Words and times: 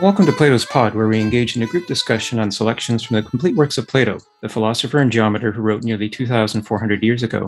Welcome 0.00 0.26
to 0.26 0.32
Plato's 0.32 0.64
Pod, 0.64 0.94
where 0.94 1.08
we 1.08 1.20
engage 1.20 1.56
in 1.56 1.64
a 1.64 1.66
group 1.66 1.88
discussion 1.88 2.38
on 2.38 2.52
selections 2.52 3.02
from 3.02 3.16
the 3.16 3.28
complete 3.28 3.56
works 3.56 3.78
of 3.78 3.88
Plato, 3.88 4.20
the 4.42 4.48
philosopher 4.48 4.98
and 4.98 5.10
geometer 5.10 5.50
who 5.50 5.60
wrote 5.60 5.82
nearly 5.82 6.08
2,400 6.08 7.02
years 7.02 7.24
ago. 7.24 7.44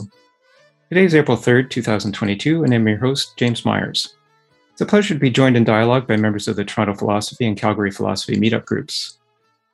Today 0.89 1.05
is 1.05 1.15
April 1.15 1.37
3rd, 1.37 1.71
2022, 1.71 2.65
and 2.65 2.75
I'm 2.75 2.89
your 2.89 2.99
host, 2.99 3.37
James 3.37 3.65
Myers. 3.65 4.17
It's 4.73 4.81
a 4.81 4.87
pleasure 4.87 5.15
to 5.15 5.21
be 5.21 5.31
joined 5.31 5.57
in 5.57 5.63
dialogue 5.63 6.09
by 6.09 6.17
members 6.17 6.49
of 6.49 6.57
the 6.57 6.65
Toronto 6.65 6.97
Philosophy 6.97 7.47
and 7.47 7.57
Calgary 7.57 7.93
Philosophy 7.93 8.35
meetup 8.35 8.65
groups. 8.65 9.20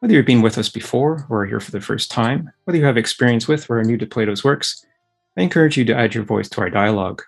Whether 0.07 0.15
you've 0.15 0.25
been 0.27 0.41
with 0.41 0.57
us 0.57 0.69
before 0.69 1.27
or 1.29 1.43
are 1.43 1.47
here 1.47 1.59
for 1.59 1.73
the 1.73 1.81
first 1.81 2.13
time, 2.13 2.53
whether 2.63 2.79
you 2.79 2.85
have 2.85 2.97
experience 2.97 3.49
with 3.49 3.69
or 3.69 3.81
are 3.81 3.85
new 3.85 3.97
to 3.97 4.07
Plato's 4.07 4.45
works, 4.45 4.87
I 5.37 5.41
encourage 5.41 5.77
you 5.77 5.85
to 5.85 5.97
add 5.97 6.15
your 6.15 6.23
voice 6.23 6.49
to 6.51 6.61
our 6.61 6.71
dialogue. 6.71 7.25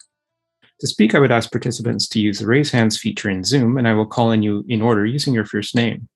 To 0.78 0.86
speak, 0.86 1.12
I 1.12 1.18
would 1.18 1.32
ask 1.32 1.50
participants 1.50 2.06
to 2.06 2.20
use 2.20 2.38
the 2.38 2.46
raise 2.46 2.70
hands 2.70 2.96
feature 2.96 3.30
in 3.30 3.42
Zoom, 3.42 3.78
and 3.78 3.88
I 3.88 3.94
will 3.94 4.06
call 4.06 4.28
on 4.28 4.44
you 4.44 4.64
in 4.68 4.80
order 4.80 5.04
using 5.04 5.34
your 5.34 5.44
first 5.44 5.74
name. 5.74 6.08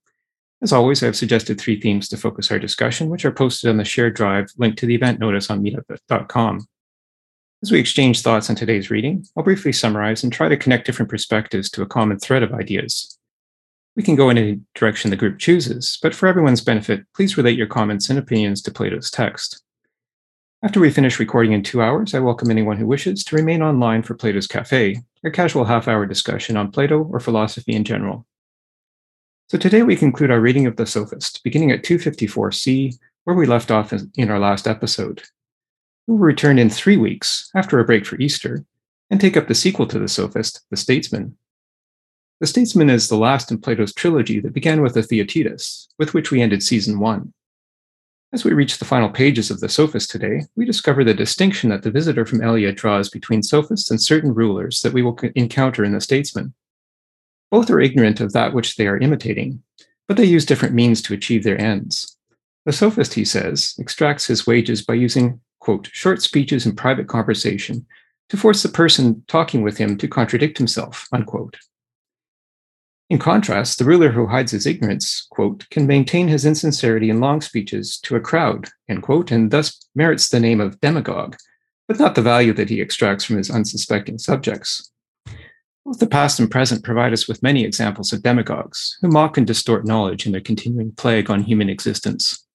As 0.62 0.72
always, 0.72 1.02
I 1.02 1.06
have 1.06 1.16
suggested 1.16 1.60
three 1.60 1.80
themes 1.80 2.08
to 2.10 2.16
focus 2.16 2.52
our 2.52 2.60
discussion, 2.60 3.08
which 3.08 3.24
are 3.24 3.32
posted 3.32 3.68
on 3.68 3.78
the 3.78 3.84
shared 3.84 4.14
drive 4.14 4.46
linked 4.56 4.78
to 4.78 4.86
the 4.86 4.94
event 4.94 5.18
notice 5.18 5.50
on 5.50 5.64
meetup.com. 5.64 6.68
As 7.64 7.72
we 7.72 7.80
exchange 7.80 8.22
thoughts 8.22 8.48
on 8.50 8.54
today's 8.54 8.88
reading, 8.88 9.26
I'll 9.36 9.42
briefly 9.42 9.72
summarize 9.72 10.22
and 10.22 10.32
try 10.32 10.48
to 10.48 10.56
connect 10.56 10.86
different 10.86 11.10
perspectives 11.10 11.68
to 11.70 11.82
a 11.82 11.86
common 11.86 12.20
thread 12.20 12.44
of 12.44 12.54
ideas. 12.54 13.18
We 13.94 14.02
can 14.02 14.16
go 14.16 14.30
in 14.30 14.38
any 14.38 14.60
direction 14.74 15.10
the 15.10 15.16
group 15.16 15.38
chooses, 15.38 15.98
but 16.00 16.14
for 16.14 16.26
everyone's 16.26 16.62
benefit, 16.62 17.04
please 17.14 17.36
relate 17.36 17.58
your 17.58 17.66
comments 17.66 18.08
and 18.08 18.18
opinions 18.18 18.62
to 18.62 18.70
Plato's 18.70 19.10
text. 19.10 19.62
After 20.62 20.80
we 20.80 20.90
finish 20.90 21.18
recording 21.18 21.52
in 21.52 21.62
two 21.62 21.82
hours, 21.82 22.14
I 22.14 22.20
welcome 22.20 22.50
anyone 22.50 22.78
who 22.78 22.86
wishes 22.86 23.22
to 23.24 23.36
remain 23.36 23.62
online 23.62 24.02
for 24.02 24.14
Plato's 24.14 24.46
Cafe, 24.46 24.96
a 25.24 25.30
casual 25.30 25.66
half 25.66 25.88
hour 25.88 26.06
discussion 26.06 26.56
on 26.56 26.70
Plato 26.70 27.02
or 27.02 27.20
philosophy 27.20 27.74
in 27.74 27.84
general. 27.84 28.26
So 29.48 29.58
today 29.58 29.82
we 29.82 29.96
conclude 29.96 30.30
our 30.30 30.40
reading 30.40 30.66
of 30.66 30.76
The 30.76 30.86
Sophist, 30.86 31.42
beginning 31.44 31.70
at 31.72 31.82
254c, 31.82 32.96
where 33.24 33.36
we 33.36 33.44
left 33.44 33.70
off 33.70 33.92
in 33.92 34.30
our 34.30 34.38
last 34.38 34.66
episode. 34.66 35.22
We 36.06 36.14
will 36.14 36.20
return 36.20 36.58
in 36.58 36.70
three 36.70 36.96
weeks, 36.96 37.50
after 37.54 37.78
a 37.78 37.84
break 37.84 38.06
for 38.06 38.16
Easter, 38.16 38.64
and 39.10 39.20
take 39.20 39.36
up 39.36 39.48
the 39.48 39.54
sequel 39.54 39.86
to 39.88 39.98
The 39.98 40.08
Sophist, 40.08 40.62
The 40.70 40.78
Statesman. 40.78 41.36
The 42.42 42.48
Statesman 42.48 42.90
is 42.90 43.08
the 43.08 43.16
last 43.16 43.52
in 43.52 43.60
Plato's 43.60 43.94
trilogy 43.94 44.40
that 44.40 44.52
began 44.52 44.82
with 44.82 44.94
the 44.94 45.02
Theaetetus, 45.04 45.86
with 45.96 46.12
which 46.12 46.32
we 46.32 46.42
ended 46.42 46.60
season 46.60 46.98
one. 46.98 47.32
As 48.32 48.44
we 48.44 48.52
reach 48.52 48.78
the 48.78 48.84
final 48.84 49.08
pages 49.08 49.48
of 49.48 49.60
the 49.60 49.68
Sophist 49.68 50.10
today, 50.10 50.42
we 50.56 50.64
discover 50.64 51.04
the 51.04 51.14
distinction 51.14 51.70
that 51.70 51.84
the 51.84 51.90
visitor 51.92 52.26
from 52.26 52.42
Elea 52.42 52.72
draws 52.72 53.08
between 53.08 53.44
sophists 53.44 53.92
and 53.92 54.02
certain 54.02 54.34
rulers 54.34 54.80
that 54.80 54.92
we 54.92 55.02
will 55.02 55.16
encounter 55.36 55.84
in 55.84 55.92
the 55.92 56.00
statesman. 56.00 56.52
Both 57.52 57.70
are 57.70 57.78
ignorant 57.78 58.18
of 58.18 58.32
that 58.32 58.52
which 58.52 58.74
they 58.74 58.88
are 58.88 58.98
imitating, 58.98 59.62
but 60.08 60.16
they 60.16 60.24
use 60.24 60.44
different 60.44 60.74
means 60.74 61.00
to 61.02 61.14
achieve 61.14 61.44
their 61.44 61.60
ends. 61.60 62.16
The 62.64 62.72
sophist, 62.72 63.14
he 63.14 63.24
says, 63.24 63.76
extracts 63.78 64.26
his 64.26 64.48
wages 64.48 64.82
by 64.82 64.94
using, 64.94 65.40
quote, 65.60 65.90
short 65.92 66.20
speeches 66.22 66.66
in 66.66 66.74
private 66.74 67.06
conversation 67.06 67.86
to 68.30 68.36
force 68.36 68.64
the 68.64 68.68
person 68.68 69.22
talking 69.28 69.62
with 69.62 69.78
him 69.78 69.96
to 69.98 70.08
contradict 70.08 70.58
himself, 70.58 71.06
unquote. 71.12 71.56
In 73.10 73.18
contrast, 73.18 73.78
the 73.78 73.84
ruler 73.84 74.10
who 74.10 74.26
hides 74.26 74.52
his 74.52 74.66
ignorance, 74.66 75.26
quote, 75.30 75.68
can 75.70 75.86
maintain 75.86 76.28
his 76.28 76.46
insincerity 76.46 77.10
in 77.10 77.20
long 77.20 77.40
speeches 77.40 77.98
to 78.04 78.16
a 78.16 78.20
crowd, 78.20 78.68
end 78.88 79.02
quote, 79.02 79.30
and 79.30 79.50
thus 79.50 79.86
merits 79.94 80.28
the 80.28 80.40
name 80.40 80.60
of 80.60 80.80
demagogue, 80.80 81.36
but 81.88 81.98
not 81.98 82.14
the 82.14 82.22
value 82.22 82.54
that 82.54 82.70
he 82.70 82.80
extracts 82.80 83.24
from 83.24 83.36
his 83.36 83.50
unsuspecting 83.50 84.18
subjects. 84.18 84.90
Both 85.84 85.98
the 85.98 86.06
past 86.06 86.38
and 86.38 86.50
present 86.50 86.84
provide 86.84 87.12
us 87.12 87.26
with 87.26 87.42
many 87.42 87.64
examples 87.64 88.12
of 88.12 88.22
demagogues 88.22 88.96
who 89.02 89.08
mock 89.08 89.36
and 89.36 89.46
distort 89.46 89.84
knowledge 89.84 90.26
in 90.26 90.32
their 90.32 90.40
continuing 90.40 90.92
plague 90.92 91.28
on 91.28 91.42
human 91.42 91.68
existence. 91.68 92.46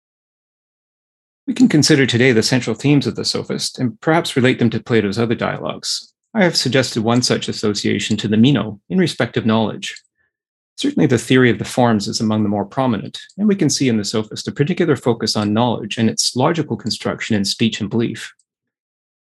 We 1.46 1.54
can 1.54 1.70
consider 1.70 2.06
today 2.06 2.32
the 2.32 2.44
central 2.44 2.76
themes 2.76 3.06
of 3.06 3.16
the 3.16 3.26
sophist 3.26 3.80
and 3.80 4.00
perhaps 4.02 4.36
relate 4.36 4.60
them 4.60 4.70
to 4.72 4.84
Plato's 4.84 5.20
other 5.20 5.36
dialogues. 5.36 6.14
I 6.34 6.44
have 6.44 6.58
suggested 6.58 7.04
one 7.04 7.22
such 7.22 7.48
association 7.48 8.18
to 8.18 8.28
the 8.28 8.38
Meno 8.38 8.80
in 8.90 8.98
respect 8.98 9.38
of 9.38 9.46
knowledge. 9.46 9.96
Certainly, 10.78 11.08
the 11.08 11.18
theory 11.18 11.50
of 11.50 11.58
the 11.58 11.66
forms 11.66 12.08
is 12.08 12.22
among 12.22 12.44
the 12.44 12.50
more 12.50 12.66
prominent, 12.66 13.20
and 13.38 13.48
we 13.48 13.56
can 13.56 13.70
see 13.70 13.90
in 13.90 13.98
the 13.98 14.06
sophist 14.06 14.48
a 14.48 14.52
particular 14.52 14.96
focus 14.96 15.36
on 15.36 15.52
knowledge 15.52 15.98
and 15.98 16.08
its 16.08 16.36
logical 16.36 16.78
construction 16.78 17.36
in 17.36 17.46
speech 17.46 17.82
and 17.82 17.90
belief. 17.90 18.32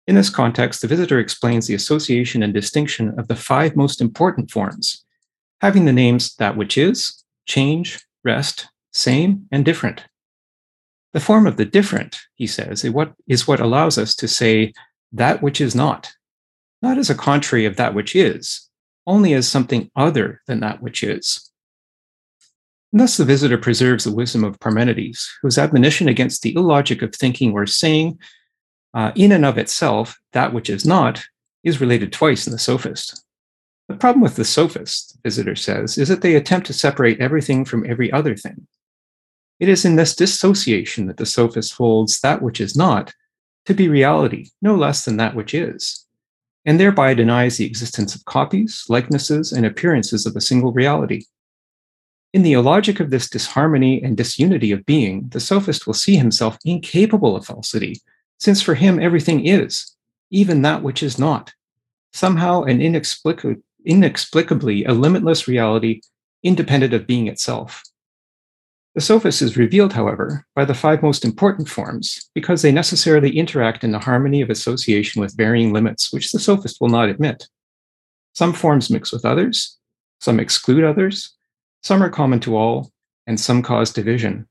In 0.07 0.15
this 0.15 0.31
context, 0.31 0.81
the 0.81 0.87
visitor 0.87 1.19
explains 1.19 1.67
the 1.67 1.75
association 1.75 2.41
and 2.41 2.53
distinction 2.53 3.17
of 3.19 3.27
the 3.27 3.35
five 3.35 3.75
most 3.75 4.01
important 4.01 4.49
forms, 4.49 5.05
having 5.61 5.85
the 5.85 5.93
names 5.93 6.35
that 6.37 6.57
which 6.57 6.75
is, 6.75 7.23
change, 7.45 8.03
rest, 8.23 8.67
same, 8.91 9.47
and 9.51 9.63
different. 9.63 10.03
The 11.13 11.19
form 11.19 11.45
of 11.45 11.57
the 11.57 11.65
different, 11.65 12.19
he 12.33 12.47
says, 12.47 12.83
is 12.83 13.47
what 13.47 13.59
allows 13.59 13.99
us 13.99 14.15
to 14.15 14.27
say 14.27 14.73
that 15.11 15.43
which 15.43 15.61
is 15.61 15.75
not, 15.75 16.11
not 16.81 16.97
as 16.97 17.11
a 17.11 17.15
contrary 17.15 17.65
of 17.65 17.75
that 17.75 17.93
which 17.93 18.15
is, 18.15 18.69
only 19.05 19.33
as 19.33 19.47
something 19.47 19.89
other 19.95 20.41
than 20.47 20.59
that 20.61 20.81
which 20.81 21.03
is. 21.03 21.49
And 22.91 22.99
thus, 22.99 23.17
the 23.17 23.25
visitor 23.25 23.57
preserves 23.57 24.03
the 24.03 24.13
wisdom 24.13 24.43
of 24.43 24.59
Parmenides, 24.59 25.27
whose 25.41 25.57
admonition 25.57 26.07
against 26.07 26.43
the 26.43 26.55
illogic 26.55 27.01
of 27.01 27.13
thinking 27.13 27.51
or 27.53 27.65
saying, 27.65 28.19
uh, 28.93 29.11
in 29.15 29.31
and 29.31 29.45
of 29.45 29.57
itself, 29.57 30.19
that 30.33 30.53
which 30.53 30.69
is 30.69 30.85
not, 30.85 31.23
is 31.63 31.81
related 31.81 32.13
twice 32.13 32.45
in 32.45 32.53
the 32.53 32.59
sophist. 32.59 33.25
The 33.89 33.95
problem 33.95 34.21
with 34.21 34.35
the 34.35 34.45
sophist, 34.45 35.13
the 35.13 35.29
visitor 35.29 35.55
says, 35.55 35.97
is 35.97 36.07
that 36.09 36.21
they 36.21 36.35
attempt 36.35 36.67
to 36.67 36.73
separate 36.73 37.19
everything 37.19 37.65
from 37.65 37.89
every 37.89 38.11
other 38.11 38.35
thing. 38.35 38.67
It 39.59 39.69
is 39.69 39.85
in 39.85 39.95
this 39.95 40.15
dissociation 40.15 41.07
that 41.07 41.17
the 41.17 41.25
sophist 41.25 41.73
holds 41.73 42.19
that 42.21 42.41
which 42.41 42.61
is 42.61 42.75
not 42.75 43.13
to 43.65 43.73
be 43.73 43.89
reality, 43.89 44.49
no 44.61 44.75
less 44.75 45.05
than 45.05 45.17
that 45.17 45.35
which 45.35 45.53
is 45.53 46.02
and 46.65 46.79
thereby 46.79 47.13
denies 47.13 47.57
the 47.57 47.65
existence 47.65 48.15
of 48.15 48.25
copies, 48.25 48.85
likenesses, 48.89 49.51
and 49.51 49.65
appearances 49.65 50.25
of 50.25 50.35
a 50.35 50.41
single 50.41 50.71
reality. 50.71 51.23
In 52.33 52.41
the 52.41 52.53
illogic 52.53 52.99
of 52.99 53.11
this 53.11 53.29
disharmony 53.29 54.01
and 54.01 54.17
disunity 54.17 54.71
of 54.71 54.85
being, 54.85 55.27
the 55.29 55.39
sophist 55.39 55.85
will 55.85 55.93
see 55.93 56.15
himself 56.15 56.57
incapable 56.65 57.35
of 57.35 57.45
falsity, 57.45 58.01
since 58.39 58.61
for 58.61 58.75
him 58.75 58.99
everything 58.99 59.45
is, 59.45 59.95
even 60.31 60.63
that 60.63 60.81
which 60.81 61.03
is 61.03 61.19
not, 61.19 61.53
somehow 62.11 62.63
and 62.63 62.81
inexplicably 62.81 64.85
a 64.85 64.93
limitless 64.93 65.47
reality 65.47 66.01
independent 66.41 66.93
of 66.93 67.05
being 67.05 67.27
itself. 67.27 67.83
The 68.95 69.01
sophist 69.01 69.41
is 69.41 69.57
revealed, 69.57 69.93
however, 69.93 70.45
by 70.55 70.65
the 70.65 70.75
five 70.75 71.01
most 71.01 71.25
important 71.25 71.67
forms 71.67 72.29
because 72.35 72.61
they 72.61 72.71
necessarily 72.71 73.35
interact 73.37 73.83
in 73.83 73.91
the 73.91 73.99
harmony 73.99 74.41
of 74.41 74.51
association 74.51 75.19
with 75.19 75.35
varying 75.35 75.73
limits, 75.73 76.13
which 76.13 76.31
the 76.31 76.39
sophist 76.39 76.79
will 76.79 76.89
not 76.89 77.09
admit. 77.09 77.47
Some 78.33 78.53
forms 78.53 78.91
mix 78.91 79.11
with 79.11 79.25
others, 79.25 79.79
some 80.21 80.39
exclude 80.39 80.83
others, 80.83 81.35
some 81.81 82.03
are 82.03 82.09
common 82.09 82.39
to 82.41 82.55
all, 82.55 82.91
and 83.25 83.39
some 83.39 83.63
cause 83.63 83.91
division. 83.91 84.47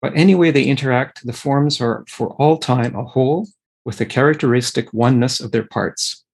But 0.00 0.12
any 0.16 0.34
way 0.34 0.50
they 0.50 0.64
interact, 0.64 1.24
the 1.26 1.32
forms 1.34 1.78
are 1.80 2.04
for 2.08 2.28
all 2.34 2.56
time 2.56 2.96
a 2.96 3.04
whole 3.04 3.46
with 3.84 3.98
the 3.98 4.06
characteristic 4.06 4.92
oneness 4.94 5.40
of 5.40 5.52
their 5.52 5.66
parts. 5.66 6.24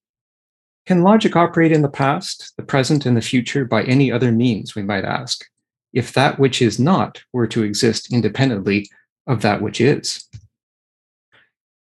Can 0.85 1.03
logic 1.03 1.35
operate 1.35 1.71
in 1.71 1.81
the 1.81 1.89
past, 1.89 2.53
the 2.55 2.63
present, 2.63 3.05
and 3.05 3.17
the 3.17 3.21
future 3.21 3.65
by 3.65 3.83
any 3.83 4.09
other 4.09 4.31
means, 4.31 4.73
we 4.73 4.83
might 4.83 5.03
ask? 5.03 5.45
If 5.93 6.13
that 6.13 6.39
which 6.39 6.61
is 6.61 6.79
not 6.79 7.23
were 7.33 7.47
to 7.47 7.63
exist 7.63 8.13
independently 8.13 8.89
of 9.27 9.41
that 9.41 9.61
which 9.61 9.81
is. 9.81 10.27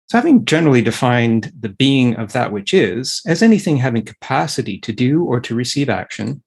So, 0.09 0.19
having 0.19 0.45
generally 0.45 0.83
defined 0.83 1.53
the 1.59 1.69
being 1.69 2.15
of 2.15 2.33
that 2.33 2.53
which 2.53 2.73
is 2.73 3.23
as 3.27 3.43
anything 3.43 3.77
having 3.77 4.05
capacity 4.05 4.79
to 4.81 4.93
do 4.93 5.25
or 5.25 5.41
to 5.41 5.55
receive 5.55 5.89
action, 5.89 6.43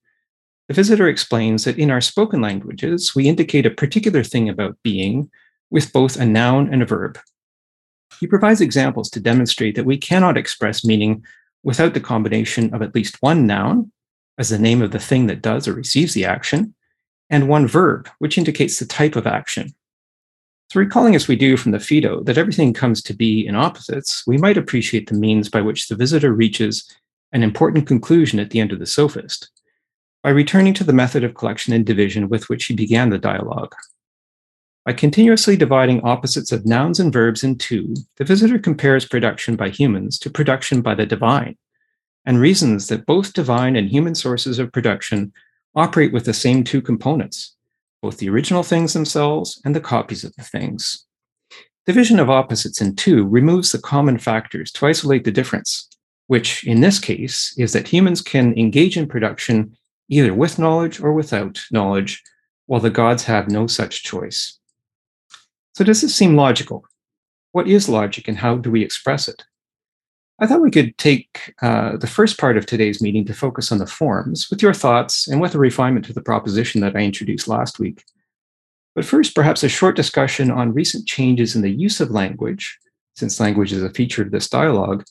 the 0.70 0.74
visitor 0.74 1.08
explains 1.10 1.66
that 1.66 1.78
in 1.78 1.92
our 1.92 2.00
spoken 2.00 2.42
languages, 2.42 3.16
we 3.16 3.28
indicate 3.28 3.66
a 3.66 3.72
particular 3.72 4.24
thing 4.24 4.48
about 4.48 4.78
being 4.84 5.30
with 5.72 5.92
both 5.92 6.16
a 6.16 6.26
noun 6.26 6.72
and 6.72 6.82
a 6.82 6.86
verb. 6.86 7.20
He 8.20 8.28
provides 8.28 8.62
examples 8.62 9.10
to 9.12 9.20
demonstrate 9.20 9.76
that 9.76 9.86
we 9.86 9.98
cannot 9.98 10.38
express 10.38 10.86
meaning 10.86 11.24
without 11.64 11.94
the 11.94 12.00
combination 12.00 12.74
of 12.74 12.82
at 12.82 12.96
least 12.96 13.18
one 13.22 13.46
noun, 13.46 13.92
as 14.38 14.50
the 14.50 14.60
name 14.60 14.82
of 14.82 14.92
the 14.92 15.00
thing 15.00 15.28
that 15.28 15.42
does 15.42 15.68
or 15.68 15.74
receives 15.74 16.14
the 16.14 16.24
action, 16.24 16.74
and 17.30 17.48
one 17.48 17.68
verb, 17.68 18.10
which 18.20 18.38
indicates 18.38 18.80
the 18.80 18.86
type 18.86 19.16
of 19.16 19.28
action. 19.28 19.74
So, 20.72 20.80
recalling 20.80 21.16
as 21.16 21.28
we 21.28 21.36
do 21.36 21.58
from 21.58 21.72
the 21.72 21.80
Phaedo 21.80 22.24
that 22.24 22.38
everything 22.38 22.74
comes 22.74 23.02
to 23.04 23.14
be 23.14 23.46
in 23.46 23.56
opposites, 23.56 24.26
we 24.28 24.38
might 24.38 24.58
appreciate 24.58 25.10
the 25.10 25.16
means 25.16 25.50
by 25.50 25.62
which 25.62 25.88
the 25.88 25.96
visitor 25.96 26.32
reaches 26.34 26.88
an 27.32 27.44
important 27.44 27.88
conclusion 27.88 28.40
at 28.40 28.52
the 28.52 28.60
end 28.60 28.72
of 28.72 28.80
the 28.80 28.86
sophist 28.86 29.50
by 30.24 30.30
returning 30.30 30.74
to 30.74 30.84
the 30.84 30.94
method 30.94 31.24
of 31.24 31.34
collection 31.34 31.74
and 31.74 31.86
division 31.86 32.30
with 32.30 32.50
which 32.50 32.66
he 32.66 32.76
began 32.76 33.10
the 33.10 33.18
dialogue. 33.18 33.74
By 34.86 34.94
continuously 34.94 35.56
dividing 35.56 36.02
opposites 36.02 36.52
of 36.52 36.66
nouns 36.66 37.00
and 37.00 37.14
verbs 37.14 37.44
in 37.44 37.58
two, 37.58 37.94
the 38.18 38.24
visitor 38.24 38.60
compares 38.60 39.06
production 39.06 39.56
by 39.56 39.70
humans 39.70 40.18
to 40.20 40.30
production 40.30 40.82
by 40.82 40.96
the 40.96 41.06
divine, 41.06 41.58
and 42.26 42.40
reasons 42.40 42.88
that 42.88 43.06
both 43.06 43.34
divine 43.34 43.76
and 43.76 43.90
human 43.90 44.16
sources 44.16 44.60
of 44.60 44.72
production 44.72 45.32
operate 45.76 46.12
with 46.12 46.26
the 46.26 46.34
same 46.34 46.64
two 46.64 46.82
components, 46.82 47.56
both 48.02 48.18
the 48.18 48.30
original 48.30 48.64
things 48.64 48.94
themselves 48.94 49.62
and 49.64 49.76
the 49.76 49.82
copies 49.82 50.24
of 50.24 50.36
the 50.36 50.44
things. 50.44 51.06
Division 51.86 52.20
of 52.20 52.30
opposites 52.30 52.82
in 52.82 52.96
two 52.96 53.28
removes 53.28 53.72
the 53.72 53.80
common 53.80 54.18
factors 54.18 54.72
to 54.74 54.86
isolate 54.86 55.24
the 55.24 55.32
difference, 55.32 55.88
which 56.28 56.64
in 56.66 56.82
this 56.82 57.00
case 57.00 57.56
is 57.58 57.74
that 57.74 57.88
humans 57.88 58.22
can 58.22 58.58
engage 58.58 58.98
in 58.98 59.08
production 59.08 59.76
either 60.10 60.34
with 60.34 60.60
knowledge 60.60 61.00
or 61.00 61.14
without 61.14 61.62
knowledge, 61.72 62.22
while 62.66 62.80
the 62.80 62.90
gods 62.90 63.24
have 63.24 63.50
no 63.50 63.68
such 63.68 64.04
choice. 64.04 64.60
So, 65.74 65.84
does 65.84 66.02
this 66.02 66.14
seem 66.14 66.36
logical? 66.36 66.84
What 67.52 67.68
is 67.68 67.90
logic 67.90 68.28
and 68.28 68.38
how 68.38 68.58
do 68.58 68.70
we 68.70 68.84
express 68.84 69.28
it? 69.28 69.44
I 70.42 70.48
thought 70.48 70.62
we 70.62 70.72
could 70.72 70.98
take 70.98 71.54
uh, 71.62 71.98
the 71.98 72.08
first 72.08 72.38
part 72.38 72.56
of 72.56 72.66
today's 72.66 73.02
meeting 73.02 73.26
to 73.26 73.34
focus 73.34 73.72
on 73.72 73.78
the 73.78 73.86
forms 73.86 74.50
with 74.50 74.62
your 74.62 74.74
thoughts 74.74 75.28
and 75.28 75.42
with 75.42 75.54
a 75.54 75.60
refinement 75.60 76.06
to 76.06 76.14
the 76.14 76.22
proposition 76.22 76.80
that 76.82 76.96
I 76.96 77.00
introduced 77.00 77.50
last 77.50 77.78
week. 77.78 78.06
But 78.96 79.04
first, 79.04 79.36
perhaps 79.36 79.64
a 79.64 79.70
short 79.70 79.98
discussion 79.98 80.50
on 80.50 80.74
recent 80.74 81.08
changes 81.08 81.56
in 81.56 81.62
the 81.62 81.70
use 81.70 82.00
of 82.00 82.12
language, 82.12 82.78
since 83.16 83.40
language 83.40 83.74
is 83.74 83.84
a 83.84 83.90
feature 83.90 84.22
of 84.22 84.32
this 84.32 84.50
dialogue, 84.50 85.04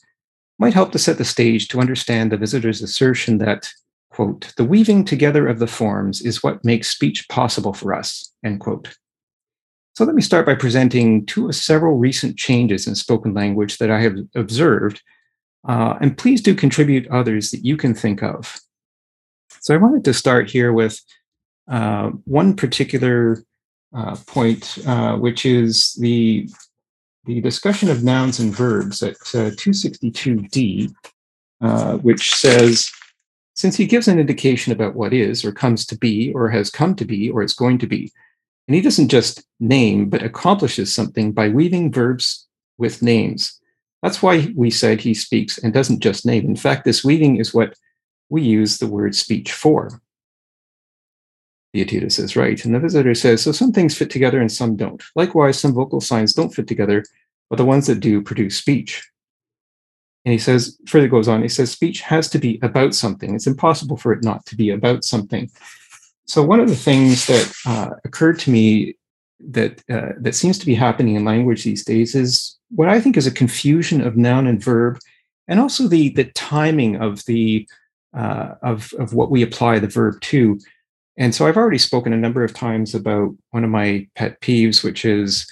might 0.57 0.73
help 0.73 0.91
to 0.93 0.99
set 0.99 1.19
the 1.19 1.25
stage 1.25 1.67
to 1.69 1.79
understand 1.79 2.31
the 2.31 2.37
visitor's 2.37 2.81
assertion 2.81 3.37
that, 3.37 3.69
quote, 4.09 4.51
the 4.57 4.65
weaving 4.65 5.05
together 5.05 5.47
of 5.47 5.59
the 5.59 5.67
forms 5.67 6.21
is 6.21 6.43
what 6.43 6.65
makes 6.65 6.89
speech 6.89 7.29
possible 7.29 7.73
for 7.73 7.93
us, 7.93 8.33
end 8.43 8.59
quote. 8.59 8.97
So 9.93 10.05
let 10.05 10.15
me 10.15 10.21
start 10.21 10.45
by 10.45 10.55
presenting 10.55 11.25
two 11.27 11.49
of 11.49 11.55
several 11.55 11.97
recent 11.97 12.35
changes 12.35 12.87
in 12.87 12.95
spoken 12.95 13.33
language 13.33 13.77
that 13.77 13.91
I 13.91 14.01
have 14.01 14.17
observed, 14.33 15.01
uh, 15.67 15.97
and 16.01 16.17
please 16.17 16.41
do 16.41 16.55
contribute 16.55 17.07
others 17.09 17.51
that 17.51 17.65
you 17.65 17.77
can 17.77 17.93
think 17.93 18.23
of. 18.23 18.59
So 19.61 19.73
I 19.73 19.77
wanted 19.77 20.03
to 20.05 20.13
start 20.13 20.49
here 20.49 20.71
with 20.71 20.99
uh, 21.69 22.09
one 22.25 22.55
particular 22.55 23.43
uh, 23.93 24.15
point, 24.27 24.77
uh, 24.85 25.17
which 25.17 25.45
is 25.45 25.93
the 25.95 26.49
the 27.25 27.41
discussion 27.41 27.89
of 27.89 28.03
nouns 28.03 28.39
and 28.39 28.55
verbs 28.55 29.03
at 29.03 29.15
uh, 29.35 29.51
262d, 29.51 30.91
uh, 31.61 31.97
which 31.97 32.33
says, 32.33 32.89
since 33.53 33.75
he 33.75 33.85
gives 33.85 34.07
an 34.07 34.19
indication 34.19 34.71
about 34.71 34.95
what 34.95 35.13
is 35.13 35.45
or 35.45 35.51
comes 35.51 35.85
to 35.85 35.97
be 35.97 36.31
or 36.33 36.49
has 36.49 36.71
come 36.71 36.95
to 36.95 37.05
be 37.05 37.29
or 37.29 37.43
is 37.43 37.53
going 37.53 37.77
to 37.77 37.85
be, 37.85 38.11
and 38.67 38.75
he 38.75 38.81
doesn't 38.81 39.09
just 39.09 39.43
name, 39.59 40.09
but 40.09 40.23
accomplishes 40.23 40.93
something 40.93 41.31
by 41.31 41.49
weaving 41.49 41.91
verbs 41.91 42.47
with 42.77 43.03
names. 43.03 43.58
That's 44.01 44.21
why 44.21 44.51
we 44.55 44.69
said 44.71 45.01
he 45.01 45.13
speaks 45.13 45.57
and 45.57 45.73
doesn't 45.73 45.99
just 45.99 46.25
name. 46.25 46.45
In 46.45 46.55
fact, 46.55 46.85
this 46.85 47.03
weaving 47.03 47.37
is 47.37 47.53
what 47.53 47.73
we 48.29 48.41
use 48.41 48.77
the 48.77 48.87
word 48.87 49.15
speech 49.15 49.51
for. 49.51 50.01
Theaetetus 51.73 52.17
is 52.17 52.35
right. 52.35 52.63
And 52.65 52.73
the 52.73 52.79
visitor 52.79 53.13
says, 53.13 53.43
so 53.43 53.51
some 53.51 53.71
things 53.71 53.97
fit 53.97 54.09
together 54.09 54.39
and 54.39 54.51
some 54.51 54.75
don't. 54.75 55.03
Likewise, 55.15 55.59
some 55.59 55.73
vocal 55.73 56.01
signs 56.01 56.33
don't 56.33 56.53
fit 56.53 56.67
together, 56.67 57.03
but 57.49 57.57
the 57.57 57.65
ones 57.65 57.87
that 57.87 57.99
do 57.99 58.21
produce 58.21 58.57
speech. 58.57 59.07
And 60.25 60.33
he 60.33 60.39
says, 60.39 60.77
further 60.87 61.07
goes 61.07 61.27
on, 61.27 61.41
he 61.41 61.47
says, 61.47 61.71
speech 61.71 62.01
has 62.01 62.29
to 62.29 62.39
be 62.39 62.59
about 62.61 62.93
something. 62.93 63.35
It's 63.35 63.47
impossible 63.47 63.97
for 63.97 64.13
it 64.13 64.23
not 64.23 64.45
to 64.47 64.55
be 64.55 64.71
about 64.71 65.03
something. 65.03 65.49
So 66.25 66.43
one 66.43 66.59
of 66.59 66.69
the 66.69 66.75
things 66.75 67.25
that 67.27 67.53
uh, 67.65 67.89
occurred 68.05 68.39
to 68.39 68.51
me 68.51 68.95
that 69.39 69.81
uh, 69.89 70.13
that 70.19 70.35
seems 70.35 70.59
to 70.59 70.65
be 70.65 70.75
happening 70.75 71.15
in 71.15 71.23
language 71.23 71.63
these 71.63 71.85
days 71.85 72.13
is 72.13 72.58
what 72.69 72.89
I 72.89 72.99
think 72.99 73.17
is 73.17 73.27
a 73.27 73.31
confusion 73.31 74.01
of 74.01 74.17
noun 74.17 74.47
and 74.47 74.63
verb, 74.63 74.99
and 75.47 75.59
also 75.59 75.87
the 75.87 76.09
the 76.09 76.25
timing 76.25 76.95
of 76.97 77.25
the 77.25 77.67
uh, 78.15 78.55
of 78.61 78.93
of 78.99 79.13
what 79.13 79.31
we 79.31 79.41
apply 79.41 79.79
the 79.79 79.87
verb 79.87 80.21
to. 80.21 80.59
And 81.17 81.35
so 81.35 81.45
I've 81.45 81.57
already 81.57 81.77
spoken 81.77 82.13
a 82.13 82.17
number 82.17 82.43
of 82.43 82.53
times 82.53 82.95
about 82.95 83.35
one 83.51 83.65
of 83.65 83.69
my 83.69 84.07
pet 84.15 84.39
peeves, 84.39 84.83
which 84.83 85.03
is 85.03 85.45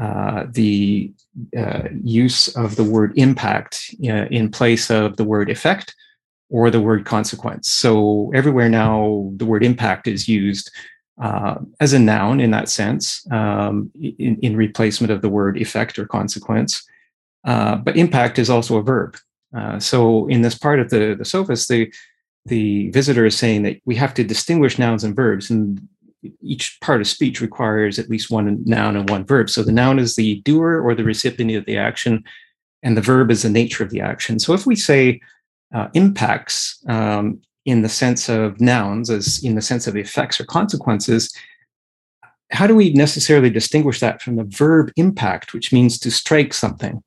uh, 0.00 0.46
the 0.50 1.12
uh, 1.56 1.88
use 2.02 2.48
of 2.56 2.74
the 2.74 2.82
word 2.82 3.12
impact 3.16 3.94
uh, 4.04 4.26
in 4.30 4.50
place 4.50 4.90
of 4.90 5.16
the 5.16 5.24
word 5.24 5.50
effect 5.50 5.94
or 6.50 6.68
the 6.68 6.80
word 6.80 7.04
consequence. 7.04 7.70
So 7.70 8.32
everywhere 8.34 8.68
now, 8.68 9.32
the 9.36 9.46
word 9.46 9.64
impact 9.64 10.08
is 10.08 10.28
used 10.28 10.70
uh, 11.20 11.56
as 11.80 11.92
a 11.92 11.98
noun 11.98 12.40
in 12.40 12.50
that 12.50 12.68
sense, 12.68 13.26
um, 13.30 13.90
in, 13.94 14.38
in, 14.40 14.56
replacement 14.56 15.12
of 15.12 15.22
the 15.22 15.28
word 15.28 15.56
effect 15.56 15.98
or 15.98 16.06
consequence. 16.06 16.84
Uh, 17.44 17.76
but 17.76 17.96
impact 17.96 18.38
is 18.38 18.50
also 18.50 18.78
a 18.78 18.82
verb. 18.82 19.16
Uh, 19.56 19.78
so 19.78 20.26
in 20.26 20.42
this 20.42 20.58
part 20.58 20.80
of 20.80 20.90
the, 20.90 21.14
the 21.16 21.24
sophist, 21.24 21.68
the 21.68 21.92
the 22.46 22.90
visitor 22.90 23.24
is 23.24 23.38
saying 23.38 23.62
that 23.62 23.80
we 23.86 23.94
have 23.96 24.12
to 24.14 24.24
distinguish 24.24 24.78
nouns 24.78 25.02
and 25.02 25.16
verbs, 25.16 25.50
and 25.50 25.80
each 26.42 26.78
part 26.80 27.00
of 27.00 27.06
speech 27.06 27.40
requires 27.40 27.98
at 27.98 28.10
least 28.10 28.30
one 28.30 28.62
noun 28.64 28.96
and 28.96 29.08
one 29.08 29.24
verb. 29.24 29.48
So 29.48 29.62
the 29.62 29.72
noun 29.72 29.98
is 29.98 30.16
the 30.16 30.40
doer 30.40 30.80
or 30.80 30.94
the 30.94 31.04
recipient 31.04 31.52
of 31.52 31.64
the 31.64 31.78
action, 31.78 32.24
and 32.82 32.96
the 32.96 33.02
verb 33.02 33.30
is 33.30 33.42
the 33.42 33.48
nature 33.48 33.82
of 33.82 33.90
the 33.90 34.00
action. 34.00 34.38
So 34.38 34.52
if 34.52 34.66
we 34.66 34.76
say 34.76 35.20
uh, 35.74 35.88
impacts 35.94 36.82
um, 36.86 37.40
in 37.64 37.82
the 37.82 37.88
sense 37.88 38.28
of 38.28 38.60
nouns, 38.60 39.10
as 39.10 39.42
in 39.42 39.54
the 39.54 39.62
sense 39.62 39.86
of 39.86 39.96
effects 39.96 40.40
or 40.40 40.44
consequences, 40.44 41.34
how 42.50 42.66
do 42.66 42.74
we 42.74 42.92
necessarily 42.92 43.50
distinguish 43.50 44.00
that 44.00 44.22
from 44.22 44.36
the 44.36 44.44
verb 44.44 44.92
impact, 44.96 45.52
which 45.52 45.72
means 45.72 45.98
to 45.98 46.10
strike 46.10 46.52
something? 46.52 47.02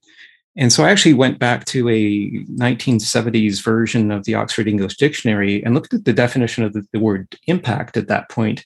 And 0.58 0.74
so 0.74 0.84
I 0.84 0.90
actually 0.90 1.14
went 1.14 1.38
back 1.38 1.66
to 1.66 1.88
a 1.88 2.32
1970s 2.56 3.64
version 3.64 4.10
of 4.10 4.26
the 4.26 4.34
Oxford 4.34 4.68
English 4.68 4.98
Dictionary 4.98 5.64
and 5.64 5.76
looked 5.76 5.94
at 5.94 6.06
the 6.06 6.14
definition 6.14 6.64
of 6.64 6.74
the, 6.74 6.86
the 6.92 7.00
word 7.00 7.38
impact 7.46 7.96
at 7.96 8.08
that 8.08 8.30
point. 8.30 8.66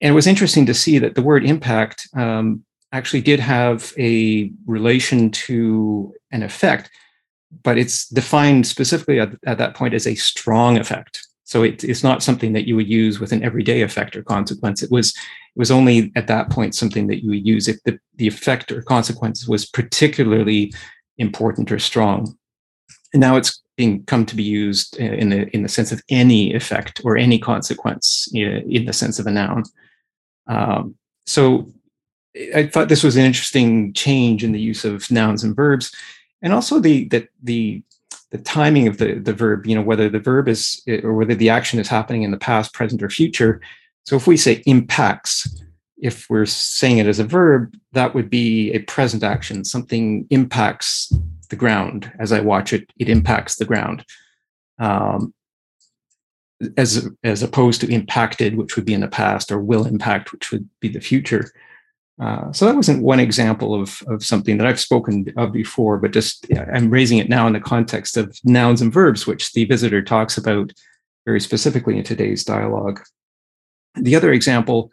And 0.00 0.10
it 0.10 0.14
was 0.14 0.26
interesting 0.26 0.66
to 0.66 0.74
see 0.74 0.98
that 0.98 1.14
the 1.14 1.22
word 1.22 1.46
impact 1.46 2.08
um, 2.14 2.64
actually 2.90 3.20
did 3.20 3.38
have 3.38 3.92
a 3.96 4.50
relation 4.66 5.30
to 5.30 6.12
an 6.32 6.42
effect, 6.42 6.90
but 7.62 7.78
it's 7.78 8.08
defined 8.08 8.66
specifically 8.66 9.20
at, 9.20 9.32
at 9.46 9.58
that 9.58 9.74
point 9.74 9.94
as 9.94 10.06
a 10.06 10.14
strong 10.14 10.78
effect. 10.78 11.26
So 11.44 11.62
it, 11.62 11.84
it's 11.84 12.02
not 12.02 12.22
something 12.22 12.54
that 12.54 12.66
you 12.66 12.76
would 12.76 12.88
use 12.88 13.20
with 13.20 13.32
an 13.32 13.42
everyday 13.42 13.82
effect 13.82 14.16
or 14.16 14.22
consequence. 14.22 14.82
It 14.82 14.90
was 14.90 15.10
it 15.10 15.58
was 15.58 15.70
only 15.70 16.10
at 16.16 16.26
that 16.28 16.48
point 16.48 16.74
something 16.74 17.08
that 17.08 17.22
you 17.22 17.30
would 17.30 17.46
use 17.46 17.68
if 17.68 17.82
the, 17.82 17.98
the 18.16 18.26
effect 18.26 18.72
or 18.72 18.80
consequence 18.80 19.46
was 19.46 19.66
particularly 19.66 20.72
important 21.18 21.70
or 21.70 21.78
strong. 21.78 22.34
And 23.12 23.20
now 23.20 23.36
it's 23.36 23.60
being 23.76 24.04
come 24.04 24.24
to 24.26 24.36
be 24.36 24.42
used 24.42 24.96
in 24.96 25.28
the 25.28 25.54
in 25.54 25.62
the 25.62 25.68
sense 25.68 25.92
of 25.92 26.02
any 26.08 26.54
effect 26.54 27.02
or 27.04 27.18
any 27.18 27.38
consequence 27.38 28.28
in 28.32 28.86
the 28.86 28.92
sense 28.92 29.18
of 29.18 29.26
a 29.26 29.30
noun. 29.30 29.64
Um, 30.46 30.94
so 31.26 31.70
I 32.54 32.66
thought 32.66 32.88
this 32.88 33.04
was 33.04 33.16
an 33.16 33.24
interesting 33.24 33.92
change 33.92 34.42
in 34.42 34.52
the 34.52 34.60
use 34.60 34.84
of 34.86 35.10
nouns 35.10 35.44
and 35.44 35.54
verbs, 35.54 35.92
and 36.42 36.52
also 36.52 36.78
the 36.78 37.04
that 37.08 37.28
the 37.42 37.82
the 38.30 38.38
timing 38.38 38.88
of 38.88 38.96
the, 38.96 39.14
the 39.14 39.34
verb, 39.34 39.66
you 39.66 39.74
know, 39.74 39.82
whether 39.82 40.08
the 40.08 40.18
verb 40.18 40.48
is 40.48 40.82
or 41.04 41.12
whether 41.12 41.34
the 41.34 41.50
action 41.50 41.78
is 41.78 41.88
happening 41.88 42.22
in 42.22 42.30
the 42.30 42.38
past, 42.38 42.72
present, 42.72 43.02
or 43.02 43.10
future. 43.10 43.60
So 44.04 44.16
if 44.16 44.26
we 44.26 44.38
say 44.38 44.62
impacts, 44.64 45.62
if 45.98 46.28
we're 46.30 46.46
saying 46.46 46.98
it 46.98 47.06
as 47.06 47.18
a 47.18 47.24
verb, 47.24 47.76
that 47.92 48.14
would 48.14 48.30
be 48.30 48.72
a 48.72 48.80
present 48.80 49.22
action. 49.22 49.64
Something 49.64 50.26
impacts 50.30 51.12
the 51.50 51.56
ground. 51.56 52.10
As 52.18 52.32
I 52.32 52.40
watch 52.40 52.72
it, 52.72 52.90
it 52.98 53.10
impacts 53.10 53.56
the 53.56 53.66
ground. 53.66 54.04
Um, 54.78 55.34
as 56.76 57.08
as 57.22 57.42
opposed 57.42 57.80
to 57.82 57.92
impacted, 57.92 58.56
which 58.56 58.76
would 58.76 58.84
be 58.86 58.94
in 58.94 59.00
the 59.02 59.08
past, 59.08 59.52
or 59.52 59.58
will 59.60 59.86
impact, 59.86 60.32
which 60.32 60.50
would 60.50 60.68
be 60.80 60.88
the 60.88 61.00
future. 61.00 61.52
Uh, 62.20 62.52
so 62.52 62.66
that 62.66 62.76
wasn't 62.76 63.02
one 63.02 63.20
example 63.20 63.74
of, 63.74 64.02
of 64.06 64.24
something 64.24 64.58
that 64.58 64.66
I've 64.66 64.80
spoken 64.80 65.32
of 65.36 65.52
before, 65.52 65.98
but 65.98 66.12
just 66.12 66.46
I'm 66.72 66.90
raising 66.90 67.18
it 67.18 67.28
now 67.28 67.46
in 67.46 67.52
the 67.52 67.60
context 67.60 68.16
of 68.16 68.38
nouns 68.44 68.82
and 68.82 68.92
verbs, 68.92 69.26
which 69.26 69.52
the 69.52 69.64
visitor 69.64 70.02
talks 70.02 70.36
about 70.36 70.72
very 71.24 71.40
specifically 71.40 71.96
in 71.96 72.04
today's 72.04 72.44
dialogue. 72.44 73.00
The 73.94 74.14
other 74.14 74.32
example 74.32 74.90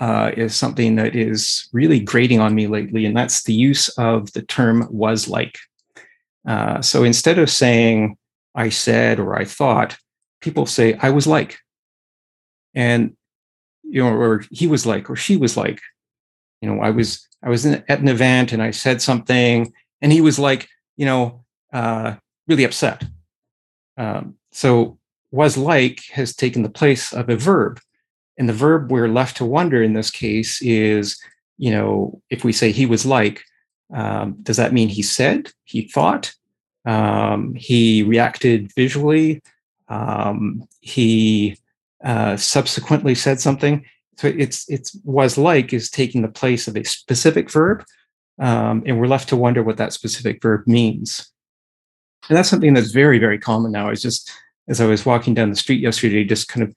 uh, 0.00 0.32
is 0.36 0.54
something 0.54 0.96
that 0.96 1.14
is 1.14 1.68
really 1.72 2.00
grating 2.00 2.40
on 2.40 2.54
me 2.54 2.66
lately, 2.66 3.04
and 3.04 3.16
that's 3.16 3.42
the 3.42 3.52
use 3.52 3.88
of 3.90 4.32
the 4.32 4.42
term 4.42 4.86
was 4.90 5.28
like. 5.28 5.58
Uh, 6.46 6.80
so 6.80 7.04
instead 7.04 7.38
of 7.38 7.50
saying 7.50 8.16
I 8.54 8.70
said 8.70 9.20
or 9.20 9.36
I 9.36 9.44
thought, 9.44 9.96
people 10.40 10.66
say 10.66 10.94
I 10.94 11.10
was 11.10 11.26
like. 11.26 11.58
And 12.74 13.16
you 13.82 14.02
know, 14.02 14.14
or 14.14 14.44
he 14.50 14.66
was 14.66 14.86
like, 14.86 15.10
or 15.10 15.16
she 15.16 15.36
was 15.36 15.56
like 15.56 15.80
you 16.60 16.68
know, 16.68 16.80
I 16.82 16.90
was 16.90 17.26
I 17.42 17.48
was 17.48 17.64
in, 17.64 17.82
at 17.88 18.00
an 18.00 18.08
event 18.08 18.52
and 18.52 18.62
I 18.62 18.70
said 18.72 19.00
something, 19.00 19.72
and 20.02 20.12
he 20.12 20.20
was 20.20 20.38
like, 20.38 20.68
you 20.96 21.06
know, 21.06 21.44
uh, 21.72 22.16
really 22.48 22.64
upset. 22.64 23.04
Um, 23.96 24.34
so 24.52 24.98
was 25.32 25.56
like 25.56 26.02
has 26.12 26.34
taken 26.34 26.62
the 26.62 26.70
place 26.70 27.12
of 27.12 27.28
a 27.28 27.36
verb, 27.36 27.80
And 28.40 28.48
the 28.48 28.54
verb 28.54 28.90
we're 28.90 29.06
left 29.06 29.36
to 29.36 29.44
wonder 29.44 29.82
in 29.82 29.92
this 29.92 30.10
case 30.10 30.62
is, 30.62 31.22
you 31.58 31.70
know, 31.70 32.22
if 32.30 32.42
we 32.42 32.54
say 32.54 32.72
he 32.72 32.86
was 32.86 33.04
like, 33.04 33.44
um, 33.92 34.38
does 34.42 34.56
that 34.56 34.72
mean 34.72 34.88
he 34.88 35.02
said, 35.02 35.52
he 35.64 35.82
thought, 35.88 36.32
um, 36.86 37.54
he 37.54 38.02
reacted 38.02 38.72
visually, 38.74 39.42
um, 39.88 40.66
he 40.80 41.58
uh, 42.02 42.38
subsequently 42.38 43.14
said 43.14 43.40
something? 43.40 43.84
So 44.20 44.28
it's 44.28 44.68
it's 44.68 44.94
was 45.02 45.38
like 45.38 45.72
is 45.72 45.88
taking 45.88 46.20
the 46.20 46.28
place 46.28 46.68
of 46.68 46.76
a 46.76 46.84
specific 46.84 47.50
verb, 47.50 47.82
um, 48.38 48.82
and 48.84 49.00
we're 49.00 49.06
left 49.06 49.30
to 49.30 49.36
wonder 49.36 49.62
what 49.62 49.78
that 49.78 49.94
specific 49.94 50.42
verb 50.42 50.66
means. 50.66 51.32
And 52.28 52.36
that's 52.36 52.50
something 52.50 52.74
that's 52.74 52.90
very 52.90 53.18
very 53.18 53.38
common 53.38 53.72
now. 53.72 53.88
Is 53.88 54.02
just 54.02 54.30
as 54.68 54.78
I 54.78 54.84
was 54.84 55.06
walking 55.06 55.32
down 55.32 55.48
the 55.48 55.56
street 55.56 55.80
yesterday, 55.80 56.22
just 56.24 56.48
kind 56.48 56.62
of 56.62 56.74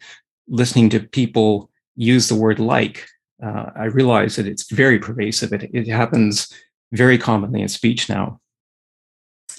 listening 0.48 0.90
to 0.92 1.02
people 1.02 1.70
use 1.98 2.30
the 2.30 2.36
word 2.36 2.60
like, 2.60 3.06
uh, 3.44 3.72
I 3.76 3.86
realized 3.86 4.38
that 4.38 4.48
it's 4.48 4.72
very 4.72 4.98
pervasive. 4.98 5.52
It, 5.52 5.70
it 5.74 5.88
happens 5.90 6.48
very 6.94 7.18
commonly 7.18 7.62
in 7.62 7.68
speech 7.68 8.08
now, 8.08 8.40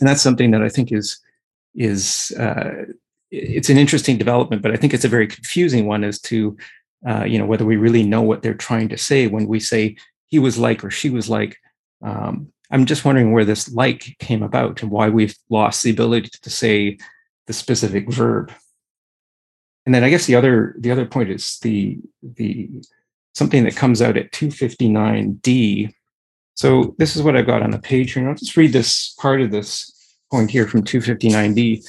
and 0.01 0.09
that's 0.09 0.23
something 0.23 0.53
that 0.53 0.63
I 0.63 0.71
think 0.71 0.91
is 0.91 1.19
is 1.75 2.33
uh, 2.39 2.87
it's 3.31 3.69
an 3.69 3.77
interesting 3.77 4.17
development, 4.17 4.63
but 4.63 4.73
I 4.73 4.77
think 4.77 4.95
it's 4.95 5.05
a 5.05 5.17
very 5.17 5.27
confusing 5.27 5.85
one 5.87 6.03
as 6.03 6.19
to 6.23 6.57
uh, 7.07 7.25
you 7.25 7.39
know 7.39 7.47
whether 7.47 7.65
we 7.65 7.77
really 7.77 8.03
know 8.03 8.23
what 8.23 8.43
they're 8.43 8.55
trying 8.55 8.89
to 8.89 8.99
say 8.99 9.27
when 9.27 9.47
we 9.47 9.61
say 9.61 9.97
he 10.27 10.39
was 10.39 10.59
like 10.59 10.85
or 10.85 10.91
she 10.91 11.11
was 11.11 11.29
like. 11.29 11.59
Um, 12.03 12.53
I'm 12.71 12.87
just 12.87 13.05
wondering 13.05 13.33
where 13.33 13.45
this 13.45 13.71
like 13.73 14.17
came 14.19 14.43
about 14.43 14.83
and 14.83 14.91
why 14.91 15.09
we've 15.09 15.37
lost 15.49 15.83
the 15.83 15.91
ability 15.91 16.31
to 16.43 16.51
say 16.51 16.99
the 17.47 17.53
specific 17.53 18.11
verb. 18.11 18.53
And 19.87 19.95
then 19.95 20.03
I 20.03 20.11
guess 20.11 20.27
the 20.27 20.35
other 20.35 20.75
the 20.79 20.91
other 20.91 21.07
point 21.07 21.31
is 21.31 21.59
the 21.61 21.99
the 22.23 22.71
something 23.35 23.65
that 23.65 23.77
comes 23.77 24.01
out 24.01 24.17
at 24.17 24.33
259D. 24.33 25.93
So 26.55 26.95
this 26.99 27.17
is 27.17 27.23
what 27.23 27.37
I've 27.37 27.47
got 27.47 27.63
on 27.63 27.73
the 27.73 27.79
page 27.79 28.13
here. 28.13 28.23
And 28.23 28.31
I'll 28.31 28.37
just 28.37 28.57
read 28.57 28.73
this 28.73 29.15
part 29.19 29.41
of 29.41 29.51
this 29.51 29.91
point 30.31 30.51
here 30.51 30.67
from 30.67 30.85
259D. 30.85 31.87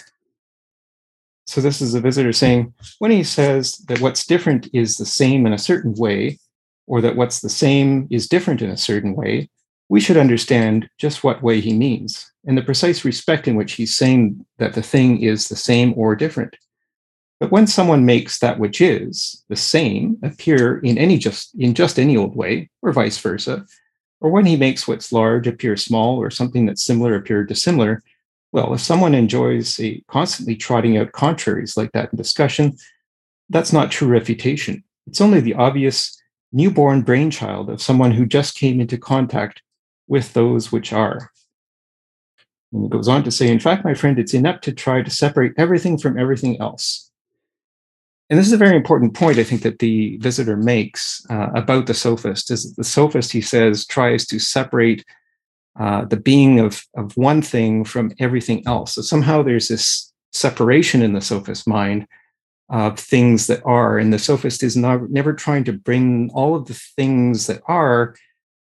So 1.46 1.62
this 1.62 1.82
is 1.82 1.94
a 1.94 2.02
visitor 2.02 2.34
saying, 2.34 2.74
when 3.00 3.12
he 3.12 3.24
says 3.24 3.78
that 3.88 4.02
what's 4.02 4.26
different 4.26 4.68
is 4.74 4.98
the 4.98 5.06
same 5.06 5.46
in 5.46 5.54
a 5.54 5.58
certain 5.58 5.94
way, 5.94 6.40
or 6.88 7.02
that 7.02 7.16
what's 7.16 7.42
the 7.42 7.50
same 7.50 8.08
is 8.10 8.28
different 8.28 8.62
in 8.62 8.70
a 8.70 8.78
certain 8.78 9.16
way, 9.16 9.50
we 9.90 10.00
should 10.00 10.18
understand 10.18 10.90
just 10.98 11.24
what 11.24 11.44
way 11.44 11.62
he 11.62 11.74
means 11.74 12.32
and 12.46 12.58
the 12.58 12.64
precise 12.64 13.06
respect 13.06 13.48
in 13.48 13.56
which 13.56 13.74
he's 13.74 13.96
saying 13.96 14.46
that 14.58 14.74
the 14.74 14.82
thing 14.82 15.22
is 15.22 15.48
the 15.48 15.56
same 15.56 15.94
or 15.96 16.16
different. 16.16 16.56
But 17.40 17.52
when 17.52 17.68
someone 17.68 18.06
makes 18.06 18.40
that 18.40 18.60
which 18.60 18.82
is 18.82 19.44
the 19.50 19.56
same 19.56 20.18
appear 20.24 20.80
in 20.80 20.98
any 20.98 21.18
just 21.18 21.54
in 21.60 21.74
just 21.74 22.00
any 22.00 22.16
old 22.16 22.36
way, 22.36 22.70
or 22.82 22.92
vice 22.94 23.18
versa, 23.18 23.66
or 24.22 24.32
when 24.32 24.46
he 24.46 24.56
makes 24.56 24.88
what's 24.88 25.12
large 25.12 25.46
appear 25.46 25.76
small, 25.76 26.18
or 26.18 26.32
something 26.32 26.66
that's 26.66 26.84
similar 26.84 27.16
appear 27.16 27.44
dissimilar, 27.44 28.02
well, 28.56 28.74
if 28.74 28.80
someone 28.80 29.14
enjoys 29.14 29.78
a 29.82 30.02
constantly 30.08 30.56
trotting 30.56 30.96
out 30.96 31.12
contraries 31.12 31.76
like 31.76 31.92
that 31.92 32.14
in 32.14 32.18
discussion, 32.18 32.78
that's 33.50 33.74
not 33.74 33.92
true 33.92 34.08
refutation. 34.08 34.82
It's 35.08 35.20
only 35.20 35.42
the 35.42 35.56
obvious 35.56 36.18
newborn 36.54 37.02
brainchild 37.02 37.70
of 37.70 37.82
someone 37.82 38.12
who 38.12 38.26
just 38.26 38.58
came 38.58 38.80
into 38.80 38.98
contact 38.98 39.62
with 40.08 40.32
those 40.32 40.72
which 40.72 40.94
are. 40.94 41.32
And 42.72 42.86
it 42.86 42.92
goes 42.92 43.10
on 43.10 43.24
to 43.26 43.32
say, 43.32 43.50
in 43.50 43.60
fact, 43.60 43.84
my 43.84 43.94
friend, 43.94 44.18
it's 44.18 44.34
inept 44.34 44.64
to 44.64 44.72
try 44.72 45.02
to 45.02 45.12
separate 45.12 45.52
everything 45.58 45.98
from 45.98 46.18
everything 46.18 46.58
else. 46.62 47.12
And 48.30 48.40
this 48.40 48.48
is 48.48 48.54
a 48.54 48.58
very 48.58 48.78
important 48.78 49.16
point, 49.16 49.38
I 49.38 49.44
think, 49.44 49.64
that 49.64 49.80
the 49.80 50.16
visitor 50.22 50.56
makes 50.56 51.26
uh, 51.30 51.50
about 51.56 51.88
the 51.88 51.94
sophist. 51.94 52.50
Is 52.52 52.70
that 52.70 52.78
the 52.78 52.86
sophist, 52.86 53.34
he 53.34 53.42
says, 53.42 53.86
tries 53.86 54.26
to 54.28 54.40
separate 54.40 55.04
uh, 55.80 56.06
the 56.06 56.18
being 56.18 56.60
of, 56.60 56.84
of 56.96 57.16
one 57.18 57.42
thing 57.42 57.84
from 57.84 58.12
everything 58.20 58.66
else. 58.68 58.96
So 58.96 59.02
somehow 59.02 59.44
there's 59.44 59.68
this 59.68 60.12
separation 60.32 61.02
in 61.02 61.14
the 61.14 61.22
sophist 61.22 61.68
mind 61.68 62.08
of 62.70 62.98
things 62.98 63.48
that 63.48 63.62
are, 63.66 63.98
and 63.98 64.12
the 64.12 64.20
sophist 64.20 64.64
is 64.64 64.76
not, 64.76 65.10
never 65.10 65.34
trying 65.34 65.64
to 65.66 65.74
bring 65.74 66.32
all 66.34 66.56
of 66.56 66.66
the 66.66 66.80
things 66.96 67.48
that 67.48 67.62
are 67.68 68.16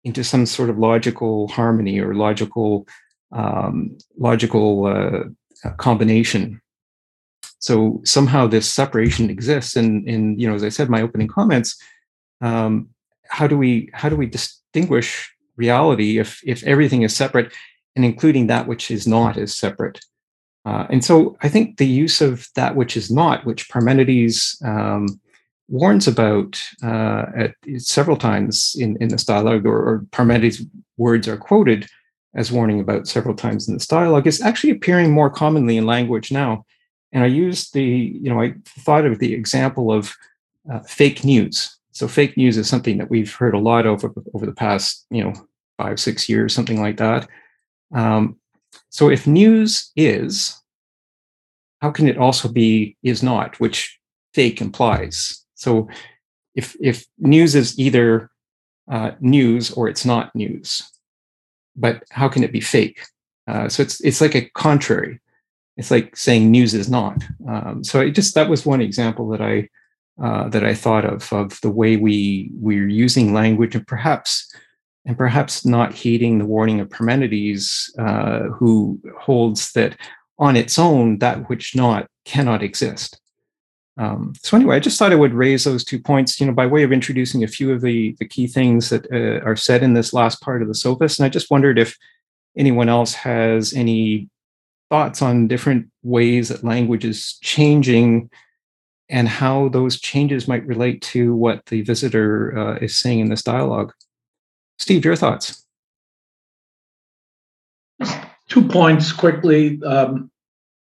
into 0.05 0.25
some 0.25 0.47
sort 0.47 0.71
of 0.71 0.79
logical 0.79 1.49
harmony 1.49 2.01
or 2.01 2.15
logical 2.15 2.87
um, 3.33 3.97
logical 4.19 4.87
uh, 4.87 5.71
combination. 5.77 6.61
So 7.59 8.01
somehow 8.05 8.47
this 8.47 8.73
separation 8.73 9.31
exists, 9.31 9.77
and 9.77 10.09
and 10.09 10.41
you 10.41 10.49
know, 10.49 10.55
as 10.55 10.65
I 10.65 10.71
said 10.71 10.89
my 10.89 11.03
opening 11.03 11.29
comments, 11.29 11.81
um, 12.41 12.89
how 13.29 13.47
do 13.47 13.57
we 13.57 13.91
how 13.93 14.09
do 14.09 14.17
we 14.17 14.27
distinguish 14.27 15.31
reality 15.67 16.19
if 16.19 16.41
if 16.45 16.63
everything 16.65 17.03
is 17.03 17.17
separate, 17.17 17.53
and 17.95 18.05
including 18.05 18.49
that 18.49 18.67
which 18.67 18.91
is 18.91 19.07
not 19.07 19.37
is 19.37 19.57
separate? 19.57 19.99
Uh, 20.69 20.87
and 20.93 21.03
so 21.05 21.37
I 21.47 21.49
think 21.49 21.77
the 21.77 21.87
use 22.05 22.21
of 22.29 22.49
that 22.55 22.77
which 22.77 22.97
is 22.97 23.11
not, 23.11 23.47
which 23.47 23.69
Parmenides 23.71 24.57
um, 24.63 25.07
warns 25.69 26.09
about 26.09 26.63
uh, 26.83 27.25
at 27.43 27.55
several 27.79 28.17
times 28.17 28.77
in, 28.79 28.97
in 29.01 29.09
this 29.09 29.25
dialogue, 29.25 29.65
or, 29.67 29.79
or 29.89 30.07
Parmenides' 30.11 30.67
words 30.97 31.29
are 31.29 31.39
quoted 31.49 31.87
as 32.35 32.53
warning 32.53 32.81
about 32.81 33.09
several 33.09 33.35
times 33.35 33.69
in 33.69 33.75
this 33.75 33.87
dialogue, 33.87 34.27
is 34.27 34.43
actually 34.43 34.73
appearing 34.73 35.11
more 35.13 35.31
commonly 35.31 35.77
in 35.77 35.87
language 35.87 36.31
now. 36.31 36.65
And 37.13 37.25
I 37.25 37.27
used 37.27 37.73
the, 37.73 37.85
you 38.23 38.31
know, 38.31 38.41
I 38.41 38.55
thought 38.85 39.07
of 39.07 39.19
the 39.19 39.33
example 39.35 39.91
of 39.91 40.15
uh, 40.71 40.81
fake 40.81 41.25
news. 41.25 41.77
So 41.93 42.07
fake 42.07 42.37
news 42.37 42.57
is 42.57 42.69
something 42.69 42.99
that 42.99 43.11
we've 43.11 43.35
heard 43.35 43.55
a 43.55 43.59
lot 43.71 43.87
over 43.87 44.13
over 44.35 44.47
the 44.47 44.55
past, 44.55 45.07
you 45.11 45.25
know, 45.25 45.33
five 45.81 45.99
six 45.99 46.29
years, 46.29 46.55
something 46.55 46.81
like 46.81 46.99
that. 46.99 47.29
Um, 47.95 48.37
so 48.91 49.09
if 49.09 49.27
news 49.27 49.91
is, 49.97 50.61
how 51.81 51.91
can 51.91 52.09
it 52.09 52.19
also 52.19 52.49
be 52.49 52.97
is 53.03 53.23
not, 53.23 53.59
which 53.61 53.99
fake 54.35 54.61
implies? 54.61 55.45
So 55.55 55.89
if 56.55 56.77
if 56.81 57.07
news 57.19 57.55
is 57.55 57.79
either 57.79 58.31
uh, 58.91 59.13
news 59.21 59.71
or 59.71 59.89
it's 59.89 60.05
not 60.05 60.35
news, 60.35 60.83
but 61.77 62.03
how 62.11 62.29
can 62.29 62.45
it 62.45 62.53
be 62.53 62.61
fake? 62.61 63.01
Uh, 63.47 63.69
so 63.69 63.83
it's 63.83 64.01
it's 64.01 64.21
like 64.21 64.35
a 64.35 64.49
contrary. 64.51 65.21
It's 65.77 65.91
like 65.91 66.17
saying 66.17 66.51
news 66.51 66.75
is 66.75 66.91
not. 66.91 67.17
Um, 67.49 67.83
so 67.85 68.01
it 68.01 68.11
just 68.11 68.35
that 68.35 68.51
was 68.51 68.67
one 68.67 68.83
example 68.83 69.29
that 69.31 69.41
I 69.41 69.69
uh, 70.23 70.49
that 70.51 70.65
I 70.65 70.75
thought 70.75 71.05
of 71.05 71.33
of 71.33 71.59
the 71.63 71.71
way 71.71 71.97
we 71.97 72.51
we're 72.55 72.89
using 72.89 73.33
language 73.33 73.75
and 73.75 73.87
perhaps 73.87 74.53
and 75.07 75.17
perhaps 75.17 75.65
not 75.65 75.95
heeding 75.95 76.39
the 76.39 76.45
warning 76.47 76.81
of 76.81 76.89
Parmenides, 76.89 77.91
uh, 77.99 78.49
who 78.49 79.01
holds 79.19 79.73
that 79.73 79.97
on 80.39 80.57
its 80.57 80.79
own 80.79 81.19
that 81.19 81.49
which 81.49 81.75
not 81.75 82.07
cannot 82.25 82.63
exist. 82.63 83.21
Um, 83.97 84.33
so 84.43 84.57
anyway, 84.57 84.77
I 84.77 84.81
just 84.81 84.99
thought 84.99 85.13
I 85.13 85.17
would 85.17 85.35
raise 85.35 85.65
those 85.65 85.85
two 85.85 86.01
points, 86.01 86.41
you 86.41 86.47
know, 86.47 86.53
by 86.53 86.67
way 86.67 86.83
of 86.85 86.93
introducing 86.93 87.45
a 87.45 87.49
few 87.49 87.73
of 87.73 87.83
the, 87.83 88.17
the 88.19 88.27
key 88.27 88.47
things 88.47 88.89
that 88.89 89.07
uh, 89.13 89.45
are 89.47 89.57
said 89.57 89.83
in 89.83 89.93
this 89.93 90.15
last 90.15 90.41
part 90.41 90.63
of 90.63 90.69
the 90.69 90.75
sophist. 90.75 91.19
And 91.19 91.27
I 91.27 91.29
just 91.29 91.51
wondered 91.51 91.79
if 91.79 91.97
anyone 92.57 92.89
else 92.89 93.13
has 93.13 93.75
any 93.75 94.31
thoughts 94.89 95.21
on 95.23 95.49
different 95.49 95.91
ways 96.03 96.49
that 96.49 96.65
language 96.65 97.05
is 97.05 97.39
changing 97.43 98.31
and 99.11 99.29
how 99.29 99.69
those 99.69 100.01
changes 100.01 100.49
might 100.49 100.67
relate 100.67 101.03
to 101.03 101.35
what 101.35 101.67
the 101.67 101.83
visitor 101.83 102.57
uh, 102.57 102.75
is 102.77 102.97
saying 102.97 103.21
in 103.21 103.29
this 103.29 103.43
dialogue. 103.43 103.93
Steve, 104.81 105.05
your 105.05 105.15
thoughts? 105.15 105.65
Two 108.49 108.67
points 108.67 109.13
quickly. 109.13 109.81
Um, 109.85 110.31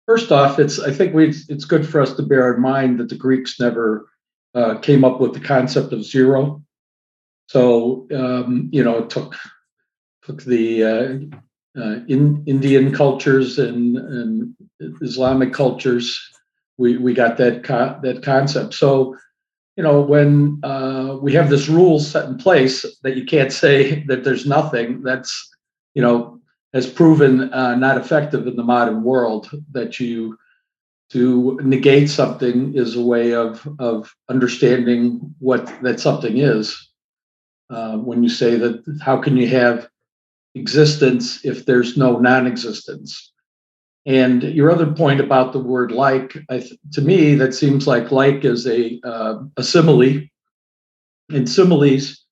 First 0.06 0.32
off, 0.32 0.60
it's 0.60 0.80
I 0.80 0.92
think 0.92 1.16
we 1.16 1.30
it's 1.50 1.66
good 1.66 1.88
for 1.88 2.00
us 2.00 2.14
to 2.14 2.22
bear 2.22 2.54
in 2.54 2.62
mind 2.62 3.00
that 3.00 3.10
the 3.10 3.16
Greeks 3.16 3.60
never 3.60 4.08
uh, 4.54 4.78
came 4.78 5.04
up 5.04 5.20
with 5.20 5.34
the 5.34 5.40
concept 5.40 5.94
of 5.94 6.06
zero. 6.06 6.64
So 7.48 8.08
um, 8.14 8.70
you 8.72 8.84
know, 8.84 9.00
it 9.00 9.10
took 9.10 9.36
took 10.24 10.44
the 10.44 10.84
uh, 10.84 11.82
uh, 11.82 12.00
in 12.08 12.44
Indian 12.46 12.94
cultures 12.94 13.58
and, 13.58 13.98
and 13.98 14.56
Islamic 15.02 15.54
cultures. 15.54 16.20
We 16.78 16.98
we 16.98 17.16
got 17.16 17.38
that 17.38 17.64
co- 17.64 18.00
that 18.04 18.22
concept. 18.22 18.76
So 18.76 19.18
you 19.76 19.84
know, 19.84 20.02
when 20.02 20.60
uh, 20.64 21.18
we 21.22 21.34
have 21.34 21.50
this 21.50 21.68
rule 21.68 22.00
set 22.00 22.26
in 22.30 22.38
place 22.38 22.86
that 23.04 23.18
you 23.18 23.26
can't 23.26 23.52
say 23.52 24.04
that 24.08 24.24
there's 24.24 24.46
nothing, 24.46 25.04
that's 25.04 25.50
you 25.94 26.02
know 26.02 26.40
has 26.74 26.90
proven 26.90 27.54
uh, 27.54 27.76
not 27.76 27.98
effective 27.98 28.48
in 28.48 28.56
the 28.56 28.64
modern 28.64 29.04
world. 29.04 29.50
That 29.72 30.00
you 30.00 30.38
to 31.12 31.60
negate 31.64 32.10
something 32.10 32.76
is 32.76 32.96
a 32.96 33.02
way 33.02 33.34
of 33.34 33.68
of 33.80 34.14
understanding 34.30 35.36
what 35.40 35.72
that 35.84 36.00
something 36.00 36.38
is. 36.38 36.92
Uh, 37.70 37.98
when 37.98 38.22
you 38.22 38.30
say 38.30 38.56
that, 38.56 38.84
how 39.02 39.18
can 39.18 39.36
you 39.36 39.48
have 39.48 39.90
existence 40.54 41.44
if 41.44 41.66
there's 41.66 41.98
no 41.98 42.20
non-existence? 42.20 43.34
And 44.06 44.44
your 44.44 44.72
other 44.72 44.92
point 44.92 45.20
about 45.20 45.52
the 45.52 45.60
word 45.60 45.92
like, 45.92 46.38
th- 46.50 46.74
to 46.94 47.02
me, 47.02 47.36
that 47.36 47.54
seems 47.54 47.88
like 47.88 48.12
like 48.12 48.46
is 48.46 48.68
a 48.68 49.00
uh, 49.04 49.40
a 49.58 49.64
simile. 49.64 50.22
And 51.32 51.50
similes 51.50 52.24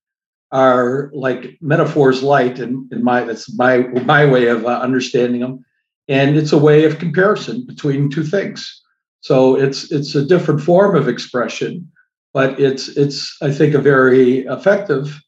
are 0.51 1.10
like 1.15 1.58
metaphors 1.62 2.22
light 2.22 2.60
and 2.60 2.92
in, 2.92 3.00
in 3.00 3.03
my 3.03 3.24
that's 3.24 3.51
my 3.58 3.80
my 4.06 4.24
way 4.24 4.48
of 4.48 4.65
uh, 4.65 4.80
understanding 4.82 5.42
them 5.42 5.65
and 6.08 6.38
it's 6.38 6.51
a 6.51 6.58
way 6.60 6.86
of 6.86 7.00
comparison 7.00 7.65
between 7.65 8.08
two 8.08 8.24
things. 8.24 8.82
So 9.22 9.56
it's 9.56 9.92
it's 9.92 10.13
a 10.13 10.24
different 10.24 10.62
form 10.62 10.96
of 10.96 11.08
expression 11.08 11.92
but 12.34 12.60
it's 12.60 12.89
it's 12.89 13.38
i 13.42 13.51
think 13.51 13.74
a 13.74 13.80
very 13.80 14.39
effective 14.39 15.22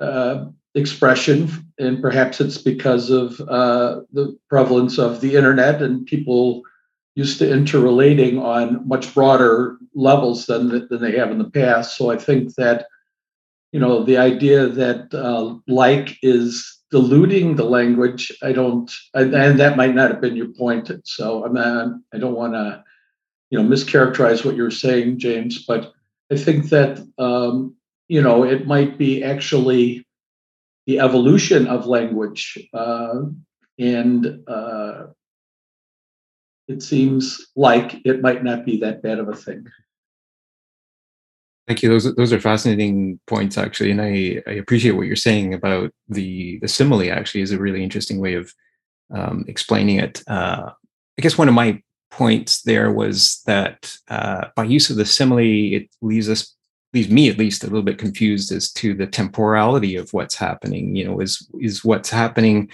uh, 0.00 0.46
expression 0.76 1.48
and 1.78 2.02
perhaps 2.02 2.40
it's 2.40 2.58
because 2.58 3.10
of 3.10 3.40
uh, 3.48 4.02
the 4.12 4.38
prevalence 4.48 4.98
of 4.98 5.20
the 5.20 5.34
internet 5.34 5.82
and 5.82 6.06
people 6.06 6.62
used 7.14 7.38
to 7.38 7.50
interrelating 7.50 8.38
on 8.38 8.86
much 8.86 9.12
broader 9.14 9.78
levels 9.94 10.46
than 10.46 10.86
than 10.88 11.00
they 11.00 11.16
have 11.16 11.30
in 11.30 11.38
the 11.38 11.50
past. 11.50 11.96
So 11.96 12.10
i 12.10 12.18
think 12.18 12.54
that 12.56 12.86
you 13.72 13.80
know 13.80 14.04
the 14.04 14.18
idea 14.18 14.68
that 14.68 15.12
uh, 15.14 15.56
like 15.66 16.18
is 16.22 16.78
diluting 16.90 17.56
the 17.56 17.64
language 17.64 18.30
i 18.42 18.52
don't 18.52 18.92
and, 19.14 19.58
that 19.58 19.76
might 19.76 19.94
not 19.94 20.10
have 20.10 20.20
been 20.20 20.36
your 20.36 20.52
point. 20.52 20.90
So 21.04 21.44
i'm 21.44 21.54
not, 21.54 21.94
i 22.12 22.18
don't 22.18 22.36
want 22.36 22.52
to 22.52 22.84
you 23.50 23.58
know 23.58 23.68
mischaracterize 23.68 24.44
what 24.44 24.56
you're 24.56 24.70
saying 24.70 25.18
james 25.18 25.64
but 25.64 25.92
i 26.30 26.36
think 26.36 26.68
that 26.68 27.04
um, 27.18 27.74
you 28.08 28.22
know 28.22 28.44
it 28.44 28.66
might 28.66 28.98
be 28.98 29.24
actually 29.24 30.05
the 30.86 31.00
evolution 31.00 31.66
of 31.66 31.86
language 31.86 32.58
uh, 32.74 33.22
and 33.78 34.40
uh, 34.48 35.06
it 36.68 36.82
seems 36.82 37.46
like 37.56 38.00
it 38.04 38.20
might 38.20 38.42
not 38.42 38.64
be 38.64 38.78
that 38.78 39.02
bad 39.02 39.18
of 39.18 39.28
a 39.28 39.36
thing 39.36 39.66
Thank 41.66 41.82
you. 41.82 41.88
Those 41.88 42.14
those 42.14 42.32
are 42.32 42.40
fascinating 42.40 43.18
points, 43.26 43.58
actually, 43.58 43.90
and 43.90 44.00
I, 44.00 44.40
I 44.46 44.52
appreciate 44.52 44.92
what 44.92 45.08
you're 45.08 45.16
saying 45.16 45.52
about 45.52 45.90
the 46.08 46.60
the 46.60 46.68
simile. 46.68 47.10
Actually, 47.10 47.40
is 47.40 47.50
a 47.50 47.58
really 47.58 47.82
interesting 47.82 48.20
way 48.20 48.34
of 48.34 48.54
um, 49.12 49.44
explaining 49.48 49.98
it. 49.98 50.22
Uh, 50.28 50.70
I 51.18 51.22
guess 51.22 51.36
one 51.36 51.48
of 51.48 51.54
my 51.54 51.82
points 52.12 52.62
there 52.62 52.92
was 52.92 53.42
that 53.46 53.96
uh, 54.08 54.46
by 54.54 54.62
use 54.62 54.90
of 54.90 54.96
the 54.96 55.04
simile, 55.04 55.40
it 55.40 55.88
leaves 56.00 56.28
us 56.28 56.55
leaves 56.96 57.10
me 57.10 57.28
at 57.28 57.38
least 57.38 57.62
a 57.62 57.66
little 57.66 57.82
bit 57.82 57.98
confused 57.98 58.50
as 58.50 58.72
to 58.72 58.94
the 58.94 59.06
temporality 59.06 59.96
of 59.96 60.12
what's 60.12 60.34
happening. 60.34 60.96
You 60.96 61.04
know, 61.04 61.20
is 61.20 61.46
is 61.60 61.84
what's 61.84 62.10
happening 62.10 62.70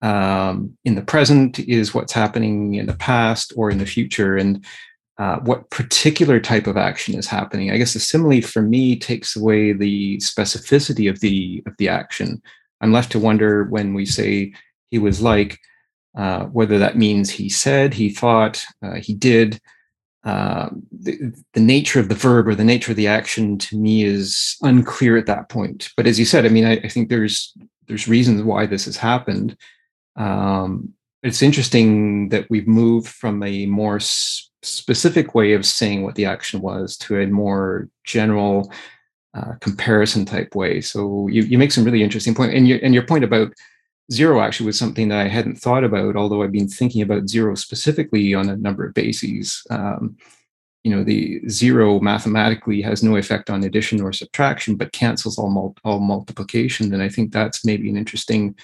um, 0.00 0.78
in 0.84 0.94
the 0.94 1.02
present, 1.02 1.58
is 1.58 1.92
what's 1.92 2.12
happening 2.12 2.74
in 2.74 2.86
the 2.86 2.94
past 2.94 3.52
or 3.56 3.70
in 3.70 3.78
the 3.78 3.92
future, 3.96 4.36
and 4.36 4.64
uh, 5.18 5.38
what 5.40 5.68
particular 5.70 6.38
type 6.38 6.68
of 6.68 6.76
action 6.76 7.18
is 7.18 7.26
happening. 7.26 7.70
I 7.70 7.78
guess 7.78 7.94
the 7.94 8.00
simile 8.00 8.40
for 8.42 8.62
me 8.62 8.96
takes 8.96 9.34
away 9.34 9.72
the 9.72 10.18
specificity 10.18 11.10
of 11.10 11.18
the 11.18 11.62
of 11.66 11.74
the 11.78 11.88
action. 11.88 12.40
I'm 12.80 12.92
left 12.92 13.10
to 13.12 13.18
wonder 13.18 13.64
when 13.64 13.92
we 13.92 14.06
say 14.06 14.52
he 14.92 14.98
was 14.98 15.20
like, 15.20 15.58
uh, 16.16 16.44
whether 16.44 16.78
that 16.78 16.96
means 16.96 17.28
he 17.28 17.48
said, 17.48 17.92
he 17.92 18.08
thought, 18.10 18.64
uh, 18.84 18.94
he 18.94 19.14
did. 19.14 19.60
Uh, 20.24 20.68
the, 20.90 21.32
the, 21.54 21.60
nature 21.60 22.00
of 22.00 22.08
the 22.08 22.14
verb 22.14 22.48
or 22.48 22.54
the 22.54 22.64
nature 22.64 22.90
of 22.90 22.96
the 22.96 23.06
action 23.06 23.56
to 23.56 23.78
me 23.78 24.02
is 24.02 24.56
unclear 24.62 25.16
at 25.16 25.26
that 25.26 25.48
point. 25.48 25.90
But 25.96 26.06
as 26.06 26.18
you 26.18 26.24
said, 26.24 26.44
I 26.44 26.48
mean, 26.48 26.64
I, 26.64 26.72
I 26.72 26.88
think 26.88 27.08
there's 27.08 27.54
there's 27.86 28.08
reasons 28.08 28.42
why 28.42 28.66
this 28.66 28.84
has 28.86 28.96
happened. 28.96 29.56
Um, 30.16 30.92
it's 31.22 31.40
interesting 31.40 32.28
that 32.30 32.46
we've 32.50 32.66
moved 32.66 33.08
from 33.08 33.42
a 33.42 33.66
more 33.66 34.00
specific 34.00 35.34
way 35.34 35.52
of 35.52 35.64
saying 35.64 36.02
what 36.02 36.16
the 36.16 36.26
action 36.26 36.60
was 36.60 36.96
to 36.98 37.20
a 37.20 37.26
more 37.26 37.88
general 38.04 38.72
uh, 39.34 39.52
comparison 39.60 40.24
type 40.24 40.54
way. 40.54 40.80
So 40.80 41.28
you, 41.28 41.42
you 41.42 41.58
make 41.58 41.72
some 41.72 41.84
really 41.84 42.02
interesting 42.02 42.34
point, 42.34 42.54
and 42.54 42.66
your 42.66 42.78
and 42.82 42.92
your 42.92 43.06
point 43.06 43.24
about 43.24 43.52
zero 44.10 44.40
actually 44.40 44.66
was 44.66 44.78
something 44.78 45.08
that 45.08 45.18
I 45.18 45.28
hadn't 45.28 45.56
thought 45.56 45.84
about, 45.84 46.16
although 46.16 46.42
I've 46.42 46.52
been 46.52 46.68
thinking 46.68 47.02
about 47.02 47.28
zero 47.28 47.54
specifically 47.54 48.34
on 48.34 48.48
a 48.48 48.56
number 48.56 48.86
of 48.86 48.94
bases. 48.94 49.62
Um, 49.70 50.16
you 50.84 50.94
know, 50.94 51.04
the 51.04 51.46
zero 51.48 52.00
mathematically 52.00 52.80
has 52.82 53.02
no 53.02 53.16
effect 53.16 53.50
on 53.50 53.64
addition 53.64 54.00
or 54.00 54.12
subtraction, 54.12 54.76
but 54.76 54.92
cancels 54.92 55.38
all 55.38 55.50
mul- 55.50 55.76
all 55.84 56.00
multiplication. 56.00 56.94
And 56.94 57.02
I 57.02 57.08
think 57.08 57.32
that's 57.32 57.64
maybe 57.64 57.90
an 57.90 57.96
interesting 57.96 58.54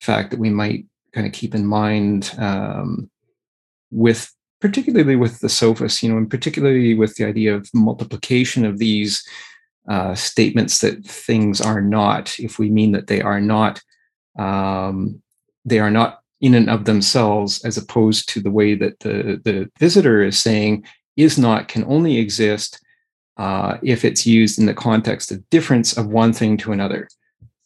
fact 0.00 0.30
that 0.30 0.40
we 0.40 0.50
might 0.50 0.86
kind 1.12 1.26
of 1.26 1.32
keep 1.32 1.54
in 1.54 1.66
mind 1.66 2.34
um, 2.38 3.10
with 3.90 4.32
particularly 4.60 5.16
with 5.16 5.40
the 5.40 5.48
sophist, 5.48 6.02
you 6.02 6.10
know, 6.10 6.18
and 6.18 6.30
particularly 6.30 6.94
with 6.94 7.16
the 7.16 7.24
idea 7.24 7.54
of 7.54 7.70
multiplication 7.72 8.64
of 8.64 8.78
these 8.78 9.26
uh, 9.88 10.14
statements 10.14 10.80
that 10.80 11.04
things 11.04 11.60
are 11.60 11.80
not, 11.80 12.38
if 12.38 12.58
we 12.58 12.68
mean 12.68 12.92
that 12.92 13.06
they 13.06 13.22
are 13.22 13.40
not, 13.40 13.80
um, 14.40 15.22
they 15.64 15.78
are 15.78 15.90
not 15.90 16.20
in 16.40 16.54
and 16.54 16.70
of 16.70 16.86
themselves, 16.86 17.62
as 17.64 17.76
opposed 17.76 18.28
to 18.30 18.40
the 18.40 18.50
way 18.50 18.74
that 18.74 18.98
the 19.00 19.40
the 19.44 19.70
visitor 19.78 20.22
is 20.22 20.38
saying 20.38 20.84
is 21.16 21.38
not 21.38 21.68
can 21.68 21.84
only 21.84 22.16
exist 22.16 22.80
uh, 23.36 23.76
if 23.82 24.04
it's 24.04 24.26
used 24.26 24.58
in 24.58 24.66
the 24.66 24.74
context 24.74 25.30
of 25.30 25.48
difference 25.50 25.96
of 25.96 26.06
one 26.06 26.32
thing 26.32 26.56
to 26.56 26.72
another. 26.72 27.08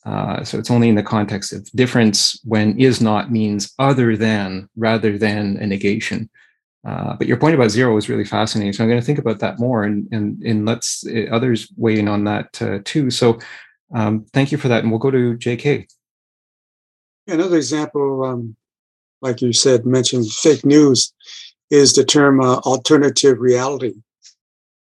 Uh, 0.04 0.44
so 0.44 0.58
it's 0.58 0.70
only 0.70 0.88
in 0.88 0.96
the 0.96 1.02
context 1.02 1.52
of 1.52 1.70
difference 1.72 2.38
when 2.44 2.78
is 2.78 3.00
not 3.00 3.32
means 3.32 3.72
other 3.78 4.16
than 4.16 4.68
rather 4.76 5.16
than 5.16 5.56
a 5.58 5.66
negation. 5.66 6.28
Uh, 6.86 7.14
but 7.16 7.26
your 7.26 7.38
point 7.38 7.54
about 7.54 7.70
zero 7.70 7.94
was 7.94 8.10
really 8.10 8.24
fascinating. 8.24 8.72
So 8.72 8.84
I'm 8.84 8.90
going 8.90 9.00
to 9.00 9.06
think 9.06 9.18
about 9.18 9.38
that 9.38 9.58
more, 9.58 9.84
and 9.84 10.06
and 10.12 10.42
and 10.42 10.66
let's 10.66 11.06
uh, 11.06 11.26
others 11.30 11.72
weigh 11.76 11.98
in 11.98 12.08
on 12.08 12.24
that 12.24 12.60
uh, 12.60 12.80
too. 12.84 13.10
So 13.10 13.38
um, 13.94 14.26
thank 14.34 14.52
you 14.52 14.58
for 14.58 14.68
that, 14.68 14.82
and 14.82 14.90
we'll 14.90 14.98
go 14.98 15.10
to 15.10 15.36
J.K. 15.36 15.86
Another 17.26 17.56
example, 17.56 18.24
um, 18.24 18.56
like 19.22 19.40
you 19.40 19.52
said, 19.52 19.86
mentioned 19.86 20.30
fake 20.30 20.64
news, 20.64 21.12
is 21.70 21.94
the 21.94 22.04
term 22.04 22.40
uh, 22.40 22.56
alternative 22.58 23.40
reality, 23.40 23.94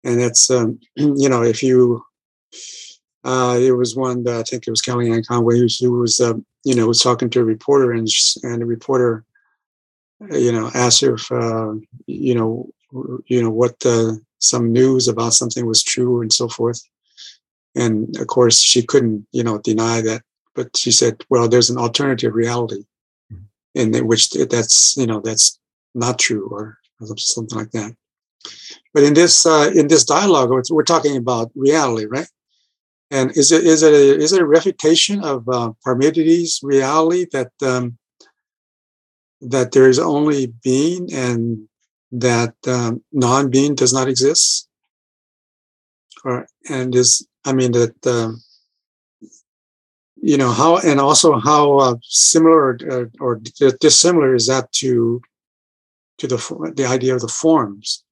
and 0.04 0.20
that's 0.20 0.50
um, 0.50 0.78
you 0.96 1.28
know 1.28 1.42
if 1.42 1.62
you. 1.62 2.04
Uh, 3.24 3.58
it 3.58 3.72
was 3.72 3.96
one 3.96 4.22
that 4.22 4.36
I 4.36 4.42
think 4.44 4.68
it 4.68 4.70
was 4.70 4.80
Kellyanne 4.80 5.26
Conway 5.26 5.58
who, 5.58 5.66
who 5.80 5.98
was, 5.98 6.20
uh, 6.20 6.34
you 6.62 6.76
know, 6.76 6.86
was 6.86 7.02
talking 7.02 7.28
to 7.30 7.40
a 7.40 7.44
reporter, 7.44 7.90
and 7.90 8.06
and 8.44 8.62
the 8.62 8.66
reporter 8.66 9.24
you 10.30 10.52
know, 10.52 10.70
asked 10.74 11.00
her 11.02 11.14
if, 11.14 11.30
uh, 11.30 11.74
you 12.06 12.34
know, 12.34 12.68
you 13.26 13.42
know 13.42 13.50
what 13.50 13.84
some 14.38 14.72
news 14.72 15.08
about 15.08 15.34
something 15.34 15.66
was 15.66 15.82
true 15.82 16.22
and 16.22 16.32
so 16.32 16.48
forth. 16.48 16.80
And 17.74 18.16
of 18.18 18.26
course, 18.26 18.60
she 18.60 18.82
couldn't, 18.82 19.26
you 19.32 19.42
know, 19.42 19.58
deny 19.58 20.00
that. 20.02 20.22
But 20.56 20.76
she 20.76 20.90
said, 20.90 21.24
"Well, 21.30 21.48
there's 21.48 21.70
an 21.70 21.78
alternative 21.78 22.34
reality, 22.34 22.84
in 23.74 24.06
which 24.06 24.30
that's, 24.30 24.96
you 24.96 25.06
know, 25.06 25.20
that's 25.20 25.58
not 25.94 26.18
true, 26.18 26.48
or 26.50 26.78
something 27.16 27.58
like 27.58 27.70
that." 27.72 27.94
But 28.94 29.04
in 29.04 29.14
this 29.14 29.46
uh, 29.46 29.70
in 29.74 29.88
this 29.88 30.04
dialogue, 30.04 30.50
we're 30.70 30.82
talking 30.82 31.16
about 31.16 31.52
reality, 31.54 32.06
right? 32.06 32.28
And 33.10 33.36
is 33.36 33.52
it 33.52 33.64
is 33.64 33.82
it 33.82 33.94
a, 33.94 34.16
is 34.16 34.32
it 34.32 34.42
a 34.42 34.46
refutation 34.46 35.22
of 35.22 35.48
uh, 35.48 35.72
Parmenides' 35.84 36.60
reality 36.62 37.26
that 37.32 37.52
um, 37.62 37.98
that 39.40 39.72
there 39.72 39.88
is 39.88 39.98
only 39.98 40.52
being 40.62 41.12
and 41.12 41.68
that 42.12 42.54
um, 42.66 43.02
non-being 43.12 43.74
does 43.74 43.92
not 43.92 44.08
exist 44.08 44.68
or 46.24 46.46
and 46.70 46.94
is 46.94 47.26
i 47.44 47.52
mean 47.52 47.72
that 47.72 48.06
um, 48.06 48.42
you 50.30 50.36
know 50.36 50.52
how 50.60 50.78
and 50.78 50.98
also 51.00 51.38
how 51.38 51.78
uh, 51.78 51.96
similar 52.02 52.78
or, 52.90 53.10
or 53.20 53.40
dissimilar 53.80 54.34
is 54.34 54.46
that 54.46 54.70
to 54.80 55.20
to 56.18 56.26
the 56.26 56.38
the 56.76 56.86
idea 56.86 57.14
of 57.14 57.20
the 57.20 57.36
forms 57.42 58.04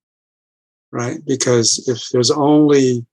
right? 0.95 1.19
Because 1.27 1.87
if 1.89 2.09
there's 2.11 2.31
only 2.31 3.05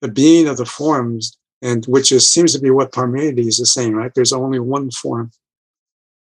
the 0.00 0.08
being 0.08 0.46
of 0.46 0.56
the 0.56 0.64
forms 0.64 1.36
and 1.60 1.84
which 1.86 2.12
is 2.12 2.28
seems 2.28 2.52
to 2.52 2.60
be 2.60 2.70
what 2.70 2.92
parmenides 2.92 3.58
is 3.58 3.72
saying 3.72 3.94
right? 3.94 4.14
There's 4.14 4.32
only 4.32 4.60
one 4.60 4.92
form. 4.92 5.32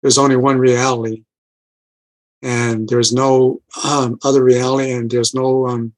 There's 0.02 0.18
only 0.18 0.38
one 0.38 0.58
reality. 0.58 1.24
And 2.42 2.88
there's 2.88 3.12
no 3.12 3.62
um, 3.84 4.18
other 4.24 4.42
reality 4.42 4.92
and 4.92 5.12
there's 5.12 5.34
no 5.34 5.68
um, 5.68 5.94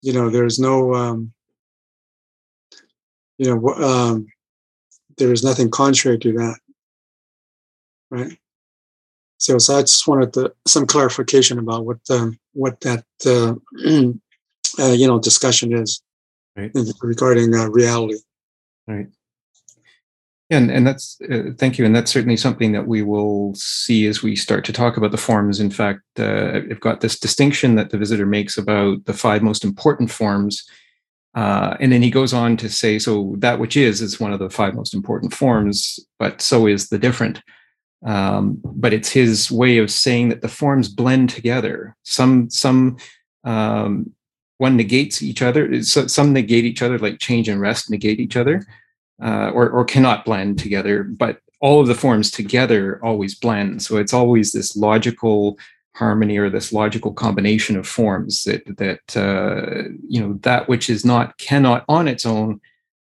you 0.00 0.14
know 0.14 0.30
there's 0.30 0.58
no 0.58 0.94
um, 0.94 1.32
you 3.36 3.54
know 3.54 3.68
um, 3.74 4.28
there 5.18 5.32
is 5.32 5.44
nothing 5.44 5.70
contrary 5.70 6.18
to 6.18 6.32
that 6.32 6.58
right 8.10 8.38
so, 9.38 9.58
so 9.58 9.78
i 9.78 9.80
just 9.80 10.06
wanted 10.06 10.32
to, 10.32 10.52
some 10.66 10.86
clarification 10.86 11.58
about 11.58 11.84
what 11.84 11.98
um, 12.10 12.38
what 12.52 12.80
that 12.80 13.04
uh, 13.26 13.54
uh, 14.82 14.92
you 14.92 15.06
know 15.06 15.18
discussion 15.18 15.72
is 15.72 16.02
right. 16.56 16.70
regarding 17.02 17.54
uh, 17.54 17.68
reality 17.68 18.18
right 18.86 19.08
and 20.52 20.70
and 20.70 20.86
that's 20.86 21.18
uh, 21.30 21.50
thank 21.56 21.78
you, 21.78 21.86
and 21.86 21.96
that's 21.96 22.10
certainly 22.10 22.36
something 22.36 22.72
that 22.72 22.86
we 22.86 23.02
will 23.02 23.54
see 23.54 24.06
as 24.06 24.22
we 24.22 24.36
start 24.36 24.64
to 24.66 24.72
talk 24.72 24.96
about 24.96 25.10
the 25.10 25.16
forms. 25.16 25.58
In 25.60 25.70
fact, 25.70 26.02
uh, 26.18 26.60
I've 26.70 26.80
got 26.80 27.00
this 27.00 27.18
distinction 27.18 27.74
that 27.76 27.90
the 27.90 27.98
visitor 27.98 28.26
makes 28.26 28.58
about 28.58 29.04
the 29.06 29.14
five 29.14 29.42
most 29.42 29.64
important 29.64 30.10
forms, 30.10 30.62
Uh, 31.34 31.76
and 31.80 31.90
then 31.90 32.02
he 32.02 32.10
goes 32.10 32.34
on 32.34 32.56
to 32.58 32.68
say, 32.68 32.98
so 32.98 33.34
that 33.38 33.58
which 33.58 33.76
is 33.76 34.02
is 34.02 34.20
one 34.20 34.32
of 34.32 34.38
the 34.38 34.50
five 34.50 34.74
most 34.74 34.94
important 34.94 35.32
forms, 35.32 35.98
but 36.18 36.42
so 36.42 36.66
is 36.66 36.88
the 36.88 36.98
different. 36.98 37.42
Um, 38.04 38.60
but 38.64 38.92
it's 38.92 39.10
his 39.10 39.50
way 39.50 39.78
of 39.78 39.90
saying 39.90 40.28
that 40.30 40.42
the 40.42 40.48
forms 40.48 40.88
blend 40.88 41.30
together. 41.30 41.96
Some 42.02 42.50
some 42.50 42.98
um, 43.44 44.12
one 44.58 44.76
negates 44.76 45.22
each 45.22 45.40
other. 45.40 45.82
So 45.82 46.06
some 46.06 46.32
negate 46.32 46.64
each 46.64 46.82
other, 46.82 46.98
like 46.98 47.18
change 47.18 47.48
and 47.48 47.60
rest 47.60 47.90
negate 47.90 48.20
each 48.20 48.36
other, 48.36 48.64
uh, 49.22 49.50
or 49.54 49.70
or 49.70 49.84
cannot 49.84 50.24
blend 50.24 50.58
together. 50.58 51.04
But 51.04 51.38
all 51.60 51.80
of 51.80 51.86
the 51.86 51.94
forms 51.94 52.30
together 52.30 53.00
always 53.02 53.36
blend. 53.36 53.82
So 53.82 53.96
it's 53.96 54.12
always 54.12 54.52
this 54.52 54.76
logical 54.76 55.58
harmony 55.94 56.38
or 56.38 56.48
this 56.48 56.72
logical 56.72 57.12
combination 57.12 57.76
of 57.76 57.86
forms 57.86 58.44
that 58.44 58.62
that 58.78 59.16
uh, 59.16 59.88
you 60.08 60.20
know 60.20 60.34
that 60.42 60.68
which 60.68 60.88
is 60.88 61.04
not 61.04 61.36
cannot 61.38 61.84
on 61.88 62.08
its 62.08 62.24
own 62.24 62.60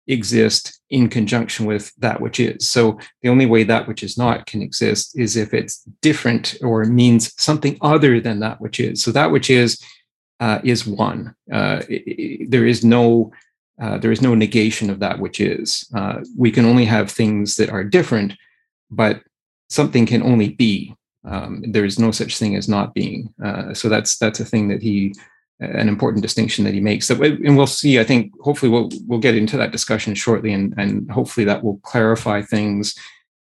exist 0.07 0.79
in 0.89 1.09
conjunction 1.09 1.65
with 1.65 1.93
that 1.97 2.21
which 2.21 2.39
is. 2.39 2.67
So 2.67 2.97
the 3.21 3.29
only 3.29 3.45
way 3.45 3.63
that 3.63 3.87
which 3.87 4.03
is 4.03 4.17
not 4.17 4.45
can 4.45 4.61
exist 4.61 5.19
is 5.19 5.35
if 5.35 5.53
it's 5.53 5.83
different 6.01 6.55
or 6.61 6.85
means 6.85 7.33
something 7.41 7.77
other 7.81 8.21
than 8.21 8.39
that 8.39 8.61
which 8.61 8.79
is. 8.79 9.03
So 9.03 9.11
that 9.11 9.31
which 9.31 9.49
is 9.49 9.81
uh, 10.39 10.59
is 10.63 10.87
one. 10.87 11.35
Uh, 11.51 11.81
it, 11.89 12.03
it, 12.07 12.51
there 12.51 12.65
is 12.65 12.85
no 12.85 13.31
uh, 13.81 13.97
there 13.97 14.11
is 14.11 14.21
no 14.21 14.33
negation 14.33 14.89
of 14.89 14.99
that 14.99 15.19
which 15.19 15.39
is. 15.39 15.87
Uh, 15.93 16.21
we 16.37 16.51
can 16.51 16.65
only 16.65 16.85
have 16.85 17.11
things 17.11 17.55
that 17.57 17.69
are 17.69 17.83
different 17.83 18.33
but 18.89 19.21
something 19.69 20.05
can 20.05 20.23
only 20.23 20.49
be 20.49 20.95
um, 21.27 21.63
there 21.67 21.85
is 21.85 21.99
no 21.99 22.11
such 22.11 22.37
thing 22.37 22.55
as 22.55 22.69
not 22.69 22.93
being. 22.93 23.33
Uh, 23.43 23.73
so 23.73 23.89
that's 23.89 24.17
that's 24.17 24.39
a 24.39 24.45
thing 24.45 24.69
that 24.69 24.81
he, 24.81 25.13
an 25.59 25.89
important 25.89 26.23
distinction 26.23 26.63
that 26.63 26.73
he 26.73 26.79
makes. 26.79 27.07
That 27.07 27.21
and 27.21 27.57
we'll 27.57 27.67
see. 27.67 27.99
I 27.99 28.03
think 28.03 28.31
hopefully 28.41 28.71
we'll 28.71 28.89
we'll 29.05 29.19
get 29.19 29.35
into 29.35 29.57
that 29.57 29.71
discussion 29.71 30.15
shortly, 30.15 30.53
and 30.53 30.73
and 30.77 31.09
hopefully 31.11 31.45
that 31.45 31.63
will 31.63 31.77
clarify 31.79 32.41
things 32.41 32.95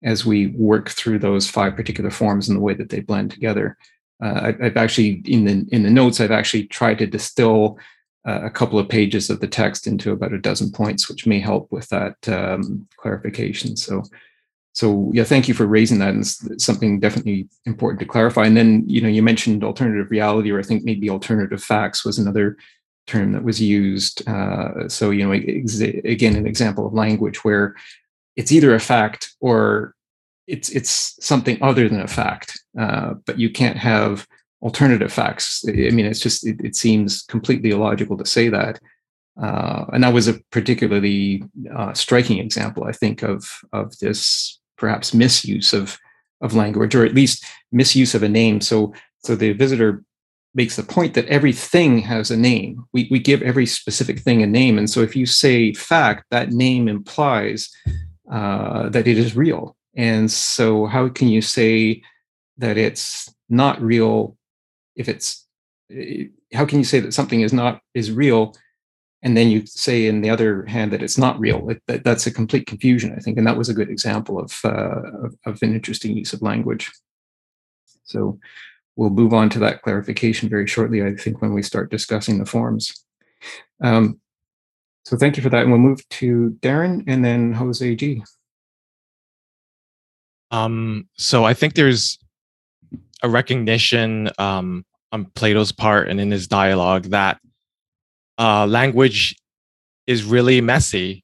as 0.04 0.26
we 0.26 0.48
work 0.48 0.90
through 0.90 1.20
those 1.20 1.50
five 1.50 1.76
particular 1.76 2.10
forms 2.10 2.48
and 2.48 2.58
the 2.58 2.62
way 2.62 2.74
that 2.74 2.90
they 2.90 3.00
blend 3.00 3.32
together. 3.32 3.78
Uh, 4.24 4.54
I, 4.60 4.64
have 4.64 4.78
actually 4.78 5.22
in 5.26 5.46
the 5.46 5.66
in 5.72 5.84
the 5.84 5.90
notes 5.90 6.20
I've 6.20 6.32
actually 6.32 6.68
tried 6.68 6.98
to 7.00 7.08
distill 7.08 7.80
uh, 8.28 8.42
a 8.44 8.50
couple 8.50 8.78
of 8.78 8.90
pages 8.90 9.30
of 9.30 9.40
the 9.40 9.48
text 9.48 9.88
into 9.88 10.12
about 10.12 10.34
a 10.34 10.38
dozen 10.38 10.72
points, 10.72 11.08
which 11.10 11.26
may 11.26 11.40
help 11.40 11.72
with 11.72 11.88
that 11.90 12.16
um, 12.28 12.88
clarification. 12.98 13.78
So 13.78 14.04
so 14.74 15.12
yeah, 15.14 15.24
thank 15.24 15.48
you 15.48 15.54
for 15.54 15.66
raising 15.66 16.00
that. 16.00 16.10
And 16.10 16.22
it's 16.22 16.64
something 16.64 17.00
definitely 17.00 17.50
important 17.66 18.00
to 18.00 18.06
clarify. 18.06 18.46
And 18.46 18.56
then 18.56 18.84
you 18.88 19.02
know 19.02 19.08
you 19.08 19.22
mentioned 19.22 19.64
alternative 19.64 20.12
reality, 20.12 20.52
or 20.52 20.60
I 20.60 20.64
think 20.64 20.84
maybe 20.84 21.10
alternative 21.10 21.64
facts 21.64 22.06
was 22.06 22.18
another 22.18 22.58
term 23.08 23.32
that 23.34 23.44
was 23.44 23.62
used. 23.62 24.28
Uh, 24.28 24.88
so 24.88 25.10
you 25.10 25.26
know 25.26 25.32
ex- 25.32 25.82
again, 25.82 26.36
an 26.36 26.48
example 26.48 26.86
of 26.86 26.94
language 26.94 27.44
where 27.44 27.76
it's 28.36 28.52
either 28.52 28.74
a 28.76 28.80
fact 28.80 29.34
or 29.40 29.96
it's 30.48 30.70
it's 30.70 31.18
something 31.24 31.62
other 31.62 31.90
than 31.90 32.02
a 32.02 32.08
fact, 32.08 32.62
uh, 32.78 33.16
but 33.26 33.40
you 33.40 33.50
can't 33.50 33.78
have 33.78 34.28
alternative 34.62 35.12
facts. 35.12 35.64
I 35.68 35.92
mean, 35.92 36.06
it's 36.06 36.20
just 36.20 36.46
it, 36.46 36.60
it 36.64 36.76
seems 36.76 37.24
completely 37.24 37.72
illogical 37.72 38.18
to 38.18 38.26
say 38.26 38.50
that. 38.50 38.80
Uh, 39.42 39.86
and 39.94 40.04
that 40.04 40.14
was 40.14 40.28
a 40.28 40.40
particularly 40.52 41.44
uh, 41.74 41.94
striking 41.94 42.40
example, 42.40 42.84
I 42.84 42.92
think, 42.92 43.24
of 43.24 43.62
of 43.74 43.98
this 44.00 44.59
perhaps 44.80 45.14
misuse 45.14 45.74
of 45.74 45.98
of 46.42 46.56
language 46.56 46.96
or 46.96 47.06
at 47.06 47.14
least 47.14 47.46
misuse 47.72 48.16
of 48.16 48.24
a 48.24 48.30
name. 48.30 48.62
So 48.62 48.94
so 49.20 49.36
the 49.36 49.54
visitor 49.54 50.04
makes 50.56 50.76
the 50.76 50.84
point 50.84 51.14
that 51.14 51.28
everything 51.28 52.00
has 52.00 52.32
a 52.32 52.38
name. 52.38 52.84
We, 52.92 53.08
we 53.12 53.20
give 53.20 53.42
every 53.42 53.66
specific 53.66 54.20
thing 54.20 54.42
a 54.42 54.48
name. 54.48 54.78
And 54.78 54.90
so 54.90 55.02
if 55.02 55.16
you 55.16 55.26
say 55.26 55.74
fact 55.74 56.26
that 56.32 56.52
name 56.52 56.88
implies 56.88 57.70
uh, 58.32 58.90
that 58.90 59.08
it 59.08 59.18
is 59.18 59.36
real. 59.36 59.76
And 59.96 60.32
so 60.32 60.86
how 60.86 61.10
can 61.10 61.28
you 61.28 61.42
say 61.42 62.02
that 62.58 62.78
it's 62.78 63.34
not 63.50 63.82
real 63.82 64.38
if 64.96 65.08
it's 65.08 65.46
eh, 65.92 66.26
how 66.54 66.66
can 66.66 66.80
you 66.80 66.84
say 66.84 67.00
that 67.00 67.14
something 67.14 67.42
is 67.42 67.54
not 67.54 67.82
is 67.94 68.12
real 68.12 68.56
and 69.22 69.36
then 69.36 69.50
you 69.50 69.66
say 69.66 70.08
in 70.08 70.22
the 70.22 70.30
other 70.30 70.66
hand 70.66 70.92
that 70.94 71.04
it's 71.04 71.18
not 71.18 71.40
real. 71.40 71.70
It, 71.70 71.82
that, 71.88 72.04
that's 72.04 72.26
a 72.26 72.34
complete 72.34 72.68
confusion 72.68 73.14
i 73.16 73.20
think. 73.20 73.38
And 73.38 73.46
that 73.48 73.58
was 73.58 73.70
a 73.70 73.74
good 73.74 73.90
example 73.90 74.40
of, 74.40 74.60
uh, 74.64 75.02
of, 75.26 75.36
of 75.46 75.62
an 75.62 75.74
interesting 75.74 76.16
use 76.16 76.34
of 76.34 76.42
language. 76.42 76.92
So 78.04 78.40
we'll 78.96 79.10
move 79.10 79.34
on 79.34 79.50
to 79.52 79.60
that 79.60 79.82
clarification 79.82 80.50
very 80.50 80.68
shortly 80.68 81.04
i 81.04 81.16
think 81.16 81.42
when 81.42 81.54
we 81.54 81.64
start 81.64 81.92
discussing 81.92 82.40
the 82.40 82.46
forms. 82.46 83.06
Um, 83.82 84.20
so 85.06 85.18
thank 85.18 85.38
you 85.38 85.44
for 85.44 85.50
that. 85.50 85.64
And 85.64 85.72
we'll 85.72 85.80
move 85.80 86.08
to 86.10 86.58
darren 86.60 87.04
and 87.08 87.24
then 87.24 87.54
jose 87.54 87.96
g. 87.96 88.24
Um, 90.52 91.08
so 91.18 91.44
i 91.44 91.54
think 91.54 91.76
there's 91.76 92.18
a 93.22 93.30
recognition 93.30 94.30
um, 94.40 94.86
on 95.12 95.26
plato's 95.26 95.74
part 95.74 96.08
and 96.08 96.22
in 96.22 96.32
his 96.32 96.48
dialogue 96.48 97.04
that 97.06 97.40
uh, 98.40 98.66
language 98.66 99.36
is 100.08 100.24
really 100.24 100.62
messy. 100.62 101.24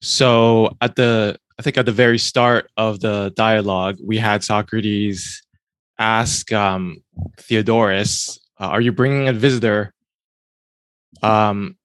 So 0.00 0.76
at 0.80 0.96
the 0.96 1.36
I 1.58 1.62
think 1.62 1.76
at 1.76 1.86
the 1.86 1.92
very 1.92 2.18
start 2.18 2.70
of 2.76 3.00
the 3.00 3.32
dialogue, 3.36 3.98
we 4.02 4.16
had 4.16 4.42
Socrates 4.42 5.42
ask 5.98 6.50
um, 6.52 7.02
Theodorus, 7.38 8.40
uh, 8.58 8.66
"Are 8.66 8.80
you 8.80 8.92
bringing 8.92 9.28
a 9.28 9.32
visitor?" 9.32 9.92
Um, 11.22 11.76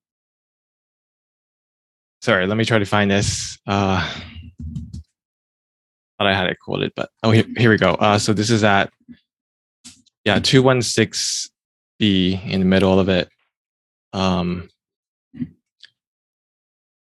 sorry, 2.21 2.47
let 2.47 2.57
me 2.57 2.65
try 2.65 2.79
to 2.79 2.85
find 2.85 3.11
this. 3.11 3.57
Uh, 3.67 4.01
thought 6.17 6.27
I 6.27 6.33
had 6.33 6.47
it 6.47 6.57
quoted, 6.59 6.93
but 6.95 7.09
oh, 7.23 7.31
here, 7.31 7.45
here 7.57 7.69
we 7.69 7.77
go. 7.77 7.91
Uh, 7.91 8.17
so 8.17 8.33
this 8.33 8.49
is 8.49 8.63
at 8.63 8.91
yeah 10.23 10.39
two 10.39 10.63
one 10.63 10.81
six 10.81 11.49
B 11.99 12.39
in 12.45 12.59
the 12.59 12.65
middle 12.65 12.99
of 12.99 13.09
it. 13.09 13.29
Um, 14.13 14.69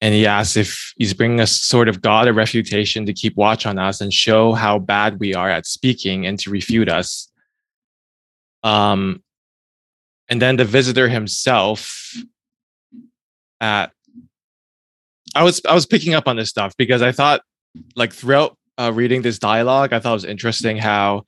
and 0.02 0.14
he 0.14 0.26
asks 0.26 0.56
if 0.56 0.94
he's 0.96 1.12
bringing 1.12 1.40
us 1.40 1.52
sort 1.52 1.88
of 1.88 2.00
God 2.00 2.26
a 2.26 2.32
refutation 2.32 3.04
to 3.06 3.12
keep 3.12 3.36
watch 3.36 3.66
on 3.66 3.78
us 3.78 4.00
and 4.00 4.12
show 4.12 4.52
how 4.52 4.78
bad 4.78 5.20
we 5.20 5.34
are 5.34 5.50
at 5.50 5.66
speaking 5.66 6.26
and 6.26 6.38
to 6.40 6.50
refute 6.50 6.88
us. 6.88 7.30
Um, 8.62 9.22
and 10.28 10.40
then 10.40 10.56
the 10.56 10.64
visitor 10.64 11.08
himself 11.08 12.14
at 13.60 13.92
I 15.34 15.42
was 15.42 15.60
I 15.68 15.74
was 15.74 15.86
picking 15.86 16.14
up 16.14 16.26
on 16.26 16.36
this 16.36 16.48
stuff 16.48 16.74
because 16.76 17.02
I 17.02 17.12
thought 17.12 17.42
like 17.94 18.12
throughout 18.12 18.56
uh, 18.78 18.92
reading 18.92 19.22
this 19.22 19.38
dialogue, 19.38 19.92
I 19.92 20.00
thought 20.00 20.12
it 20.12 20.14
was 20.14 20.24
interesting 20.24 20.76
how 20.78 21.24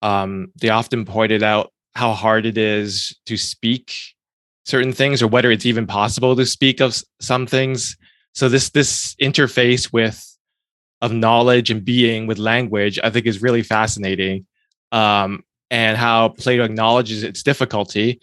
um, 0.00 0.48
they 0.60 0.70
often 0.70 1.04
pointed 1.04 1.42
out 1.42 1.72
how 1.94 2.12
hard 2.12 2.46
it 2.46 2.56
is 2.56 3.16
to 3.26 3.36
speak 3.36 3.94
certain 4.64 4.92
things 4.92 5.22
or 5.22 5.26
whether 5.26 5.50
it's 5.50 5.66
even 5.66 5.86
possible 5.86 6.36
to 6.36 6.46
speak 6.46 6.80
of 6.80 6.96
some 7.20 7.46
things. 7.46 7.96
So 8.34 8.48
this 8.48 8.70
this 8.70 9.14
interface 9.16 9.92
with 9.92 10.32
of 11.02 11.12
knowledge 11.12 11.70
and 11.70 11.84
being 11.84 12.26
with 12.28 12.38
language 12.38 12.98
i 13.02 13.10
think 13.10 13.26
is 13.26 13.42
really 13.42 13.62
fascinating 13.62 14.46
um, 14.92 15.44
and 15.70 15.98
how 15.98 16.28
plato 16.28 16.64
acknowledges 16.64 17.24
its 17.24 17.42
difficulty. 17.42 18.20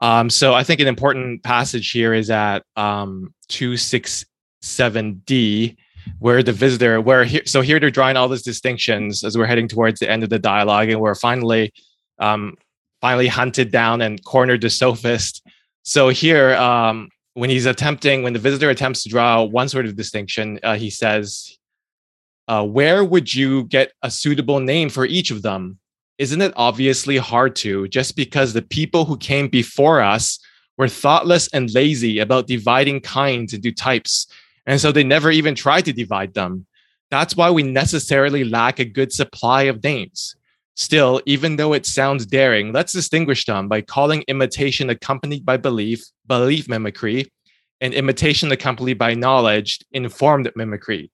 Um, 0.00 0.30
so 0.30 0.54
i 0.54 0.62
think 0.62 0.78
an 0.80 0.86
important 0.86 1.42
passage 1.42 1.90
here 1.90 2.14
is 2.14 2.30
at 2.30 2.62
um, 2.76 3.34
267d 3.48 5.76
where 6.18 6.42
the 6.42 6.52
visitor 6.52 7.00
where 7.00 7.24
here 7.24 7.40
so 7.46 7.62
here 7.62 7.80
they're 7.80 7.90
drawing 7.90 8.16
all 8.16 8.28
these 8.28 8.42
distinctions 8.42 9.24
as 9.24 9.38
we're 9.38 9.46
heading 9.46 9.68
towards 9.68 10.00
the 10.00 10.10
end 10.10 10.22
of 10.22 10.28
the 10.28 10.38
dialogue 10.38 10.90
and 10.90 11.00
we're 11.00 11.14
finally 11.14 11.72
um, 12.18 12.54
finally 13.00 13.28
hunted 13.28 13.72
down 13.72 14.02
and 14.02 14.22
cornered 14.24 14.60
the 14.60 14.68
sophist 14.68 15.40
so 15.84 16.08
here, 16.08 16.54
um, 16.56 17.10
when 17.34 17.50
he's 17.50 17.66
attempting, 17.66 18.22
when 18.22 18.32
the 18.32 18.38
visitor 18.38 18.70
attempts 18.70 19.02
to 19.02 19.10
draw 19.10 19.42
one 19.42 19.68
sort 19.68 19.86
of 19.86 19.96
distinction, 19.96 20.58
uh, 20.62 20.76
he 20.76 20.88
says, 20.88 21.58
uh, 22.48 22.64
"Where 22.64 23.04
would 23.04 23.32
you 23.34 23.64
get 23.64 23.92
a 24.02 24.10
suitable 24.10 24.60
name 24.60 24.88
for 24.88 25.04
each 25.04 25.30
of 25.30 25.42
them? 25.42 25.78
Isn't 26.16 26.40
it 26.40 26.54
obviously 26.56 27.18
hard 27.18 27.54
to, 27.56 27.86
just 27.88 28.16
because 28.16 28.52
the 28.52 28.62
people 28.62 29.04
who 29.04 29.18
came 29.18 29.48
before 29.48 30.00
us 30.00 30.38
were 30.78 30.88
thoughtless 30.88 31.48
and 31.48 31.72
lazy 31.74 32.18
about 32.18 32.46
dividing 32.46 33.00
kinds 33.00 33.52
into 33.52 33.70
types, 33.70 34.26
and 34.66 34.80
so 34.80 34.90
they 34.90 35.04
never 35.04 35.30
even 35.30 35.54
tried 35.54 35.84
to 35.84 35.92
divide 35.92 36.34
them. 36.34 36.66
That's 37.10 37.36
why 37.36 37.50
we 37.50 37.62
necessarily 37.62 38.44
lack 38.44 38.78
a 38.78 38.84
good 38.86 39.12
supply 39.12 39.64
of 39.64 39.82
names." 39.82 40.34
Still, 40.76 41.22
even 41.24 41.56
though 41.56 41.72
it 41.72 41.86
sounds 41.86 42.26
daring, 42.26 42.72
let's 42.72 42.92
distinguish 42.92 43.44
them 43.44 43.68
by 43.68 43.80
calling 43.80 44.24
imitation 44.26 44.90
accompanied 44.90 45.44
by 45.44 45.56
belief, 45.56 46.04
belief 46.26 46.68
mimicry, 46.68 47.30
and 47.80 47.94
imitation 47.94 48.50
accompanied 48.50 48.98
by 48.98 49.14
knowledge, 49.14 49.78
informed 49.92 50.50
mimicry. 50.56 51.10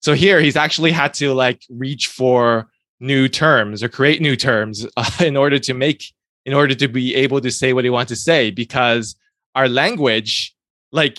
So 0.00 0.14
here 0.14 0.40
he's 0.40 0.56
actually 0.56 0.92
had 0.92 1.12
to 1.14 1.34
like 1.34 1.62
reach 1.68 2.06
for 2.06 2.68
new 3.00 3.28
terms 3.28 3.82
or 3.82 3.88
create 3.88 4.20
new 4.20 4.36
terms 4.36 4.86
uh, 4.96 5.10
in 5.20 5.36
order 5.36 5.58
to 5.58 5.74
make, 5.74 6.04
in 6.46 6.54
order 6.54 6.74
to 6.74 6.88
be 6.88 7.14
able 7.16 7.40
to 7.40 7.50
say 7.50 7.72
what 7.72 7.84
he 7.84 7.90
wants 7.90 8.10
to 8.10 8.16
say, 8.16 8.50
because 8.50 9.16
our 9.54 9.68
language 9.68 10.54
like 10.92 11.18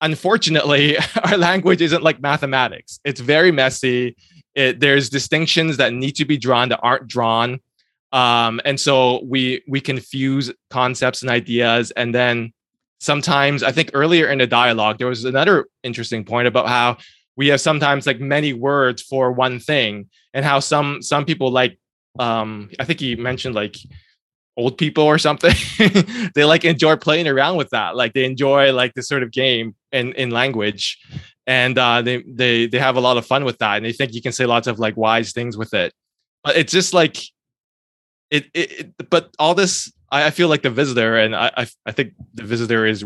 unfortunately 0.00 0.96
our 1.24 1.36
language 1.36 1.80
isn't 1.80 2.02
like 2.02 2.20
mathematics 2.20 3.00
it's 3.04 3.20
very 3.20 3.50
messy 3.52 4.16
it, 4.54 4.80
there's 4.80 5.08
distinctions 5.08 5.76
that 5.78 5.92
need 5.92 6.12
to 6.16 6.24
be 6.24 6.36
drawn 6.36 6.68
that 6.70 6.80
aren't 6.82 7.08
drawn. 7.08 7.60
Um, 8.12 8.60
and 8.64 8.78
so 8.78 9.22
we 9.24 9.62
we 9.66 9.80
confuse 9.80 10.52
concepts 10.70 11.22
and 11.22 11.30
ideas. 11.30 11.90
And 11.92 12.14
then 12.14 12.52
sometimes 13.02 13.64
i 13.64 13.72
think 13.72 13.90
earlier 13.94 14.28
in 14.28 14.38
the 14.38 14.46
dialogue 14.46 14.96
there 14.96 15.08
was 15.08 15.24
another 15.24 15.66
interesting 15.82 16.24
point 16.24 16.46
about 16.46 16.68
how 16.68 16.96
we 17.36 17.48
have 17.48 17.60
sometimes 17.60 18.06
like 18.06 18.20
many 18.20 18.52
words 18.52 19.02
for 19.02 19.32
one 19.32 19.58
thing 19.58 20.08
and 20.32 20.44
how 20.44 20.60
some 20.60 21.02
some 21.02 21.24
people 21.24 21.50
like 21.50 21.76
um 22.20 22.70
i 22.78 22.84
think 22.84 23.00
he 23.00 23.16
mentioned 23.16 23.56
like 23.56 23.76
old 24.56 24.76
people 24.76 25.04
or 25.04 25.18
something. 25.18 25.54
They 26.34 26.44
like 26.44 26.64
enjoy 26.64 26.96
playing 26.96 27.26
around 27.26 27.56
with 27.56 27.70
that. 27.70 27.96
Like 27.96 28.12
they 28.12 28.24
enjoy 28.24 28.72
like 28.72 28.94
this 28.94 29.08
sort 29.08 29.22
of 29.22 29.30
game 29.30 29.74
in 29.90 30.12
in 30.12 30.30
language 30.30 30.98
and 31.46 31.78
uh 31.78 32.02
they 32.02 32.22
they 32.22 32.66
they 32.66 32.78
have 32.78 32.96
a 32.96 33.00
lot 33.00 33.16
of 33.16 33.26
fun 33.26 33.44
with 33.44 33.58
that 33.58 33.76
and 33.76 33.84
they 33.84 33.92
think 33.92 34.14
you 34.14 34.22
can 34.22 34.32
say 34.32 34.46
lots 34.46 34.66
of 34.66 34.78
like 34.78 34.96
wise 34.96 35.32
things 35.32 35.56
with 35.56 35.74
it 35.74 35.92
but 36.44 36.56
it's 36.56 36.72
just 36.72 36.94
like 36.94 37.18
it, 38.30 38.46
it, 38.54 38.72
it 38.72 39.10
but 39.10 39.30
all 39.38 39.54
this 39.54 39.92
I, 40.10 40.26
I 40.26 40.30
feel 40.30 40.48
like 40.48 40.62
the 40.62 40.70
visitor 40.70 41.16
and 41.16 41.34
I, 41.34 41.50
I 41.56 41.66
i 41.86 41.92
think 41.92 42.14
the 42.34 42.44
visitor 42.44 42.86
is 42.86 43.04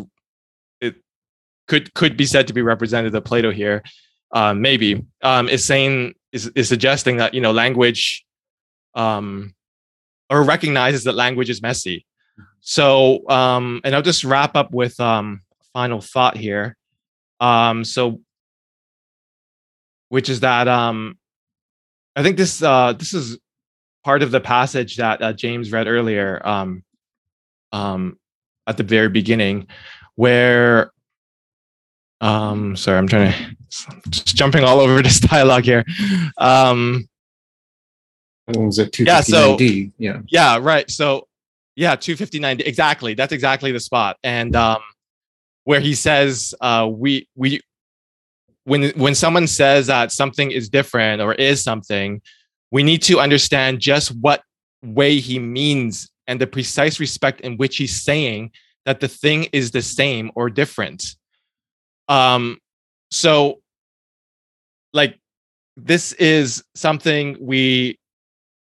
it 0.80 0.96
could 1.66 1.94
could 1.94 2.16
be 2.16 2.26
said 2.26 2.46
to 2.48 2.52
be 2.52 2.62
representative 2.62 3.14
of 3.14 3.24
plato 3.24 3.50
here 3.50 3.82
uh, 4.32 4.52
maybe 4.52 5.04
um 5.22 5.48
is 5.48 5.64
saying 5.64 6.14
is, 6.32 6.48
is 6.54 6.68
suggesting 6.68 7.16
that 7.16 7.32
you 7.32 7.40
know 7.40 7.52
language 7.52 8.24
um 8.94 9.54
or 10.30 10.42
recognizes 10.42 11.04
that 11.04 11.14
language 11.14 11.50
is 11.50 11.62
messy. 11.62 12.06
So, 12.60 13.28
um, 13.28 13.80
and 13.84 13.94
I'll 13.94 14.02
just 14.02 14.24
wrap 14.24 14.56
up 14.56 14.72
with 14.72 14.98
um, 14.98 15.42
final 15.72 16.00
thought 16.00 16.36
here. 16.36 16.76
Um, 17.40 17.84
so, 17.84 18.20
which 20.08 20.28
is 20.28 20.40
that 20.40 20.68
um, 20.68 21.18
I 22.14 22.22
think 22.22 22.36
this 22.36 22.62
uh, 22.62 22.92
this 22.92 23.14
is 23.14 23.38
part 24.04 24.22
of 24.22 24.30
the 24.30 24.40
passage 24.40 24.96
that 24.96 25.22
uh, 25.22 25.32
James 25.32 25.72
read 25.72 25.86
earlier 25.86 26.40
um, 26.46 26.82
um, 27.72 28.18
at 28.66 28.76
the 28.76 28.82
very 28.84 29.08
beginning, 29.08 29.66
where 30.14 30.92
um, 32.20 32.76
sorry, 32.76 32.98
I'm 32.98 33.08
trying 33.08 33.32
to 33.32 33.56
just 34.10 34.36
jumping 34.36 34.64
all 34.64 34.80
over 34.80 35.02
this 35.02 35.20
dialogue 35.32 35.64
here. 35.64 35.84
Um, 36.38 37.08
was 38.48 38.78
it 38.78 38.92
259D? 38.92 39.06
Yeah, 39.06 39.20
so, 39.20 39.58
yeah. 39.98 40.20
Yeah, 40.28 40.58
right. 40.60 40.88
So 40.90 41.26
yeah, 41.74 41.96
259D. 41.96 42.66
Exactly. 42.66 43.14
That's 43.14 43.32
exactly 43.32 43.72
the 43.72 43.80
spot. 43.80 44.16
And 44.22 44.54
um 44.56 44.80
where 45.64 45.80
he 45.80 45.94
says 45.94 46.54
uh 46.60 46.88
we 46.90 47.28
we 47.34 47.60
when 48.66 48.90
when 48.96 49.14
someone 49.14 49.46
says 49.46 49.86
that 49.86 50.10
something 50.10 50.50
is 50.50 50.68
different 50.68 51.22
or 51.22 51.34
is 51.34 51.62
something, 51.62 52.20
we 52.72 52.82
need 52.82 53.00
to 53.02 53.20
understand 53.20 53.80
just 53.80 54.08
what 54.16 54.42
way 54.82 55.18
he 55.20 55.38
means 55.38 56.10
and 56.26 56.40
the 56.40 56.46
precise 56.46 56.98
respect 56.98 57.40
in 57.42 57.56
which 57.56 57.76
he's 57.76 58.02
saying 58.02 58.50
that 58.84 58.98
the 58.98 59.08
thing 59.08 59.44
is 59.52 59.70
the 59.70 59.82
same 59.82 60.32
or 60.34 60.50
different. 60.50 61.14
Um 62.08 62.58
so 63.12 63.60
like 64.92 65.16
this 65.76 66.12
is 66.14 66.64
something 66.74 67.36
we 67.40 67.98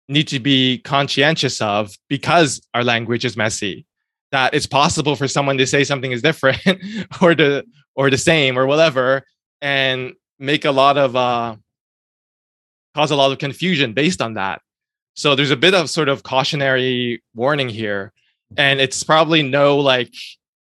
need 0.08 0.30
to 0.30 0.40
be 0.40 0.80
conscientious 0.80 1.62
of 1.62 1.92
because 2.08 2.62
our 2.74 2.86
language 2.86 3.26
is 3.26 3.36
messy 3.36 3.86
that 4.32 4.54
it's 4.54 4.66
possible 4.66 5.16
for 5.16 5.28
someone 5.28 5.58
to 5.58 5.68
say 5.68 5.84
something 5.84 6.12
is 6.12 6.22
different 6.22 6.62
or 7.22 7.36
the 7.36 7.66
or 7.96 8.10
the 8.10 8.18
same 8.18 8.58
or 8.58 8.66
whatever 8.66 9.24
and 9.62 10.14
make 10.40 10.66
a 10.66 10.72
lot 10.72 10.98
of 10.98 11.16
uh 11.16 11.56
cause 12.96 13.12
a 13.12 13.16
lot 13.16 13.32
of 13.32 13.38
confusion 13.38 13.94
based 13.94 14.22
on 14.22 14.34
that 14.34 14.62
so 15.14 15.36
there's 15.36 15.52
a 15.52 15.58
bit 15.58 15.74
of 15.74 15.90
sort 15.90 16.10
of 16.10 16.24
cautionary 16.24 17.22
warning 17.36 17.70
here 17.70 18.12
and 18.58 18.80
it's 18.80 19.04
probably 19.04 19.44
no 19.44 19.78
like 19.78 20.14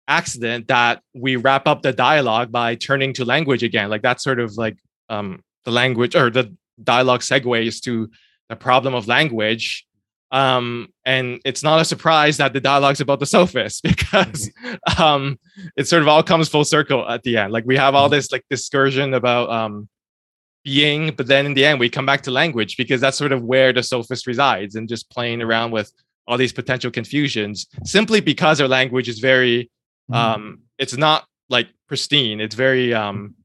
accident 0.07 0.67
that 0.67 1.01
we 1.13 1.35
wrap 1.35 1.67
up 1.67 1.81
the 1.81 1.91
dialogue 1.91 2.51
by 2.51 2.75
turning 2.75 3.13
to 3.13 3.25
language 3.25 3.63
again 3.63 3.89
like 3.89 4.01
that's 4.01 4.23
sort 4.23 4.39
of 4.39 4.55
like 4.57 4.77
um 5.09 5.41
the 5.65 5.71
language 5.71 6.15
or 6.15 6.29
the 6.29 6.55
dialogue 6.83 7.21
segues 7.21 7.81
to 7.81 8.09
the 8.49 8.55
problem 8.55 8.93
of 8.93 9.07
language. 9.07 9.84
Um, 10.31 10.89
and 11.05 11.39
it's 11.45 11.63
not 11.63 11.79
a 11.79 11.85
surprise 11.85 12.37
that 12.37 12.53
the 12.53 12.59
dialogue's 12.59 13.01
about 13.01 13.19
the 13.19 13.25
sophist 13.25 13.83
because 13.83 14.49
mm-hmm. 14.63 15.01
um, 15.01 15.39
it 15.77 15.87
sort 15.87 16.01
of 16.01 16.07
all 16.07 16.23
comes 16.23 16.49
full 16.49 16.65
circle 16.65 17.07
at 17.07 17.23
the 17.23 17.37
end. 17.37 17.53
Like 17.53 17.65
we 17.65 17.77
have 17.77 17.95
all 17.95 18.07
mm-hmm. 18.07 18.15
this 18.15 18.31
like 18.31 18.45
discursion 18.49 19.13
about 19.13 19.49
um, 19.49 19.87
being, 20.63 21.13
but 21.15 21.27
then 21.27 21.45
in 21.45 21.53
the 21.53 21.65
end 21.65 21.79
we 21.79 21.89
come 21.89 22.05
back 22.05 22.21
to 22.23 22.31
language 22.31 22.75
because 22.77 22.99
that's 23.01 23.17
sort 23.17 23.31
of 23.31 23.43
where 23.43 23.71
the 23.71 23.83
sophist 23.83 24.27
resides 24.27 24.75
and 24.75 24.89
just 24.89 25.09
playing 25.09 25.41
around 25.41 25.71
with 25.71 25.91
all 26.27 26.37
these 26.37 26.53
potential 26.53 26.91
confusions 26.91 27.67
simply 27.83 28.19
because 28.19 28.59
our 28.59 28.67
language 28.67 29.07
is 29.07 29.19
very 29.19 29.69
mm-hmm. 30.09 30.15
um, 30.15 30.59
it's 30.79 30.97
not 30.97 31.25
like 31.49 31.67
pristine 31.87 32.41
it's 32.41 32.55
very 32.55 32.93
um, 32.93 33.35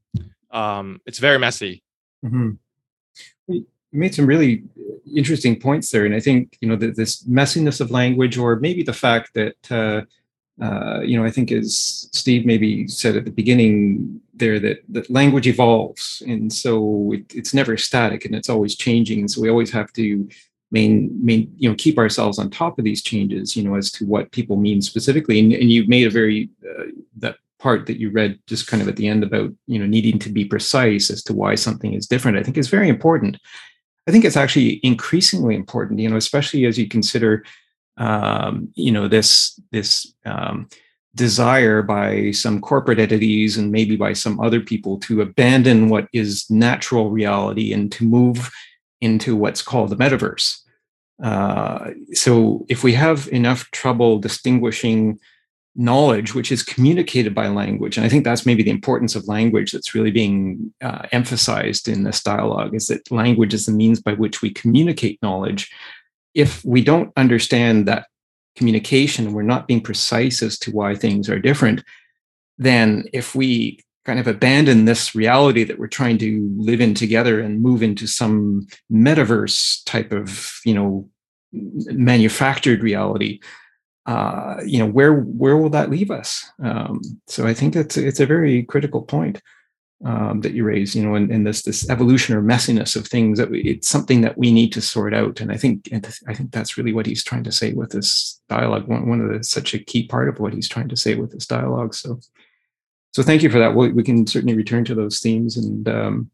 um, 0.51 0.99
it's 1.05 1.19
very 1.19 1.37
messy 1.37 1.83
mm-hmm 2.25 2.51
made 3.91 4.15
some 4.15 4.25
really 4.25 4.63
interesting 5.15 5.59
points 5.59 5.91
there, 5.91 6.05
and 6.05 6.15
I 6.15 6.19
think 6.19 6.57
you 6.61 6.67
know 6.67 6.75
that 6.77 6.95
this 6.95 7.23
messiness 7.23 7.81
of 7.81 7.91
language, 7.91 8.37
or 8.37 8.55
maybe 8.57 8.83
the 8.83 8.93
fact 8.93 9.33
that 9.33 9.71
uh, 9.71 10.05
uh, 10.61 11.01
you 11.01 11.17
know, 11.17 11.25
I 11.25 11.31
think 11.31 11.51
as 11.51 12.07
Steve 12.11 12.45
maybe 12.45 12.87
said 12.87 13.15
at 13.15 13.25
the 13.25 13.31
beginning 13.31 14.21
there 14.33 14.59
that 14.59 14.81
that 14.89 15.09
language 15.09 15.47
evolves, 15.47 16.21
and 16.27 16.53
so 16.53 17.13
it, 17.13 17.25
it's 17.33 17.53
never 17.53 17.77
static 17.77 18.25
and 18.25 18.35
it's 18.35 18.49
always 18.49 18.75
changing. 18.75 19.19
and 19.19 19.31
So 19.31 19.41
we 19.41 19.49
always 19.49 19.71
have 19.71 19.91
to 19.93 20.29
main 20.69 21.09
main 21.23 21.51
you 21.57 21.69
know 21.69 21.75
keep 21.75 21.97
ourselves 21.97 22.37
on 22.37 22.49
top 22.49 22.77
of 22.77 22.85
these 22.85 23.01
changes, 23.01 23.55
you 23.55 23.63
know, 23.63 23.75
as 23.75 23.91
to 23.93 24.05
what 24.05 24.31
people 24.31 24.55
mean 24.55 24.81
specifically. 24.81 25.39
And, 25.39 25.51
and 25.53 25.71
you 25.71 25.87
made 25.87 26.05
a 26.05 26.11
very 26.11 26.49
uh, 26.63 26.85
that 27.17 27.37
part 27.57 27.87
that 27.87 27.99
you 27.99 28.11
read 28.11 28.39
just 28.47 28.67
kind 28.67 28.81
of 28.81 28.87
at 28.87 28.97
the 28.97 29.07
end 29.07 29.23
about 29.23 29.51
you 29.65 29.79
know 29.79 29.87
needing 29.87 30.19
to 30.19 30.29
be 30.29 30.45
precise 30.45 31.09
as 31.09 31.23
to 31.23 31.33
why 31.33 31.55
something 31.55 31.93
is 31.93 32.05
different. 32.05 32.37
I 32.37 32.43
think 32.43 32.57
is 32.57 32.69
very 32.69 32.89
important 32.89 33.37
I 34.07 34.11
think 34.11 34.25
it's 34.25 34.37
actually 34.37 34.79
increasingly 34.83 35.55
important, 35.55 35.99
you 35.99 36.09
know, 36.09 36.17
especially 36.17 36.65
as 36.65 36.77
you 36.77 36.87
consider, 36.87 37.43
um, 37.97 38.69
you 38.75 38.91
know, 38.91 39.07
this 39.07 39.59
this 39.71 40.11
um, 40.25 40.67
desire 41.15 41.81
by 41.81 42.31
some 42.31 42.61
corporate 42.61 42.99
entities 42.99 43.57
and 43.57 43.71
maybe 43.71 43.95
by 43.95 44.13
some 44.13 44.39
other 44.39 44.61
people 44.61 44.97
to 44.99 45.21
abandon 45.21 45.89
what 45.89 46.07
is 46.13 46.49
natural 46.49 47.11
reality 47.11 47.73
and 47.73 47.91
to 47.91 48.05
move 48.05 48.49
into 49.01 49.35
what's 49.35 49.61
called 49.61 49.89
the 49.89 49.95
metaverse. 49.95 50.57
Uh, 51.21 51.91
so 52.13 52.65
if 52.69 52.83
we 52.83 52.93
have 52.93 53.27
enough 53.31 53.69
trouble 53.71 54.19
distinguishing 54.19 55.19
knowledge 55.75 56.35
which 56.35 56.51
is 56.51 56.63
communicated 56.63 57.33
by 57.33 57.47
language. 57.47 57.97
And 57.97 58.05
i 58.05 58.09
think 58.09 58.23
that's 58.23 58.45
maybe 58.45 58.63
the 58.63 58.71
importance 58.71 59.15
of 59.15 59.27
language 59.27 59.71
that's 59.71 59.95
really 59.95 60.11
being 60.11 60.73
uh, 60.81 61.07
emphasized 61.11 61.87
in 61.87 62.03
this 62.03 62.21
dialogue 62.21 62.75
is 62.75 62.87
that 62.87 63.09
language 63.11 63.53
is 63.53 63.65
the 63.65 63.71
means 63.71 64.01
by 64.01 64.13
which 64.13 64.41
we 64.41 64.49
communicate 64.51 65.21
knowledge. 65.21 65.71
If 66.33 66.63
we 66.65 66.83
don't 66.83 67.11
understand 67.15 67.87
that 67.87 68.07
communication 68.55 69.33
we're 69.33 69.43
not 69.43 69.67
being 69.67 69.81
precise 69.81 70.43
as 70.43 70.59
to 70.59 70.71
why 70.71 70.93
things 70.93 71.29
are 71.29 71.39
different 71.39 71.83
then 72.57 73.05
if 73.13 73.33
we 73.33 73.79
kind 74.05 74.19
of 74.19 74.27
abandon 74.27 74.85
this 74.85 75.15
reality 75.15 75.63
that 75.63 75.79
we're 75.79 75.87
trying 75.87 76.17
to 76.17 76.53
live 76.57 76.81
in 76.81 76.93
together 76.93 77.39
and 77.39 77.61
move 77.61 77.83
into 77.83 78.07
some 78.07 78.67
metaverse 78.91 79.83
type 79.85 80.11
of 80.11 80.59
you 80.65 80.73
know 80.73 81.09
manufactured 81.53 82.81
reality 82.81 83.39
uh, 84.05 84.57
you 84.65 84.79
know 84.79 84.87
where 84.87 85.13
where 85.13 85.57
will 85.57 85.69
that 85.69 85.89
leave 85.89 86.11
us? 86.11 86.43
Um, 86.63 87.01
so 87.27 87.45
i 87.45 87.53
think 87.53 87.75
it's 87.75 87.97
it's 87.97 88.19
a 88.19 88.25
very 88.25 88.63
critical 88.63 89.01
point 89.01 89.41
um, 90.03 90.41
that 90.41 90.53
you 90.53 90.63
raise 90.63 90.95
you 90.95 91.05
know 91.05 91.15
in, 91.15 91.31
in 91.31 91.43
this 91.43 91.61
this 91.61 91.89
evolution 91.89 92.35
or 92.35 92.41
messiness 92.41 92.95
of 92.95 93.07
things 93.07 93.37
that 93.37 93.51
we, 93.51 93.61
it's 93.61 93.87
something 93.87 94.21
that 94.21 94.37
we 94.37 94.51
need 94.51 94.71
to 94.73 94.81
sort 94.81 95.13
out. 95.13 95.39
And 95.39 95.51
i 95.51 95.57
think 95.57 95.89
and 95.91 96.05
i 96.27 96.33
think 96.33 96.51
that's 96.51 96.77
really 96.77 96.93
what 96.93 97.05
he's 97.05 97.23
trying 97.23 97.43
to 97.43 97.51
say 97.51 97.73
with 97.73 97.91
this 97.91 98.41
dialogue 98.49 98.87
one, 98.87 99.07
one 99.07 99.21
of 99.21 99.31
the 99.31 99.43
such 99.43 99.73
a 99.73 99.79
key 99.79 100.07
part 100.07 100.29
of 100.29 100.39
what 100.39 100.53
he's 100.53 100.69
trying 100.69 100.89
to 100.89 100.97
say 100.97 101.15
with 101.15 101.31
this 101.31 101.45
dialogue. 101.45 101.93
So 101.93 102.19
so 103.13 103.23
thank 103.23 103.43
you 103.43 103.49
for 103.49 103.59
that. 103.59 103.75
We 103.75 103.91
we 103.91 104.03
can 104.03 104.25
certainly 104.25 104.55
return 104.55 104.85
to 104.85 104.95
those 104.95 105.19
themes 105.19 105.57
and 105.57 105.87
um, 105.87 106.31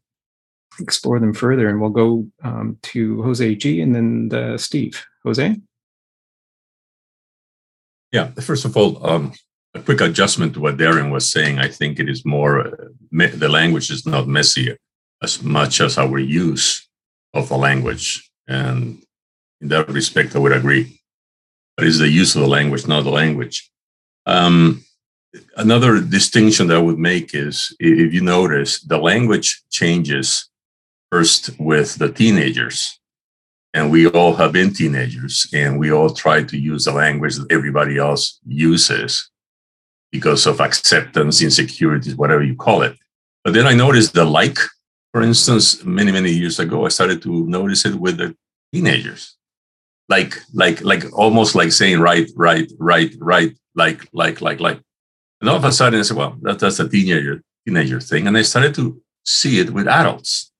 explore 0.80 1.18
them 1.18 1.34
further. 1.34 1.68
And 1.68 1.80
we'll 1.80 1.90
go 1.90 2.26
um, 2.42 2.78
to 2.82 3.22
jose 3.22 3.54
g 3.56 3.82
and 3.82 3.94
then 3.94 4.30
uh, 4.32 4.56
steve. 4.56 5.04
Jose 5.24 5.56
yeah, 8.12 8.30
first 8.40 8.64
of 8.64 8.76
all, 8.76 9.04
um, 9.06 9.32
a 9.74 9.80
quick 9.80 10.00
adjustment 10.00 10.54
to 10.54 10.60
what 10.60 10.76
Darren 10.76 11.10
was 11.12 11.30
saying. 11.30 11.58
I 11.58 11.68
think 11.68 11.98
it 11.98 12.08
is 12.08 12.24
more, 12.24 12.60
uh, 12.60 12.88
me- 13.10 13.26
the 13.26 13.48
language 13.48 13.90
is 13.90 14.06
not 14.06 14.26
messy 14.26 14.76
as 15.22 15.42
much 15.42 15.80
as 15.80 15.98
our 15.98 16.18
use 16.18 16.88
of 17.34 17.48
the 17.48 17.56
language. 17.56 18.30
And 18.46 19.02
in 19.60 19.68
that 19.68 19.88
respect, 19.88 20.34
I 20.34 20.38
would 20.38 20.52
agree. 20.52 21.00
But 21.76 21.86
it's 21.86 21.98
the 21.98 22.08
use 22.08 22.34
of 22.34 22.42
the 22.42 22.48
language, 22.48 22.86
not 22.86 23.04
the 23.04 23.10
language. 23.10 23.70
Um, 24.26 24.84
another 25.56 26.00
distinction 26.00 26.66
that 26.68 26.76
I 26.76 26.80
would 26.80 26.98
make 26.98 27.34
is 27.34 27.74
if 27.78 28.12
you 28.12 28.22
notice 28.22 28.80
the 28.80 28.98
language 28.98 29.62
changes 29.70 30.48
first 31.10 31.50
with 31.58 31.96
the 31.96 32.10
teenagers 32.10 32.97
and 33.74 33.90
we 33.90 34.06
all 34.08 34.34
have 34.34 34.52
been 34.52 34.72
teenagers 34.72 35.46
and 35.52 35.78
we 35.78 35.92
all 35.92 36.10
try 36.10 36.42
to 36.42 36.58
use 36.58 36.84
the 36.84 36.92
language 36.92 37.36
that 37.36 37.50
everybody 37.52 37.98
else 37.98 38.40
uses 38.46 39.30
because 40.10 40.46
of 40.46 40.60
acceptance 40.60 41.42
insecurities 41.42 42.16
whatever 42.16 42.42
you 42.42 42.56
call 42.56 42.82
it. 42.82 42.96
But 43.44 43.54
then 43.54 43.66
i 43.66 43.74
noticed 43.74 44.14
the 44.14 44.24
like 44.24 44.58
for 45.12 45.22
instance 45.22 45.84
many 45.84 46.12
many 46.12 46.30
years 46.30 46.58
ago 46.58 46.86
i 46.86 46.88
started 46.88 47.22
to 47.22 47.46
notice 47.46 47.84
it 47.84 47.94
with 47.94 48.16
the 48.18 48.34
teenagers. 48.72 49.36
Like 50.08 50.34
like 50.54 50.82
like 50.82 51.04
almost 51.12 51.54
like 51.54 51.72
saying 51.72 52.00
right 52.00 52.28
right 52.36 52.70
right 52.78 53.14
right 53.20 53.52
like 53.74 54.08
like 54.12 54.40
like 54.40 54.60
like. 54.60 54.80
And 55.40 55.48
all 55.48 55.56
of 55.56 55.64
a 55.64 55.72
sudden 55.72 56.00
i 56.00 56.02
said 56.02 56.16
well 56.16 56.36
that, 56.42 56.58
that's 56.58 56.80
a 56.80 56.88
teenager 56.88 57.42
teenager 57.66 58.00
thing. 58.00 58.26
And 58.26 58.36
i 58.36 58.42
started 58.42 58.74
to 58.76 59.00
see 59.24 59.60
it 59.60 59.70
with 59.70 59.86
adults. 59.86 60.50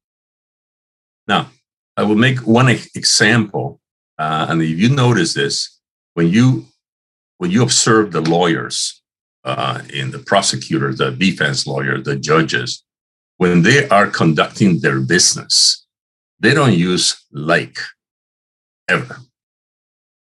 Now 1.27 1.51
I 1.99 2.05
will 2.05 2.15
make 2.15 2.47
one 2.47 2.69
example, 2.69 3.81
uh, 4.19 4.47
and 4.49 4.63
if 4.63 4.79
you 4.79 4.89
notice 4.89 5.35
this, 5.35 5.81
when 6.15 6.29
you 6.29 6.67
when 7.39 7.51
you 7.51 7.61
observe 7.61 8.13
the 8.13 8.21
lawyers 8.21 9.03
uh, 9.45 9.83
in 9.93 10.13
the 10.13 10.21
prosecutors, 10.21 10.99
the 10.99 11.11
defense 11.11 11.67
lawyers, 11.67 12.05
the 12.05 12.15
judges, 12.15 12.85
when 13.39 13.63
they 13.63 13.89
are 13.89 14.07
conducting 14.07 14.79
their 14.79 15.01
business, 15.01 15.87
they 16.39 16.55
don't 16.55 16.75
use 16.75 17.25
like 17.33 17.79
ever. 18.89 19.17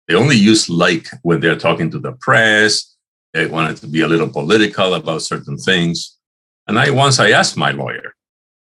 They 0.07 0.15
only 0.15 0.37
use 0.37 0.69
like 0.69 1.07
when 1.23 1.41
they're 1.41 1.57
talking 1.57 1.91
to 1.91 1.99
the 1.99 2.13
press. 2.13 2.95
They 3.33 3.47
want 3.47 3.71
it 3.71 3.81
to 3.81 3.87
be 3.87 3.99
a 3.99 4.07
little 4.07 4.29
political 4.29 4.93
about 4.93 5.23
certain 5.23 5.57
things. 5.57 6.17
And 6.67 6.79
I 6.79 6.91
once 6.91 7.19
I 7.19 7.31
asked 7.31 7.57
my 7.57 7.71
lawyer, 7.71 8.15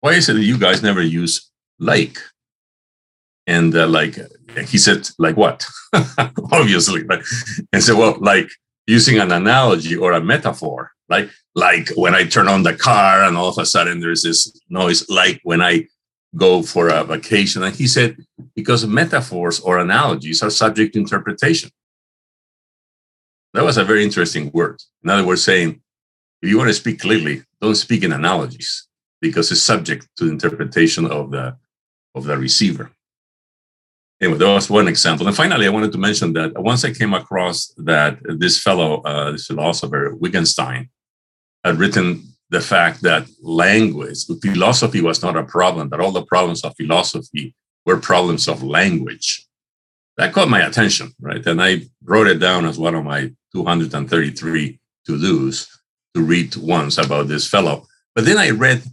why 0.02 0.16
is 0.16 0.28
it 0.28 0.34
that 0.34 0.44
you 0.44 0.58
guys 0.58 0.84
never 0.84 1.02
use 1.02 1.50
like? 1.80 2.20
And 3.56 3.76
uh, 3.76 3.88
like 3.88 4.16
he 4.72 4.78
said 4.78 5.02
like 5.18 5.38
what? 5.44 5.66
Obviously 6.60 7.04
but 7.04 7.20
and 7.74 7.84
said 7.84 7.98
well 7.98 8.18
like 8.20 8.50
using 8.88 9.18
an 9.20 9.32
analogy 9.32 9.96
or 9.96 10.12
a 10.14 10.22
metaphor 10.34 10.92
like 11.10 11.30
like 11.56 11.88
when 12.04 12.16
i 12.20 12.24
turn 12.24 12.48
on 12.48 12.64
the 12.64 12.76
car 12.90 13.24
and 13.24 13.38
all 13.38 13.50
of 13.50 13.58
a 13.58 13.66
sudden 13.66 14.00
there's 14.00 14.24
this 14.24 14.40
noise 14.70 15.00
like 15.10 15.40
when 15.44 15.62
i 15.62 15.74
go 16.36 16.62
for 16.62 16.90
a 16.90 17.04
vacation. 17.04 17.64
And 17.64 17.76
he 17.76 17.88
said 17.88 18.18
because 18.56 18.86
metaphors 18.86 19.60
or 19.60 19.80
analogies 19.80 20.44
are 20.44 20.50
subject 20.50 20.94
to 20.94 21.00
interpretation. 21.00 21.72
That 23.54 23.64
was 23.64 23.78
a 23.78 23.84
very 23.84 24.04
interesting 24.04 24.52
word. 24.54 24.80
In 25.04 25.10
other 25.10 25.26
words 25.26 25.44
saying 25.44 25.82
if 26.42 26.50
you 26.50 26.58
want 26.58 26.70
to 26.70 26.74
speak 26.74 27.00
clearly 27.00 27.44
don't 27.62 27.76
speak 27.76 28.04
in 28.04 28.14
analogies 28.14 28.88
because 29.22 29.52
it's 29.52 29.62
subject 29.62 30.08
to 30.18 30.26
the 30.26 30.32
interpretation 30.32 31.06
of 31.06 31.32
the 31.32 31.58
of 32.16 32.26
the 32.26 32.38
receiver 32.38 32.92
anyway, 34.22 34.38
that 34.38 34.54
was 34.54 34.70
one 34.70 34.88
example. 34.88 35.28
And 35.28 35.36
finally, 35.36 35.66
I 35.66 35.70
wanted 35.70 35.92
to 35.92 35.98
mention 35.98 36.34
that 36.34 36.62
once 36.62 36.84
I 36.86 36.92
came 36.92 37.14
across 37.14 37.74
that 37.78 38.20
this 38.24 38.62
fellow, 38.62 39.02
uh, 39.02 39.32
this 39.32 39.48
philosopher, 39.48 40.16
Wittgenstein, 40.16 40.90
had 41.64 41.78
written 41.78 42.24
the 42.50 42.62
fact 42.62 43.02
that 43.04 43.28
language, 43.42 44.26
philosophy 44.42 45.02
was 45.02 45.22
not 45.22 45.38
a 45.38 45.44
problem, 45.44 45.90
that 45.90 46.00
all 46.00 46.12
the 46.12 46.26
problems 46.26 46.64
of 46.64 46.76
philosophy 46.76 47.56
were 47.86 47.98
problems 47.98 48.48
of 48.48 48.64
language. 48.64 49.46
That 50.18 50.34
caught 50.34 50.50
my 50.50 50.62
attention, 50.66 51.14
right? 51.22 51.46
And 51.46 51.62
I 51.62 51.82
wrote 52.04 52.28
it 52.28 52.40
down 52.40 52.66
as 52.66 52.78
one 52.78 52.96
of 52.96 53.06
my 53.06 53.32
233 53.54 54.80
to 55.06 55.22
dos 55.22 55.80
to 56.16 56.22
read 56.22 56.56
once 56.56 56.98
about 56.98 57.28
this 57.28 57.48
fellow. 57.48 57.86
But 58.16 58.26
then 58.26 58.38
I 58.38 58.50
read 58.50 58.84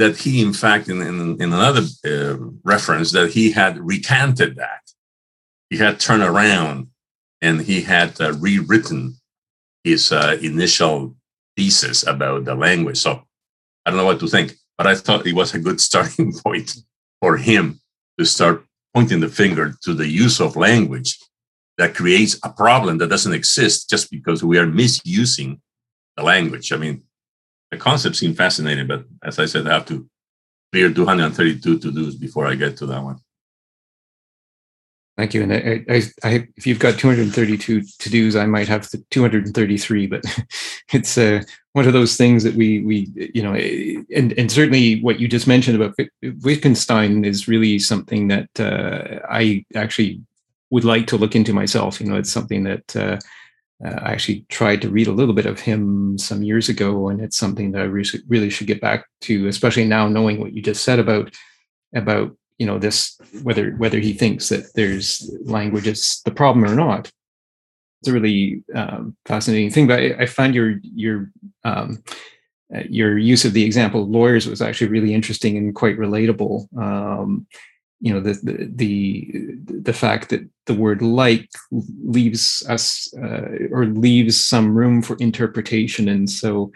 that 0.00 0.16
he, 0.16 0.40
in 0.40 0.54
fact, 0.54 0.88
in, 0.88 1.02
in, 1.02 1.42
in 1.42 1.52
another 1.52 1.82
uh, 2.06 2.36
reference, 2.64 3.12
that 3.12 3.30
he 3.32 3.50
had 3.50 3.78
recanted 3.78 4.56
that. 4.56 4.80
He 5.68 5.76
had 5.76 6.00
turned 6.00 6.22
around 6.22 6.88
and 7.42 7.60
he 7.60 7.82
had 7.82 8.18
uh, 8.18 8.32
rewritten 8.32 9.16
his 9.84 10.10
uh, 10.10 10.38
initial 10.40 11.16
thesis 11.54 12.06
about 12.06 12.46
the 12.46 12.54
language. 12.54 12.96
So 12.96 13.22
I 13.84 13.90
don't 13.90 13.98
know 13.98 14.06
what 14.06 14.20
to 14.20 14.26
think, 14.26 14.54
but 14.78 14.86
I 14.86 14.94
thought 14.94 15.26
it 15.26 15.34
was 15.34 15.52
a 15.52 15.58
good 15.58 15.80
starting 15.88 16.32
point 16.32 16.78
for 17.20 17.36
him 17.36 17.78
to 18.18 18.24
start 18.24 18.64
pointing 18.94 19.20
the 19.20 19.28
finger 19.28 19.74
to 19.82 19.92
the 19.92 20.08
use 20.08 20.40
of 20.40 20.56
language 20.56 21.18
that 21.76 21.94
creates 21.94 22.38
a 22.42 22.48
problem 22.48 22.96
that 22.98 23.10
doesn't 23.10 23.34
exist 23.34 23.90
just 23.90 24.10
because 24.10 24.42
we 24.42 24.56
are 24.58 24.66
misusing 24.66 25.60
the 26.16 26.22
language. 26.22 26.72
I 26.72 26.78
mean, 26.78 27.02
the 27.70 27.76
concept 27.76 28.16
seemed 28.16 28.36
fascinating, 28.36 28.86
but 28.86 29.04
as 29.22 29.38
I 29.38 29.46
said, 29.46 29.66
I 29.66 29.74
have 29.74 29.86
to 29.86 30.08
clear 30.72 30.92
232 30.92 31.78
to 31.78 31.92
dos 31.92 32.14
before 32.14 32.46
I 32.46 32.54
get 32.54 32.76
to 32.78 32.86
that 32.86 33.02
one. 33.02 33.18
Thank 35.16 35.34
you. 35.34 35.42
And 35.42 35.52
I, 35.52 35.84
I, 35.88 36.02
I, 36.24 36.48
if 36.56 36.66
you've 36.66 36.78
got 36.78 36.98
232 36.98 37.82
to 37.82 38.10
dos, 38.10 38.36
I 38.36 38.46
might 38.46 38.68
have 38.68 38.88
233, 39.10 40.06
but 40.06 40.24
it's 40.92 41.18
uh, 41.18 41.42
one 41.72 41.86
of 41.86 41.92
those 41.92 42.16
things 42.16 42.42
that 42.44 42.54
we, 42.54 42.80
we, 42.80 43.30
you 43.34 43.42
know, 43.42 43.54
and, 43.54 44.32
and 44.38 44.50
certainly 44.50 45.00
what 45.02 45.20
you 45.20 45.28
just 45.28 45.46
mentioned 45.46 45.80
about 45.80 45.94
Wittgenstein 46.42 47.24
is 47.24 47.48
really 47.48 47.78
something 47.78 48.28
that 48.28 48.48
uh, 48.58 49.20
I 49.28 49.64
actually 49.74 50.22
would 50.70 50.84
like 50.84 51.06
to 51.08 51.18
look 51.18 51.36
into 51.36 51.52
myself. 51.52 52.00
You 52.00 52.06
know, 52.06 52.16
it's 52.16 52.32
something 52.32 52.64
that 52.64 52.96
uh, 52.96 53.18
uh, 53.84 53.98
I 54.02 54.12
actually 54.12 54.44
tried 54.48 54.82
to 54.82 54.90
read 54.90 55.06
a 55.06 55.12
little 55.12 55.34
bit 55.34 55.46
of 55.46 55.60
him 55.60 56.18
some 56.18 56.42
years 56.42 56.68
ago, 56.68 57.08
and 57.08 57.20
it's 57.20 57.36
something 57.36 57.72
that 57.72 57.82
I 57.82 57.84
re- 57.84 58.04
really 58.28 58.50
should 58.50 58.66
get 58.66 58.80
back 58.80 59.06
to, 59.22 59.48
especially 59.48 59.84
now 59.84 60.08
knowing 60.08 60.38
what 60.38 60.52
you 60.52 60.62
just 60.62 60.84
said 60.84 60.98
about 60.98 61.34
about 61.94 62.36
you 62.58 62.66
know 62.66 62.78
this 62.78 63.18
whether 63.42 63.72
whether 63.72 63.98
he 63.98 64.12
thinks 64.12 64.48
that 64.50 64.72
there's 64.74 65.30
language 65.44 65.86
is 65.86 66.20
the 66.24 66.30
problem 66.30 66.64
or 66.64 66.74
not. 66.74 67.10
It's 68.00 68.08
a 68.08 68.12
really 68.12 68.62
um, 68.74 69.16
fascinating 69.26 69.70
thing. 69.70 69.86
But 69.86 70.00
I, 70.00 70.04
I 70.20 70.26
find 70.26 70.54
your 70.54 70.74
your 70.82 71.30
um, 71.64 72.02
uh, 72.74 72.82
your 72.88 73.16
use 73.18 73.44
of 73.44 73.54
the 73.54 73.64
example 73.64 74.02
of 74.02 74.10
lawyers 74.10 74.46
was 74.46 74.62
actually 74.62 74.88
really 74.88 75.14
interesting 75.14 75.56
and 75.56 75.74
quite 75.74 75.98
relatable. 75.98 76.66
Um, 76.76 77.46
you 78.00 78.12
know 78.12 78.20
the, 78.20 78.32
the, 78.42 78.70
the 78.74 79.54
the 79.82 79.92
fact 79.92 80.30
that 80.30 80.48
the 80.66 80.74
word 80.74 81.02
like 81.02 81.48
leaves 81.70 82.64
us 82.68 83.12
uh, 83.14 83.68
or 83.70 83.86
leaves 83.86 84.42
some 84.42 84.74
room 84.74 85.02
for 85.02 85.16
interpretation. 85.20 86.08
And 86.08 86.28
so 86.28 86.72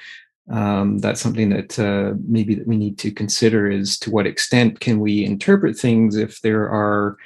um, 0.50 0.98
that's 0.98 1.20
something 1.20 1.48
that 1.50 1.78
uh, 1.78 2.14
maybe 2.26 2.54
that 2.54 2.66
we 2.66 2.76
need 2.76 2.98
to 2.98 3.10
consider 3.10 3.70
is 3.70 3.98
to 4.00 4.10
what 4.10 4.26
extent 4.26 4.80
can 4.80 5.00
we 5.00 5.24
interpret 5.24 5.78
things 5.78 6.16
if 6.16 6.40
there 6.42 6.68
are 6.68 7.16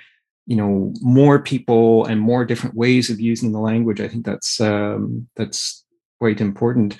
you 0.47 0.57
know 0.57 0.93
more 1.01 1.41
people 1.41 2.07
and 2.07 2.21
more 2.21 2.45
different 2.45 2.77
ways 2.77 3.11
of 3.11 3.21
using 3.21 3.53
the 3.53 3.61
language. 3.61 4.01
I 4.01 4.09
think 4.09 4.25
that's 4.25 4.61
um, 4.61 5.29
that's 5.37 5.85
quite 6.19 6.41
important. 6.41 6.97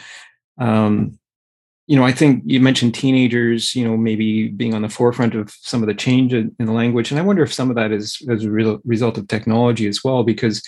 Um, 0.59 1.19
you 1.89 1.97
know, 1.97 2.05
I 2.05 2.13
think 2.13 2.43
you 2.45 2.61
mentioned 2.61 2.95
teenagers, 2.95 3.75
you 3.75 3.83
know, 3.83 3.97
maybe 3.97 4.49
being 4.49 4.75
on 4.75 4.83
the 4.83 4.91
forefront 4.91 5.35
of 5.35 5.51
some 5.63 5.83
of 5.83 5.87
the 5.87 5.95
change 5.95 6.35
in, 6.35 6.55
the 6.59 6.71
language. 6.71 7.11
And 7.11 7.19
I 7.19 7.23
wonder 7.23 7.43
if 7.43 7.53
some 7.53 7.71
of 7.71 7.77
that 7.77 7.93
is 7.93 8.21
as 8.29 8.45
a 8.45 8.51
result 8.85 9.17
of 9.17 9.27
technology 9.27 9.89
as 9.89 10.05
well, 10.05 10.23
because 10.23 10.63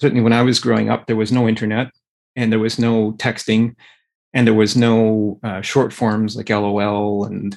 certainly 0.00 0.22
when 0.22 0.32
I 0.32 0.42
was 0.42 0.58
growing 0.58 0.90
up, 0.90 1.06
there 1.06 1.14
was 1.14 1.30
no 1.30 1.46
internet 1.46 1.92
and 2.34 2.50
there 2.50 2.58
was 2.58 2.76
no 2.76 3.12
texting 3.12 3.76
and 4.32 4.48
there 4.48 4.54
was 4.54 4.76
no 4.76 5.38
uh, 5.44 5.60
short 5.60 5.92
forms 5.92 6.34
like 6.34 6.50
LOL 6.50 7.24
and 7.24 7.56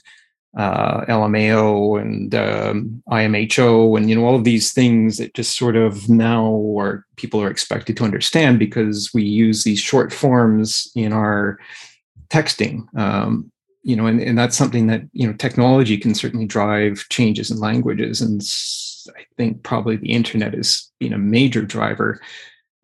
uh, 0.56 1.03
LMAO 1.06 1.99
and 1.99 2.36
um, 2.36 3.03
IMHO 3.10 3.97
and 3.97 4.10
you 4.10 4.15
know 4.15 4.25
all 4.25 4.36
of 4.36 4.43
these 4.43 4.73
things 4.73 5.17
that 5.17 5.34
just 5.34 5.58
sort 5.58 5.75
of 5.75 6.08
now 6.08 6.56
are 6.77 7.06
people 7.15 7.41
are 7.41 7.49
expected 7.49 7.97
to 7.97 8.03
understand 8.03 8.58
because 8.58 9.12
we 9.13 9.23
use 9.23 9.63
these 9.63 9.80
short 9.80 10.13
forms 10.13 10.91
in 10.95 11.13
our 11.13 11.60
texting. 12.30 12.94
Um, 12.98 13.52
you 13.84 13.96
know, 13.96 14.06
and, 14.06 14.19
and 14.19 14.38
that's 14.38 14.58
something 14.58 14.88
that, 14.88 15.04
you 15.13 15.25
know, 15.25 15.34
technology 15.34 15.98
can 15.98 16.13
certainly 16.13 16.46
drive 16.46 17.06
changes 17.10 17.50
in 17.50 17.60
languages. 17.60 18.21
And 18.21 18.42
I 19.17 19.25
think 19.38 19.63
probably 19.63 19.96
the 19.96 20.12
internet 20.12 20.54
has 20.54 20.92
been 21.00 21.13
a 21.13 21.17
major 21.17 21.62
driver 21.62 22.19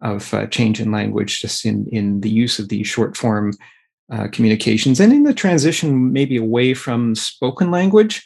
of 0.02 0.34
uh, 0.34 0.48
change 0.48 0.80
in 0.80 0.92
language, 0.92 1.42
just 1.42 1.66
in, 1.66 1.88
in 1.92 2.22
the 2.22 2.30
use 2.30 2.60
of 2.60 2.70
these 2.70 2.88
short 2.88 3.18
form 3.18 3.54
uh, 4.12 4.28
communications 4.28 5.00
and 5.00 5.14
in 5.14 5.24
the 5.24 5.34
transition 5.34 6.12
maybe 6.12 6.38
away 6.38 6.74
from 6.74 7.16
spoken 7.16 7.72
language 7.72 8.26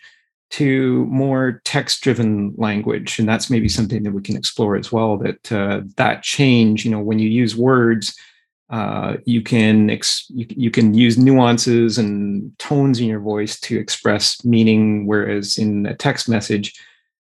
to 0.49 1.05
more 1.05 1.61
text 1.65 2.01
driven 2.01 2.53
language 2.57 3.19
and 3.19 3.29
that's 3.29 3.49
maybe 3.49 3.69
something 3.69 4.03
that 4.03 4.11
we 4.11 4.21
can 4.21 4.35
explore 4.35 4.75
as 4.75 4.91
well 4.91 5.17
that 5.17 5.51
uh, 5.51 5.81
that 5.95 6.23
change 6.23 6.83
you 6.83 6.91
know 6.91 6.99
when 6.99 7.19
you 7.19 7.29
use 7.29 7.55
words 7.55 8.17
uh, 8.69 9.15
you 9.25 9.41
can 9.41 9.89
ex- 9.89 10.25
you, 10.29 10.45
you, 10.49 10.69
can 10.69 10.93
use 10.93 11.17
nuances 11.17 11.97
and 11.97 12.57
tones 12.59 12.99
in 12.99 13.07
your 13.07 13.21
voice 13.21 13.59
to 13.61 13.77
express 13.77 14.43
meaning 14.43 15.07
whereas 15.07 15.57
in 15.57 15.85
a 15.85 15.95
text 15.95 16.27
message 16.27 16.73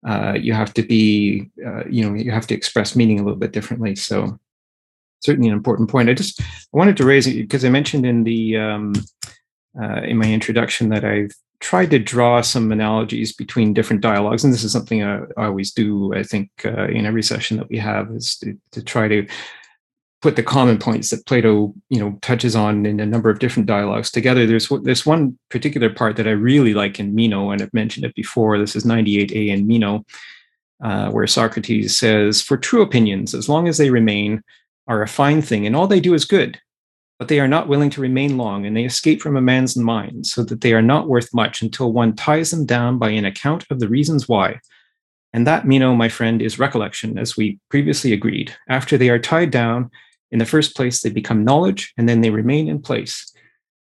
uh, 0.07 0.35
you 0.41 0.53
have 0.53 0.73
to 0.73 0.83
be 0.83 1.51
uh, 1.67 1.85
you 1.89 2.09
know 2.09 2.15
you 2.15 2.31
have 2.31 2.47
to 2.47 2.55
express 2.55 2.95
meaning 2.95 3.19
a 3.19 3.25
little 3.25 3.39
bit 3.39 3.53
differently 3.53 3.97
so 3.97 4.39
certainly 5.25 5.49
an 5.49 5.55
important 5.55 5.89
point. 5.89 6.09
I 6.09 6.15
just 6.15 6.41
I 6.41 6.45
wanted 6.73 6.97
to 6.99 7.05
raise 7.05 7.27
it 7.27 7.35
because 7.35 7.65
I 7.65 7.71
mentioned 7.71 8.05
in 8.07 8.25
the 8.25 8.57
um, 8.59 8.93
uh, 9.81 10.03
in 10.03 10.19
my 10.19 10.31
introduction 10.31 10.91
that 10.91 11.05
I've 11.05 11.33
tried 11.61 11.91
to 11.91 11.99
draw 11.99 12.43
some 12.43 12.71
analogies 12.71 13.33
between 13.33 13.73
different 13.73 14.03
dialogues, 14.03 14.45
and 14.45 14.53
this 14.53 14.65
is 14.65 14.73
something 14.73 15.03
I, 15.03 15.21
I 15.37 15.47
always 15.47 15.73
do. 15.73 16.15
I 16.15 16.23
think 16.23 16.51
uh, 16.65 16.89
in 16.89 17.07
every 17.07 17.23
session 17.23 17.57
that 17.57 17.71
we 17.71 17.79
have 17.79 18.11
is 18.11 18.37
to, 18.39 18.57
to 18.73 18.83
try 18.83 19.09
to 19.09 19.27
put 20.25 20.37
the 20.37 20.43
common 20.43 20.79
points 20.79 21.11
that 21.11 21.27
Plato, 21.27 21.75
you 21.91 22.01
know, 22.01 22.19
touches 22.23 22.57
on 22.57 22.87
in 22.87 22.99
a 22.99 23.05
number 23.05 23.29
of 23.29 23.41
different 23.41 23.67
dialogues 23.67 24.11
together. 24.11 24.47
There's 24.47 24.71
this 24.83 25.05
one 25.05 25.39
particular 25.51 25.91
part 25.91 26.17
that 26.17 26.27
I 26.27 26.31
really 26.31 26.73
like 26.73 26.99
in 26.99 27.15
Meno, 27.15 27.51
and 27.51 27.61
I've 27.61 27.75
mentioned 27.75 28.07
it 28.07 28.15
before. 28.15 28.57
This 28.57 28.75
is 28.75 28.87
98a 28.87 29.51
in 29.51 29.67
Meno, 29.67 30.03
uh, 30.83 31.11
where 31.11 31.27
Socrates 31.27 31.95
says, 31.95 32.41
"For 32.41 32.57
true 32.57 32.81
opinions, 32.81 33.35
as 33.35 33.51
long 33.51 33.69
as 33.69 33.77
they 33.77 33.91
remain, 33.91 34.41
are 34.89 35.03
a 35.03 35.07
fine 35.07 35.43
thing, 35.43 35.67
and 35.67 35.77
all 35.77 35.87
they 35.87 36.01
do 36.01 36.15
is 36.15 36.25
good. 36.25 36.59
But 37.19 37.29
they 37.29 37.39
are 37.39 37.47
not 37.47 37.69
willing 37.69 37.91
to 37.91 38.01
remain 38.01 38.39
long, 38.39 38.65
and 38.65 38.75
they 38.75 38.85
escape 38.85 39.21
from 39.21 39.37
a 39.37 39.43
man's 39.43 39.77
mind, 39.77 40.27
so 40.27 40.43
that 40.45 40.63
they 40.63 40.73
are 40.73 40.89
not 40.95 41.07
worth 41.07 41.35
much 41.35 41.61
until 41.61 41.93
one 41.93 42.17
ties 42.17 42.51
them 42.51 42.65
down 42.65 42.97
by 42.97 43.11
an 43.11 43.27
account 43.27 43.67
of 43.69 43.79
the 43.79 43.91
reasons 43.91 44.27
why." 44.27 44.61
And 45.35 45.47
that, 45.47 45.67
Meno, 45.67 45.95
my 45.95 46.09
friend, 46.09 46.41
is 46.41 46.59
recollection, 46.59 47.19
as 47.19 47.37
we 47.37 47.59
previously 47.69 48.15
agreed. 48.15 48.55
After 48.71 48.97
they 48.97 49.11
are 49.11 49.19
tied 49.19 49.51
down, 49.51 49.91
in 50.35 50.41
the 50.41 50.45
first 50.45 50.75
place, 50.75 51.01
they 51.01 51.11
become 51.11 51.45
knowledge 51.45 51.95
and 51.97 52.09
then 52.09 52.21
they 52.21 52.31
remain 52.31 52.67
in 52.67 52.83
place. 52.83 53.33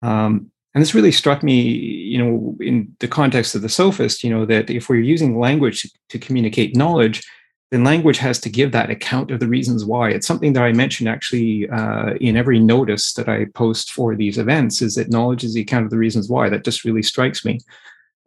Um, 0.01 0.51
and 0.73 0.81
this 0.81 0.93
really 0.93 1.13
struck 1.13 1.41
me, 1.41 1.61
you 1.61 2.17
know, 2.17 2.57
in 2.59 2.93
the 2.99 3.07
context 3.07 3.55
of 3.55 3.61
the 3.61 3.69
sophist, 3.69 4.21
you 4.21 4.29
know, 4.29 4.45
that 4.45 4.69
if 4.69 4.89
we're 4.89 4.99
using 4.99 5.39
language 5.39 5.89
to 6.09 6.19
communicate 6.19 6.75
knowledge, 6.75 7.25
then 7.71 7.85
language 7.85 8.17
has 8.17 8.37
to 8.41 8.49
give 8.49 8.73
that 8.73 8.89
account 8.89 9.31
of 9.31 9.39
the 9.39 9.47
reasons 9.47 9.85
why. 9.85 10.09
It's 10.09 10.27
something 10.27 10.51
that 10.53 10.63
I 10.63 10.73
mention 10.73 11.07
actually 11.07 11.69
uh, 11.69 12.15
in 12.19 12.35
every 12.35 12.59
notice 12.59 13.13
that 13.13 13.29
I 13.29 13.45
post 13.55 13.93
for 13.93 14.13
these 14.13 14.37
events 14.37 14.81
is 14.81 14.95
that 14.95 15.09
knowledge 15.09 15.45
is 15.45 15.53
the 15.53 15.61
account 15.61 15.85
of 15.85 15.91
the 15.91 15.97
reasons 15.97 16.27
why. 16.27 16.49
That 16.49 16.65
just 16.65 16.83
really 16.83 17.03
strikes 17.03 17.45
me. 17.45 17.61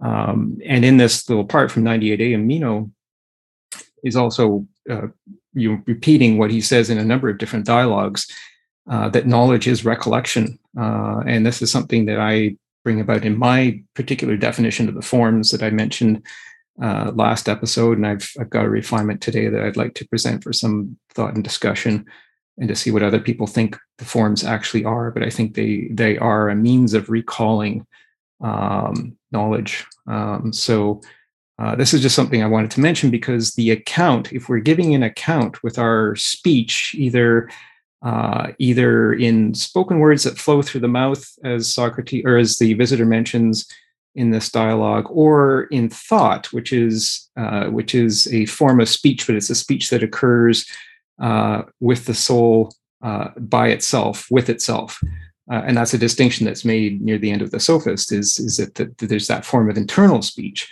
Um, 0.01 0.57
and 0.65 0.83
in 0.83 0.97
this 0.97 1.29
little 1.29 1.45
part 1.45 1.71
from 1.71 1.85
98a 1.85 2.35
and 2.35 2.47
Meno 2.47 2.91
is 4.03 4.17
also 4.17 4.67
uh, 4.89 5.09
you 5.55 5.73
know, 5.73 5.83
repeating 5.87 6.39
what 6.39 6.51
he 6.51 6.61
says 6.61 6.91
in 6.91 6.99
a 6.99 7.05
number 7.05 7.29
of 7.29 7.39
different 7.39 7.67
dialogues 7.67 8.27
uh, 8.89 9.09
that 9.11 9.27
knowledge 9.27 9.67
is 9.69 9.85
recollection. 9.85 10.59
Uh, 10.79 11.21
and 11.27 11.45
this 11.45 11.61
is 11.61 11.71
something 11.71 12.07
that 12.07 12.19
I 12.19 12.57
bring 12.85 13.01
about 13.01 13.25
in 13.25 13.37
my 13.37 13.83
particular 13.95 14.37
definition 14.37 14.89
of 14.89 14.95
the 14.95 15.03
forms 15.03 15.51
that 15.51 15.63
I 15.63 15.71
mentioned 15.71 16.23
uh, 16.83 17.13
last 17.15 17.49
episode. 17.49 17.99
And 17.99 18.07
I've, 18.07 18.31
I've 18.41 18.51
got 18.51 18.65
a 18.65 18.71
refinement 18.71 19.21
today 19.21 19.49
that 19.49 19.63
I'd 19.63 19.77
like 19.77 19.95
to 19.95 20.09
present 20.09 20.43
for 20.43 20.53
some 20.53 20.97
thought 21.13 21.35
and 21.35 21.45
discussion 21.45 22.07
and 22.57 22.69
to 22.69 22.75
see 22.75 22.91
what 22.91 23.03
other 23.03 23.21
people 23.21 23.47
think 23.47 23.77
the 23.99 24.05
forms 24.05 24.45
actually 24.45 24.85
are. 24.85 25.11
But 25.11 25.23
I 25.23 25.31
think 25.31 25.55
they, 25.55 25.89
they 25.91 26.17
are 26.19 26.49
a 26.49 26.57
means 26.57 26.95
of 26.95 27.11
recalling 27.11 27.87
um, 28.41 29.17
knowledge. 29.33 29.85
Um, 30.07 30.53
so 30.53 31.03
uh, 31.59 31.75
this 31.75 31.93
is 31.93 32.01
just 32.01 32.15
something 32.15 32.43
I 32.43 32.47
wanted 32.47 32.71
to 32.73 32.81
mention 32.81 33.11
because 33.11 33.53
the 33.53 33.71
account, 33.73 34.33
if 34.33 34.49
we're 34.49 34.61
giving 34.61 34.95
an 34.95 35.03
account 35.03 35.63
with 35.63 35.79
our 35.79 36.15
speech, 36.17 36.95
either 36.97 37.51
uh, 38.01 38.53
either 38.59 39.13
in 39.13 39.53
spoken 39.55 39.99
words 39.99 40.23
that 40.23 40.39
flow 40.39 40.63
through 40.63 40.83
the 40.83 40.89
mouth, 40.89 41.27
as 41.43 41.73
Socrates 41.73 42.25
or 42.25 42.37
as 42.37 42.59
the 42.59 42.75
visitor 42.75 43.05
mentions 43.05 43.67
in 44.15 44.31
this 44.31 44.51
dialogue, 44.51 45.07
or 45.11 45.65
in 45.65 45.89
thought, 45.89 46.53
which 46.53 46.73
is 46.73 47.29
uh, 47.37 47.67
which 47.67 47.97
is 47.97 48.33
a 48.33 48.47
form 48.47 48.81
of 48.81 48.89
speech, 48.89 49.27
but 49.27 49.35
it's 49.35 49.51
a 49.51 49.55
speech 49.55 49.91
that 49.91 50.05
occurs 50.05 50.65
uh, 51.21 51.63
with 51.81 52.05
the 52.05 52.15
soul 52.15 52.73
uh, 53.03 53.29
by 53.37 53.69
itself, 53.69 54.27
with 54.31 54.49
itself. 54.49 55.01
Uh, 55.51 55.63
and 55.67 55.77
that's 55.77 55.95
a 55.95 55.99
distinction 55.99 56.45
that's 56.45 56.65
made 56.65 57.01
near 57.01 57.19
the 57.19 57.31
end 57.31 57.41
of 57.41 57.51
the 57.51 57.59
sophist 57.59 58.13
is, 58.13 58.39
is 58.39 58.59
that, 58.59 58.75
that 58.75 58.99
there's 58.99 59.29
that 59.29 59.47
form 59.47 59.71
of 59.71 59.79
internal 59.79 60.21
speech 60.21 60.71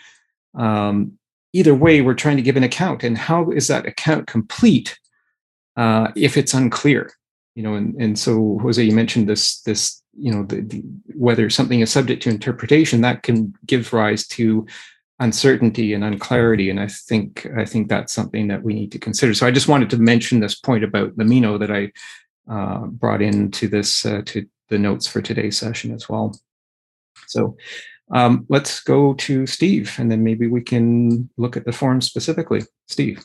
um, 0.56 1.18
either 1.52 1.74
way, 1.74 2.00
we're 2.00 2.14
trying 2.14 2.36
to 2.36 2.42
give 2.42 2.56
an 2.56 2.64
account, 2.64 3.04
and 3.04 3.16
how 3.16 3.50
is 3.50 3.68
that 3.68 3.86
account 3.86 4.26
complete 4.26 4.98
uh, 5.76 6.08
if 6.16 6.36
it's 6.36 6.54
unclear? 6.54 7.12
You 7.54 7.62
know, 7.62 7.74
and, 7.74 7.94
and 8.00 8.18
so 8.18 8.58
Jose, 8.62 8.82
you 8.82 8.92
mentioned 8.92 9.28
this 9.28 9.60
this 9.62 10.02
you 10.18 10.32
know 10.32 10.44
the, 10.44 10.62
the, 10.62 10.82
whether 11.14 11.48
something 11.50 11.80
is 11.80 11.90
subject 11.90 12.22
to 12.22 12.30
interpretation 12.30 13.00
that 13.02 13.22
can 13.22 13.54
give 13.66 13.92
rise 13.92 14.26
to 14.28 14.66
uncertainty 15.18 15.94
and 15.94 16.04
unclarity 16.04 16.68
and 16.68 16.78
i 16.78 16.86
think 16.86 17.46
i 17.56 17.64
think 17.64 17.88
that's 17.88 18.12
something 18.12 18.48
that 18.48 18.62
we 18.62 18.74
need 18.74 18.92
to 18.92 18.98
consider 18.98 19.32
so 19.32 19.46
i 19.46 19.50
just 19.50 19.68
wanted 19.68 19.88
to 19.88 19.98
mention 19.98 20.40
this 20.40 20.54
point 20.54 20.84
about 20.84 21.16
the 21.16 21.24
Meno 21.24 21.56
that 21.58 21.70
i 21.70 21.90
uh, 22.50 22.86
brought 22.86 23.22
into 23.22 23.66
this 23.66 24.04
uh, 24.04 24.22
to 24.26 24.46
the 24.68 24.78
notes 24.78 25.06
for 25.06 25.20
today's 25.22 25.58
session 25.58 25.92
as 25.92 26.08
well 26.08 26.38
so 27.26 27.56
um, 28.12 28.46
let's 28.48 28.80
go 28.80 29.14
to 29.14 29.46
Steve, 29.46 29.94
and 29.98 30.10
then 30.10 30.22
maybe 30.22 30.46
we 30.46 30.60
can 30.60 31.28
look 31.36 31.56
at 31.56 31.64
the 31.64 31.72
form 31.72 32.00
specifically. 32.00 32.62
Steve. 32.86 33.24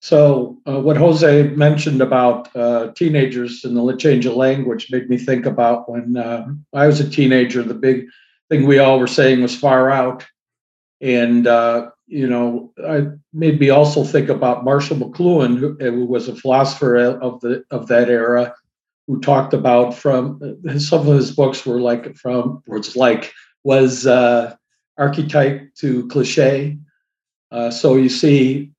So, 0.00 0.58
uh, 0.68 0.80
what 0.80 0.98
Jose 0.98 1.48
mentioned 1.54 2.02
about 2.02 2.54
uh, 2.54 2.92
teenagers 2.92 3.64
and 3.64 3.74
the 3.76 3.96
change 3.96 4.26
of 4.26 4.34
language 4.34 4.90
made 4.90 5.08
me 5.08 5.16
think 5.16 5.46
about 5.46 5.90
when 5.90 6.16
uh, 6.16 6.46
I 6.74 6.86
was 6.86 7.00
a 7.00 7.08
teenager. 7.08 7.62
The 7.62 7.72
big 7.72 8.08
thing 8.50 8.66
we 8.66 8.78
all 8.78 8.98
were 8.98 9.06
saying 9.06 9.40
was 9.40 9.56
far 9.56 9.90
out, 9.90 10.26
and 11.00 11.46
uh, 11.46 11.90
you 12.06 12.28
know, 12.28 12.72
I 12.86 13.06
made 13.32 13.58
me 13.58 13.70
also 13.70 14.04
think 14.04 14.28
about 14.28 14.64
Marshall 14.64 14.98
McLuhan, 14.98 15.56
who, 15.56 15.76
who 15.80 16.04
was 16.04 16.28
a 16.28 16.36
philosopher 16.36 16.96
of 16.96 17.40
the 17.40 17.64
of 17.70 17.86
that 17.86 18.10
era, 18.10 18.54
who 19.06 19.20
talked 19.20 19.52
about 19.52 19.94
from 19.94 20.40
some 20.78 21.06
of 21.08 21.16
his 21.16 21.32
books 21.32 21.66
were 21.66 21.80
like 21.80 22.16
from 22.16 22.62
words 22.66 22.96
like 22.96 23.32
was 23.62 24.06
uh, 24.06 24.54
archetype 24.98 25.74
to 25.74 26.06
cliche. 26.08 26.78
Uh, 27.50 27.70
so 27.70 27.96
you 27.96 28.08
see, 28.08 28.70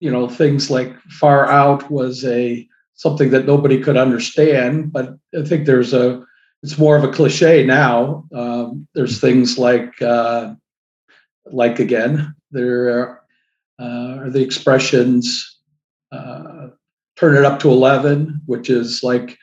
you 0.00 0.10
know, 0.10 0.28
things 0.28 0.70
like 0.70 0.98
far 1.02 1.46
out 1.46 1.90
was 1.90 2.24
a 2.24 2.66
something 2.94 3.30
that 3.30 3.46
nobody 3.46 3.80
could 3.80 3.96
understand, 3.96 4.92
but 4.92 5.16
I 5.36 5.42
think 5.42 5.66
there's 5.66 5.92
a 5.92 6.24
it's 6.62 6.78
more 6.78 6.96
of 6.96 7.02
a 7.02 7.12
cliche 7.12 7.64
now. 7.64 8.24
Um, 8.32 8.86
there's 8.94 9.20
things 9.20 9.58
like 9.58 10.00
uh, 10.00 10.54
like 11.46 11.80
again 11.80 12.34
there 12.50 13.20
uh, 13.78 14.16
are 14.18 14.30
the 14.30 14.42
expressions 14.42 15.58
uh, 16.12 16.68
turn 17.16 17.36
it 17.36 17.44
up 17.44 17.58
to 17.60 17.70
11 17.70 18.42
which 18.46 18.70
is 18.70 19.02
like 19.02 19.38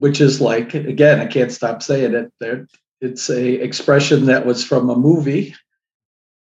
which 0.00 0.20
is 0.20 0.40
like 0.40 0.74
again, 0.74 1.20
I 1.20 1.26
can't 1.26 1.52
stop 1.52 1.82
saying 1.82 2.14
it. 2.14 2.32
There, 2.40 2.66
it's 3.00 3.30
a 3.30 3.54
expression 3.62 4.26
that 4.26 4.44
was 4.44 4.64
from 4.64 4.90
a 4.90 4.96
movie. 4.96 5.54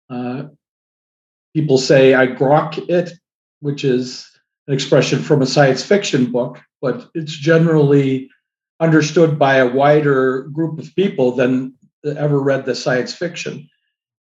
Uh, 0.09 0.45
people 1.55 1.77
say 1.77 2.15
I 2.15 2.29
grok 2.29 2.89
it, 2.89 3.13
which 3.61 3.85
is 3.85 4.27
an 4.67 4.75
expression 4.75 5.21
from 5.21 5.43
a 5.43 5.47
science 5.47 5.83
fiction 5.83 6.31
book, 6.33 6.61
but 6.81 7.11
it's 7.15 7.37
generally 7.37 8.31
understood 8.81 9.39
by 9.39 9.57
a 9.57 9.69
wider 9.69 10.43
group 10.45 10.79
of 10.79 10.95
people 10.95 11.33
than 11.33 11.75
ever 12.05 12.41
read 12.41 12.65
the 12.65 12.77
science 12.77 13.13
fiction. 13.13 13.69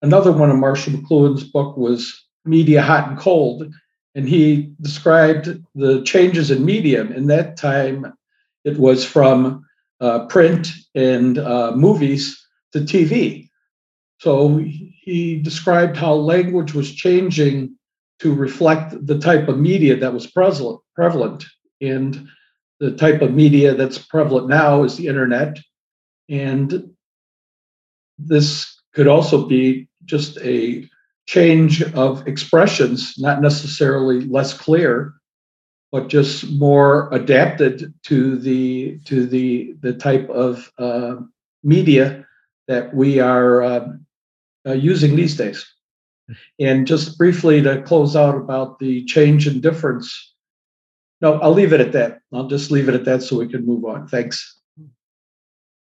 Another 0.02 0.34
one 0.34 0.52
of 0.52 0.58
Marshall 0.58 0.94
McLuhan's 0.94 1.46
book 1.46 1.78
was 1.78 2.26
Media 2.44 2.82
Hot 2.82 3.08
and 3.08 3.18
Cold, 3.18 3.74
and 4.16 4.28
he 4.28 4.74
described 4.82 5.64
the 5.76 6.04
changes 6.04 6.52
in 6.52 6.66
medium. 6.66 7.14
In 7.14 7.28
that 7.28 7.56
time, 7.56 8.14
it 8.64 8.78
was 8.78 9.06
from 9.06 9.66
uh, 10.00 10.26
print 10.28 10.72
and 10.96 11.38
uh, 11.38 11.72
movies 11.76 12.40
to 12.72 12.80
TV. 12.80 13.50
So 14.20 14.58
he 14.58 15.42
described 15.42 15.98
how 15.98 16.14
language 16.14 16.74
was 16.74 16.94
changing 16.94 17.76
to 18.20 18.34
reflect 18.34 19.06
the 19.06 19.20
type 19.20 19.48
of 19.48 19.58
media 19.58 19.98
that 19.98 20.14
was 20.14 20.28
prevalent. 20.28 21.44
And 21.82 22.28
the 22.80 22.92
type 22.92 23.22
of 23.22 23.34
media 23.34 23.76
that's 23.76 23.98
prevalent 23.98 24.48
now 24.48 24.84
is 24.84 24.96
the 24.96 25.08
internet. 25.08 25.60
And 26.30 26.92
this 28.18 28.82
could 28.94 29.08
also 29.08 29.46
be 29.46 29.88
just 30.06 30.38
a 30.38 30.88
change 31.26 31.82
of 31.94 32.28
expressions, 32.28 33.16
not 33.18 33.42
necessarily 33.42 34.22
less 34.22 34.54
clear, 34.54 35.14
but 35.94 36.08
just 36.08 36.52
more 36.54 37.08
adapted 37.14 37.94
to 38.02 38.36
the 38.40 38.98
to 39.06 39.28
the 39.28 39.76
the 39.82 39.94
type 39.94 40.28
of 40.28 40.72
uh, 40.80 41.18
media 41.64 42.26
that 42.68 42.92
we 42.96 43.20
are 43.20 43.62
uh, 43.62 43.88
uh, 44.68 44.74
using 44.74 45.16
these 45.16 45.38
days. 45.38 45.64
And 46.60 46.88
just 46.88 47.16
briefly 47.18 47.62
to 47.62 47.84
close 47.84 48.16
out 48.16 48.36
about 48.36 48.80
the 48.80 49.06
change 49.06 49.46
in 49.46 49.62
difference. 49.62 50.34
No, 51.22 51.34
I'll 51.42 51.54
leave 51.54 51.74
it 51.74 51.82
at 51.82 51.92
that. 51.92 52.20
I'll 52.34 52.48
just 52.48 52.72
leave 52.72 52.90
it 52.90 52.96
at 52.96 53.06
that 53.06 53.22
so 53.22 53.38
we 53.38 53.48
can 53.48 53.64
move 53.64 53.86
on. 53.86 54.08
Thanks. 54.08 54.60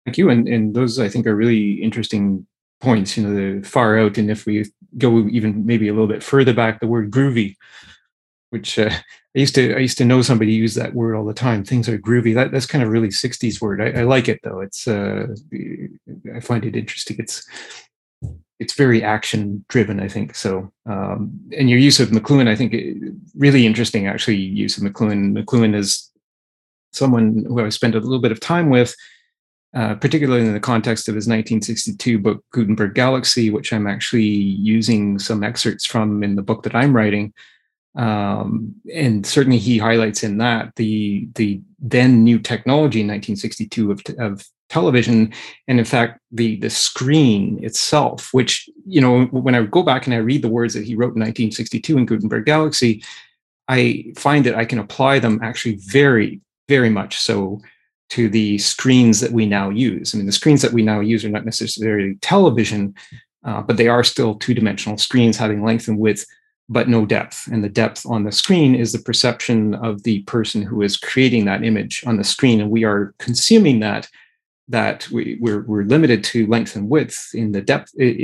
Thank 0.05 0.19
you. 0.19 0.31
And 0.31 0.47
and 0.47 0.73
those 0.73 1.01
I 1.01 1.09
think 1.09 1.27
are 1.27 1.35
really 1.35 1.83
interesting 1.83 2.47
points. 2.81 3.17
You 3.17 3.27
know, 3.27 3.35
the 3.35 3.69
far 3.69 3.99
out, 3.99 4.19
and 4.19 4.31
if 4.31 4.47
we 4.47 4.67
go 4.99 5.27
even 5.27 5.67
maybe 5.67 5.89
a 5.89 5.93
little 5.93 6.07
bit 6.07 6.23
further 6.23 6.55
back, 6.55 6.79
the 6.79 6.87
word 6.87 7.11
groovy 7.11 7.57
which 8.51 8.79
uh, 8.79 8.91
I 9.37 9.41
used 9.41 9.55
to 9.57 9.75
I 9.77 9.81
used 9.81 9.99
to 9.99 10.05
know 10.07 10.23
somebody 10.23 10.53
use 10.53 10.75
that 10.77 10.95
word 10.95 11.15
all 11.15 11.27
the 11.27 11.35
time. 11.35 11.63
Things 11.63 11.91
are 11.91 11.99
groovy. 11.99 12.35
That 12.35 12.53
that's 12.53 12.65
kind 12.65 12.83
of 12.83 12.91
really 12.91 13.09
'60s 13.09 13.61
word. 13.61 13.83
I, 13.83 14.01
I 14.01 14.03
like 14.05 14.29
it 14.29 14.41
though. 14.43 14.61
It's 14.61 14.89
uh, 14.89 15.27
I 16.35 16.41
find 16.41 16.65
it 16.65 16.75
interesting. 16.75 17.17
It's 17.19 17.47
it's 18.59 18.73
very 18.73 19.03
action 19.03 19.63
driven. 19.69 20.01
I 20.01 20.09
think 20.09 20.35
so. 20.35 20.73
Um, 20.87 21.39
and 21.57 21.69
your 21.69 21.79
use 21.79 22.01
of 22.01 22.09
McLuhan, 22.09 22.49
I 22.49 22.57
think, 22.57 22.75
really 23.37 23.67
interesting. 23.67 24.07
Actually, 24.07 24.37
use 24.37 24.79
of 24.79 24.85
McLuhan. 24.85 25.37
McLuhan 25.37 25.75
is 25.77 26.11
someone 26.93 27.45
who 27.47 27.63
I 27.63 27.69
spent 27.69 27.95
a 27.95 28.01
little 28.01 28.21
bit 28.21 28.33
of 28.33 28.41
time 28.41 28.71
with. 28.71 28.95
Uh, 29.75 29.95
particularly 29.97 30.47
in 30.47 30.55
the 30.55 30.61
context 30.61 31.07
of 31.07 31.15
his 31.15 31.27
1962 31.27 32.19
book 32.19 32.43
Gutenberg 32.51 32.95
Galaxy, 32.95 33.51
which 33.51 33.75
I'm 33.75 33.87
actually 33.87 34.23
using 34.23 35.19
some 35.19 35.45
excerpts 35.45 35.85
from 35.85 36.23
in 36.23 36.35
the 36.35 36.41
book 36.41 36.63
that 36.63 36.75
I'm 36.75 36.97
writing. 36.97 37.35
Um, 37.97 38.75
and 38.95 39.27
certainly 39.27 39.59
he 39.59 39.79
highlights 39.79 40.23
in 40.23 40.39
that 40.39 40.75
the 40.77 41.29
the 41.35 41.61
then 41.79 42.25
new 42.25 42.39
technology 42.39 43.01
in 43.01 43.07
1962 43.07 43.91
of, 43.91 44.03
of 44.19 44.47
television 44.69 45.33
and 45.69 45.79
in 45.79 45.85
fact 45.85 46.21
the 46.31 46.57
the 46.57 46.69
screen 46.69 47.59
itself 47.65 48.31
which 48.33 48.69
you 48.85 49.01
know 49.01 49.27
when 49.27 49.55
i 49.55 49.63
go 49.63 49.83
back 49.83 50.07
and 50.07 50.15
i 50.15 50.19
read 50.19 50.43
the 50.43 50.49
words 50.49 50.75
that 50.75 50.85
he 50.85 50.97
wrote 50.97 51.15
in 51.15 51.21
1962 51.21 51.97
in 51.97 52.05
gutenberg 52.05 52.45
galaxy 52.45 53.03
i 53.69 54.05
find 54.17 54.45
that 54.45 54.57
i 54.57 54.65
can 54.65 54.81
apply 54.81 55.21
them 55.21 55.39
actually 55.41 55.77
very 55.77 56.41
very 56.69 56.91
much 56.91 57.17
so 57.17 57.61
to 58.09 58.29
the 58.29 58.59
screens 58.59 59.21
that 59.21 59.33
we 59.33 59.47
now 59.47 59.69
use. 59.71 60.15
I 60.15 60.19
mean 60.19 60.27
the 60.27 60.33
screens 60.33 60.63
that 60.63 60.73
we 60.73 60.83
now 60.83 61.01
use 61.01 61.25
are 61.25 61.31
not 61.31 61.45
necessarily 61.45 62.17
television 62.21 62.95
uh, 63.45 63.63
but 63.63 63.77
they 63.77 63.87
are 63.87 64.03
still 64.03 64.35
two-dimensional 64.35 64.99
screens 64.99 65.37
having 65.37 65.63
length 65.63 65.87
and 65.87 65.99
width 65.99 66.27
but 66.69 66.89
no 66.89 67.07
depth. 67.07 67.47
And 67.51 67.63
the 67.63 67.69
depth 67.69 68.05
on 68.07 68.25
the 68.25 68.33
screen 68.33 68.75
is 68.75 68.93
the 68.93 68.99
perception 68.99 69.75
of 69.75 70.03
the 70.03 70.23
person 70.23 70.63
who 70.63 70.83
is 70.83 70.97
creating 70.97 71.45
that 71.45 71.63
image 71.63 72.05
on 72.07 72.17
the 72.17 72.25
screen. 72.25 72.61
And 72.61 72.71
we 72.71 72.85
are 72.85 73.15
consuming 73.19 73.81
that, 73.81 74.09
that 74.69 75.09
we, 75.11 75.39
we're, 75.41 75.63
we're 75.63 75.85
limited 75.85 76.25
to 76.25 76.47
length 76.47 76.75
and 76.75 76.89
width 76.89 77.31
in 77.35 77.53
the 77.53 77.61
depth 77.61 77.95
in, 77.97 78.17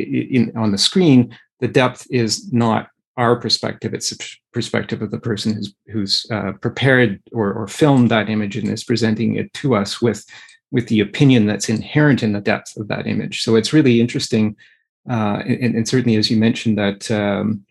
in, 0.51 0.57
on 0.57 0.73
the 0.73 0.79
screen. 0.79 1.37
The 1.61 1.69
depth 1.69 2.07
is 2.11 2.53
not 2.53 2.89
our 3.17 3.37
perspective, 3.37 3.93
it's 3.93 4.11
the 4.11 4.37
perspective 4.53 5.03
of 5.03 5.11
the 5.11 5.21
person 5.21 5.53
who's, 5.53 5.75
who's 5.89 6.27
uh, 6.31 6.53
prepared 6.63 7.21
or, 7.33 7.53
or 7.53 7.69
filmed 7.69 8.11
that 8.11 8.31
image 8.31 8.57
and 8.57 8.69
is 8.69 8.85
presenting 8.85 9.37
it 9.37 9.53
to 9.53 9.75
us 9.77 10.01
with, 10.01 10.25
with 10.71 10.89
the 10.89 11.01
opinion 11.01 11.47
that's 11.47 11.69
inherent 11.69 12.23
in 12.23 12.33
the 12.33 12.41
depth 12.41 12.77
of 12.79 12.89
that 12.89 13.07
image. 13.07 13.43
So 13.43 13.55
it's 13.55 13.73
really 13.73 14.01
interesting. 14.01 14.57
Uh, 15.09 15.43
and, 15.47 15.75
and, 15.77 15.89
certainly, 15.89 16.17
as 16.17 16.31
you 16.31 16.39
mentioned, 16.39 16.79
that 16.79 17.11
um, 17.11 17.65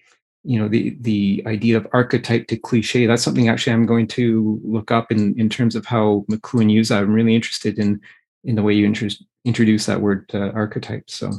you 0.43 0.59
know 0.59 0.67
the 0.67 0.97
the 1.01 1.43
idea 1.45 1.77
of 1.77 1.87
archetype 1.93 2.47
to 2.47 2.57
cliche 2.57 3.05
that's 3.05 3.23
something 3.23 3.47
actually 3.47 3.73
i'm 3.73 3.85
going 3.85 4.07
to 4.07 4.59
look 4.63 4.91
up 4.91 5.11
in 5.11 5.39
in 5.39 5.49
terms 5.49 5.75
of 5.75 5.85
how 5.85 6.25
mcluhan 6.29 6.71
used 6.71 6.89
that. 6.89 7.03
I'm 7.03 7.13
really 7.13 7.35
interested 7.35 7.77
in 7.77 8.01
in 8.43 8.55
the 8.55 8.63
way 8.63 8.73
you 8.73 8.85
introduce 8.85 9.23
introduce 9.45 9.85
that 9.85 10.01
word 10.01 10.29
uh, 10.33 10.51
archetype 10.53 11.09
so. 11.09 11.31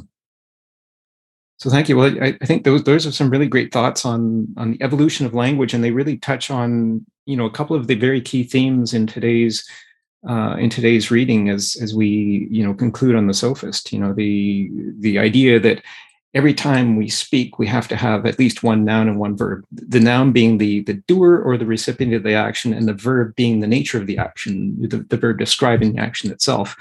So 1.57 1.69
thank 1.69 1.87
you. 1.87 1.95
Well 1.95 2.13
I, 2.21 2.37
I 2.41 2.45
think 2.45 2.63
those 2.63 2.83
those 2.83 3.05
are 3.05 3.11
some 3.11 3.29
really 3.29 3.47
great 3.47 3.71
thoughts 3.71 4.05
on 4.05 4.47
on 4.57 4.71
the 4.71 4.83
evolution 4.83 5.25
of 5.25 5.33
language 5.33 5.73
and 5.73 5.83
they 5.83 5.91
really 5.91 6.17
touch 6.17 6.51
on 6.51 7.05
you 7.25 7.37
know 7.37 7.45
a 7.45 7.51
couple 7.51 7.75
of 7.75 7.87
the 7.87 7.95
very 7.95 8.21
key 8.21 8.43
themes 8.43 8.93
in 8.93 9.07
today's 9.07 9.67
uh, 10.27 10.55
in 10.57 10.69
today's 10.69 11.11
reading 11.11 11.49
as 11.49 11.77
as 11.81 11.93
we 11.93 12.47
you 12.49 12.65
know 12.65 12.73
conclude 12.73 13.15
on 13.15 13.27
the 13.27 13.33
sophist 13.33 13.93
you 13.93 13.99
know 13.99 14.13
the 14.13 14.69
the 14.99 15.19
idea 15.19 15.59
that 15.59 15.81
every 16.33 16.53
time 16.53 16.95
we 16.95 17.09
speak, 17.09 17.59
we 17.59 17.67
have 17.67 17.87
to 17.87 17.95
have 17.95 18.25
at 18.25 18.39
least 18.39 18.63
one 18.63 18.83
noun 18.83 19.07
and 19.07 19.19
one 19.19 19.37
verb. 19.37 19.63
The 19.71 19.99
noun 19.99 20.31
being 20.31 20.57
the, 20.57 20.81
the 20.83 20.95
doer 20.95 21.39
or 21.39 21.57
the 21.57 21.65
recipient 21.65 22.13
of 22.13 22.23
the 22.23 22.33
action, 22.33 22.73
and 22.73 22.87
the 22.87 22.93
verb 22.93 23.35
being 23.35 23.59
the 23.59 23.67
nature 23.67 23.99
of 23.99 24.07
the 24.07 24.17
action, 24.17 24.75
the, 24.81 24.97
the 24.97 25.17
verb 25.17 25.37
describing 25.37 25.93
the 25.93 26.01
action 26.01 26.31
itself. 26.31 26.75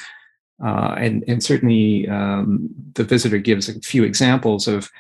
Uh, 0.65 0.95
and, 0.97 1.25
and 1.27 1.43
certainly 1.43 2.09
um, 2.09 2.69
the 2.95 3.05
visitor 3.05 3.39
gives 3.39 3.69
a 3.69 3.79
few 3.81 4.05
examples 4.05 4.69
of, 4.69 4.91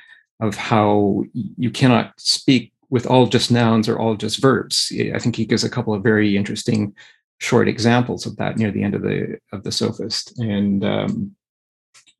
of 0.40 0.56
how 0.56 1.24
you 1.32 1.70
cannot 1.70 2.12
speak 2.18 2.72
with 2.90 3.06
all 3.06 3.26
just 3.26 3.50
nouns 3.50 3.88
or 3.88 3.98
all 3.98 4.16
just 4.16 4.42
verbs. 4.42 4.92
I 5.14 5.18
think 5.18 5.36
he 5.36 5.46
gives 5.46 5.64
a 5.64 5.70
couple 5.70 5.94
of 5.94 6.02
very 6.02 6.36
interesting 6.36 6.94
short 7.38 7.66
examples 7.68 8.26
of 8.26 8.36
that 8.36 8.58
near 8.58 8.70
the 8.70 8.82
end 8.82 8.94
of 8.94 9.02
the 9.02 9.38
of 9.50 9.62
the 9.64 9.72
sophist. 9.72 10.38
And 10.38 10.84
um, 10.84 11.34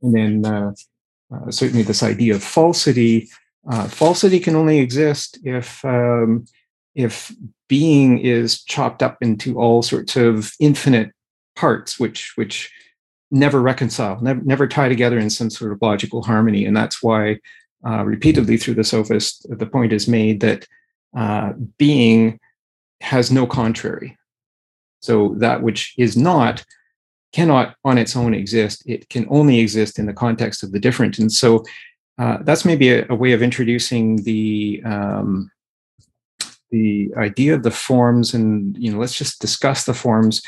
and 0.01 0.15
then 0.15 0.47
uh, 0.47 0.73
uh, 1.35 1.51
certainly 1.51 1.83
this 1.83 2.03
idea 2.03 2.35
of 2.35 2.43
falsity. 2.43 3.29
Uh, 3.71 3.87
falsity 3.89 4.41
can 4.41 4.57
only 4.57 4.79
exist 4.79 5.39
if 5.45 5.85
um, 5.85 6.45
if 6.95 7.33
being 7.69 8.19
is 8.19 8.63
chopped 8.65 9.03
up 9.03 9.17
into 9.21 9.59
all 9.59 9.83
sorts 9.83 10.17
of 10.17 10.53
infinite 10.61 11.11
parts, 11.57 11.99
which 11.99 12.33
which 12.37 12.71
never 13.31 13.63
reconcile, 13.63 14.21
never, 14.21 14.41
never 14.43 14.69
tie 14.69 14.89
together 14.89 15.19
in 15.19 15.31
some 15.31 15.49
sort 15.49 15.73
of 15.73 15.79
logical 15.81 16.23
harmony. 16.23 16.67
And 16.67 16.77
that's 16.77 17.03
why 17.03 17.39
uh, 17.85 18.05
repeatedly 18.05 18.59
through 18.59 18.75
the 18.75 18.85
sophist, 18.85 19.47
the 19.49 19.67
point 19.67 19.93
is 19.93 20.07
made 20.07 20.41
that 20.41 20.67
uh, 21.17 21.53
being 21.79 22.39
has 23.01 23.31
no 23.31 23.47
contrary. 23.47 24.19
So 25.01 25.35
that 25.39 25.63
which 25.63 25.95
is 25.99 26.17
not 26.17 26.65
cannot 27.33 27.75
on 27.85 27.99
its 27.99 28.17
own 28.17 28.35
exist. 28.35 28.83
It 28.87 29.09
can 29.09 29.27
only 29.31 29.59
exist 29.59 29.99
in 29.99 30.07
the 30.07 30.13
context 30.13 30.63
of 30.63 30.73
the 30.73 30.81
different. 30.81 31.19
And 31.19 31.33
so 31.33 31.65
uh, 32.19 32.39
that's 32.43 32.65
maybe 32.65 32.91
a, 32.91 33.07
a, 33.09 33.15
way 33.15 33.33
of 33.33 33.43
introducing 33.43 34.17
the 34.23 34.83
um, 34.85 35.51
the 36.71 37.11
idea 37.17 37.55
of 37.55 37.63
the 37.63 37.71
forms. 37.71 38.35
And 38.35 38.77
you 38.77 38.93
know, 38.93 38.99
let's 38.99 39.17
just 39.17 39.41
discuss 39.41 39.85
the 39.85 39.95
forms. 39.95 40.43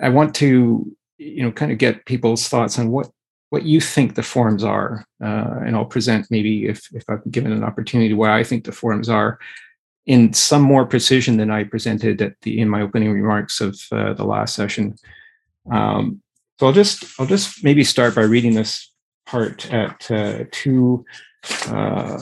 I 0.00 0.08
want 0.08 0.34
to 0.36 0.90
you 1.18 1.42
know 1.42 1.52
kind 1.52 1.70
of 1.70 1.78
get 1.78 2.06
people's 2.06 2.48
thoughts 2.48 2.78
on 2.78 2.90
what 2.90 3.10
what 3.50 3.64
you 3.64 3.80
think 3.80 4.14
the 4.14 4.22
forms 4.22 4.64
are, 4.64 5.04
uh, 5.22 5.60
and 5.66 5.76
I'll 5.76 5.84
present 5.84 6.26
maybe 6.30 6.66
if 6.66 6.88
if 6.94 7.04
I've 7.08 7.30
given 7.30 7.52
an 7.52 7.64
opportunity 7.64 8.14
why 8.14 8.38
I 8.38 8.44
think 8.44 8.64
the 8.64 8.72
forms 8.72 9.08
are 9.10 9.38
in 10.06 10.32
some 10.32 10.62
more 10.62 10.86
precision 10.86 11.36
than 11.36 11.50
I 11.50 11.64
presented 11.64 12.22
at 12.22 12.40
the 12.42 12.60
in 12.60 12.68
my 12.68 12.80
opening 12.80 13.12
remarks 13.12 13.60
of 13.60 13.78
uh, 13.92 14.14
the 14.14 14.24
last 14.24 14.54
session. 14.54 14.96
Um, 15.70 16.22
so 16.58 16.66
I'll 16.66 16.72
just 16.72 17.04
I'll 17.18 17.26
just 17.26 17.64
maybe 17.64 17.84
start 17.84 18.14
by 18.14 18.22
reading 18.22 18.54
this 18.54 18.90
part 19.26 19.70
at 19.72 20.10
uh, 20.10 20.44
two 20.52 21.04
uh, 21.66 22.18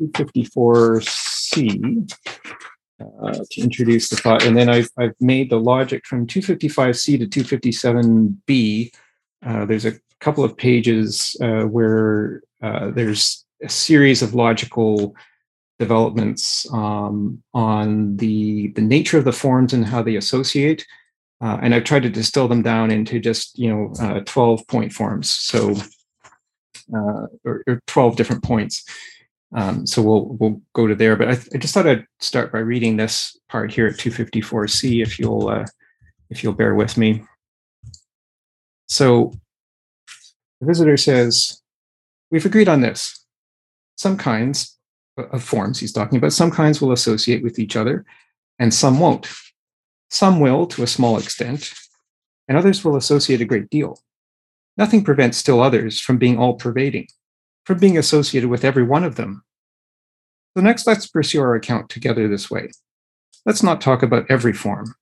254c 0.00 2.12
uh, 3.00 3.38
to 3.50 3.60
introduce 3.60 4.08
the 4.08 4.16
thought, 4.16 4.44
and 4.44 4.56
then 4.56 4.68
I've 4.68 4.90
I've 4.98 5.14
made 5.20 5.50
the 5.50 5.60
logic 5.60 6.06
from 6.06 6.26
255c 6.26 7.18
to 7.18 7.26
257b. 7.44 8.92
Uh, 9.44 9.64
there's 9.64 9.86
a 9.86 9.94
couple 10.20 10.44
of 10.44 10.56
pages 10.56 11.36
uh, 11.40 11.62
where 11.62 12.42
uh, 12.62 12.90
there's 12.90 13.44
a 13.62 13.68
series 13.68 14.22
of 14.22 14.34
logical 14.34 15.14
developments 15.78 16.66
um, 16.72 17.42
on 17.54 18.16
the 18.16 18.68
the 18.68 18.82
nature 18.82 19.18
of 19.18 19.24
the 19.24 19.32
forms 19.32 19.72
and 19.72 19.86
how 19.86 20.02
they 20.02 20.16
associate 20.16 20.86
uh, 21.42 21.58
and 21.62 21.74
I've 21.74 21.84
tried 21.84 22.02
to 22.04 22.10
distill 22.10 22.48
them 22.48 22.62
down 22.62 22.90
into 22.90 23.20
just 23.20 23.58
you 23.58 23.68
know 23.68 23.92
uh, 24.00 24.20
12 24.24 24.66
point 24.68 24.92
forms, 24.92 25.30
so 25.30 25.74
uh, 26.94 27.26
or, 27.44 27.62
or, 27.66 27.80
12 27.86 28.16
different 28.16 28.42
points. 28.42 28.84
Um, 29.54 29.86
so 29.86 30.02
we'll 30.02 30.26
we'll 30.40 30.60
go 30.72 30.86
to 30.86 30.94
there, 30.94 31.16
but 31.16 31.28
I, 31.28 31.34
th- 31.34 31.48
I, 31.54 31.58
just 31.58 31.74
thought 31.74 31.86
I'd 31.86 32.06
start 32.20 32.52
by 32.52 32.58
reading 32.58 32.96
this 32.96 33.38
part 33.48 33.72
here 33.72 33.86
at 33.86 33.96
254c, 33.96 35.02
if 35.02 35.18
you'll 35.18 35.48
uh, 35.48 35.66
if 36.30 36.42
you'll 36.42 36.52
bear 36.52 36.74
with 36.74 36.96
me. 36.96 37.22
So 38.88 39.32
the 40.60 40.66
visitor 40.66 40.96
says, 40.96 41.62
"We've 42.30 42.46
agreed 42.46 42.68
on 42.68 42.80
this. 42.80 43.24
Some 43.96 44.16
kinds 44.16 44.76
of 45.16 45.42
forms 45.42 45.80
he's 45.80 45.92
talking 45.92 46.18
about. 46.18 46.32
Some 46.32 46.50
kinds 46.50 46.80
will 46.80 46.92
associate 46.92 47.42
with 47.42 47.58
each 47.58 47.76
other, 47.76 48.04
and 48.58 48.72
some 48.72 48.98
won't." 48.98 49.28
Some 50.10 50.40
will 50.40 50.66
to 50.68 50.82
a 50.82 50.86
small 50.86 51.18
extent, 51.18 51.72
and 52.48 52.56
others 52.56 52.84
will 52.84 52.96
associate 52.96 53.40
a 53.40 53.46
great 53.46 53.70
deal. 53.70 54.00
Nothing 54.76 55.04
prevents 55.04 55.38
still 55.38 55.62
others 55.62 56.00
from 56.00 56.18
being 56.18 56.38
all 56.38 56.54
pervading, 56.54 57.08
from 57.64 57.78
being 57.78 57.98
associated 57.98 58.48
with 58.48 58.64
every 58.64 58.82
one 58.82 59.04
of 59.04 59.16
them. 59.16 59.42
So, 60.56 60.62
next, 60.62 60.86
let's 60.86 61.06
pursue 61.06 61.40
our 61.40 61.54
account 61.54 61.88
together 61.88 62.28
this 62.28 62.50
way. 62.50 62.70
Let's 63.44 63.62
not 63.62 63.80
talk 63.80 64.02
about 64.02 64.30
every 64.30 64.52
form. 64.52 64.94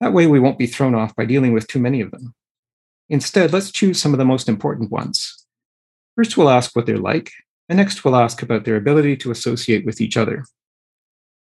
That 0.00 0.12
way, 0.12 0.26
we 0.26 0.40
won't 0.40 0.58
be 0.58 0.66
thrown 0.66 0.94
off 0.94 1.14
by 1.14 1.24
dealing 1.24 1.52
with 1.52 1.66
too 1.66 1.78
many 1.78 2.00
of 2.00 2.10
them. 2.10 2.34
Instead, 3.08 3.52
let's 3.52 3.70
choose 3.70 4.00
some 4.00 4.12
of 4.12 4.18
the 4.18 4.24
most 4.24 4.48
important 4.48 4.90
ones. 4.90 5.46
First, 6.16 6.36
we'll 6.36 6.50
ask 6.50 6.74
what 6.74 6.86
they're 6.86 6.98
like, 6.98 7.30
and 7.68 7.76
next, 7.76 8.04
we'll 8.04 8.16
ask 8.16 8.42
about 8.42 8.64
their 8.64 8.76
ability 8.76 9.16
to 9.18 9.30
associate 9.30 9.86
with 9.86 10.00
each 10.00 10.16
other. 10.16 10.44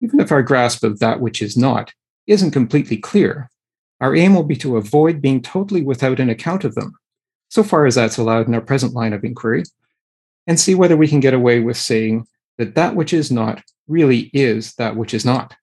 Even 0.01 0.21
if 0.21 0.31
our 0.31 0.43
grasp 0.43 0.85
of 0.85 0.99
that 0.99 1.21
which 1.21 1.43
is 1.43 1.57
not 1.57 1.93
isn't 2.31 2.53
completely 2.53 2.97
clear, 2.97 3.51
our 4.01 4.15
aim 4.15 4.35
will 4.35 4.45
be 4.45 4.57
to 4.57 4.77
avoid 4.77 5.21
being 5.21 5.43
totally 5.43 5.83
without 5.83 6.21
an 6.21 6.31
account 6.31 6.65
of 6.65 6.75
them, 6.75 6.95
so 7.49 7.63
far 7.63 7.87
as 7.87 7.97
that's 7.97 8.19
allowed 8.19 8.47
in 8.47 8.55
our 8.55 8.61
present 8.61 8.95
line 8.95 9.13
of 9.13 9.25
inquiry, 9.25 9.65
and 10.47 10.59
see 10.59 10.75
whether 10.75 10.97
we 10.97 11.09
can 11.09 11.21
get 11.21 11.35
away 11.35 11.61
with 11.61 11.77
saying 11.77 12.27
that 12.57 12.75
that 12.77 12.95
which 12.95 13.13
is 13.13 13.31
not 13.31 13.63
really 13.89 14.31
is 14.33 14.75
that 14.75 14.97
which 14.97 15.13
is 15.13 15.25
not. 15.25 15.55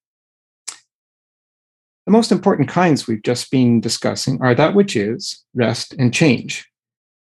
The 2.06 2.12
most 2.12 2.32
important 2.32 2.70
kinds 2.70 3.08
we've 3.08 3.24
just 3.24 3.50
been 3.50 3.82
discussing 3.82 4.42
are 4.42 4.56
that 4.56 4.76
which 4.76 4.96
is, 4.96 5.44
rest, 5.54 5.94
and 5.98 6.14
change. 6.14 6.70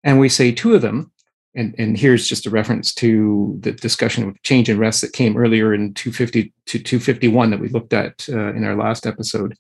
And 0.04 0.18
we 0.18 0.28
say 0.28 0.52
two 0.52 0.74
of 0.74 0.82
them, 0.82 1.12
and, 1.54 1.74
and 1.78 1.98
here's 1.98 2.26
just 2.26 2.46
a 2.46 2.50
reference 2.50 2.94
to 2.94 3.56
the 3.60 3.72
discussion 3.72 4.28
of 4.28 4.42
change 4.42 4.68
and 4.68 4.80
rest 4.80 5.02
that 5.02 5.12
came 5.12 5.36
earlier 5.36 5.74
in 5.74 5.92
250 5.94 6.52
to 6.66 6.78
251 6.78 7.50
that 7.50 7.60
we 7.60 7.68
looked 7.68 7.92
at 7.92 8.26
uh, 8.28 8.54
in 8.54 8.64
our 8.64 8.74
last 8.74 9.06
episode. 9.06 9.56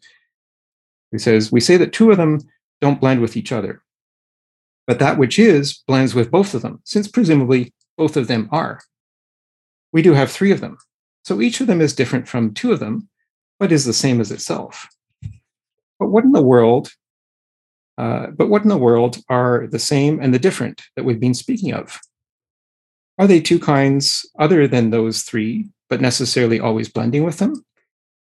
He 1.10 1.18
says, 1.18 1.52
We 1.52 1.60
say 1.60 1.76
that 1.76 1.92
two 1.92 2.10
of 2.10 2.16
them 2.16 2.40
don't 2.80 3.00
blend 3.00 3.20
with 3.20 3.36
each 3.36 3.52
other, 3.52 3.82
but 4.86 4.98
that 5.00 5.18
which 5.18 5.38
is 5.38 5.82
blends 5.86 6.14
with 6.14 6.30
both 6.30 6.54
of 6.54 6.62
them, 6.62 6.80
since 6.84 7.08
presumably 7.08 7.74
both 7.98 8.16
of 8.16 8.26
them 8.26 8.48
are. 8.50 8.80
We 9.92 10.00
do 10.00 10.14
have 10.14 10.30
three 10.30 10.50
of 10.50 10.60
them. 10.60 10.78
So 11.24 11.40
each 11.40 11.60
of 11.60 11.66
them 11.66 11.80
is 11.80 11.94
different 11.94 12.26
from 12.26 12.54
two 12.54 12.72
of 12.72 12.80
them, 12.80 13.08
but 13.60 13.70
is 13.70 13.84
the 13.84 13.92
same 13.92 14.20
as 14.20 14.32
itself. 14.32 14.88
But 15.98 16.08
what 16.08 16.24
in 16.24 16.32
the 16.32 16.42
world? 16.42 16.90
Uh, 18.02 18.26
but 18.32 18.48
what 18.48 18.62
in 18.62 18.68
the 18.68 18.76
world 18.76 19.18
are 19.28 19.68
the 19.68 19.78
same 19.78 20.18
and 20.20 20.34
the 20.34 20.38
different 20.38 20.82
that 20.96 21.04
we've 21.04 21.20
been 21.20 21.34
speaking 21.34 21.72
of? 21.72 22.00
Are 23.16 23.28
they 23.28 23.40
two 23.40 23.60
kinds 23.60 24.28
other 24.40 24.66
than 24.66 24.90
those 24.90 25.22
three, 25.22 25.68
but 25.88 26.00
necessarily 26.00 26.58
always 26.58 26.88
blending 26.88 27.22
with 27.22 27.38
them? 27.38 27.64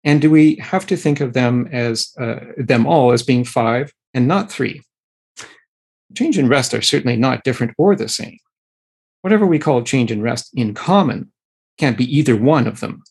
And 0.03 0.19
do 0.19 0.31
we 0.31 0.55
have 0.55 0.87
to 0.87 0.97
think 0.97 1.21
of 1.21 1.33
them 1.33 1.69
as 1.71 2.11
uh, 2.19 2.39
them 2.57 2.87
all 2.87 3.11
as 3.11 3.21
being 3.21 3.43
five 3.43 3.93
and 4.15 4.27
not 4.27 4.51
three? 4.51 4.81
Change 6.15 6.39
and 6.39 6.49
rest 6.49 6.73
are 6.73 6.81
certainly 6.81 7.15
not 7.15 7.43
different 7.43 7.75
or 7.77 7.95
the 7.95 8.09
same. 8.09 8.39
Whatever 9.21 9.45
we 9.45 9.59
call 9.59 9.83
change 9.83 10.09
and 10.11 10.23
rest 10.23 10.49
in 10.55 10.73
common 10.73 11.31
can't 11.77 11.99
be 11.99 12.17
either 12.17 12.35
one 12.35 12.65
of 12.65 12.79
them. 12.79 13.03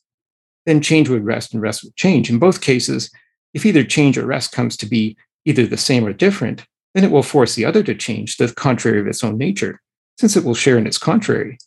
Then 0.64 0.80
change 0.80 1.08
would 1.08 1.24
rest 1.24 1.54
and 1.54 1.62
rest 1.62 1.84
would 1.84 1.94
change. 1.94 2.28
In 2.28 2.40
both 2.40 2.60
cases, 2.60 3.08
if 3.54 3.64
either 3.64 3.84
change 3.84 4.18
or 4.18 4.26
rest 4.26 4.50
comes 4.50 4.76
to 4.78 4.86
be 4.86 5.16
either 5.46 5.66
the 5.66 5.78
same 5.78 6.04
or 6.04 6.12
different, 6.12 6.66
then 6.94 7.04
it 7.04 7.10
will 7.10 7.22
force 7.22 7.54
the 7.54 7.64
other 7.64 7.82
to 7.82 7.94
change 7.94 8.36
the 8.36 8.52
contrary 8.52 9.00
of 9.00 9.06
its 9.06 9.24
own 9.24 9.38
nature, 9.38 9.80
since 10.18 10.36
it 10.36 10.44
will 10.44 10.54
share 10.54 10.76
in 10.76 10.86
its 10.86 10.98
contrary. 10.98 11.58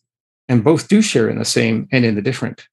And 0.47 0.63
both 0.63 0.87
do 0.87 1.01
share 1.01 1.29
in 1.29 1.39
the 1.39 1.45
same 1.45 1.87
and 1.91 2.05
in 2.05 2.15
the 2.15 2.21
different. 2.21 2.67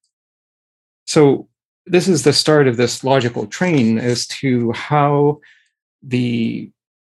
So, 1.05 1.47
this 1.85 2.09
is 2.09 2.23
the 2.23 2.33
start 2.33 2.67
of 2.67 2.75
this 2.75 3.03
logical 3.03 3.47
train 3.47 3.97
as 3.97 4.27
to 4.27 4.73
how 4.73 5.39
the, 6.03 6.71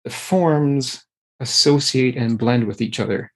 forms 0.09 1.03
associate 1.40 2.14
and 2.14 2.38
blend 2.38 2.66
with 2.66 2.82
each 2.82 3.01
other. 3.01 3.32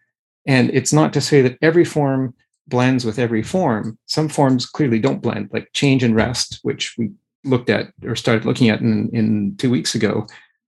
And 0.46 0.68
it's 0.74 0.92
not 0.92 1.14
to 1.14 1.20
say 1.22 1.40
that 1.40 1.56
every 1.62 1.84
form 1.84 2.34
blends 2.66 3.06
with 3.06 3.18
every 3.18 3.42
form. 3.42 3.98
Some 4.04 4.28
forms 4.28 4.66
clearly 4.66 4.98
don't 4.98 5.22
blend, 5.22 5.48
like 5.50 5.70
change 5.72 6.02
and 6.02 6.14
rest, 6.14 6.58
which 6.62 6.94
we 6.98 7.10
looked 7.44 7.70
at 7.70 7.90
or 8.04 8.14
started 8.16 8.44
looking 8.44 8.68
at 8.68 8.80
in, 8.80 9.08
in 9.14 9.56
two 9.56 9.70
weeks 9.70 9.94
ago 9.94 10.26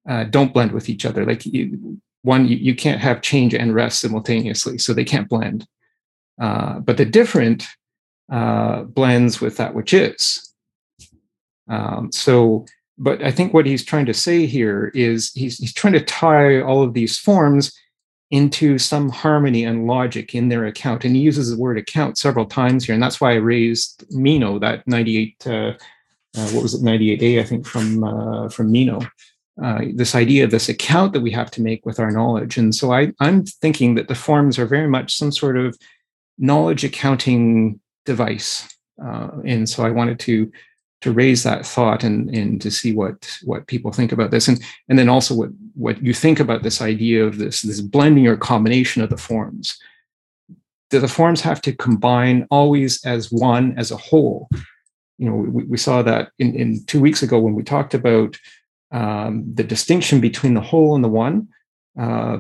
uh, 0.09 0.25
don't 0.25 0.53
blend 0.53 0.73
with 0.73 0.89
each 0.89 1.05
other. 1.05 1.25
Like 1.25 1.45
you, 1.47 2.01
one, 2.23 2.47
you, 2.49 2.57
you, 2.57 2.75
can't 2.75 3.01
have 3.01 3.23
change 3.23 3.55
and 3.55 3.75
rest 3.75 4.01
simultaneously, 4.01 4.79
so 4.79 4.93
they 4.93 5.05
can't 5.05 5.29
blend. 5.29 5.67
Uh, 6.41 6.81
but 6.81 6.97
the 6.97 7.05
different 7.05 7.67
uh, 8.33 8.83
blends 8.83 9.41
with 9.41 9.57
that 9.57 9.75
which 9.75 9.93
is. 9.93 10.55
Um, 11.69 12.11
so, 12.13 12.67
but 12.99 13.23
I 13.23 13.31
think 13.31 13.55
what 13.55 13.67
he's 13.67 13.85
trying 13.85 14.07
to 14.07 14.15
say 14.15 14.47
here 14.47 14.91
is 14.95 15.33
he's, 15.33 15.59
he's 15.59 15.73
trying 15.73 15.95
to 15.95 16.05
tie 16.05 16.61
all 16.61 16.83
of 16.83 16.95
these 16.95 17.19
forms 17.19 17.73
into 18.31 18.79
some 18.79 19.09
harmony 19.09 19.65
and 19.65 19.87
logic 19.87 20.35
in 20.35 20.49
their 20.49 20.67
account. 20.67 21.05
And 21.05 21.17
he 21.17 21.23
uses 21.23 21.51
the 21.51 21.59
word 21.59 21.79
account 21.79 22.17
several 22.17 22.47
times 22.47 22.85
here. 22.85 22.95
And 22.95 23.03
that's 23.03 23.21
why 23.21 23.33
I 23.33 23.37
raised 23.37 24.05
Meno, 24.11 24.59
that 24.61 24.87
98 24.87 25.47
uh, 25.47 25.73
uh, 26.37 26.49
what 26.51 26.63
was 26.63 26.75
it 26.75 26.83
98a 26.83 27.41
i 27.41 27.45
think 27.45 27.67
from 27.67 28.05
uh, 28.05 28.49
from 28.49 28.71
Meno 28.71 29.01
uh, 29.63 29.83
this 29.95 30.15
idea 30.15 30.45
of 30.45 30.51
this 30.51 30.69
account 30.69 31.13
that 31.13 31.21
we 31.21 31.31
have 31.31 31.51
to 31.51 31.63
make 31.63 31.85
with 31.85 32.01
our 32.01 32.11
knowledge. 32.11 32.57
And 32.57 32.75
so 32.75 32.93
I, 32.93 33.13
i'm 33.21 33.45
thinking 33.45 33.95
that 33.97 34.09
the 34.09 34.15
forms 34.15 34.59
are 34.59 34.67
very 34.67 34.89
much 34.89 35.17
some 35.17 35.33
sort 35.33 35.57
of 35.57 35.79
knowledge 36.39 36.85
accounting 36.85 37.81
device. 38.07 38.69
Uh, 39.03 39.31
and 39.45 39.69
so 39.69 39.85
i 39.85 39.91
wanted 39.91 40.19
to 40.21 40.51
to 41.01 41.13
raise 41.13 41.43
that 41.43 41.65
thought 41.65 42.05
and 42.05 42.29
and 42.35 42.61
to 42.61 42.71
see 42.71 42.93
what 42.93 43.39
what 43.43 43.67
people 43.67 43.93
think 43.93 44.13
about 44.13 44.31
this. 44.31 44.49
And 44.49 44.63
and 44.89 44.99
then 44.99 45.09
also 45.09 45.35
what 45.35 45.51
what 45.75 46.03
you 46.03 46.13
think 46.15 46.41
about 46.41 46.63
this 46.63 46.81
idea 46.81 47.25
of 47.25 47.39
this 47.39 47.63
this 47.63 47.81
blending 47.81 48.27
or 48.27 48.37
combination 48.37 49.03
of 49.03 49.11
the 49.11 49.17
forms. 49.17 49.79
Do 50.91 50.99
the 50.99 51.09
forms 51.09 51.41
have 51.43 51.61
to 51.63 51.73
combine 51.73 52.47
always 52.51 53.05
as 53.05 53.31
one 53.31 53.79
as 53.79 53.91
a 53.91 53.97
whole? 53.97 54.49
You 55.19 55.29
know, 55.29 55.37
we, 55.37 55.65
we 55.65 55.77
saw 55.77 56.03
that 56.03 56.31
in, 56.39 56.55
in 56.55 56.85
two 56.87 57.01
weeks 57.01 57.23
ago 57.23 57.39
when 57.39 57.55
we 57.55 57.63
talked 57.63 57.95
about 57.95 58.37
um, 58.93 59.45
the 59.55 59.65
distinction 59.65 60.21
between 60.21 60.55
the 60.55 60.61
whole 60.61 60.95
and 60.95 61.05
the 61.05 61.09
one. 61.09 61.49
Uh, 61.99 62.39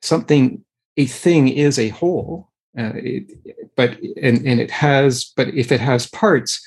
something, 0.00 0.64
a 0.96 1.06
thing 1.06 1.48
is 1.48 1.78
a 1.78 1.88
whole, 1.90 2.50
uh, 2.78 2.92
it, 2.94 3.30
but 3.76 3.98
and, 4.20 4.46
and 4.46 4.60
it 4.60 4.70
has, 4.70 5.32
but 5.36 5.48
if 5.48 5.72
it 5.72 5.80
has 5.80 6.08
parts, 6.08 6.66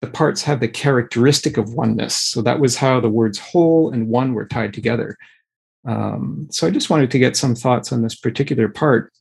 the 0.00 0.10
parts 0.10 0.42
have 0.42 0.60
the 0.60 0.68
characteristic 0.68 1.56
of 1.56 1.74
oneness. 1.74 2.14
So 2.14 2.42
that 2.42 2.60
was 2.60 2.76
how 2.76 3.00
the 3.00 3.08
words 3.08 3.38
whole 3.38 3.90
and 3.90 4.08
one 4.08 4.34
were 4.34 4.46
tied 4.46 4.74
together. 4.74 5.16
Um, 5.86 6.48
so 6.50 6.66
I 6.66 6.70
just 6.70 6.90
wanted 6.90 7.10
to 7.10 7.18
get 7.18 7.36
some 7.36 7.54
thoughts 7.54 7.92
on 7.92 8.02
this 8.02 8.14
particular 8.14 8.68
part 8.68 9.12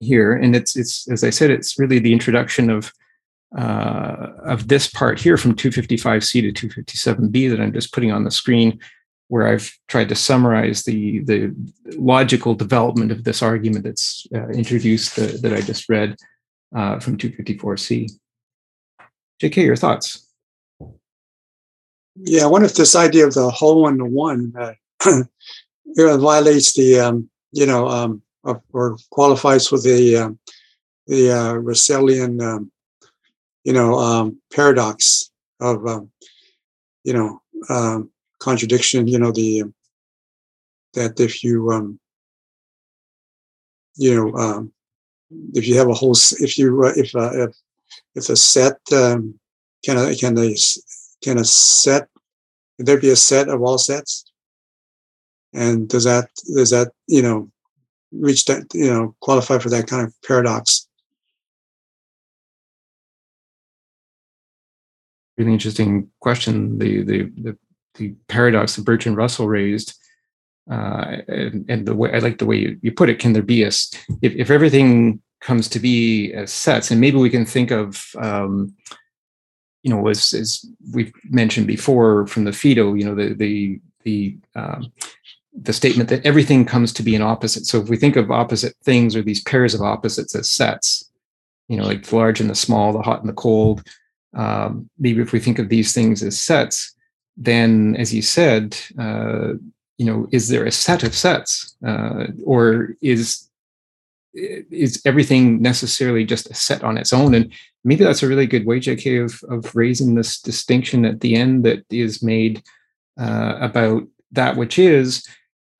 here, 0.00 0.32
and 0.34 0.56
it's 0.56 0.76
it's 0.76 1.10
as 1.10 1.22
I 1.22 1.30
said, 1.30 1.50
it's 1.50 1.78
really 1.78 1.98
the 1.98 2.12
introduction 2.12 2.70
of 2.70 2.92
uh, 3.56 4.28
of 4.44 4.68
this 4.68 4.88
part 4.88 5.20
here 5.20 5.36
from 5.36 5.54
255C 5.54 6.54
to 6.54 6.68
257B 6.68 7.50
that 7.50 7.60
I'm 7.60 7.72
just 7.72 7.92
putting 7.92 8.12
on 8.12 8.24
the 8.24 8.30
screen, 8.30 8.78
where 9.28 9.48
I've 9.48 9.72
tried 9.88 10.08
to 10.10 10.14
summarize 10.14 10.82
the, 10.84 11.20
the 11.20 11.54
logical 11.96 12.54
development 12.54 13.12
of 13.12 13.24
this 13.24 13.42
argument 13.42 13.84
that's 13.84 14.26
uh, 14.34 14.48
introduced 14.48 15.18
uh, 15.18 15.28
that 15.42 15.52
I 15.52 15.60
just 15.60 15.88
read 15.88 16.16
uh, 16.74 17.00
from 17.00 17.16
254C. 17.16 18.10
JK, 19.42 19.56
your 19.64 19.76
thoughts? 19.76 20.26
Yeah, 22.16 22.44
I 22.44 22.46
wonder 22.46 22.66
if 22.66 22.74
this 22.74 22.96
idea 22.96 23.26
of 23.26 23.34
the 23.34 23.50
whole 23.50 23.82
one 23.82 23.98
to 23.98 24.04
one 24.04 24.52
uh, 24.58 24.72
violates 25.96 26.74
the, 26.74 27.00
um, 27.00 27.30
you 27.52 27.66
know, 27.66 27.88
um, 27.88 28.22
or 28.72 28.96
qualifies 29.10 29.66
for 29.66 29.78
the 29.78 30.16
um, 30.16 30.38
the 31.06 31.30
uh, 31.30 31.54
Russellian 31.54 32.40
um, 32.40 32.70
you 33.64 33.72
know, 33.72 33.94
um, 33.94 34.40
paradox 34.52 35.30
of, 35.60 35.86
um, 35.86 36.10
you 37.04 37.12
know, 37.12 37.40
um, 37.68 38.10
contradiction. 38.38 39.06
You 39.06 39.18
know, 39.18 39.32
the 39.32 39.64
that 40.94 41.20
if 41.20 41.44
you, 41.44 41.70
um, 41.70 42.00
you 43.96 44.14
know, 44.14 44.34
um, 44.34 44.72
if 45.54 45.66
you 45.66 45.76
have 45.76 45.88
a 45.88 45.94
whole, 45.94 46.16
if 46.40 46.58
you, 46.58 46.84
uh, 46.84 46.92
if, 46.96 47.14
uh, 47.14 47.30
if, 47.44 47.56
if 48.14 48.28
a 48.28 48.36
set, 48.36 48.78
um, 48.92 49.38
can 49.84 49.96
a, 49.96 50.14
can 50.14 50.36
a, 50.38 50.54
can 51.22 51.38
a 51.38 51.44
set, 51.44 52.08
can 52.76 52.86
there 52.86 53.00
be 53.00 53.10
a 53.10 53.16
set 53.16 53.48
of 53.48 53.62
all 53.62 53.78
sets? 53.78 54.24
And 55.52 55.88
does 55.88 56.04
that, 56.04 56.30
does 56.54 56.70
that, 56.70 56.92
you 57.06 57.22
know, 57.22 57.50
reach 58.12 58.44
that, 58.46 58.66
you 58.74 58.90
know, 58.90 59.14
qualify 59.20 59.58
for 59.58 59.68
that 59.70 59.86
kind 59.86 60.06
of 60.06 60.14
paradox? 60.26 60.88
Really 65.40 65.54
interesting 65.54 66.10
question. 66.20 66.78
The 66.78 67.02
the 67.02 67.22
the, 67.38 67.56
the 67.94 68.14
paradox 68.28 68.76
that 68.76 68.84
Bertrand 68.84 69.16
Russell 69.16 69.48
raised, 69.48 69.94
uh, 70.70 71.16
and, 71.28 71.64
and, 71.70 71.86
the 71.86 71.94
way 71.94 72.12
I 72.12 72.18
like 72.18 72.36
the 72.36 72.44
way 72.44 72.58
you, 72.58 72.78
you 72.82 72.92
put 72.92 73.08
it. 73.08 73.18
Can 73.18 73.32
there 73.32 73.42
be 73.42 73.62
a 73.62 73.68
if 73.68 73.88
if 74.20 74.50
everything 74.50 75.22
comes 75.40 75.66
to 75.70 75.78
be 75.78 76.34
as 76.34 76.52
sets, 76.52 76.90
and 76.90 77.00
maybe 77.00 77.16
we 77.16 77.30
can 77.30 77.46
think 77.46 77.70
of 77.70 78.10
um, 78.18 78.74
you 79.82 79.90
know 79.90 80.06
as 80.08 80.34
as 80.34 80.62
we've 80.92 81.14
mentioned 81.24 81.66
before 81.66 82.26
from 82.26 82.44
the 82.44 82.52
Phaedo, 82.52 82.92
you 82.92 83.06
know 83.06 83.14
the 83.14 83.32
the 83.32 83.80
the 84.04 84.36
um, 84.54 84.92
the 85.58 85.72
statement 85.72 86.10
that 86.10 86.26
everything 86.26 86.66
comes 86.66 86.92
to 86.92 87.02
be 87.02 87.16
an 87.16 87.22
opposite. 87.22 87.64
So 87.64 87.80
if 87.80 87.88
we 87.88 87.96
think 87.96 88.16
of 88.16 88.30
opposite 88.30 88.76
things 88.84 89.16
or 89.16 89.22
these 89.22 89.42
pairs 89.42 89.72
of 89.72 89.80
opposites 89.80 90.34
as 90.34 90.50
sets, 90.50 91.10
you 91.68 91.78
know, 91.78 91.84
like 91.84 92.04
the 92.04 92.14
large 92.14 92.42
and 92.42 92.50
the 92.50 92.54
small, 92.54 92.92
the 92.92 93.00
hot 93.00 93.20
and 93.20 93.28
the 93.30 93.32
cold, 93.32 93.82
um, 94.34 94.88
maybe 94.98 95.20
if 95.20 95.32
we 95.32 95.40
think 95.40 95.58
of 95.58 95.68
these 95.68 95.92
things 95.92 96.22
as 96.22 96.38
sets, 96.38 96.94
then 97.36 97.96
as 97.96 98.14
you 98.14 98.22
said, 98.22 98.76
uh, 98.98 99.54
you 99.98 100.06
know, 100.06 100.28
is 100.30 100.48
there 100.48 100.64
a 100.64 100.72
set 100.72 101.02
of 101.02 101.14
sets, 101.14 101.76
uh, 101.86 102.26
or 102.44 102.94
is 103.02 103.48
is 104.32 105.02
everything 105.04 105.60
necessarily 105.60 106.24
just 106.24 106.48
a 106.50 106.54
set 106.54 106.84
on 106.84 106.96
its 106.96 107.12
own? 107.12 107.34
And 107.34 107.52
maybe 107.84 108.04
that's 108.04 108.22
a 108.22 108.28
really 108.28 108.46
good 108.46 108.66
way, 108.66 108.80
JK, 108.80 109.24
of 109.24 109.42
of 109.50 109.74
raising 109.74 110.14
this 110.14 110.40
distinction 110.40 111.04
at 111.04 111.20
the 111.20 111.34
end 111.34 111.64
that 111.64 111.84
is 111.90 112.22
made 112.22 112.62
uh, 113.18 113.58
about 113.60 114.04
that 114.32 114.56
which 114.56 114.78
is, 114.78 115.26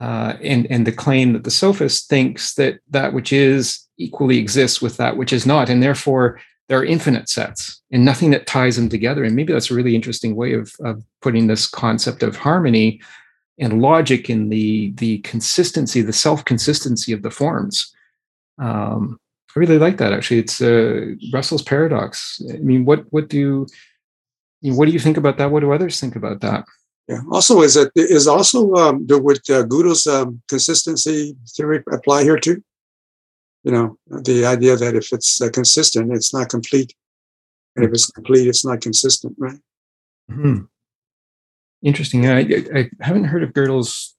uh, 0.01 0.34
and 0.42 0.66
and 0.66 0.86
the 0.86 0.92
claim 0.92 1.32
that 1.32 1.44
the 1.44 1.51
sophist 1.51 2.09
thinks 2.09 2.55
that 2.55 2.80
that 2.90 3.12
which 3.12 3.32
is 3.32 3.86
equally 3.96 4.38
exists 4.38 4.82
with 4.82 4.96
that 4.96 5.16
which 5.16 5.32
is 5.32 5.46
not, 5.46 5.70
and 5.70 5.82
therefore 5.82 6.40
there 6.70 6.78
are 6.78 6.84
infinite 6.84 7.28
sets 7.28 7.82
and 7.90 8.04
nothing 8.04 8.30
that 8.30 8.46
ties 8.46 8.76
them 8.76 8.88
together. 8.88 9.24
And 9.24 9.34
maybe 9.34 9.52
that's 9.52 9.72
a 9.72 9.74
really 9.74 9.96
interesting 9.96 10.36
way 10.36 10.52
of, 10.52 10.72
of 10.84 11.02
putting 11.20 11.48
this 11.48 11.66
concept 11.66 12.22
of 12.22 12.36
harmony 12.36 13.00
and 13.58 13.82
logic 13.82 14.30
in 14.30 14.50
the 14.50 14.92
the 14.92 15.18
consistency, 15.18 16.00
the 16.00 16.12
self 16.12 16.44
consistency 16.44 17.12
of 17.12 17.22
the 17.22 17.30
forms. 17.30 17.92
Um, 18.58 19.18
I 19.54 19.58
really 19.58 19.78
like 19.78 19.96
that. 19.98 20.12
Actually, 20.12 20.38
it's 20.38 20.62
uh, 20.62 21.06
Russell's 21.32 21.62
paradox. 21.62 22.40
I 22.48 22.58
mean, 22.58 22.84
what 22.84 23.04
what 23.10 23.28
do 23.28 23.66
you, 24.62 24.74
what 24.76 24.86
do 24.86 24.92
you 24.92 25.00
think 25.00 25.16
about 25.16 25.38
that? 25.38 25.50
What 25.50 25.60
do 25.60 25.72
others 25.72 25.98
think 25.98 26.14
about 26.14 26.40
that? 26.40 26.64
Yeah. 27.08 27.22
Also, 27.32 27.62
is 27.62 27.76
it 27.76 27.90
is 27.96 28.28
also 28.28 28.72
um, 28.76 29.06
would 29.10 29.50
uh, 29.50 29.66
um, 30.08 30.40
consistency 30.48 31.36
theory 31.56 31.82
apply 31.92 32.22
here 32.22 32.38
too? 32.38 32.62
You 33.62 33.72
know, 33.72 33.98
the 34.06 34.46
idea 34.46 34.76
that 34.76 34.94
if 34.94 35.12
it's 35.12 35.40
uh, 35.40 35.50
consistent, 35.50 36.12
it's 36.12 36.32
not 36.32 36.48
complete, 36.48 36.94
and 37.76 37.84
if 37.84 37.90
it's 37.92 38.11
complete, 38.11 38.48
it's 38.48 38.64
not 38.64 38.80
consistent, 38.80 39.34
right? 39.38 39.58
Hmm. 40.30 40.61
Interesting. 41.82 42.26
I, 42.26 42.40
I 42.74 42.90
haven't 43.00 43.24
heard 43.24 43.42
of 43.42 43.52
Gödel's. 43.52 44.16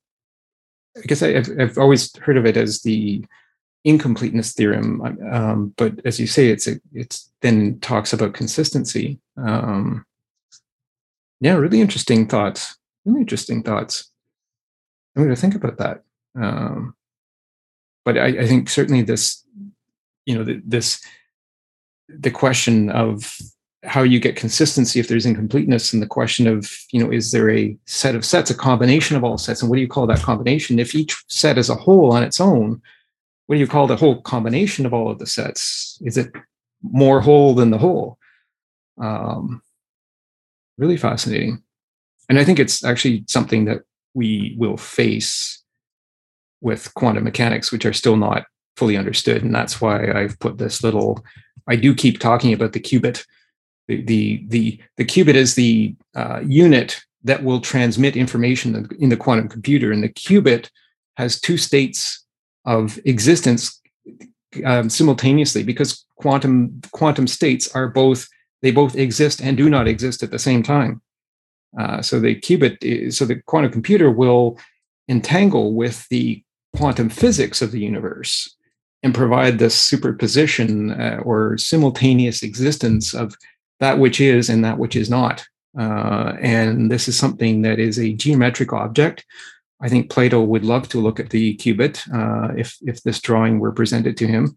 I 0.98 1.02
guess 1.02 1.24
I, 1.24 1.34
have 1.34 1.50
I've 1.60 1.78
always 1.78 2.16
heard 2.18 2.38
of 2.38 2.46
it 2.46 2.58
as 2.58 2.82
the 2.82 3.26
incompleteness 3.84 4.54
theorem, 4.54 5.02
um, 5.32 5.74
but 5.78 5.94
as 6.06 6.20
you 6.20 6.28
say, 6.28 6.50
it's 6.50 6.68
a, 6.68 6.80
it's 6.94 7.32
then 7.42 7.80
talks 7.80 8.14
about 8.14 8.34
consistency. 8.34 9.20
Um, 9.38 10.06
yeah, 11.40 11.54
really 11.54 11.82
interesting 11.82 12.28
thoughts. 12.28 12.78
Really 13.06 13.22
interesting 13.22 13.64
thoughts. 13.64 14.12
I'm 15.16 15.24
going 15.24 15.36
to 15.36 15.42
think 15.42 15.56
about 15.56 15.78
that. 15.78 16.04
Um, 16.40 16.96
but 18.06 18.18
I, 18.18 18.28
I, 18.28 18.48
think 18.48 18.70
certainly 18.70 19.02
this, 19.02 19.46
you 20.26 20.36
know, 20.36 20.44
the, 20.44 20.62
this, 20.66 21.04
the 22.08 22.32
question 22.32 22.90
of 22.90 23.38
how 23.84 24.04
you 24.04 24.20
get 24.20 24.36
consistency 24.36 25.00
if 25.00 25.08
there's 25.08 25.26
incompleteness, 25.26 25.94
and 25.94 26.02
the 26.02 26.08
question 26.08 26.48
of, 26.48 26.72
you 26.92 27.04
know, 27.04 27.12
is 27.12 27.32
there 27.32 27.50
a 27.50 27.76
set 27.86 28.16
of 28.16 28.24
sets, 28.24 28.50
a 28.50 28.56
combination 28.56 29.18
of 29.18 29.24
all 29.24 29.38
sets, 29.38 29.62
and 29.62 29.70
what 29.70 29.78
do 29.78 29.82
you 29.82 29.88
call 29.88 30.08
that 30.08 30.22
combination? 30.22 30.80
If 30.80 30.94
each 30.94 31.24
set 31.28 31.58
as 31.58 31.70
a 31.70 31.76
whole 31.76 32.12
on 32.12 32.24
its 32.24 32.40
own, 32.40 32.82
what 33.48 33.56
do 33.56 33.60
you 33.60 33.68
call 33.68 33.88
the 33.88 33.96
whole 33.96 34.22
combination 34.22 34.86
of 34.86 34.94
all 34.94 35.10
of 35.10 35.20
the 35.20 35.26
sets? 35.26 36.00
Is 36.02 36.18
it 36.18 36.32
more 36.84 37.22
whole 37.22 37.54
than 37.56 37.72
the 37.72 37.78
whole? 37.78 38.18
Um, 39.00 39.62
really 40.78 40.98
fascinating. 40.98 41.64
And 42.30 42.40
I 42.40 42.44
think 42.44 42.60
it's 42.60 42.84
actually 42.84 43.26
something 43.28 43.66
that 43.66 43.82
we 44.14 44.56
will 44.58 44.78
face 44.78 45.61
with 46.62 46.94
quantum 46.94 47.24
mechanics, 47.24 47.72
which 47.72 47.86
are 47.86 47.94
still 47.94 48.16
not 48.16 48.46
fully 48.78 48.98
understood. 48.98 49.44
And 49.44 49.54
that's 49.54 49.82
why 49.82 50.12
I've 50.12 50.40
put 50.40 50.58
this 50.58 50.84
little, 50.84 51.24
I 51.68 51.76
do 51.76 51.94
keep 51.94 52.20
talking 52.20 52.54
about 52.54 52.74
the 52.74 52.80
qubit. 52.80 53.26
The, 53.88 54.02
the, 54.04 54.46
the, 54.48 54.82
the 54.98 55.06
qubit 55.06 55.36
is 55.36 55.56
the 55.56 55.96
uh, 56.16 56.42
unit 56.46 57.02
that 57.24 57.44
will 57.44 57.60
transmit 57.60 58.16
information 58.16 58.88
in 59.00 59.10
the 59.10 59.18
quantum 59.18 59.50
computer. 59.50 59.92
And 59.92 60.04
the 60.04 60.10
qubit 60.10 60.70
has 61.18 61.40
two 61.40 61.58
states 61.58 62.26
of 62.66 63.00
existence 63.06 63.82
um, 64.66 64.90
simultaneously 64.90 65.64
because 65.64 66.06
quantum 66.16 66.82
quantum 66.92 67.28
states 67.28 67.74
are 67.74 67.88
both 67.88 68.28
they 68.62 68.72
both 68.72 68.96
exist 68.96 69.42
and 69.42 69.58
do 69.58 69.70
not 69.70 69.88
exist 69.88 70.22
at 70.22 70.32
the 70.32 70.40
same 70.40 70.62
time. 70.62 71.02
Uh, 71.80 72.02
so 72.02 72.20
the 72.20 72.36
qubit, 72.36 72.78
is, 72.82 73.18
so 73.18 73.26
the 73.26 73.42
quantum 73.48 73.72
computer 73.72 74.12
will 74.12 74.60
entangle 75.08 75.74
with 75.74 76.08
the 76.10 76.44
quantum 76.76 77.10
physics 77.10 77.62
of 77.62 77.72
the 77.72 77.80
universe 77.80 78.56
and 79.04 79.16
provide 79.16 79.58
this 79.58 79.76
superposition 79.76 80.92
uh, 80.92 81.20
or 81.24 81.58
simultaneous 81.58 82.44
existence 82.44 83.14
of 83.14 83.36
that 83.80 83.98
which 83.98 84.22
is 84.22 84.50
and 84.50 84.64
that 84.64 84.78
which 84.78 84.96
is 84.96 85.10
not. 85.10 85.46
Uh, 85.78 86.34
and 86.42 86.92
this 86.92 87.08
is 87.08 87.18
something 87.18 87.62
that 87.64 87.80
is 87.80 87.98
a 87.98 88.14
geometric 88.14 88.74
object. 88.74 89.26
I 89.82 89.90
think 89.90 90.12
Plato 90.12 90.42
would 90.42 90.64
love 90.64 90.88
to 90.90 91.00
look 91.00 91.20
at 91.20 91.32
the 91.32 91.56
qubit 91.58 92.08
uh, 92.14 92.54
if 92.56 92.78
if 92.82 93.02
this 93.02 93.20
drawing 93.20 93.60
were 93.60 93.72
presented 93.72 94.18
to 94.18 94.28
him. 94.28 94.56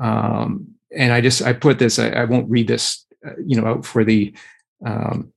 Um, 0.00 0.74
and 0.90 1.12
I 1.12 1.20
just 1.20 1.42
I 1.42 1.52
put 1.52 1.78
this. 1.78 1.98
I, 1.98 2.08
I 2.08 2.24
won't 2.24 2.50
read 2.50 2.66
this 2.66 3.06
uh, 3.24 3.34
you 3.44 3.60
know 3.60 3.66
out 3.68 3.86
for 3.86 4.04
the 4.04 4.34
um, 4.84 5.32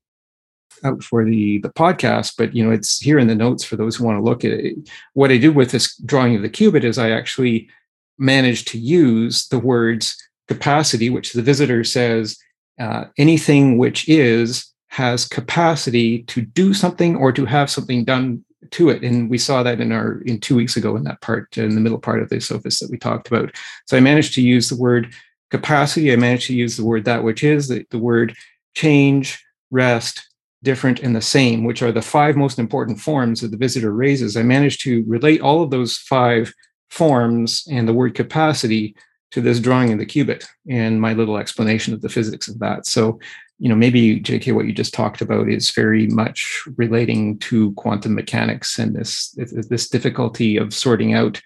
out 0.83 1.03
for 1.03 1.25
the 1.25 1.59
the 1.59 1.69
podcast 1.69 2.33
but 2.37 2.55
you 2.55 2.63
know 2.63 2.71
it's 2.71 2.99
here 2.99 3.19
in 3.19 3.27
the 3.27 3.35
notes 3.35 3.63
for 3.63 3.75
those 3.75 3.95
who 3.95 4.03
want 4.03 4.17
to 4.17 4.23
look 4.23 4.43
at 4.43 4.51
it. 4.51 4.89
What 5.13 5.31
i 5.31 5.37
did 5.37 5.55
with 5.55 5.71
this 5.71 5.95
drawing 5.97 6.35
of 6.35 6.41
the 6.41 6.49
qubit 6.49 6.83
is 6.83 6.97
i 6.97 7.11
actually 7.11 7.69
managed 8.17 8.67
to 8.69 8.79
use 8.79 9.47
the 9.47 9.59
words 9.59 10.15
capacity 10.47 11.09
which 11.09 11.33
the 11.33 11.41
visitor 11.41 11.83
says 11.83 12.37
uh, 12.79 13.05
anything 13.17 13.77
which 13.77 14.07
is 14.07 14.71
has 14.89 15.27
capacity 15.27 16.23
to 16.23 16.41
do 16.41 16.73
something 16.73 17.15
or 17.15 17.31
to 17.31 17.45
have 17.45 17.69
something 17.69 18.03
done 18.03 18.43
to 18.71 18.89
it. 18.89 19.03
And 19.03 19.29
we 19.29 19.37
saw 19.37 19.63
that 19.63 19.79
in 19.79 19.91
our 19.91 20.21
in 20.21 20.39
two 20.39 20.55
weeks 20.55 20.75
ago 20.75 20.95
in 20.95 21.03
that 21.03 21.21
part 21.21 21.57
in 21.57 21.75
the 21.75 21.81
middle 21.81 21.99
part 21.99 22.21
of 22.21 22.29
the 22.29 22.39
sophist 22.39 22.79
that 22.79 22.89
we 22.89 22.97
talked 22.97 23.27
about. 23.27 23.55
So 23.85 23.97
i 23.97 23.99
managed 23.99 24.33
to 24.35 24.41
use 24.41 24.69
the 24.69 24.75
word 24.75 25.13
capacity, 25.49 26.11
I 26.11 26.17
managed 26.17 26.47
to 26.47 26.55
use 26.55 26.77
the 26.77 26.85
word 26.85 27.05
that 27.05 27.23
which 27.23 27.43
is, 27.43 27.67
the, 27.67 27.85
the 27.91 27.99
word 27.99 28.35
change, 28.75 29.43
rest, 29.71 30.27
different, 30.67 30.99
and 30.99 31.15
the 31.15 31.21
same, 31.21 31.63
which 31.63 31.81
are 31.81 31.93
the 31.93 32.01
five 32.17 32.35
most 32.35 32.59
important 32.59 32.99
forms 32.99 33.39
that 33.39 33.51
the 33.51 33.63
visitor 33.65 33.93
raises. 33.93 34.35
I 34.35 34.43
managed 34.43 34.81
to 34.81 35.01
relate 35.07 35.39
all 35.39 35.63
of 35.63 35.71
those 35.71 35.95
five 35.95 36.53
forms 36.89 37.65
and 37.71 37.87
the 37.87 37.93
word 37.93 38.15
capacity 38.15 38.93
to 39.31 39.39
this 39.39 39.61
drawing 39.61 39.93
of 39.93 39.99
the 39.99 40.05
qubit 40.05 40.45
and 40.69 40.99
my 40.99 41.13
little 41.13 41.37
explanation 41.37 41.93
of 41.93 42.01
the 42.01 42.09
physics 42.09 42.49
of 42.49 42.59
that. 42.59 42.85
So, 42.85 43.17
you 43.59 43.69
know, 43.69 43.75
maybe 43.75 44.19
JK, 44.19 44.53
what 44.53 44.65
you 44.65 44.73
just 44.73 44.93
talked 44.93 45.21
about 45.21 45.47
is 45.47 45.71
very 45.71 46.07
much 46.07 46.63
relating 46.75 47.39
to 47.47 47.71
quantum 47.75 48.13
mechanics 48.13 48.77
and 48.77 48.93
this 48.93 49.31
this 49.69 49.87
difficulty 49.87 50.57
of 50.57 50.73
sorting 50.73 51.13
out 51.13 51.41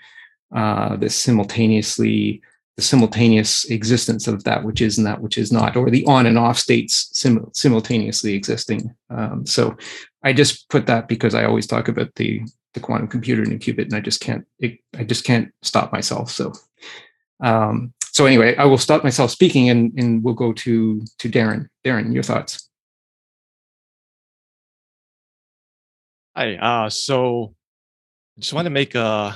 uh, 0.55 0.95
this 0.95 1.15
simultaneously 1.15 2.41
the 2.77 2.81
simultaneous 2.81 3.65
existence 3.65 4.27
of 4.27 4.43
that 4.45 4.63
which 4.63 4.81
is 4.81 4.97
and 4.97 5.05
that 5.05 5.21
which 5.21 5.37
is 5.37 5.51
not, 5.51 5.75
or 5.75 5.89
the 5.89 6.05
on 6.05 6.25
and 6.25 6.37
off 6.37 6.57
states 6.57 7.09
sim- 7.13 7.49
simultaneously 7.53 8.33
existing. 8.33 8.93
Um, 9.09 9.45
so 9.45 9.75
I 10.23 10.33
just 10.33 10.69
put 10.69 10.85
that 10.87 11.07
because 11.07 11.35
I 11.35 11.45
always 11.45 11.67
talk 11.67 11.87
about 11.87 12.13
the 12.15 12.41
the 12.73 12.79
quantum 12.79 13.07
computer 13.07 13.41
and 13.41 13.51
the 13.51 13.59
qubit, 13.59 13.85
and 13.85 13.95
I 13.95 13.99
just 13.99 14.21
can't 14.21 14.45
it, 14.59 14.79
I 14.97 15.03
just 15.03 15.25
can't 15.25 15.51
stop 15.61 15.91
myself. 15.91 16.31
So 16.31 16.53
um, 17.41 17.93
so 18.11 18.25
anyway, 18.25 18.55
I 18.55 18.65
will 18.65 18.77
stop 18.77 19.03
myself 19.03 19.31
speaking, 19.31 19.69
and 19.69 19.91
and 19.97 20.23
we'll 20.23 20.33
go 20.33 20.53
to 20.53 21.01
to 21.19 21.29
Darren. 21.29 21.67
Darren, 21.85 22.13
your 22.13 22.23
thoughts. 22.23 22.69
Hi. 26.35 26.55
Uh, 26.55 26.89
so 26.89 27.53
I 28.37 28.41
just 28.41 28.53
want 28.53 28.65
to 28.65 28.69
make 28.69 28.95
a 28.95 29.35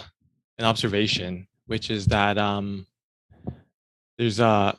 an 0.58 0.66
observation, 0.66 1.48
which 1.68 1.90
is 1.90 2.06
that 2.08 2.38
um, 2.38 2.88
there's 4.18 4.40
uh 4.40 4.76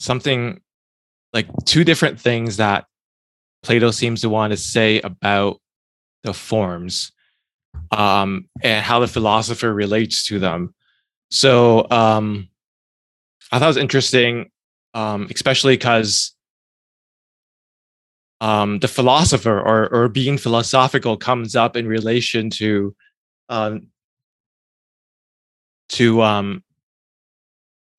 something 0.00 0.60
like 1.32 1.46
two 1.64 1.84
different 1.84 2.20
things 2.20 2.56
that 2.58 2.86
Plato 3.62 3.90
seems 3.90 4.20
to 4.22 4.28
want 4.28 4.50
to 4.52 4.56
say 4.56 5.00
about 5.00 5.60
the 6.24 6.34
forms 6.34 7.12
um, 7.90 8.48
and 8.62 8.84
how 8.84 8.98
the 8.98 9.06
philosopher 9.06 9.72
relates 9.72 10.26
to 10.26 10.38
them. 10.38 10.74
So 11.30 11.86
um, 11.90 12.48
I 13.50 13.58
thought 13.58 13.66
it 13.66 13.68
was 13.68 13.76
interesting, 13.76 14.50
um, 14.94 15.28
especially 15.32 15.76
because 15.76 16.34
um, 18.40 18.80
the 18.80 18.88
philosopher 18.88 19.60
or, 19.60 19.88
or 19.94 20.08
being 20.08 20.36
philosophical 20.36 21.16
comes 21.16 21.54
up 21.54 21.76
in 21.76 21.86
relation 21.86 22.50
to 22.50 22.94
um, 23.48 23.88
to 25.90 26.22
um, 26.22 26.64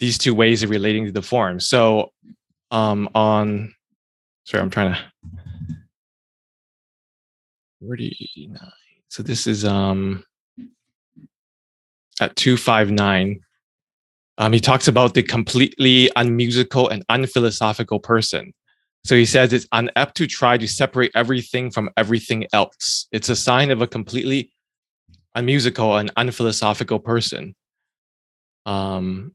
these 0.03 0.17
two 0.17 0.35
ways 0.35 0.63
of 0.63 0.69
relating 0.69 1.05
to 1.05 1.13
the 1.13 1.21
form. 1.21 1.61
So 1.61 2.11
um, 2.71 3.07
on, 3.15 3.73
sorry, 4.43 4.61
I'm 4.61 4.69
trying 4.69 4.93
to, 4.95 4.99
49. 7.79 8.59
So 9.07 9.23
this 9.23 9.47
is 9.47 9.63
um, 9.63 10.25
at 12.19 12.35
259. 12.35 13.39
Um, 14.39 14.51
he 14.51 14.59
talks 14.59 14.89
about 14.89 15.13
the 15.13 15.23
completely 15.23 16.11
unmusical 16.17 16.89
and 16.89 17.05
unphilosophical 17.07 18.03
person. 18.03 18.53
So 19.05 19.15
he 19.15 19.25
says 19.25 19.53
it's 19.53 19.67
unapt 19.71 20.17
to 20.17 20.27
try 20.27 20.57
to 20.57 20.67
separate 20.67 21.11
everything 21.15 21.71
from 21.71 21.89
everything 21.95 22.45
else. 22.51 23.07
It's 23.13 23.29
a 23.29 23.37
sign 23.37 23.71
of 23.71 23.81
a 23.81 23.87
completely 23.87 24.51
unmusical 25.33 25.95
and 25.95 26.13
unphilosophical 26.15 27.01
person. 27.01 27.55
Um, 28.65 29.33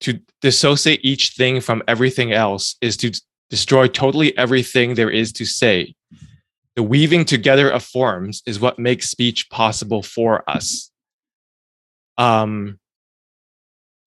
to 0.00 0.20
dissociate 0.40 1.00
each 1.02 1.30
thing 1.30 1.60
from 1.60 1.82
everything 1.88 2.32
else 2.32 2.76
is 2.80 2.96
to 2.98 3.12
destroy 3.50 3.88
totally 3.88 4.36
everything 4.36 4.94
there 4.94 5.10
is 5.10 5.32
to 5.32 5.44
say. 5.44 5.94
The 6.76 6.82
weaving 6.82 7.24
together 7.24 7.68
of 7.68 7.82
forms 7.82 8.42
is 8.46 8.60
what 8.60 8.78
makes 8.78 9.10
speech 9.10 9.50
possible 9.50 10.02
for 10.02 10.48
us. 10.48 10.90
Um, 12.16 12.78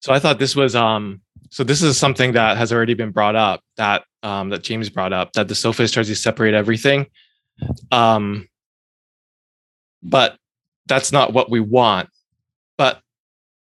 so 0.00 0.12
I 0.12 0.18
thought 0.18 0.38
this 0.38 0.54
was 0.54 0.74
um, 0.76 1.20
so 1.50 1.64
this 1.64 1.82
is 1.82 1.96
something 1.96 2.32
that 2.32 2.56
has 2.56 2.72
already 2.72 2.94
been 2.94 3.10
brought 3.10 3.36
up 3.36 3.62
that 3.76 4.04
um, 4.22 4.50
that 4.50 4.62
James 4.62 4.88
brought 4.88 5.12
up 5.12 5.32
that 5.32 5.48
the 5.48 5.54
sophist 5.54 5.94
tries 5.94 6.08
to 6.08 6.16
separate 6.16 6.54
everything. 6.54 7.06
Um, 7.90 8.48
but 10.02 10.36
that's 10.86 11.12
not 11.12 11.32
what 11.32 11.50
we 11.50 11.60
want. 11.60 12.08
But 12.78 13.00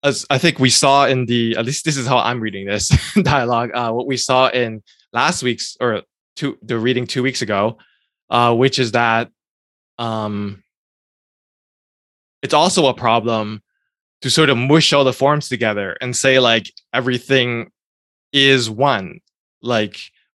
as 0.04 0.26
I 0.30 0.38
think 0.38 0.60
we 0.60 0.70
saw 0.70 1.06
in 1.06 1.26
the 1.26 1.56
at 1.58 1.66
least 1.66 1.86
this 1.86 1.98
is 1.98 2.08
how 2.08 2.18
I'm 2.18 2.40
reading 2.40 2.66
this 2.66 2.90
dialogue. 3.22 3.72
Uh, 3.74 3.92
what 3.92 4.08
we 4.08 4.18
saw 4.18 4.48
in 4.50 4.82
last 5.12 5.44
week's 5.44 5.76
or 5.80 6.04
two 6.36 6.58
the 6.62 6.78
reading 6.78 7.06
two 7.06 7.24
weeks 7.24 7.42
ago, 7.42 7.78
uh, 8.30 8.56
which 8.56 8.80
is 8.80 8.94
that 8.94 9.30
um, 9.98 10.64
it's 12.42 12.54
also 12.54 12.88
a 12.88 12.94
problem 12.94 13.62
to 14.22 14.30
sort 14.30 14.50
of 14.50 14.58
mush 14.58 14.94
all 14.94 15.04
the 15.04 15.14
forms 15.14 15.50
together 15.50 15.98
and 16.02 16.16
say 16.16 16.40
like 16.40 16.72
everything 16.94 17.72
is 18.32 18.70
one, 18.70 19.20
like 19.62 19.98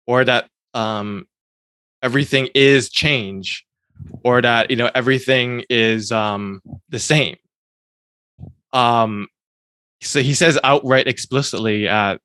or 0.08 0.24
that 0.24 0.50
um, 0.74 1.28
everything 2.02 2.50
is 2.56 2.90
change 2.90 3.66
or 4.24 4.42
that 4.42 4.70
you 4.70 4.78
know 4.78 4.90
everything 4.96 5.64
is 5.70 6.12
um, 6.14 6.62
the 6.90 7.00
same. 7.00 7.36
Um, 8.72 9.28
so 10.02 10.22
he 10.22 10.34
says 10.34 10.60
outright 10.64 11.08
explicitly 11.08 11.88
at 11.88 12.22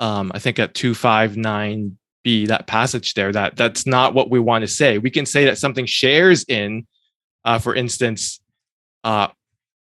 um, 0.00 0.32
I 0.34 0.38
think 0.38 0.58
at 0.58 0.74
two 0.74 0.94
five 0.94 1.36
nine 1.36 1.96
b 2.24 2.46
that 2.46 2.66
passage 2.66 3.14
there 3.14 3.32
that 3.32 3.56
that's 3.56 3.86
not 3.86 4.14
what 4.14 4.30
we 4.30 4.40
want 4.40 4.62
to 4.62 4.68
say. 4.68 4.98
We 4.98 5.10
can 5.10 5.26
say 5.26 5.44
that 5.44 5.58
something 5.58 5.86
shares 5.86 6.44
in, 6.48 6.86
uh, 7.44 7.58
for 7.58 7.74
instance, 7.74 8.40
uh, 9.04 9.28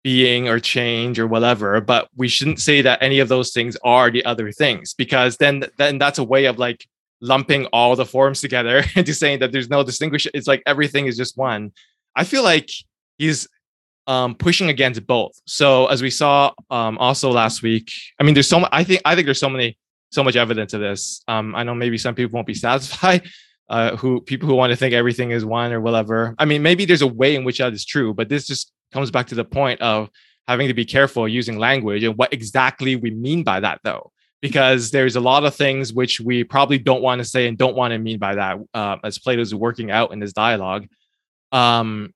being 0.03 0.49
or 0.49 0.61
change 0.61 1.19
or 1.19 1.27
whatever, 1.27 1.81
but 1.81 2.09
we 2.17 2.29
shouldn't 2.29 2.61
say 2.61 2.81
that 2.81 3.03
any 3.03 3.19
of 3.19 3.29
those 3.29 3.53
things 3.53 3.77
are 3.83 4.11
the 4.11 4.25
other 4.25 4.53
things 4.53 4.95
because 4.95 5.37
then 5.39 5.65
then 5.79 5.99
that's 5.99 6.19
a 6.19 6.25
way 6.25 6.45
of 6.45 6.59
like 6.59 6.87
lumping 7.21 7.67
all 7.73 7.97
the 7.97 8.07
forms 8.07 8.41
together 8.41 8.85
into 8.97 9.13
saying 9.13 9.41
that 9.41 9.53
there's 9.53 9.69
no 9.69 9.83
distinguish. 9.83 10.27
It's 10.33 10.47
like 10.47 10.63
everything 10.67 11.07
is 11.07 11.17
just 11.17 11.37
one. 11.37 11.73
I 12.15 12.25
feel 12.25 12.45
like 12.45 12.71
he's 13.19 13.49
um, 14.07 14.35
pushing 14.35 14.69
against 14.69 15.07
both. 15.07 15.41
So 15.47 15.87
as 15.87 16.03
we 16.03 16.11
saw 16.11 16.53
um, 16.71 16.99
also 16.99 17.31
last 17.31 17.63
week, 17.63 17.91
I 18.21 18.25
mean, 18.25 18.35
there's 18.35 18.49
so 18.49 18.61
much. 18.61 18.71
I 18.73 18.85
think 18.85 19.03
I 19.05 19.15
think 19.15 19.27
there's 19.27 19.41
so 19.41 19.51
many 19.51 19.79
so 20.11 20.23
much 20.23 20.37
evidence 20.37 20.73
of 20.73 20.81
this. 20.81 21.23
Um, 21.29 21.55
I 21.55 21.63
know 21.63 21.75
maybe 21.75 21.99
some 21.99 22.15
people 22.15 22.35
won't 22.35 22.47
be 22.47 22.55
satisfied. 22.55 23.29
Uh, 23.69 23.97
who 23.97 24.21
people 24.21 24.49
who 24.49 24.55
want 24.55 24.71
to 24.71 24.77
think 24.77 24.95
everything 24.95 25.33
is 25.33 25.45
one 25.45 25.73
or 25.73 25.81
whatever. 25.81 26.37
I 26.39 26.45
mean, 26.45 26.63
maybe 26.63 26.85
there's 26.85 27.03
a 27.03 27.07
way 27.09 27.35
in 27.35 27.43
which 27.43 27.59
that 27.59 27.73
is 27.73 27.85
true, 27.85 28.15
but 28.15 28.29
this 28.29 28.47
just 28.47 28.71
comes 28.93 29.11
back 29.11 29.27
to 29.27 29.35
the 29.35 29.45
point 29.45 29.81
of 29.81 30.09
having 30.47 30.69
to 30.69 30.75
be 30.75 30.85
careful 30.85 31.27
using 31.27 31.59
language 31.59 32.05
and 32.05 32.17
what 32.17 32.33
exactly 32.33 32.95
we 32.95 33.11
mean 33.11 33.43
by 33.43 33.59
that, 33.59 33.81
though 33.83 34.13
because 34.41 34.93
there's 34.93 35.17
a 35.17 35.21
lot 35.21 35.45
of 35.45 35.55
things 35.55 35.93
which 35.93 36.21
we 36.21 36.45
probably 36.45 36.79
don't 36.79 37.03
want 37.03 37.19
to 37.19 37.25
say 37.25 37.49
and 37.49 37.59
don't 37.59 37.77
want 37.77 37.93
to 37.93 37.99
mean 37.99 38.19
by 38.19 38.35
that 38.35 38.59
uh, 38.75 38.97
as 39.03 39.19
Plato's 39.19 39.55
working 39.55 39.91
out 39.91 40.13
in 40.13 40.21
this 40.21 40.33
dialogue. 40.33 40.87
Um, 41.53 42.13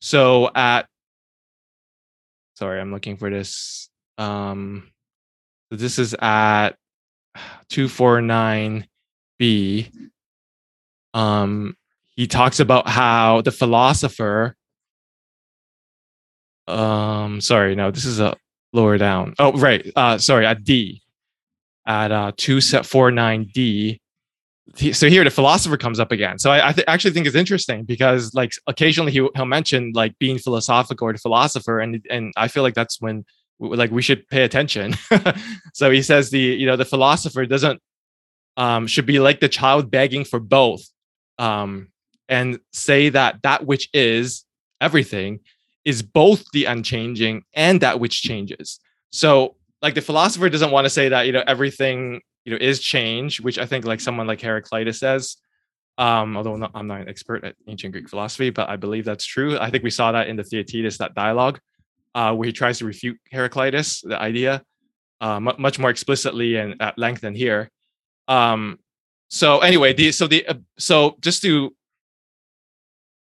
so 0.00 0.50
at 0.54 0.86
sorry, 2.54 2.80
I'm 2.80 2.92
looking 2.92 3.16
for 3.16 3.30
this. 3.30 3.88
Um, 4.18 4.90
this 5.70 5.98
is 5.98 6.14
at 6.20 6.70
249b. 7.70 9.90
Um, 11.14 11.76
he 12.16 12.26
talks 12.26 12.60
about 12.60 12.88
how 12.88 13.40
the 13.42 13.52
philosopher 13.52 14.56
um 16.66 17.42
sorry 17.42 17.74
no 17.74 17.90
this 17.90 18.06
is 18.06 18.20
a 18.20 18.34
lower 18.72 18.96
down 18.96 19.34
oh 19.38 19.52
right 19.52 19.92
uh 19.96 20.16
sorry 20.16 20.46
at 20.46 20.64
d 20.64 21.02
at 21.86 22.12
uh, 22.12 22.32
249D. 22.32 24.00
So 24.92 25.08
here 25.08 25.22
the 25.24 25.30
philosopher 25.30 25.76
comes 25.76 26.00
up 26.00 26.10
again. 26.10 26.38
So 26.38 26.50
I, 26.50 26.68
I 26.68 26.72
th- 26.72 26.86
actually 26.88 27.12
think 27.12 27.26
it's 27.26 27.36
interesting 27.36 27.84
because 27.84 28.34
like 28.34 28.52
occasionally 28.66 29.12
he, 29.12 29.26
he'll 29.34 29.44
mention 29.44 29.92
like 29.94 30.18
being 30.18 30.38
philosophical 30.38 31.06
or 31.06 31.12
the 31.12 31.18
philosopher. 31.18 31.80
And, 31.80 32.04
and 32.10 32.32
I 32.36 32.48
feel 32.48 32.62
like 32.62 32.74
that's 32.74 33.00
when 33.00 33.24
like 33.60 33.90
we 33.90 34.00
should 34.00 34.26
pay 34.28 34.42
attention. 34.42 34.94
so 35.74 35.90
he 35.90 36.02
says 36.02 36.30
the, 36.30 36.40
you 36.40 36.66
know, 36.66 36.76
the 36.76 36.84
philosopher 36.84 37.44
doesn't, 37.44 37.80
um, 38.56 38.86
should 38.86 39.06
be 39.06 39.18
like 39.18 39.40
the 39.40 39.48
child 39.48 39.90
begging 39.90 40.24
for 40.24 40.40
both 40.40 40.82
um, 41.38 41.88
and 42.28 42.58
say 42.72 43.10
that 43.10 43.42
that 43.42 43.66
which 43.66 43.88
is 43.92 44.44
everything 44.80 45.40
is 45.84 46.02
both 46.02 46.44
the 46.52 46.64
unchanging 46.64 47.42
and 47.52 47.80
that 47.80 48.00
which 48.00 48.22
changes. 48.22 48.80
So 49.10 49.56
like 49.82 49.94
the 49.94 50.00
philosopher 50.00 50.48
doesn't 50.48 50.70
want 50.70 50.86
to 50.86 50.90
say 50.90 51.08
that 51.10 51.26
you 51.26 51.32
know 51.32 51.44
everything 51.46 52.22
you 52.44 52.52
know 52.52 52.58
is 52.60 52.80
change 52.80 53.40
which 53.40 53.58
i 53.58 53.66
think 53.66 53.84
like 53.84 54.00
someone 54.00 54.26
like 54.26 54.40
heraclitus 54.40 55.00
says 55.00 55.36
um 55.98 56.36
although 56.36 56.56
not, 56.56 56.70
i'm 56.74 56.86
not 56.86 57.00
an 57.00 57.08
expert 57.08 57.44
at 57.44 57.54
ancient 57.68 57.92
greek 57.92 58.08
philosophy 58.08 58.50
but 58.50 58.68
i 58.68 58.76
believe 58.76 59.04
that's 59.04 59.24
true. 59.24 59.58
I 59.58 59.70
think 59.70 59.84
we 59.84 59.90
saw 59.90 60.12
that 60.12 60.28
in 60.28 60.36
the 60.36 60.44
theaetetus 60.44 60.98
that 60.98 61.14
dialogue 61.14 61.60
uh, 62.14 62.32
where 62.34 62.46
he 62.46 62.52
tries 62.52 62.78
to 62.78 62.84
refute 62.84 63.18
heraclitus 63.30 64.00
the 64.02 64.20
idea 64.20 64.62
uh, 65.20 65.36
m- 65.36 65.56
much 65.58 65.78
more 65.78 65.90
explicitly 65.90 66.56
and 66.56 66.80
at 66.80 66.98
length 66.98 67.22
than 67.22 67.34
here. 67.34 67.70
Um 68.28 68.78
so 69.28 69.60
anyway 69.60 69.92
the 69.92 70.12
so 70.12 70.26
the 70.26 70.46
uh, 70.46 70.54
so 70.78 71.16
just 71.20 71.42
to 71.42 71.74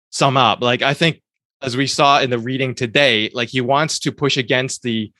sum 0.09 0.37
up 0.37 0.61
like 0.61 0.81
i 0.81 0.93
think 0.93 1.21
as 1.61 1.75
we 1.75 1.87
saw 1.87 2.19
in 2.19 2.29
the 2.29 2.39
reading 2.39 2.75
today 2.75 3.29
like 3.33 3.49
he 3.49 3.61
wants 3.61 3.99
to 3.99 4.11
push 4.11 4.37
against 4.37 4.83
the 4.83 5.11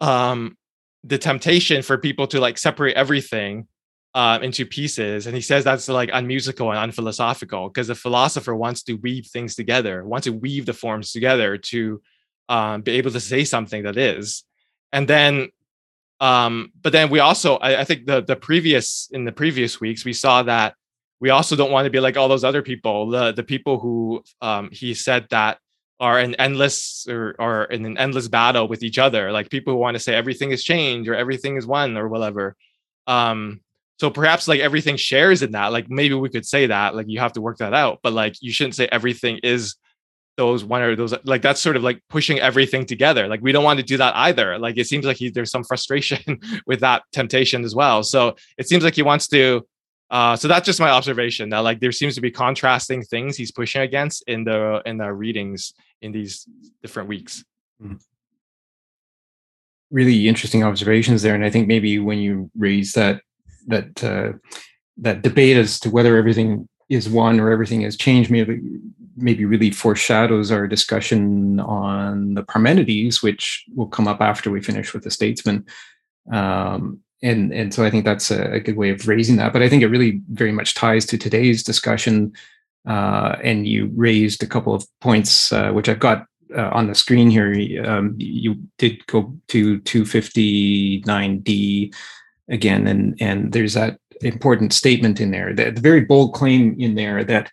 um, 0.00 0.56
the 1.04 1.18
temptation 1.18 1.82
for 1.82 1.98
people 1.98 2.26
to 2.28 2.40
like 2.40 2.58
separate 2.58 2.96
everything 2.96 3.68
uh, 4.14 4.38
into 4.42 4.64
pieces. 4.64 5.26
And 5.26 5.34
he 5.34 5.42
says 5.42 5.64
that's 5.64 5.88
like 5.88 6.10
unmusical 6.12 6.70
and 6.70 6.78
unphilosophical 6.78 7.68
because 7.68 7.88
the 7.88 7.94
philosopher 7.94 8.54
wants 8.54 8.82
to 8.84 8.94
weave 8.94 9.26
things 9.26 9.54
together, 9.54 10.04
wants 10.04 10.24
to 10.24 10.32
weave 10.32 10.66
the 10.66 10.72
forms 10.72 11.12
together 11.12 11.58
to 11.58 12.00
um, 12.48 12.82
be 12.82 12.92
able 12.92 13.10
to 13.10 13.20
say 13.20 13.44
something 13.44 13.82
that 13.82 13.96
is. 13.96 14.44
And 14.92 15.08
then, 15.08 15.48
um, 16.20 16.72
but 16.80 16.92
then 16.92 17.10
we 17.10 17.18
also, 17.18 17.56
I, 17.56 17.80
I 17.80 17.84
think 17.84 18.06
the 18.06 18.22
the 18.22 18.36
previous 18.36 19.08
in 19.12 19.24
the 19.24 19.32
previous 19.32 19.80
weeks 19.80 20.04
we 20.04 20.12
saw 20.12 20.44
that 20.44 20.74
we 21.20 21.30
also 21.30 21.56
don't 21.56 21.72
want 21.72 21.86
to 21.86 21.90
be 21.90 22.00
like 22.00 22.16
all 22.16 22.28
those 22.28 22.44
other 22.44 22.62
people, 22.62 23.10
the 23.10 23.32
the 23.32 23.42
people 23.42 23.80
who 23.80 24.22
um, 24.40 24.70
he 24.70 24.94
said 24.94 25.26
that 25.30 25.58
are 26.00 26.18
an 26.18 26.34
endless 26.36 27.06
or 27.08 27.36
are 27.38 27.64
in 27.64 27.84
an 27.84 27.98
endless 27.98 28.28
battle 28.28 28.68
with 28.68 28.82
each 28.82 28.98
other. 28.98 29.32
Like 29.32 29.50
people 29.50 29.72
who 29.72 29.78
want 29.78 29.94
to 29.94 30.00
say 30.00 30.14
everything 30.14 30.50
is 30.50 30.64
change 30.64 31.08
or 31.08 31.14
everything 31.14 31.56
is 31.56 31.66
one 31.66 31.96
or 31.96 32.08
whatever. 32.08 32.56
Um 33.06 33.60
so 34.00 34.10
perhaps 34.10 34.48
like 34.48 34.60
everything 34.60 34.96
shares 34.96 35.42
in 35.42 35.52
that. 35.52 35.72
Like 35.72 35.88
maybe 35.88 36.14
we 36.14 36.28
could 36.28 36.44
say 36.44 36.66
that 36.66 36.96
like 36.96 37.08
you 37.08 37.20
have 37.20 37.34
to 37.34 37.40
work 37.40 37.58
that 37.58 37.74
out 37.74 38.00
but 38.02 38.12
like 38.12 38.34
you 38.40 38.52
shouldn't 38.52 38.74
say 38.74 38.88
everything 38.90 39.38
is 39.42 39.76
those 40.36 40.64
one 40.64 40.82
or 40.82 40.96
those 40.96 41.14
like 41.22 41.42
that's 41.42 41.60
sort 41.60 41.76
of 41.76 41.84
like 41.84 42.02
pushing 42.08 42.40
everything 42.40 42.86
together. 42.86 43.28
Like 43.28 43.40
we 43.40 43.52
don't 43.52 43.62
want 43.62 43.78
to 43.78 43.84
do 43.84 43.96
that 43.98 44.16
either. 44.16 44.58
Like 44.58 44.76
it 44.76 44.88
seems 44.88 45.04
like 45.04 45.16
he, 45.16 45.30
there's 45.30 45.52
some 45.52 45.62
frustration 45.62 46.40
with 46.66 46.80
that 46.80 47.04
temptation 47.12 47.64
as 47.64 47.74
well. 47.74 48.02
So 48.02 48.34
it 48.58 48.68
seems 48.68 48.82
like 48.82 48.96
he 48.96 49.02
wants 49.02 49.28
to 49.28 49.64
uh, 50.10 50.36
so 50.36 50.46
that's 50.46 50.66
just 50.66 50.80
my 50.80 50.90
observation 50.90 51.48
that 51.48 51.58
like 51.58 51.80
there 51.80 51.92
seems 51.92 52.14
to 52.14 52.20
be 52.20 52.30
contrasting 52.30 53.02
things 53.02 53.36
he's 53.36 53.50
pushing 53.50 53.82
against 53.82 54.22
in 54.28 54.44
the 54.44 54.82
in 54.86 54.98
the 54.98 55.12
readings 55.12 55.74
in 56.02 56.12
these 56.12 56.46
different 56.82 57.08
weeks. 57.08 57.44
Mm. 57.82 58.00
Really 59.90 60.28
interesting 60.28 60.64
observations 60.64 61.22
there, 61.22 61.34
and 61.34 61.44
I 61.44 61.50
think 61.50 61.68
maybe 61.68 61.98
when 61.98 62.18
you 62.18 62.50
raise 62.56 62.92
that 62.92 63.20
that 63.66 64.02
uh, 64.02 64.32
that 64.98 65.22
debate 65.22 65.56
as 65.56 65.78
to 65.80 65.90
whether 65.90 66.16
everything 66.16 66.68
is 66.88 67.08
one 67.08 67.40
or 67.40 67.50
everything 67.50 67.82
has 67.82 67.96
changed, 67.96 68.30
maybe 68.30 68.60
maybe 69.16 69.44
really 69.44 69.70
foreshadows 69.70 70.50
our 70.50 70.66
discussion 70.66 71.60
on 71.60 72.34
the 72.34 72.42
Parmenides, 72.42 73.22
which 73.22 73.64
will 73.74 73.86
come 73.86 74.08
up 74.08 74.20
after 74.20 74.50
we 74.50 74.60
finish 74.60 74.92
with 74.92 75.04
the 75.04 75.10
Statesman. 75.10 75.64
Um, 76.32 77.00
and 77.22 77.52
and 77.52 77.72
so 77.72 77.84
I 77.84 77.90
think 77.90 78.04
that's 78.04 78.30
a, 78.30 78.54
a, 78.54 78.60
good 78.60 78.76
way 78.76 78.90
of 78.90 79.06
raising 79.06 79.36
that. 79.36 79.52
But 79.52 79.62
I 79.62 79.68
think 79.68 79.82
it 79.82 79.88
really 79.88 80.20
very 80.30 80.52
much 80.52 80.74
ties 80.74 81.06
to 81.06 81.18
today's 81.18 81.62
discussion 81.62 82.32
uh, 82.86 83.36
and 83.42 83.66
you 83.66 83.90
raised 83.94 84.42
a 84.42 84.46
couple 84.46 84.74
of 84.74 84.86
points, 85.00 85.52
uh, 85.52 85.72
which 85.72 85.88
I've 85.88 86.00
got 86.00 86.26
uh, 86.54 86.70
on 86.72 86.86
the 86.86 86.94
screen 86.94 87.30
here. 87.30 87.54
Um, 87.84 88.14
you 88.18 88.56
did 88.78 89.06
go 89.06 89.34
to 89.48 89.80
259D 89.80 91.94
again, 92.48 92.86
and 92.86 93.16
and 93.20 93.52
there's 93.52 93.74
that 93.74 93.98
important 94.22 94.72
statement 94.72 95.20
in 95.20 95.30
there, 95.30 95.54
the, 95.54 95.70
the 95.70 95.80
very 95.80 96.00
bold 96.00 96.34
claim 96.34 96.76
in 96.78 96.94
there 96.94 97.24
that 97.24 97.50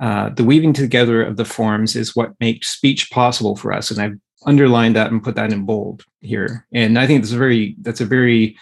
uh, 0.00 0.30
the 0.30 0.44
weaving 0.44 0.72
together 0.72 1.22
of 1.22 1.36
the 1.36 1.44
forms 1.44 1.96
is 1.96 2.16
what 2.16 2.38
makes 2.40 2.68
speech 2.68 3.10
possible 3.10 3.56
for 3.56 3.72
us, 3.72 3.90
and 3.90 4.00
I've 4.00 4.18
underlined 4.44 4.96
that 4.96 5.12
and 5.12 5.22
put 5.22 5.36
that 5.36 5.52
in 5.52 5.64
bold 5.64 6.04
here. 6.20 6.66
And 6.72 6.98
I 6.98 7.06
think 7.06 7.22
that's 7.22 7.32
a 7.32 7.38
very 7.38 7.76
that's 7.82 8.00
a 8.00 8.06
very 8.06 8.56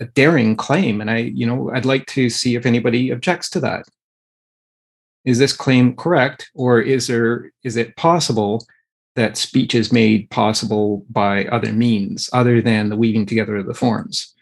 a 0.00 0.06
daring 0.06 0.56
claim, 0.56 1.00
and 1.00 1.10
I 1.10 1.18
you 1.18 1.46
know 1.46 1.70
I'd 1.72 1.84
like 1.84 2.06
to 2.08 2.28
see 2.28 2.56
if 2.56 2.66
anybody 2.66 3.10
objects 3.10 3.48
to 3.50 3.60
that 3.60 3.84
is 5.24 5.38
this 5.38 5.52
claim 5.52 5.94
correct 5.94 6.50
or 6.54 6.80
is 6.80 7.06
there 7.06 7.52
is 7.62 7.76
it 7.76 7.96
possible 7.96 8.64
that 9.14 9.36
speech 9.36 9.74
is 9.74 9.92
made 9.92 10.30
possible 10.30 11.04
by 11.10 11.44
other 11.46 11.72
means 11.72 12.30
other 12.32 12.62
than 12.62 12.88
the 12.88 12.96
weaving 12.96 13.26
together 13.26 13.56
of 13.56 13.66
the 13.66 13.74
forms. 13.74 14.34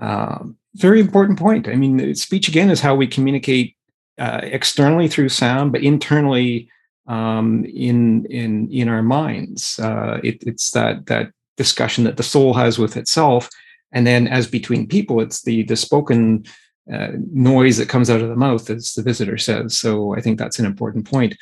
Um, 0.00 0.56
very 0.74 1.00
important 1.00 1.38
point. 1.38 1.68
I 1.68 1.76
mean, 1.76 2.14
speech 2.14 2.48
again 2.48 2.70
is 2.70 2.80
how 2.80 2.94
we 2.94 3.06
communicate 3.06 3.76
uh, 4.18 4.40
externally 4.42 5.08
through 5.08 5.28
sound, 5.28 5.72
but 5.72 5.82
internally 5.82 6.68
um, 7.06 7.64
in 7.64 8.24
in 8.26 8.70
in 8.70 8.88
our 8.88 9.02
minds. 9.02 9.78
Uh, 9.78 10.20
it, 10.22 10.42
it's 10.46 10.70
that 10.72 11.06
that 11.06 11.32
discussion 11.56 12.04
that 12.04 12.16
the 12.16 12.22
soul 12.22 12.54
has 12.54 12.78
with 12.78 12.96
itself, 12.96 13.48
and 13.92 14.06
then 14.06 14.28
as 14.28 14.46
between 14.46 14.86
people, 14.86 15.20
it's 15.20 15.42
the 15.42 15.64
the 15.64 15.76
spoken 15.76 16.44
uh, 16.92 17.12
noise 17.32 17.76
that 17.76 17.88
comes 17.88 18.10
out 18.10 18.20
of 18.20 18.28
the 18.28 18.36
mouth, 18.36 18.68
as 18.70 18.94
the 18.94 19.02
visitor 19.02 19.38
says. 19.38 19.76
So 19.78 20.14
I 20.14 20.20
think 20.20 20.38
that's 20.38 20.58
an 20.58 20.66
important 20.66 21.08
point. 21.08 21.36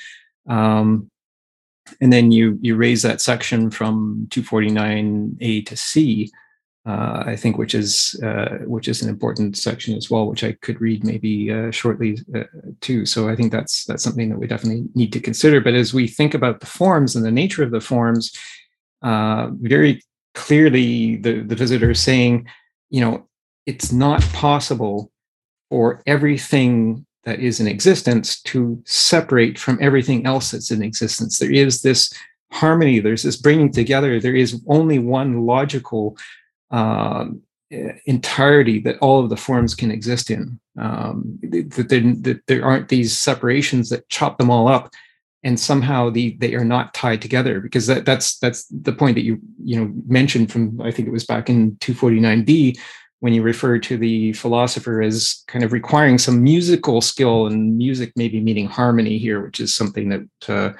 Um, 0.49 1.11
and 2.01 2.13
then 2.13 2.31
you 2.31 2.59
you 2.61 2.77
raise 2.77 3.03
that 3.03 3.21
section 3.21 3.71
from 3.71 4.27
249A 4.31 5.67
to 5.67 5.77
C, 5.77 6.31
uh, 6.87 7.23
I 7.27 7.37
think, 7.37 7.59
which 7.59 7.75
is 7.75 8.19
uh, 8.23 8.59
which 8.67 8.89
is 8.89 9.03
an 9.03 9.09
important 9.09 9.57
section 9.57 9.97
as 9.97 10.11
well, 10.11 10.27
which 10.27 10.45
I 10.45 10.53
could 10.53 10.81
read 10.81 11.05
maybe 11.05 11.51
uh, 11.51 11.71
shortly 11.71 12.19
uh, 12.35 12.45
too. 12.81 13.07
So 13.07 13.29
I 13.29 13.37
think 13.37 13.53
that's 13.53 13.85
that's 13.85 14.03
something 14.03 14.29
that 14.29 14.39
we 14.39 14.47
definitely 14.47 14.85
need 14.95 15.13
to 15.15 15.21
consider. 15.21 15.61
But 15.61 15.75
as 15.75 15.95
we 15.95 16.09
think 16.09 16.35
about 16.35 16.61
the 16.61 16.67
forms 16.67 17.17
and 17.17 17.25
the 17.25 17.31
nature 17.31 17.63
of 17.63 17.71
the 17.71 17.81
forms, 17.81 18.37
uh, 19.03 19.49
very 19.53 20.03
clearly 20.35 21.17
the 21.17 21.41
the 21.41 21.57
visitor 21.57 21.91
is 21.93 22.01
saying, 22.01 22.47
you 22.91 23.01
know, 23.01 23.27
it's 23.67 23.93
not 23.93 24.23
possible 24.33 25.11
for 25.71 26.03
everything 26.07 27.05
that 27.25 27.41
is 27.41 27.61
in 27.61 27.67
existence 27.67 28.41
to 28.43 28.83
separate 28.87 29.59
from 29.59 29.79
everything 29.81 30.25
else 30.27 30.51
that's 30.51 30.71
in 30.71 30.83
existence. 30.83 31.39
There 31.39 31.53
is 31.53 31.83
this 31.83 32.13
harmony, 32.53 33.01
there's 33.01 33.23
this 33.23 33.37
bringing 33.37 33.71
together, 33.71 34.19
there 34.19 34.35
is 34.37 34.63
only 34.67 34.99
one 34.99 35.45
logical 35.45 36.17
um, 36.71 37.43
entirety 38.07 38.79
that 38.81 38.99
all 38.99 39.23
of 39.23 39.29
the 39.29 39.37
forms 39.37 39.75
can 39.75 39.91
exist 39.91 40.31
in. 40.31 40.59
Um, 40.79 41.39
that, 41.43 41.89
there, 41.89 42.01
that 42.01 42.41
there 42.47 42.65
aren't 42.65 42.89
these 42.89 43.17
separations 43.17 43.91
that 43.91 44.09
chop 44.09 44.39
them 44.39 44.51
all 44.51 44.69
up 44.69 44.91
and 45.45 45.59
somehow 45.59 46.11
the, 46.11 46.37
they 46.41 46.55
are 46.55 46.65
not 46.65 46.95
tied 46.95 47.23
together 47.23 47.61
because 47.61 47.87
that, 47.87 48.05
that's 48.05 48.39
that's 48.39 48.67
the 48.67 48.93
point 48.93 49.15
that 49.15 49.23
you 49.23 49.41
you 49.63 49.79
know 49.79 49.93
mentioned 50.07 50.51
from 50.51 50.81
I 50.81 50.91
think 50.91 51.07
it 51.07 51.13
was 51.13 51.27
back 51.27 51.49
in 51.49 51.73
249b 51.77 52.79
when 53.21 53.33
you 53.33 53.43
refer 53.43 53.79
to 53.79 53.97
the 53.97 54.33
philosopher 54.35 55.03
as 55.03 55.43
kind 55.49 55.65
of 55.65 55.73
requiring 55.73 56.19
some 56.19 56.43
musical 56.43 57.01
skill 57.01 57.47
and 57.47 57.77
music 57.77 58.13
maybe 58.15 58.41
meaning 58.41 58.67
harmony 58.67 59.19
here, 59.19 59.45
which 59.45 59.59
is 59.59 59.75
something 59.75 60.09
that 60.09 60.49
uh, 60.49 60.73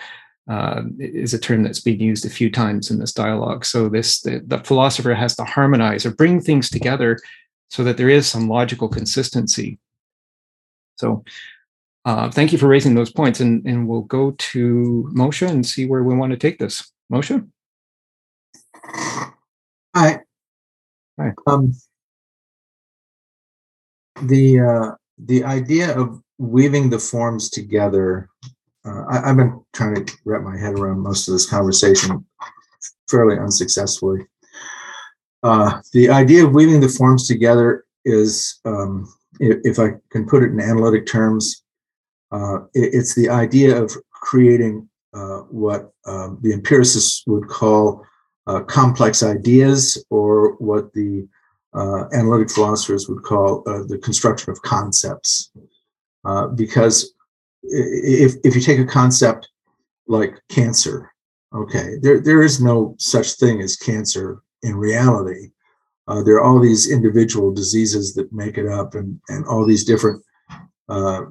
uh, 0.53 0.83
is 0.99 1.35
a 1.35 1.39
term 1.39 1.63
that's 1.63 1.81
been 1.81 1.99
used 1.99 2.25
a 2.25 2.31
few 2.31 2.51
times 2.51 2.91
in 2.91 2.99
this 2.99 3.13
dialogue. 3.13 3.65
So 3.65 3.89
this 3.89 4.21
the, 4.21 4.43
the, 4.47 4.59
philosopher 4.59 5.15
has 5.15 5.37
to 5.37 5.45
harmonize 5.45 6.07
or 6.07 6.13
bring 6.13 6.41
things 6.41 6.71
together 6.71 7.19
so 7.69 7.85
that 7.85 7.97
there 7.97 8.09
is 8.09 8.27
some 8.27 8.49
logical 8.49 8.89
consistency. 8.89 9.79
So 10.97 11.25
uh, 12.05 12.31
thank 12.31 12.53
you 12.53 12.59
for 12.59 12.69
raising 12.69 12.95
those 12.95 13.13
points, 13.13 13.41
and, 13.41 13.65
and 13.67 13.87
we'll 13.87 14.03
go 14.03 14.31
to 14.31 15.11
Moshe 15.13 15.47
and 15.47 15.67
see 15.67 15.85
where 15.85 16.03
we 16.03 16.15
want 16.15 16.33
to 16.33 16.39
take 16.39 16.59
this. 16.59 16.91
Moshe. 17.13 17.47
Hi. 19.95 20.21
Hi. 21.21 21.33
Um, 21.47 21.73
the 24.23 24.61
uh, 24.61 24.95
the 25.19 25.45
idea 25.45 25.97
of 25.99 26.21
weaving 26.39 26.91
the 26.91 26.99
forms 26.99 27.51
together. 27.51 28.29
Uh, 28.85 29.05
I, 29.11 29.29
have 29.29 29.37
been 29.37 29.61
trying 29.73 30.05
to 30.05 30.17
wrap 30.25 30.43
my 30.43 30.57
head 30.57 30.79
around 30.79 31.01
most 31.01 31.29
of 31.29 31.35
this 31.35 31.49
conversation 31.49 32.25
fairly 33.11 33.39
unsuccessfully. 33.39 34.25
Uh, 35.43 35.81
the 35.93 36.09
idea 36.09 36.45
of 36.45 36.53
weaving 36.53 36.81
the 36.81 36.89
forms 36.89 37.27
together 37.27 37.85
is, 38.05 38.61
um, 38.65 39.13
if, 39.41 39.59
if, 39.65 39.79
I 39.79 39.95
can 40.11 40.27
put 40.27 40.43
it 40.43 40.51
in 40.51 40.61
analytic 40.61 41.07
terms, 41.07 41.65
uh, 42.33 42.61
it, 42.75 42.95
it's 42.95 43.15
the 43.15 43.29
idea 43.29 43.81
of 43.81 43.93
creating 44.11 44.89
uh, 45.15 45.41
what 45.51 45.93
um, 46.07 46.39
the 46.43 46.53
empiricists 46.53 47.25
would 47.27 47.49
call 47.49 48.05
uh, 48.47 48.61
complex 48.61 49.23
ideas, 49.23 50.03
or 50.11 50.55
what 50.55 50.93
the 50.95 51.29
analytic 51.75 52.51
philosophers 52.51 53.09
would 53.09 53.23
call 53.23 53.63
uh, 53.67 53.83
the 53.87 53.99
construction 53.99 54.51
of 54.51 54.61
concepts. 54.63 55.51
Uh, 56.25 56.49
because 56.49 57.15
if, 57.63 58.35
if 58.45 58.55
you 58.55 58.61
take 58.61 58.79
a 58.79 58.85
concept 58.85 59.49
like 60.07 60.41
cancer, 60.49 61.13
okay, 61.55 61.95
there, 62.01 62.21
there 62.21 62.43
is 62.43 62.61
no 62.61 62.95
such 62.99 63.35
thing 63.35 63.61
as 63.61 63.77
cancer 63.77 64.43
in 64.63 64.77
reality. 64.77 65.51
Uh, 66.07 66.23
there 66.23 66.37
are 66.37 66.45
all 66.45 66.59
these 66.59 66.91
individual 66.91 67.53
diseases 67.53 68.15
that 68.15 68.33
make 68.33 68.57
it 68.57 68.67
up 68.67 68.95
and, 68.95 69.21
and 69.29 69.45
all 69.47 69.67
these 69.67 69.85
different 69.85 70.23
uh, 70.89 71.23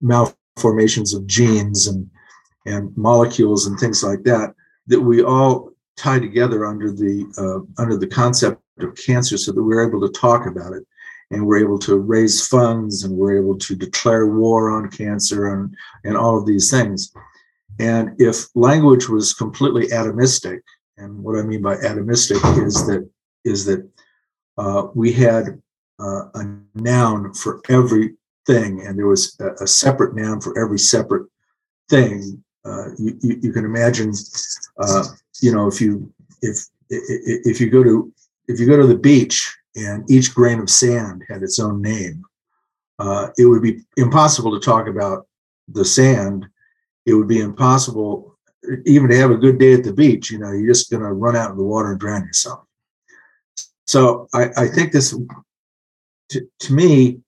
malformations 0.00 1.14
of 1.14 1.26
genes 1.26 1.86
and, 1.86 2.10
and 2.66 2.94
molecules 2.96 3.66
and 3.66 3.78
things 3.78 4.02
like 4.02 4.22
that 4.24 4.52
that 4.88 5.00
we 5.00 5.22
all 5.22 5.70
tie 5.96 6.18
together 6.18 6.66
under 6.66 6.90
the 6.90 7.26
uh, 7.38 7.82
under 7.82 7.96
the 7.96 8.06
concept 8.06 8.60
of 8.82 8.96
cancer 8.96 9.36
so 9.36 9.52
that 9.52 9.62
we're 9.62 9.86
able 9.86 10.00
to 10.00 10.20
talk 10.20 10.46
about 10.46 10.72
it 10.72 10.86
and 11.30 11.46
we're 11.46 11.58
able 11.58 11.78
to 11.78 11.98
raise 11.98 12.46
funds 12.46 13.04
and 13.04 13.14
we're 13.14 13.38
able 13.38 13.56
to 13.58 13.74
declare 13.74 14.26
war 14.26 14.70
on 14.70 14.90
cancer 14.90 15.54
and, 15.54 15.74
and 16.04 16.16
all 16.16 16.38
of 16.38 16.46
these 16.46 16.70
things. 16.70 17.12
And 17.78 18.20
if 18.20 18.46
language 18.54 19.08
was 19.08 19.34
completely 19.34 19.88
atomistic, 19.88 20.60
and 20.96 21.22
what 21.22 21.38
I 21.38 21.42
mean 21.42 21.62
by 21.62 21.76
atomistic 21.76 22.66
is 22.66 22.86
that 22.86 23.08
is 23.44 23.64
that 23.66 23.88
uh, 24.56 24.88
we 24.94 25.12
had 25.12 25.62
uh, 26.00 26.24
a 26.34 26.56
noun 26.74 27.32
for 27.34 27.60
every 27.68 28.14
thing, 28.46 28.84
and 28.84 28.98
there 28.98 29.06
was 29.06 29.36
a, 29.40 29.62
a 29.62 29.66
separate 29.66 30.16
noun 30.16 30.40
for 30.40 30.58
every 30.60 30.78
separate 30.78 31.28
thing. 31.88 32.42
Uh, 32.64 32.88
you, 32.98 33.16
you, 33.22 33.38
you, 33.42 33.52
can 33.52 33.64
imagine, 33.64 34.12
uh, 34.82 35.04
you 35.40 35.54
know, 35.54 35.68
if 35.68 35.80
you 35.80 36.12
if 36.42 36.66
if 36.90 37.60
you 37.60 37.70
go 37.70 37.84
to 37.84 38.12
if 38.48 38.58
you 38.58 38.66
go 38.66 38.76
to 38.76 38.86
the 38.86 38.96
beach 38.96 39.54
and 39.76 40.10
each 40.10 40.34
grain 40.34 40.58
of 40.58 40.70
sand 40.70 41.22
had 41.28 41.42
its 41.42 41.60
own 41.60 41.80
name, 41.80 42.24
uh, 42.98 43.28
it 43.38 43.44
would 43.44 43.62
be 43.62 43.82
impossible 43.96 44.58
to 44.58 44.64
talk 44.64 44.88
about 44.88 45.26
the 45.68 45.84
sand. 45.84 46.46
It 47.06 47.14
would 47.14 47.28
be 47.28 47.40
impossible 47.40 48.36
even 48.86 49.08
to 49.08 49.16
have 49.16 49.30
a 49.30 49.36
good 49.36 49.58
day 49.58 49.74
at 49.74 49.84
the 49.84 49.92
beach. 49.92 50.30
You 50.30 50.38
know, 50.38 50.50
you're 50.50 50.72
just 50.72 50.90
going 50.90 51.02
to 51.02 51.12
run 51.12 51.36
out 51.36 51.52
in 51.52 51.56
the 51.56 51.62
water 51.62 51.92
and 51.92 52.00
drown 52.00 52.26
yourself. 52.26 52.64
So 53.86 54.28
I, 54.34 54.48
I 54.56 54.66
think 54.66 54.92
this, 54.92 55.16
to, 56.30 56.48
to 56.58 56.72
me, 56.72 57.20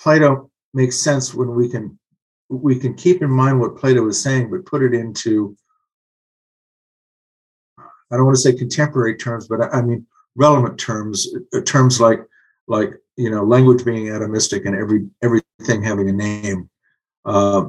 Plato 0.00 0.50
makes 0.72 0.96
sense 0.96 1.34
when 1.34 1.54
we 1.54 1.68
can 1.68 1.98
we 2.48 2.76
can 2.76 2.94
keep 2.94 3.22
in 3.22 3.30
mind 3.30 3.60
what 3.60 3.76
Plato 3.76 4.02
was 4.02 4.20
saying, 4.20 4.50
but 4.50 4.66
put 4.66 4.82
it 4.82 4.94
into 4.94 5.56
I 7.78 8.16
don't 8.16 8.24
want 8.24 8.36
to 8.36 8.42
say 8.42 8.52
contemporary 8.52 9.16
terms, 9.16 9.46
but 9.46 9.60
I, 9.60 9.78
I 9.78 9.82
mean 9.82 10.06
relevant 10.36 10.78
terms, 10.78 11.28
uh, 11.54 11.60
terms 11.62 12.00
like 12.00 12.20
like 12.68 12.90
you 13.16 13.30
know 13.30 13.42
language 13.42 13.84
being 13.84 14.06
atomistic 14.06 14.66
and 14.66 14.74
every 14.74 15.08
everything 15.22 15.82
having 15.82 16.08
a 16.08 16.12
name, 16.12 16.68
uh, 17.24 17.64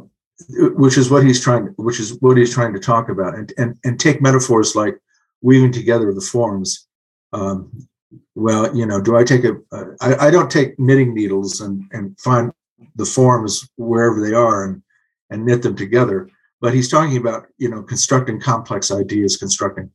which 0.75 0.97
is 0.97 1.09
what 1.09 1.23
he's 1.23 1.41
trying 1.41 1.65
which 1.77 1.99
is 1.99 2.19
what 2.21 2.37
he's 2.37 2.53
trying 2.53 2.73
to 2.73 2.79
talk 2.79 3.09
about, 3.09 3.35
and 3.35 3.53
and 3.57 3.77
and 3.83 3.99
take 3.99 4.21
metaphors 4.21 4.75
like 4.75 4.97
weaving 5.41 5.71
together 5.71 6.13
the 6.13 6.21
forms. 6.21 6.87
Um, 7.33 7.87
well, 8.35 8.75
you 8.75 8.85
know, 8.85 9.01
do 9.01 9.15
I 9.15 9.23
take 9.23 9.43
a? 9.43 9.57
Uh, 9.71 9.85
I, 10.01 10.27
I 10.27 10.31
don't 10.31 10.51
take 10.51 10.79
knitting 10.79 11.13
needles 11.13 11.61
and 11.61 11.83
and 11.91 12.19
find 12.19 12.51
the 12.95 13.05
forms 13.05 13.69
wherever 13.77 14.21
they 14.21 14.33
are 14.33 14.65
and 14.65 14.81
and 15.29 15.45
knit 15.45 15.61
them 15.63 15.75
together. 15.75 16.29
But 16.59 16.73
he's 16.73 16.89
talking 16.89 17.17
about 17.17 17.47
you 17.57 17.69
know 17.69 17.81
constructing 17.81 18.39
complex 18.39 18.91
ideas, 18.91 19.37
constructing 19.37 19.89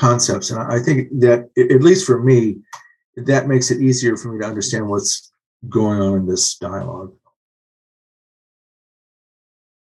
concepts. 0.00 0.50
And 0.50 0.60
I 0.76 0.78
think 0.84 0.98
that, 1.20 1.50
at 1.74 1.82
least 1.82 2.06
for 2.06 2.18
me, 2.30 2.40
that 3.16 3.48
makes 3.52 3.70
it 3.70 3.80
easier 3.88 4.16
for 4.16 4.32
me 4.32 4.40
to 4.40 4.46
understand 4.46 4.88
what's 4.88 5.30
going 5.68 6.00
on 6.00 6.12
in 6.20 6.26
this 6.26 6.56
dialogue. 6.56 7.12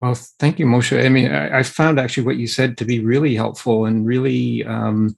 Well, 0.03 0.15
thank 0.15 0.59
you, 0.59 0.67
Moshe. 0.67 1.03
I 1.03 1.09
mean, 1.09 1.33
I, 1.33 1.61
I 1.61 1.63
found 1.63 1.99
actually 1.99 2.27
what 2.27 2.37
you 2.37 2.47
said 2.47 2.77
to 2.77 2.85
be 2.85 3.01
really 3.01 3.35
helpful 3.35 3.87
and 3.87 4.07
really, 4.07 4.63
um, 4.65 5.17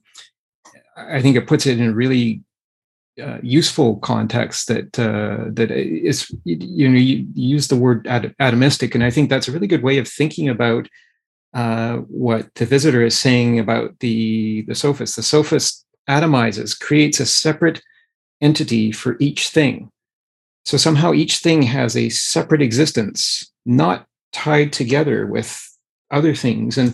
I 0.95 1.21
think 1.21 1.35
it 1.35 1.47
puts 1.47 1.65
it 1.65 1.79
in 1.79 1.89
a 1.89 1.93
really 1.93 2.41
uh, 3.21 3.39
useful 3.43 3.97
context 3.97 4.67
that 4.67 4.97
uh, 4.97 5.49
that 5.57 5.71
is, 5.71 6.31
you 6.45 6.87
know, 6.87 6.97
you 6.97 7.27
use 7.33 7.67
the 7.67 7.75
word 7.75 8.05
atomistic, 8.05 8.95
and 8.95 9.03
I 9.03 9.11
think 9.11 9.29
that's 9.29 9.47
a 9.47 9.51
really 9.51 9.67
good 9.67 9.83
way 9.83 9.97
of 9.97 10.07
thinking 10.07 10.47
about 10.49 10.87
uh, 11.53 11.97
what 12.07 12.53
the 12.55 12.65
visitor 12.65 13.01
is 13.01 13.17
saying 13.17 13.59
about 13.59 13.97
the, 13.99 14.63
the 14.63 14.75
sophist. 14.75 15.15
The 15.15 15.23
sophist 15.23 15.85
atomizes, 16.09 16.79
creates 16.79 17.19
a 17.19 17.25
separate 17.25 17.81
entity 18.41 18.91
for 18.91 19.17
each 19.19 19.49
thing. 19.49 19.89
So 20.65 20.77
somehow 20.77 21.13
each 21.13 21.37
thing 21.37 21.61
has 21.63 21.95
a 21.95 22.09
separate 22.09 22.61
existence, 22.61 23.51
not 23.65 24.05
tied 24.33 24.73
together 24.73 25.25
with 25.25 25.65
other 26.11 26.35
things. 26.35 26.77
And 26.77 26.93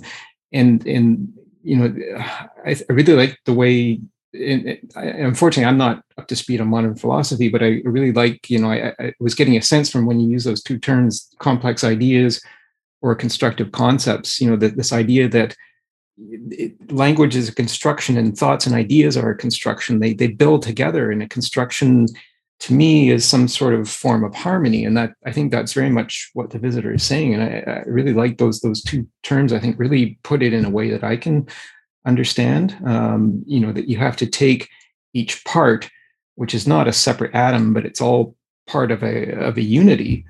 and 0.52 0.86
and 0.86 1.34
you 1.64 1.78
know, 1.78 2.24
I, 2.66 2.72
I 2.72 2.94
really 2.94 3.14
like 3.14 3.40
the 3.46 3.54
way. 3.54 4.00
And 4.34 4.80
unfortunately, 4.94 5.66
I'm 5.70 5.78
not 5.78 6.04
up 6.18 6.28
to 6.28 6.36
speed 6.36 6.60
on 6.62 6.68
modern 6.68 6.96
philosophy, 6.96 7.50
but 7.50 7.62
I 7.64 7.82
really 7.84 8.12
like, 8.12 8.50
you 8.50 8.60
know, 8.60 8.72
I, 8.72 8.94
I 9.00 9.14
was 9.20 9.36
getting 9.36 9.58
a 9.58 9.62
sense 9.62 9.92
from 9.92 10.06
when 10.06 10.20
you 10.20 10.28
use 10.28 10.44
those 10.44 10.64
two 10.64 10.80
terms, 10.80 11.30
complex 11.40 11.84
ideas 11.84 12.42
or 13.04 13.14
constructive 13.14 13.72
concepts, 13.74 14.42
you 14.42 14.50
know, 14.50 14.56
that 14.56 14.78
this 14.78 14.94
idea 14.94 15.28
that 15.28 15.56
it, 16.18 16.92
language 16.92 17.36
is 17.36 17.50
a 17.50 17.56
construction 17.56 18.18
and 18.18 18.36
thoughts 18.38 18.66
and 18.66 18.74
ideas 18.74 19.18
are 19.18 19.30
a 19.30 19.38
construction. 19.38 20.00
They 20.00 20.14
they 20.14 20.28
build 20.28 20.64
together, 20.64 21.12
and 21.12 21.22
a 21.22 21.28
construction 21.28 22.08
to 22.62 22.74
me 22.74 23.12
is 23.12 23.26
some 23.26 23.50
sort 23.50 23.74
of 23.74 23.90
form 23.90 24.24
of 24.24 24.34
harmony 24.34 24.86
and 24.86 24.96
that 24.96 25.14
i 25.26 25.32
think 25.34 25.52
that's 25.52 25.74
very 25.74 25.90
much 25.90 26.30
what 26.34 26.52
the 26.52 26.60
visitor 26.60 26.94
is 26.94 27.04
saying 27.04 27.34
and 27.34 27.44
i, 27.44 27.64
I 27.70 27.84
really 27.86 28.14
like 28.14 28.38
those 28.38 28.62
those 28.62 28.82
two 28.82 29.06
terms 29.22 29.52
i 29.52 29.60
think 29.60 29.78
really 29.78 30.18
put 30.24 30.42
it 30.42 30.54
in 30.54 30.64
a 30.64 30.70
way 30.70 30.90
that 30.90 31.04
i 31.04 31.18
can 31.18 31.48
understand 32.06 32.78
um, 32.86 33.44
you 33.46 33.60
know 33.60 33.74
that 33.74 33.90
you 33.90 33.98
have 33.98 34.16
to 34.18 34.28
take 34.28 34.70
each 35.14 35.44
part 35.44 35.90
which 36.36 36.54
is 36.54 36.66
not 36.66 36.88
a 36.88 36.94
separate 36.94 37.36
atom 37.36 37.74
but 37.74 37.86
it's 37.86 38.00
all 38.00 38.36
part 38.66 38.92
of 38.92 39.04
a 39.04 39.32
of 39.34 39.58
a 39.58 39.62
unity 39.62 40.24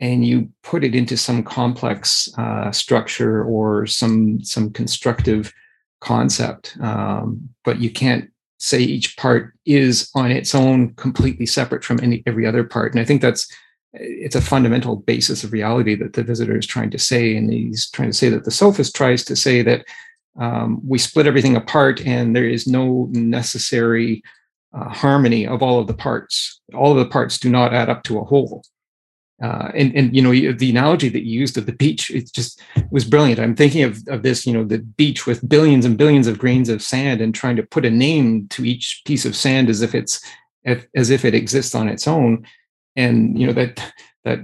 and 0.00 0.26
you 0.26 0.50
put 0.62 0.84
it 0.84 0.94
into 0.94 1.16
some 1.16 1.42
complex 1.42 2.28
uh, 2.38 2.70
structure 2.70 3.44
or 3.44 3.86
some 3.86 4.42
some 4.42 4.70
constructive 4.70 5.52
concept 6.00 6.76
um, 6.80 7.48
but 7.64 7.80
you 7.80 7.90
can't 7.90 8.30
say 8.58 8.80
each 8.80 9.16
part 9.16 9.52
is 9.66 10.10
on 10.14 10.30
its 10.30 10.54
own 10.54 10.94
completely 10.94 11.46
separate 11.46 11.84
from 11.84 12.00
any 12.02 12.22
every 12.26 12.46
other 12.46 12.64
part. 12.64 12.92
And 12.92 13.00
i 13.00 13.04
think 13.04 13.20
that's 13.22 13.50
it's 13.92 14.36
a 14.36 14.42
fundamental 14.42 14.96
basis 14.96 15.42
of 15.42 15.52
reality 15.52 15.94
that 15.94 16.12
the 16.12 16.22
visitor 16.22 16.56
is 16.56 16.66
trying 16.66 16.90
to 16.90 16.98
say 16.98 17.34
and 17.36 17.50
he's 17.50 17.88
trying 17.90 18.10
to 18.10 18.16
say 18.16 18.28
that 18.28 18.44
the 18.44 18.50
sophist 18.50 18.94
tries 18.94 19.24
to 19.24 19.34
say 19.34 19.62
that 19.62 19.86
um, 20.38 20.80
we 20.86 20.98
split 20.98 21.26
everything 21.26 21.56
apart 21.56 22.04
and 22.04 22.36
there 22.36 22.48
is 22.48 22.66
no 22.66 23.08
necessary 23.10 24.22
uh, 24.74 24.90
harmony 24.90 25.46
of 25.46 25.62
all 25.62 25.80
of 25.80 25.86
the 25.86 25.94
parts. 25.94 26.60
All 26.74 26.92
of 26.92 26.98
the 26.98 27.10
parts 27.10 27.38
do 27.38 27.48
not 27.48 27.72
add 27.72 27.88
up 27.88 28.02
to 28.04 28.18
a 28.18 28.24
whole 28.24 28.62
uh, 29.42 29.70
and 29.74 29.94
and 29.94 30.16
you 30.16 30.22
know 30.22 30.52
the 30.52 30.70
analogy 30.70 31.08
that 31.10 31.24
you 31.24 31.38
used 31.38 31.58
of 31.58 31.66
the 31.66 31.72
beach 31.72 32.10
it 32.10 32.32
just 32.32 32.60
was 32.90 33.04
brilliant. 33.04 33.38
I'm 33.38 33.54
thinking 33.54 33.82
of, 33.82 33.98
of 34.08 34.22
this 34.22 34.46
you 34.46 34.52
know 34.52 34.64
the 34.64 34.78
beach 34.78 35.26
with 35.26 35.46
billions 35.48 35.84
and 35.84 35.98
billions 35.98 36.26
of 36.26 36.38
grains 36.38 36.68
of 36.68 36.82
sand 36.82 37.20
and 37.20 37.34
trying 37.34 37.56
to 37.56 37.62
put 37.62 37.84
a 37.84 37.90
name 37.90 38.48
to 38.48 38.64
each 38.64 39.02
piece 39.04 39.24
of 39.26 39.36
sand 39.36 39.68
as 39.68 39.82
if 39.82 39.94
it's 39.94 40.20
as 40.64 41.10
if 41.10 41.24
it 41.24 41.34
exists 41.34 41.74
on 41.74 41.88
its 41.88 42.08
own. 42.08 42.46
And 42.96 43.38
you 43.38 43.46
know 43.46 43.52
that 43.52 43.92
that 44.24 44.40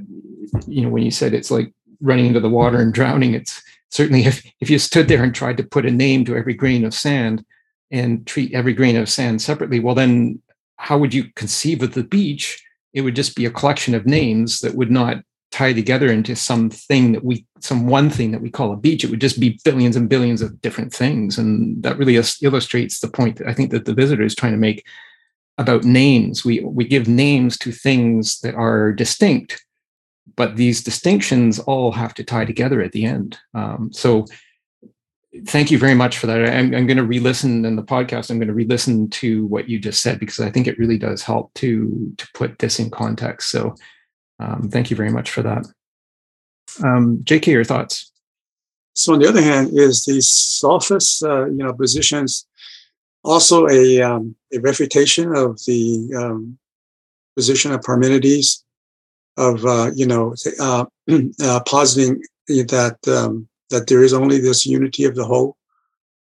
you 0.66 0.82
know 0.82 0.88
when 0.88 1.02
you 1.02 1.10
said 1.10 1.34
it's 1.34 1.50
like 1.50 1.72
running 2.00 2.26
into 2.26 2.40
the 2.40 2.50
water 2.50 2.80
and 2.80 2.92
drowning 2.92 3.34
it's 3.34 3.62
certainly 3.90 4.24
if, 4.24 4.44
if 4.60 4.70
you 4.70 4.78
stood 4.78 5.08
there 5.08 5.22
and 5.22 5.34
tried 5.34 5.56
to 5.56 5.62
put 5.62 5.86
a 5.86 5.90
name 5.90 6.24
to 6.24 6.36
every 6.36 6.54
grain 6.54 6.84
of 6.84 6.94
sand 6.94 7.44
and 7.90 8.26
treat 8.26 8.52
every 8.54 8.72
grain 8.72 8.96
of 8.96 9.08
sand 9.08 9.40
separately 9.40 9.80
well 9.80 9.94
then 9.94 10.40
how 10.76 10.98
would 10.98 11.14
you 11.14 11.24
conceive 11.36 11.82
of 11.82 11.94
the 11.94 12.02
beach 12.02 12.62
it 12.94 13.02
would 13.02 13.16
just 13.16 13.36
be 13.36 13.46
a 13.46 13.50
collection 13.50 13.94
of 13.94 14.06
names 14.06 14.60
that 14.60 14.74
would 14.74 14.90
not 14.90 15.18
tie 15.50 15.72
together 15.72 16.10
into 16.10 16.34
something 16.34 17.12
that 17.12 17.24
we 17.24 17.46
some 17.60 17.86
one 17.86 18.08
thing 18.08 18.32
that 18.32 18.40
we 18.40 18.50
call 18.50 18.72
a 18.72 18.76
beach. 18.76 19.04
It 19.04 19.10
would 19.10 19.20
just 19.20 19.38
be 19.38 19.60
billions 19.64 19.96
and 19.96 20.08
billions 20.08 20.42
of 20.42 20.60
different 20.62 20.92
things. 20.92 21.38
And 21.38 21.82
that 21.82 21.98
really 21.98 22.20
illustrates 22.42 23.00
the 23.00 23.08
point 23.08 23.36
that 23.36 23.46
i 23.46 23.54
think 23.54 23.70
that 23.70 23.84
the 23.84 23.94
visitor 23.94 24.22
is 24.22 24.34
trying 24.34 24.52
to 24.52 24.58
make 24.58 24.84
about 25.58 25.84
names. 25.84 26.44
We 26.44 26.60
we 26.60 26.84
give 26.84 27.08
names 27.08 27.56
to 27.58 27.72
things 27.72 28.40
that 28.40 28.54
are 28.54 28.92
distinct 28.92 29.62
but 30.36 30.56
these 30.56 30.82
distinctions 30.82 31.58
all 31.58 31.92
have 31.92 32.14
to 32.14 32.24
tie 32.24 32.44
together 32.44 32.80
at 32.80 32.92
the 32.92 33.04
end. 33.04 33.38
Um, 33.54 33.90
so 33.92 34.26
thank 35.46 35.70
you 35.70 35.78
very 35.78 35.94
much 35.94 36.18
for 36.18 36.26
that. 36.26 36.44
I'm, 36.44 36.74
I'm 36.74 36.86
going 36.86 36.96
to 36.96 37.04
re-listen 37.04 37.64
in 37.64 37.76
the 37.76 37.82
podcast. 37.82 38.30
I'm 38.30 38.38
going 38.38 38.48
to 38.48 38.54
re-listen 38.54 39.08
to 39.10 39.46
what 39.46 39.68
you 39.68 39.78
just 39.78 40.02
said 40.02 40.18
because 40.18 40.40
I 40.40 40.50
think 40.50 40.66
it 40.66 40.78
really 40.78 40.98
does 40.98 41.22
help 41.22 41.52
to 41.54 42.12
to 42.18 42.28
put 42.34 42.58
this 42.58 42.78
in 42.78 42.90
context. 42.90 43.50
So, 43.50 43.74
um, 44.38 44.68
thank 44.70 44.90
you 44.90 44.96
very 44.96 45.10
much 45.10 45.30
for 45.30 45.42
that. 45.42 45.66
Um, 46.82 47.20
J.K., 47.24 47.52
your 47.52 47.64
thoughts? 47.64 48.10
So, 48.94 49.14
on 49.14 49.20
the 49.20 49.28
other 49.28 49.42
hand, 49.42 49.70
is 49.72 50.04
the 50.04 50.20
sophist, 50.20 51.22
uh, 51.22 51.46
you 51.46 51.58
know, 51.58 51.72
positions 51.72 52.46
also 53.24 53.68
a 53.68 54.00
um, 54.02 54.34
a 54.52 54.58
refutation 54.60 55.34
of 55.34 55.58
the 55.66 56.10
um, 56.16 56.58
position 57.36 57.72
of 57.72 57.80
Parmenides 57.80 58.64
of 59.36 59.64
uh, 59.64 59.90
you 59.94 60.06
know 60.06 60.34
uh, 60.60 60.84
uh 61.42 61.60
positing 61.66 62.22
that 62.48 62.98
um, 63.08 63.48
that 63.72 63.88
there 63.88 64.04
is 64.04 64.12
only 64.12 64.38
this 64.38 64.64
unity 64.64 65.04
of 65.04 65.14
the 65.16 65.24
whole, 65.24 65.56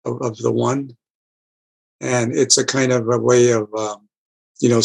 of, 0.04 0.22
of 0.22 0.38
the 0.38 0.52
one. 0.52 0.98
And 2.02 2.36
it's 2.38 2.58
a 2.58 2.66
kind 2.66 2.92
of 2.92 3.08
a 3.10 3.18
way 3.18 3.52
of, 3.52 3.74
um, 3.74 4.10
you 4.60 4.70
know, 4.70 4.82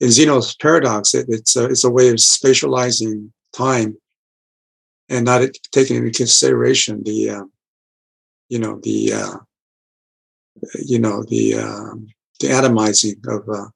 in 0.00 0.10
Zeno's 0.10 0.54
paradox, 0.54 1.14
it, 1.14 1.26
it's, 1.28 1.56
a, 1.56 1.64
it's 1.64 1.84
a 1.84 1.90
way 1.90 2.08
of 2.08 2.16
spatializing 2.16 3.30
time 3.52 3.96
and 5.08 5.24
not 5.24 5.42
taking 5.72 5.96
into 5.96 6.10
consideration 6.10 7.02
the, 7.02 7.30
uh, 7.30 7.44
you 8.48 8.58
know, 8.58 8.78
the, 8.82 9.12
uh, 9.12 9.36
you 10.78 10.98
know, 10.98 11.24
the, 11.24 11.54
um, 11.54 12.06
the 12.40 12.48
atomizing 12.48 13.18
of, 13.26 13.48
uh, 13.48 13.68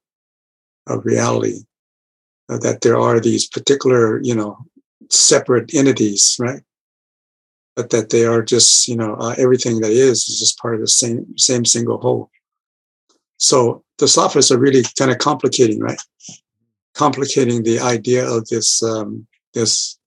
of 0.87 1.05
reality. 1.05 1.61
Uh, 2.49 2.59
that 2.59 2.81
there 2.81 2.97
are 2.97 3.19
these 3.19 3.49
particular, 3.49 4.23
you 4.23 4.33
know, 4.33 4.57
separate 5.11 5.75
entities, 5.75 6.37
right? 6.39 6.63
But 7.77 7.91
that 7.91 8.09
they 8.11 8.25
are 8.25 8.43
just 8.43 8.89
you 8.89 8.97
know 8.97 9.15
uh, 9.21 9.35
everything 9.39 9.81
that 9.81 9.93
is 9.93 10.29
is 10.29 10.41
just 10.41 10.59
part 10.59 10.75
of 10.75 10.81
the 10.81 10.89
same 10.89 11.39
same 11.39 11.65
single 11.65 11.99
whole. 11.99 12.31
So 13.37 13.85
the 13.99 14.09
sophists 14.09 14.51
are 14.51 14.59
really 14.59 14.83
kind 14.99 15.11
of 15.11 15.19
complicating 15.19 15.81
right? 15.81 16.01
Complicating 16.95 17.63
the 17.63 17.79
idea 17.79 18.27
of 18.27 18.49
this 18.49 18.83
um, 18.83 19.27
this 19.53 19.99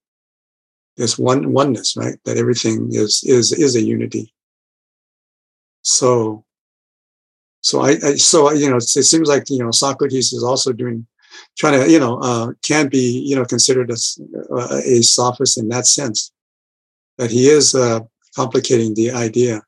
this 0.96 1.16
one 1.16 1.52
oneness 1.52 1.96
right? 1.96 2.18
That 2.24 2.36
everything 2.36 2.88
is 2.90 3.22
is 3.24 3.52
is 3.52 3.76
a 3.76 3.82
unity. 3.82 4.34
So 5.82 6.44
so 7.62 7.82
I, 7.82 7.90
I 7.90 8.14
so 8.16 8.52
you 8.52 8.68
know 8.68 8.76
it 8.76 8.82
seems 8.82 9.28
like 9.28 9.44
you 9.48 9.62
know 9.62 9.70
Socrates 9.70 10.32
is 10.32 10.42
also 10.42 10.72
doing 10.72 11.06
trying 11.56 11.80
to 11.80 11.88
you 11.88 12.00
know 12.00 12.18
uh, 12.18 12.52
can 12.64 12.88
be 12.88 13.24
you 13.24 13.36
know 13.36 13.44
considered 13.44 13.92
as 13.92 14.18
uh, 14.50 14.80
a 14.84 15.02
sophist 15.02 15.56
in 15.56 15.68
that 15.68 15.86
sense 15.86 16.32
that 17.20 17.30
he 17.30 17.50
is 17.50 17.74
uh, 17.74 18.00
complicating 18.34 18.94
the 18.94 19.10
idea 19.12 19.60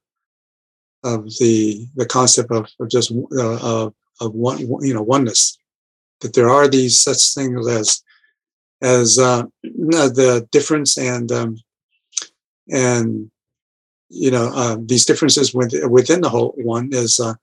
of 1.05 1.25
the 1.39 1.87
the 1.97 2.07
concept 2.07 2.51
of, 2.51 2.67
of 2.81 2.89
just 2.89 3.13
uh, 3.13 3.59
of, 3.61 3.95
of 4.23 4.33
one 4.33 4.59
you 4.81 4.95
know 4.95 5.03
oneness. 5.03 5.59
That 6.21 6.33
there 6.33 6.49
are 6.49 6.67
these 6.67 6.99
such 6.99 7.35
things 7.35 7.69
as 7.69 8.03
as 8.81 9.19
uh, 9.19 9.43
the 9.63 10.49
difference 10.51 10.97
and 10.97 11.31
um, 11.31 11.59
and 12.71 13.31
you 14.09 14.31
know 14.31 14.51
uh, 14.55 14.77
these 14.81 15.05
differences 15.05 15.53
within 15.53 15.91
within 15.91 16.23
the 16.23 16.31
whole 16.31 16.55
one 16.57 16.89
is 16.93 17.21
uh, 17.21 17.35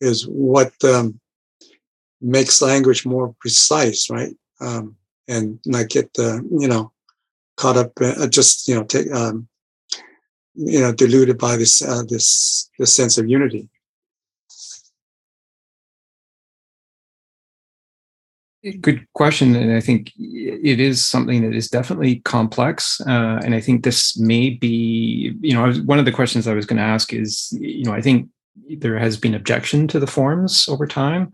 is 0.00 0.28
what 0.28 0.72
um, 0.84 1.18
makes 2.20 2.62
language 2.62 3.04
more 3.04 3.34
precise 3.40 4.08
right? 4.10 4.36
Um, 4.60 4.96
and 5.26 5.58
not 5.66 5.88
get 5.88 6.08
uh, 6.20 6.38
you 6.56 6.68
know 6.68 6.92
caught 7.56 7.76
up 7.76 7.92
uh, 8.00 8.28
just 8.28 8.68
you 8.68 8.76
know 8.76 8.84
take 8.84 9.10
um, 9.10 9.48
you 10.56 10.80
know 10.80 10.92
deluded 10.92 11.38
by 11.38 11.56
this 11.56 11.82
uh, 11.82 12.02
this 12.08 12.70
this 12.78 12.94
sense 12.94 13.18
of 13.18 13.28
unity. 13.28 13.68
Good 18.80 19.06
question 19.12 19.54
and 19.54 19.72
i 19.72 19.80
think 19.80 20.10
it 20.18 20.80
is 20.80 21.04
something 21.04 21.42
that 21.42 21.54
is 21.54 21.68
definitely 21.68 22.16
complex 22.24 23.00
uh, 23.06 23.38
and 23.44 23.54
i 23.54 23.60
think 23.60 23.84
this 23.84 24.18
may 24.18 24.50
be 24.50 25.36
you 25.40 25.54
know 25.54 25.72
one 25.84 26.00
of 26.00 26.04
the 26.04 26.10
questions 26.10 26.48
i 26.48 26.52
was 26.52 26.66
going 26.66 26.78
to 26.78 26.82
ask 26.82 27.12
is 27.12 27.56
you 27.60 27.84
know 27.84 27.92
i 27.92 28.02
think 28.02 28.28
there 28.68 28.98
has 28.98 29.16
been 29.16 29.34
objection 29.34 29.86
to 29.88 29.98
the 29.98 30.06
forms 30.06 30.68
over 30.68 30.86
time. 30.86 31.32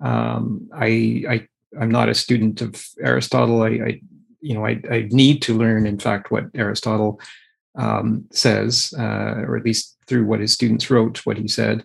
Um, 0.00 0.68
I, 0.74 1.24
I 1.28 1.48
i'm 1.80 1.90
not 1.90 2.08
a 2.08 2.14
student 2.14 2.60
of 2.60 2.84
aristotle. 3.00 3.62
I, 3.62 3.68
I 3.68 4.00
you 4.40 4.54
know 4.54 4.66
I, 4.66 4.80
I 4.90 5.08
need 5.10 5.42
to 5.42 5.56
learn 5.56 5.86
in 5.86 5.98
fact 5.98 6.30
what 6.30 6.44
aristotle 6.54 7.20
um, 7.76 8.26
says, 8.30 8.92
uh, 8.98 9.42
or 9.46 9.56
at 9.56 9.64
least 9.64 9.96
through 10.06 10.24
what 10.24 10.40
his 10.40 10.52
students 10.52 10.90
wrote, 10.90 11.24
what 11.24 11.38
he 11.38 11.48
said. 11.48 11.82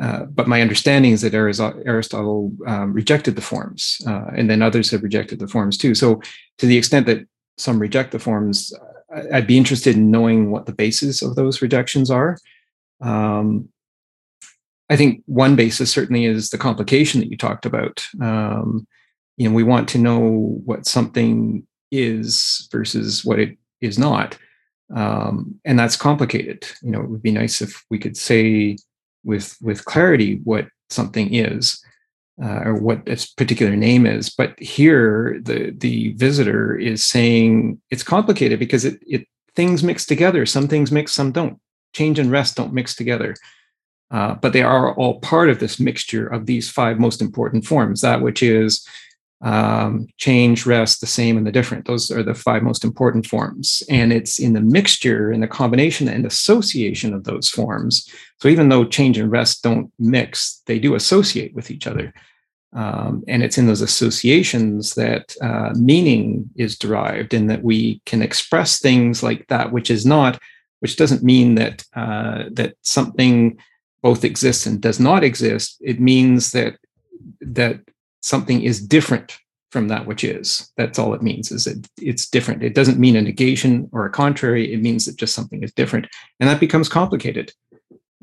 Uh, 0.00 0.24
but 0.24 0.48
my 0.48 0.62
understanding 0.62 1.12
is 1.12 1.20
that 1.20 1.34
Aristotle 1.34 2.52
um, 2.66 2.92
rejected 2.92 3.36
the 3.36 3.42
forms, 3.42 4.00
uh, 4.06 4.26
and 4.34 4.48
then 4.48 4.62
others 4.62 4.90
have 4.90 5.02
rejected 5.02 5.38
the 5.38 5.48
forms 5.48 5.76
too. 5.76 5.94
So, 5.94 6.22
to 6.58 6.66
the 6.66 6.78
extent 6.78 7.06
that 7.06 7.26
some 7.58 7.78
reject 7.78 8.12
the 8.12 8.18
forms, 8.18 8.72
I'd 9.32 9.46
be 9.46 9.58
interested 9.58 9.96
in 9.96 10.10
knowing 10.10 10.50
what 10.50 10.66
the 10.66 10.72
basis 10.72 11.20
of 11.20 11.34
those 11.34 11.60
rejections 11.60 12.10
are. 12.10 12.38
Um, 13.00 13.68
I 14.88 14.96
think 14.96 15.22
one 15.26 15.54
basis 15.54 15.92
certainly 15.92 16.24
is 16.24 16.50
the 16.50 16.58
complication 16.58 17.20
that 17.20 17.30
you 17.30 17.36
talked 17.36 17.66
about. 17.66 18.04
Um, 18.20 18.86
you 19.36 19.48
know, 19.48 19.54
we 19.54 19.62
want 19.62 19.88
to 19.90 19.98
know 19.98 20.60
what 20.64 20.86
something 20.86 21.66
is 21.90 22.68
versus 22.72 23.24
what 23.24 23.38
it 23.38 23.56
is 23.80 23.98
not. 23.98 24.38
Um, 24.94 25.60
and 25.64 25.78
that's 25.78 25.96
complicated. 25.96 26.66
You 26.82 26.90
know, 26.90 27.00
it 27.00 27.10
would 27.10 27.22
be 27.22 27.32
nice 27.32 27.60
if 27.60 27.84
we 27.90 27.98
could 27.98 28.16
say 28.16 28.76
with 29.24 29.56
with 29.60 29.84
clarity 29.84 30.40
what 30.44 30.68
something 30.88 31.32
is 31.34 31.82
uh, 32.42 32.62
or 32.64 32.74
what 32.74 33.02
its 33.06 33.26
particular 33.26 33.76
name 33.76 34.06
is. 34.06 34.30
But 34.30 34.58
here, 34.58 35.40
the 35.42 35.72
the 35.76 36.12
visitor 36.14 36.76
is 36.76 37.04
saying 37.04 37.80
it's 37.90 38.02
complicated 38.02 38.58
because 38.58 38.84
it 38.84 39.00
it 39.06 39.26
things 39.54 39.82
mix 39.82 40.06
together. 40.06 40.46
Some 40.46 40.68
things 40.68 40.90
mix, 40.90 41.12
some 41.12 41.32
don't. 41.32 41.58
Change 41.92 42.20
and 42.20 42.30
rest 42.30 42.56
don't 42.56 42.72
mix 42.72 42.94
together. 42.94 43.34
Uh, 44.12 44.34
but 44.34 44.52
they 44.52 44.62
are 44.62 44.94
all 44.94 45.20
part 45.20 45.50
of 45.50 45.60
this 45.60 45.78
mixture 45.78 46.26
of 46.26 46.46
these 46.46 46.68
five 46.70 46.98
most 46.98 47.20
important 47.20 47.64
forms. 47.64 48.00
That 48.00 48.22
which 48.22 48.42
is 48.42 48.86
um, 49.42 50.06
change, 50.18 50.66
rest, 50.66 51.00
the 51.00 51.06
same, 51.06 51.36
and 51.36 51.46
the 51.46 51.52
different. 51.52 51.86
Those 51.86 52.10
are 52.10 52.22
the 52.22 52.34
five 52.34 52.62
most 52.62 52.84
important 52.84 53.26
forms. 53.26 53.82
And 53.88 54.12
it's 54.12 54.38
in 54.38 54.52
the 54.52 54.60
mixture, 54.60 55.32
in 55.32 55.40
the 55.40 55.48
combination 55.48 56.08
and 56.08 56.26
association 56.26 57.14
of 57.14 57.24
those 57.24 57.48
forms. 57.48 58.08
So 58.40 58.48
even 58.48 58.68
though 58.68 58.84
change 58.84 59.18
and 59.18 59.30
rest 59.30 59.62
don't 59.62 59.90
mix, 59.98 60.62
they 60.66 60.78
do 60.78 60.94
associate 60.94 61.54
with 61.54 61.70
each 61.70 61.86
other. 61.86 62.12
Um, 62.72 63.24
and 63.26 63.42
it's 63.42 63.58
in 63.58 63.66
those 63.66 63.80
associations 63.80 64.94
that 64.94 65.34
uh, 65.40 65.72
meaning 65.74 66.50
is 66.54 66.78
derived, 66.78 67.34
and 67.34 67.50
that 67.50 67.64
we 67.64 68.00
can 68.06 68.22
express 68.22 68.78
things 68.78 69.22
like 69.22 69.46
that, 69.48 69.72
which 69.72 69.90
is 69.90 70.06
not, 70.06 70.38
which 70.78 70.96
doesn't 70.96 71.24
mean 71.24 71.56
that 71.56 71.84
uh, 71.96 72.44
that 72.52 72.74
something 72.82 73.58
both 74.02 74.24
exists 74.24 74.66
and 74.66 74.80
does 74.80 75.00
not 75.00 75.24
exist. 75.24 75.78
It 75.80 75.98
means 76.00 76.52
that 76.52 76.76
that 77.40 77.80
something 78.20 78.62
is 78.62 78.80
different 78.86 79.38
from 79.70 79.88
that 79.88 80.06
which 80.06 80.24
is. 80.24 80.70
That's 80.76 80.98
all 80.98 81.14
it 81.14 81.22
means 81.22 81.52
is 81.52 81.64
that 81.64 81.88
it's 81.98 82.28
different. 82.28 82.62
It 82.62 82.74
doesn't 82.74 82.98
mean 82.98 83.16
a 83.16 83.22
negation 83.22 83.88
or 83.92 84.04
a 84.04 84.10
contrary. 84.10 84.72
It 84.72 84.82
means 84.82 85.06
that 85.06 85.16
just 85.16 85.34
something 85.34 85.62
is 85.62 85.72
different, 85.72 86.06
and 86.40 86.48
that 86.48 86.60
becomes 86.60 86.88
complicated. 86.88 87.52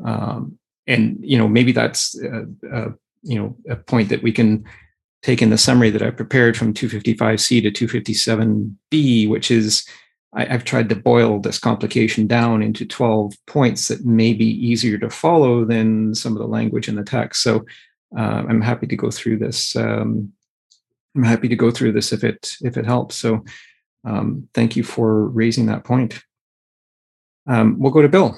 Um, 0.03 0.60
and 0.86 1.18
you 1.22 1.38
know 1.38 1.48
maybe 1.48 1.72
that's 1.72 2.19
uh, 2.22 2.45
uh, 2.72 2.90
you 3.24 3.40
know 3.40 3.56
a 3.69 3.76
point 3.76 4.10
that 4.10 4.24
we 4.24 4.32
can 4.32 4.65
take 5.24 5.41
in 5.41 5.49
the 5.49 5.57
summary 5.57 5.90
that 5.90 6.03
I 6.03 6.11
prepared 6.11 6.56
from 6.56 6.74
255C 6.74 7.74
to 7.74 7.88
257B, 7.88 9.28
which 9.28 9.49
is 9.49 9.86
I, 10.34 10.45
have 10.45 10.64
tried 10.64 10.90
to 10.90 10.95
boil 10.95 11.40
this 11.40 11.60
complication 11.60 12.28
down 12.28 12.61
into 12.61 12.86
12 12.86 13.34
points 13.48 13.88
that 13.88 14.06
may 14.06 14.34
be 14.34 14.45
easier 14.45 14.98
to 14.99 15.10
follow 15.10 15.65
than 15.65 16.14
some 16.14 16.34
of 16.34 16.40
the 16.40 16.48
language 16.48 16.88
in 16.88 16.95
the 16.95 17.03
text. 17.03 17.41
So 17.41 17.65
uh, 18.16 18.46
I'm 18.48 18.62
happy 18.62 18.88
to 18.88 18.96
go 18.96 19.12
through 19.12 19.38
this. 19.38 19.76
Um, 19.76 20.32
I'm 21.16 21.24
happy 21.24 21.48
to 21.48 21.56
go 21.56 21.72
through 21.72 21.94
this 21.94 22.14
if 22.14 22.24
it 22.24 22.56
if 22.62 22.78
it 22.78 22.86
helps. 22.86 23.16
So 23.16 23.44
um, 24.06 24.48
thank 24.54 24.76
you 24.76 24.84
for 24.84 25.28
raising 25.28 25.66
that 25.66 25.84
point. 25.84 26.24
Um, 27.48 27.80
we'll 27.80 27.92
go 27.92 28.02
to 28.02 28.10
Bill. 28.10 28.38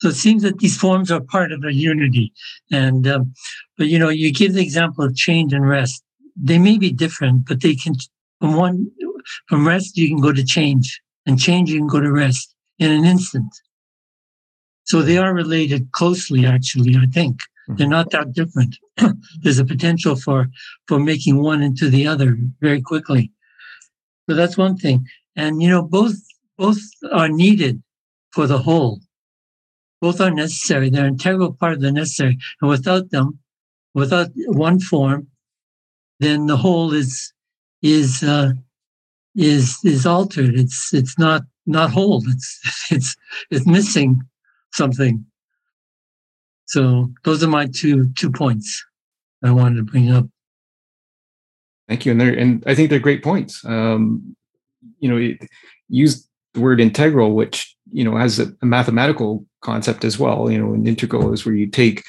So 0.00 0.08
it 0.08 0.14
seems 0.14 0.42
that 0.44 0.58
these 0.58 0.78
forms 0.78 1.10
are 1.10 1.20
part 1.20 1.52
of 1.52 1.62
a 1.62 1.74
unity, 1.74 2.32
and 2.72 3.06
um, 3.06 3.34
but 3.76 3.88
you 3.88 3.98
know 3.98 4.08
you 4.08 4.32
give 4.32 4.54
the 4.54 4.62
example 4.62 5.04
of 5.04 5.14
change 5.14 5.52
and 5.52 5.68
rest. 5.68 6.02
They 6.36 6.58
may 6.58 6.78
be 6.78 6.90
different, 6.90 7.46
but 7.46 7.60
they 7.60 7.74
can 7.74 7.94
from 8.40 8.56
one 8.56 8.90
from 9.46 9.68
rest 9.68 9.98
you 9.98 10.08
can 10.08 10.20
go 10.20 10.32
to 10.32 10.42
change, 10.42 11.02
and 11.26 11.38
change 11.38 11.70
you 11.70 11.78
can 11.78 11.88
go 11.88 12.00
to 12.00 12.10
rest 12.10 12.54
in 12.78 12.90
an 12.90 13.04
instant. 13.04 13.52
So 14.90 15.02
they 15.02 15.18
are 15.18 15.32
related 15.32 15.92
closely, 15.92 16.44
actually, 16.44 16.96
I 16.96 17.06
think. 17.06 17.36
Mm-hmm. 17.36 17.76
They're 17.76 17.86
not 17.86 18.10
that 18.10 18.32
different. 18.32 18.76
There's 19.40 19.60
a 19.60 19.64
potential 19.64 20.16
for, 20.16 20.48
for 20.88 20.98
making 20.98 21.40
one 21.40 21.62
into 21.62 21.88
the 21.88 22.08
other 22.08 22.36
very 22.60 22.82
quickly. 22.82 23.30
So 24.28 24.34
that's 24.34 24.58
one 24.58 24.76
thing. 24.76 25.06
And, 25.36 25.62
you 25.62 25.68
know, 25.68 25.84
both, 25.84 26.16
both 26.58 26.80
are 27.12 27.28
needed 27.28 27.80
for 28.32 28.48
the 28.48 28.58
whole. 28.58 28.98
Both 30.00 30.20
are 30.20 30.32
necessary. 30.32 30.90
They're 30.90 31.06
an 31.06 31.12
integral 31.12 31.52
part 31.52 31.74
of 31.74 31.82
the 31.82 31.92
necessary. 31.92 32.36
And 32.60 32.68
without 32.68 33.12
them, 33.12 33.38
without 33.94 34.30
one 34.34 34.80
form, 34.80 35.28
then 36.18 36.46
the 36.46 36.56
whole 36.56 36.92
is, 36.92 37.32
is, 37.80 38.24
uh, 38.24 38.54
is, 39.36 39.78
is 39.84 40.04
altered. 40.04 40.58
It's, 40.58 40.92
it's 40.92 41.16
not, 41.16 41.42
not 41.64 41.92
whole. 41.92 42.24
It's, 42.26 42.88
it's, 42.90 43.16
it's 43.52 43.66
missing 43.68 44.22
something. 44.72 45.24
So 46.66 47.10
those 47.24 47.42
are 47.42 47.48
my 47.48 47.66
two 47.66 48.10
two 48.14 48.30
points 48.30 48.84
I 49.44 49.50
wanted 49.50 49.76
to 49.76 49.82
bring 49.82 50.10
up. 50.10 50.26
Thank 51.88 52.06
you, 52.06 52.12
and 52.12 52.20
they 52.20 52.38
and 52.38 52.62
I 52.66 52.74
think 52.74 52.90
they're 52.90 53.00
great 53.00 53.24
points. 53.24 53.64
Um, 53.64 54.36
you 55.00 55.08
know, 55.08 55.34
use 55.88 56.28
the 56.54 56.60
word 56.60 56.80
integral, 56.80 57.34
which 57.34 57.76
you 57.92 58.04
know 58.04 58.16
has 58.16 58.38
a, 58.38 58.52
a 58.62 58.66
mathematical 58.66 59.44
concept 59.62 60.04
as 60.04 60.18
well. 60.18 60.50
You 60.50 60.58
know, 60.58 60.74
an 60.74 60.86
integral 60.86 61.32
is 61.32 61.44
where 61.44 61.54
you 61.54 61.66
take 61.66 62.04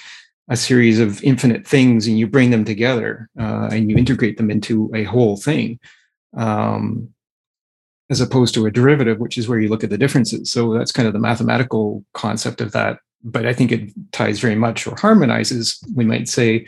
a 0.49 0.57
series 0.57 0.99
of 0.99 1.23
infinite 1.23 1.65
things 1.65 2.07
and 2.07 2.19
you 2.19 2.27
bring 2.27 2.51
them 2.51 2.65
together 2.65 3.29
uh, 3.39 3.69
and 3.71 3.89
you 3.89 3.97
integrate 3.97 4.37
them 4.37 4.51
into 4.51 4.91
a 4.93 5.03
whole 5.03 5.37
thing. 5.37 5.79
Um, 6.35 7.09
as 8.11 8.21
opposed 8.21 8.53
to 8.53 8.65
a 8.65 8.71
derivative, 8.71 9.19
which 9.19 9.37
is 9.37 9.47
where 9.47 9.59
you 9.59 9.69
look 9.69 9.83
at 9.83 9.89
the 9.89 9.97
differences. 9.97 10.51
So 10.51 10.73
that's 10.73 10.91
kind 10.91 11.07
of 11.07 11.13
the 11.13 11.19
mathematical 11.19 12.03
concept 12.13 12.59
of 12.59 12.73
that. 12.73 12.99
But 13.23 13.45
I 13.45 13.53
think 13.53 13.71
it 13.71 13.89
ties 14.11 14.39
very 14.39 14.55
much 14.55 14.85
or 14.85 14.95
harmonizes, 14.97 15.81
we 15.95 16.03
might 16.03 16.27
say, 16.27 16.67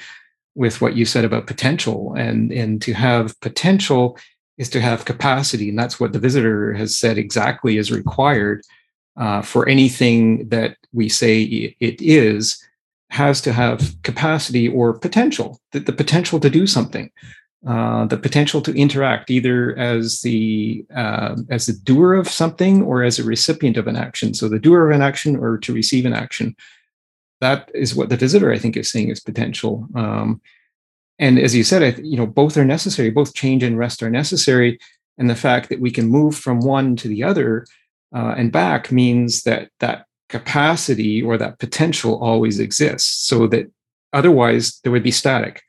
with 0.56 0.82
what 0.82 0.96
you 0.96 1.04
said 1.06 1.26
about 1.26 1.46
potential. 1.46 2.14
And, 2.16 2.52
and 2.52 2.82
to 2.84 2.94
have 2.94 3.40
potential 3.42 4.18
is 4.58 4.70
to 4.70 4.80
have 4.80 5.04
capacity. 5.04 5.70
And 5.70 5.78
that's 5.78 6.00
what 6.00 6.14
the 6.14 6.20
visitor 6.20 6.74
has 6.74 6.98
said 6.98 7.18
exactly 7.18 7.78
is 7.78 7.92
required 7.92 8.62
uh, 9.18 9.42
for 9.42 9.68
anything 9.68 10.48
that 10.48 10.78
we 10.94 11.10
say 11.10 11.42
it 11.80 12.02
is 12.02 12.64
has 13.10 13.42
to 13.42 13.52
have 13.52 13.96
capacity 14.04 14.68
or 14.68 14.98
potential, 14.98 15.60
the, 15.72 15.80
the 15.80 15.94
potential 15.94 16.40
to 16.40 16.50
do 16.50 16.66
something. 16.66 17.12
Uh, 17.66 18.06
the 18.08 18.18
potential 18.18 18.62
to 18.62 18.76
interact 18.76 19.32
either 19.32 19.74
as 19.78 20.20
the 20.22 20.86
uh, 20.94 21.34
as 21.50 21.66
the 21.66 21.72
doer 21.72 22.14
of 22.14 22.28
something 22.28 22.82
or 22.82 23.04
as 23.04 23.20
a 23.20 23.24
recipient 23.24 23.78
of 23.78 23.88
an 23.88 23.96
action. 23.96 24.34
So 24.34 24.50
the 24.50 24.60
doer 24.60 24.90
of 24.90 24.96
an 24.96 25.02
action 25.02 25.38
or 25.38 25.58
to 25.60 25.74
receive 25.74 26.06
an 26.06 26.14
action. 26.14 26.58
That 27.40 27.72
is 27.74 27.96
what 27.96 28.10
the 28.10 28.18
visitor, 28.18 28.52
I 28.52 28.58
think, 28.58 28.76
is 28.76 28.92
saying 28.92 29.10
is 29.10 29.22
potential. 29.22 29.88
Um, 29.96 30.42
and 31.20 31.40
as 31.40 31.56
you 31.56 31.64
said, 31.64 31.84
I, 31.84 32.02
you 32.02 32.18
know, 32.18 32.26
both 32.26 32.58
are 32.58 32.66
necessary. 32.66 33.12
Both 33.12 33.34
change 33.34 33.64
and 33.64 33.78
rest 33.78 34.04
are 34.04 34.10
necessary. 34.10 34.78
And 35.18 35.30
the 35.30 35.36
fact 35.36 35.70
that 35.70 35.80
we 35.80 35.92
can 35.92 36.10
move 36.10 36.36
from 36.36 36.60
one 36.60 36.98
to 36.98 37.08
the 37.08 37.24
other 37.24 37.66
uh, 38.14 38.36
and 38.38 38.52
back 38.52 38.92
means 38.92 39.44
that 39.44 39.70
that 39.80 40.06
capacity 40.28 41.22
or 41.22 41.38
that 41.38 41.60
potential 41.60 42.22
always 42.22 42.60
exists. 42.60 43.26
So 43.26 43.48
that 43.48 43.72
otherwise 44.12 44.82
there 44.84 44.92
would 44.92 45.04
be 45.04 45.12
static 45.12 45.64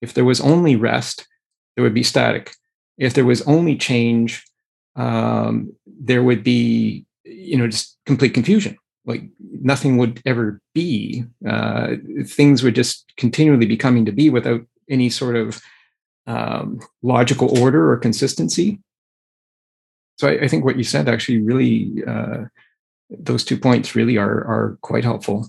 if 0.00 0.14
there 0.14 0.24
was 0.24 0.40
only 0.40 0.76
rest, 0.76 1.26
there 1.74 1.84
would 1.84 1.94
be 1.94 2.02
static. 2.02 2.52
If 2.98 3.14
there 3.14 3.24
was 3.24 3.42
only 3.42 3.76
change, 3.76 4.44
um, 4.96 5.72
there 5.86 6.22
would 6.22 6.42
be, 6.42 7.04
you 7.24 7.56
know, 7.56 7.68
just 7.68 7.98
complete 8.06 8.34
confusion. 8.34 8.76
Like 9.04 9.22
nothing 9.38 9.98
would 9.98 10.20
ever 10.26 10.60
be. 10.74 11.24
Uh, 11.46 11.96
things 12.24 12.62
would 12.62 12.74
just 12.74 13.12
continually 13.16 13.66
be 13.66 13.76
coming 13.76 14.04
to 14.06 14.12
be 14.12 14.30
without 14.30 14.62
any 14.88 15.10
sort 15.10 15.36
of 15.36 15.60
um, 16.26 16.80
logical 17.02 17.58
order 17.60 17.90
or 17.90 17.96
consistency. 17.98 18.80
So 20.18 20.28
I, 20.28 20.44
I, 20.44 20.48
think 20.48 20.64
what 20.64 20.76
you 20.76 20.82
said 20.82 21.08
actually 21.08 21.40
really, 21.40 22.02
uh, 22.04 22.46
those 23.10 23.44
two 23.44 23.56
points 23.56 23.94
really 23.94 24.16
are 24.16 24.44
are 24.44 24.78
quite 24.80 25.04
helpful. 25.04 25.48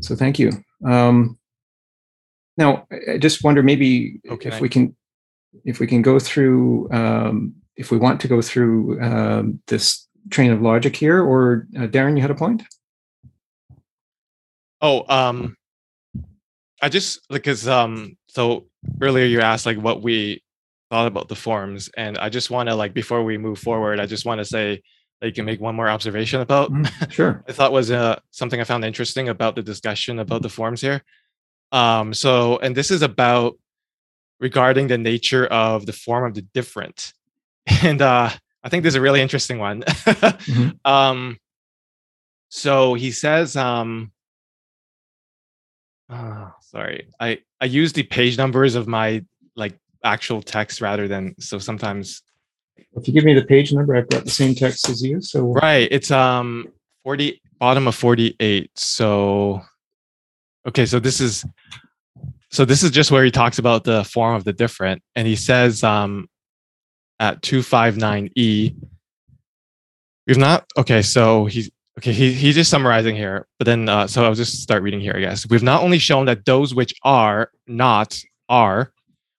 So 0.00 0.16
thank 0.16 0.38
you. 0.38 0.64
Um, 0.84 1.38
now, 2.56 2.86
I 3.08 3.18
just 3.18 3.42
wonder 3.42 3.62
maybe 3.62 4.20
okay. 4.28 4.48
if 4.48 4.60
we 4.60 4.68
can 4.68 4.94
if 5.64 5.80
we 5.80 5.86
can 5.86 6.02
go 6.02 6.18
through 6.18 6.90
um, 6.92 7.54
if 7.76 7.90
we 7.90 7.98
want 7.98 8.20
to 8.20 8.28
go 8.28 8.42
through 8.42 9.00
um, 9.02 9.60
this 9.66 10.06
train 10.30 10.50
of 10.50 10.62
logic 10.62 10.96
here, 10.96 11.22
or 11.22 11.66
uh, 11.76 11.86
Darren, 11.86 12.16
you 12.16 12.22
had 12.22 12.30
a 12.30 12.34
point. 12.34 12.62
Oh, 14.80 15.04
um, 15.08 15.56
I 16.80 16.88
just 16.88 17.26
because 17.28 17.66
um, 17.68 18.16
so 18.28 18.66
earlier 19.00 19.24
you 19.24 19.40
asked 19.40 19.66
like 19.66 19.78
what 19.78 20.02
we 20.02 20.42
thought 20.90 21.06
about 21.06 21.28
the 21.28 21.36
forms, 21.36 21.88
and 21.96 22.18
I 22.18 22.28
just 22.28 22.50
want 22.50 22.68
to 22.68 22.74
like 22.74 22.92
before 22.92 23.24
we 23.24 23.38
move 23.38 23.58
forward, 23.58 24.00
I 24.00 24.06
just 24.06 24.26
want 24.26 24.40
to 24.40 24.44
say 24.44 24.82
that 25.20 25.28
you 25.28 25.32
can 25.32 25.44
make 25.44 25.60
one 25.60 25.76
more 25.76 25.88
observation 25.88 26.40
about. 26.40 26.70
Mm, 26.72 27.10
sure. 27.12 27.44
I 27.48 27.52
thought 27.52 27.72
was 27.72 27.90
uh, 27.90 28.18
something 28.32 28.60
I 28.60 28.64
found 28.64 28.84
interesting 28.84 29.28
about 29.28 29.54
the 29.54 29.62
discussion 29.62 30.18
about 30.18 30.42
the 30.42 30.48
forms 30.48 30.80
here. 30.80 31.02
Um, 31.72 32.14
so, 32.14 32.58
and 32.58 32.76
this 32.76 32.90
is 32.90 33.02
about 33.02 33.58
regarding 34.38 34.88
the 34.88 34.98
nature 34.98 35.46
of 35.46 35.86
the 35.86 35.92
form 35.92 36.24
of 36.24 36.34
the 36.34 36.42
different. 36.42 37.12
And 37.82 38.02
uh, 38.02 38.28
I 38.64 38.68
think 38.68 38.82
this 38.82 38.92
is 38.92 38.96
a 38.96 39.00
really 39.00 39.20
interesting 39.20 39.58
one. 39.58 39.82
mm-hmm. 39.82 40.70
um, 40.84 41.38
so 42.48 42.94
he 42.94 43.12
says, 43.12 43.56
um, 43.56 44.12
oh, 46.10 46.52
sorry, 46.60 47.06
I, 47.20 47.38
I 47.60 47.66
use 47.66 47.92
the 47.92 48.02
page 48.02 48.36
numbers 48.36 48.74
of 48.74 48.86
my 48.88 49.24
like 49.56 49.78
actual 50.04 50.42
text 50.42 50.80
rather 50.80 51.06
than, 51.08 51.34
so 51.38 51.58
sometimes 51.58 52.22
If 52.94 53.06
you 53.06 53.14
give 53.14 53.24
me 53.24 53.34
the 53.34 53.44
page 53.44 53.72
number, 53.72 53.96
I've 53.96 54.08
got 54.08 54.24
the 54.24 54.30
same 54.30 54.54
text 54.54 54.88
as 54.88 55.02
you. 55.02 55.20
So 55.22 55.52
Right. 55.52 55.88
It's 55.90 56.10
um 56.10 56.68
40 57.04 57.40
bottom 57.58 57.86
of 57.86 57.94
48. 57.94 58.70
So 58.74 59.62
okay, 60.68 60.86
so 60.86 60.98
this 60.98 61.20
is 61.20 61.44
so 62.50 62.64
this 62.64 62.82
is 62.82 62.90
just 62.90 63.10
where 63.10 63.24
he 63.24 63.30
talks 63.30 63.58
about 63.58 63.84
the 63.84 64.04
form 64.04 64.34
of 64.34 64.44
the 64.44 64.52
different 64.52 65.02
and 65.16 65.26
he 65.26 65.36
says 65.36 65.82
um 65.82 66.28
at 67.18 67.40
259e 67.42 68.74
we've 70.26 70.38
not 70.38 70.64
okay, 70.76 71.02
so 71.02 71.46
he's 71.46 71.70
okay, 71.98 72.12
he, 72.12 72.32
he's 72.32 72.54
just 72.54 72.70
summarizing 72.70 73.16
here, 73.16 73.46
but 73.58 73.64
then 73.66 73.88
uh, 73.88 74.06
so 74.06 74.24
I'll 74.24 74.34
just 74.34 74.62
start 74.62 74.82
reading 74.82 75.00
here, 75.00 75.14
I 75.16 75.20
guess. 75.20 75.46
We've 75.48 75.62
not 75.62 75.82
only 75.82 75.98
shown 75.98 76.26
that 76.26 76.44
those 76.44 76.74
which 76.74 76.94
are 77.02 77.50
not 77.66 78.18
are, 78.48 78.92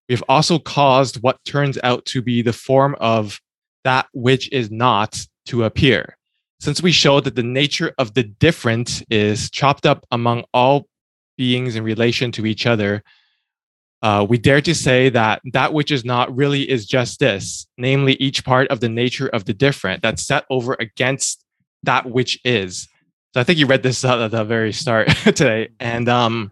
we've 0.09 0.23
also 0.29 0.59
caused 0.59 1.21
what 1.21 1.43
turns 1.45 1.77
out 1.83 2.05
to 2.05 2.21
be 2.21 2.41
the 2.41 2.53
form 2.53 2.95
of 2.99 3.39
that 3.83 4.07
which 4.13 4.51
is 4.51 4.71
not 4.71 5.25
to 5.47 5.63
appear. 5.63 6.17
Since 6.59 6.81
we 6.81 6.93
showed 6.93 7.25
that 7.25 7.35
the 7.35 7.43
nature 7.43 7.93
of 7.97 8.13
the 8.13 8.23
different 8.23 9.03
is 9.09 9.49
chopped 9.49 9.85
up 9.85 10.05
among 10.11 10.45
all 10.53 10.87
beings 11.37 11.75
in 11.75 11.83
relation 11.83 12.31
to 12.33 12.45
each 12.45 12.65
other, 12.65 13.03
uh, 14.01 14.25
we 14.27 14.37
dare 14.37 14.61
to 14.61 14.75
say 14.75 15.09
that 15.09 15.41
that 15.53 15.73
which 15.73 15.89
is 15.89 16.03
not 16.03 16.35
really 16.35 16.69
is 16.69 16.85
just 16.85 17.19
this, 17.19 17.65
namely 17.77 18.13
each 18.15 18.43
part 18.43 18.67
of 18.67 18.81
the 18.81 18.89
nature 18.89 19.27
of 19.27 19.45
the 19.45 19.53
different 19.53 20.01
that's 20.01 20.25
set 20.25 20.45
over 20.49 20.75
against 20.79 21.43
that 21.83 22.05
which 22.09 22.39
is. 22.43 22.87
So 23.33 23.41
I 23.41 23.43
think 23.43 23.59
you 23.59 23.65
read 23.65 23.81
this 23.81 24.03
at 24.03 24.31
the 24.31 24.43
very 24.43 24.73
start 24.73 25.07
today. 25.23 25.69
And 25.79 26.09
um, 26.09 26.51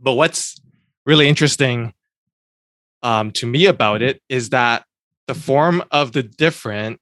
but 0.00 0.14
what's 0.14 0.60
really 1.04 1.28
interesting 1.28 1.92
um, 3.02 3.30
to 3.32 3.46
me 3.46 3.66
about 3.66 4.02
it 4.02 4.20
is 4.28 4.50
that 4.50 4.84
the 5.26 5.34
form 5.34 5.82
of 5.90 6.12
the 6.12 6.22
different 6.22 7.00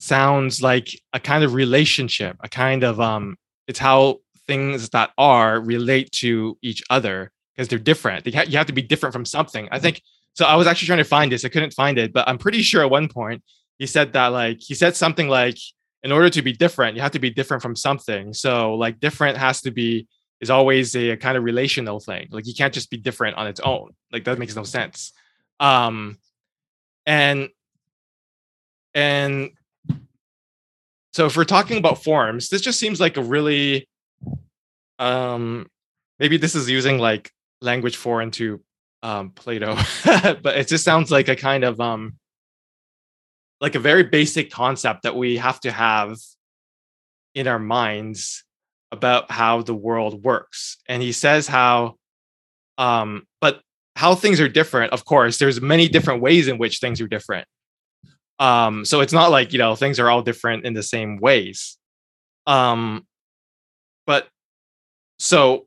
sounds 0.00 0.62
like 0.62 0.88
a 1.12 1.20
kind 1.20 1.44
of 1.44 1.54
relationship, 1.54 2.36
a 2.40 2.48
kind 2.48 2.82
of 2.84 3.00
um, 3.00 3.36
it's 3.68 3.78
how 3.78 4.18
things 4.50 4.88
that 4.88 5.10
are 5.16 5.60
relate 5.60 6.10
to 6.10 6.58
each 6.60 6.82
other 6.90 7.30
because 7.54 7.68
they're 7.68 7.78
different. 7.92 8.24
They 8.24 8.32
ha- 8.32 8.48
you 8.48 8.58
have 8.58 8.66
to 8.66 8.72
be 8.72 8.82
different 8.82 9.12
from 9.12 9.24
something. 9.24 9.68
I 9.70 9.78
think 9.78 10.02
so. 10.34 10.44
I 10.44 10.56
was 10.56 10.66
actually 10.66 10.86
trying 10.86 11.04
to 11.06 11.12
find 11.16 11.30
this. 11.30 11.44
I 11.44 11.50
couldn't 11.54 11.72
find 11.72 11.96
it, 11.98 12.12
but 12.12 12.28
I'm 12.28 12.36
pretty 12.36 12.62
sure 12.70 12.82
at 12.82 12.90
one 12.90 13.08
point 13.08 13.44
he 13.78 13.86
said 13.86 14.12
that 14.14 14.28
like 14.28 14.58
he 14.60 14.74
said 14.74 14.96
something 14.96 15.28
like 15.28 15.58
in 16.02 16.10
order 16.10 16.30
to 16.30 16.42
be 16.42 16.52
different, 16.52 16.96
you 16.96 17.02
have 17.02 17.12
to 17.12 17.20
be 17.20 17.30
different 17.30 17.62
from 17.62 17.76
something. 17.76 18.32
So 18.32 18.74
like 18.74 18.98
different 18.98 19.36
has 19.36 19.60
to 19.62 19.70
be 19.70 20.08
is 20.40 20.50
always 20.50 20.96
a, 20.96 21.10
a 21.10 21.16
kind 21.16 21.36
of 21.38 21.44
relational 21.44 22.00
thing. 22.00 22.26
Like 22.32 22.46
you 22.48 22.54
can't 22.54 22.74
just 22.74 22.90
be 22.90 22.96
different 22.96 23.36
on 23.36 23.46
its 23.46 23.60
own. 23.60 23.90
Like 24.10 24.24
that 24.24 24.38
makes 24.38 24.56
no 24.56 24.64
sense. 24.64 25.12
Um, 25.60 26.18
and 27.06 27.50
and 28.94 29.50
so 31.12 31.26
if 31.26 31.36
we're 31.36 31.44
talking 31.44 31.78
about 31.78 32.02
forms, 32.02 32.48
this 32.48 32.62
just 32.62 32.80
seems 32.80 32.98
like 33.00 33.16
a 33.16 33.22
really 33.22 33.86
um 35.00 35.66
maybe 36.18 36.36
this 36.36 36.54
is 36.54 36.70
using 36.70 36.98
like 36.98 37.32
language 37.60 37.96
foreign 37.96 38.30
to 38.32 38.60
um 39.02 39.30
Plato, 39.30 39.74
but 40.04 40.56
it 40.56 40.68
just 40.68 40.84
sounds 40.84 41.10
like 41.10 41.28
a 41.28 41.36
kind 41.36 41.64
of 41.64 41.80
um 41.80 42.16
like 43.60 43.74
a 43.74 43.80
very 43.80 44.04
basic 44.04 44.50
concept 44.50 45.02
that 45.02 45.16
we 45.16 45.36
have 45.36 45.60
to 45.60 45.70
have 45.70 46.16
in 47.34 47.46
our 47.46 47.58
minds 47.58 48.44
about 48.92 49.30
how 49.30 49.62
the 49.62 49.74
world 49.74 50.22
works. 50.22 50.78
And 50.88 51.02
he 51.02 51.12
says 51.12 51.46
how 51.46 51.96
um 52.78 53.26
but 53.40 53.62
how 53.96 54.14
things 54.14 54.40
are 54.40 54.48
different, 54.48 54.92
of 54.92 55.04
course, 55.04 55.38
there's 55.38 55.60
many 55.60 55.88
different 55.88 56.22
ways 56.22 56.48
in 56.48 56.58
which 56.58 56.78
things 56.78 57.00
are 57.00 57.08
different. 57.08 57.46
Um, 58.38 58.86
so 58.86 59.00
it's 59.00 59.12
not 59.12 59.30
like 59.30 59.52
you 59.52 59.58
know 59.58 59.76
things 59.76 59.98
are 59.98 60.10
all 60.10 60.22
different 60.22 60.64
in 60.64 60.74
the 60.74 60.82
same 60.82 61.18
ways. 61.18 61.76
Um, 62.46 63.06
but 64.06 64.28
so 65.20 65.66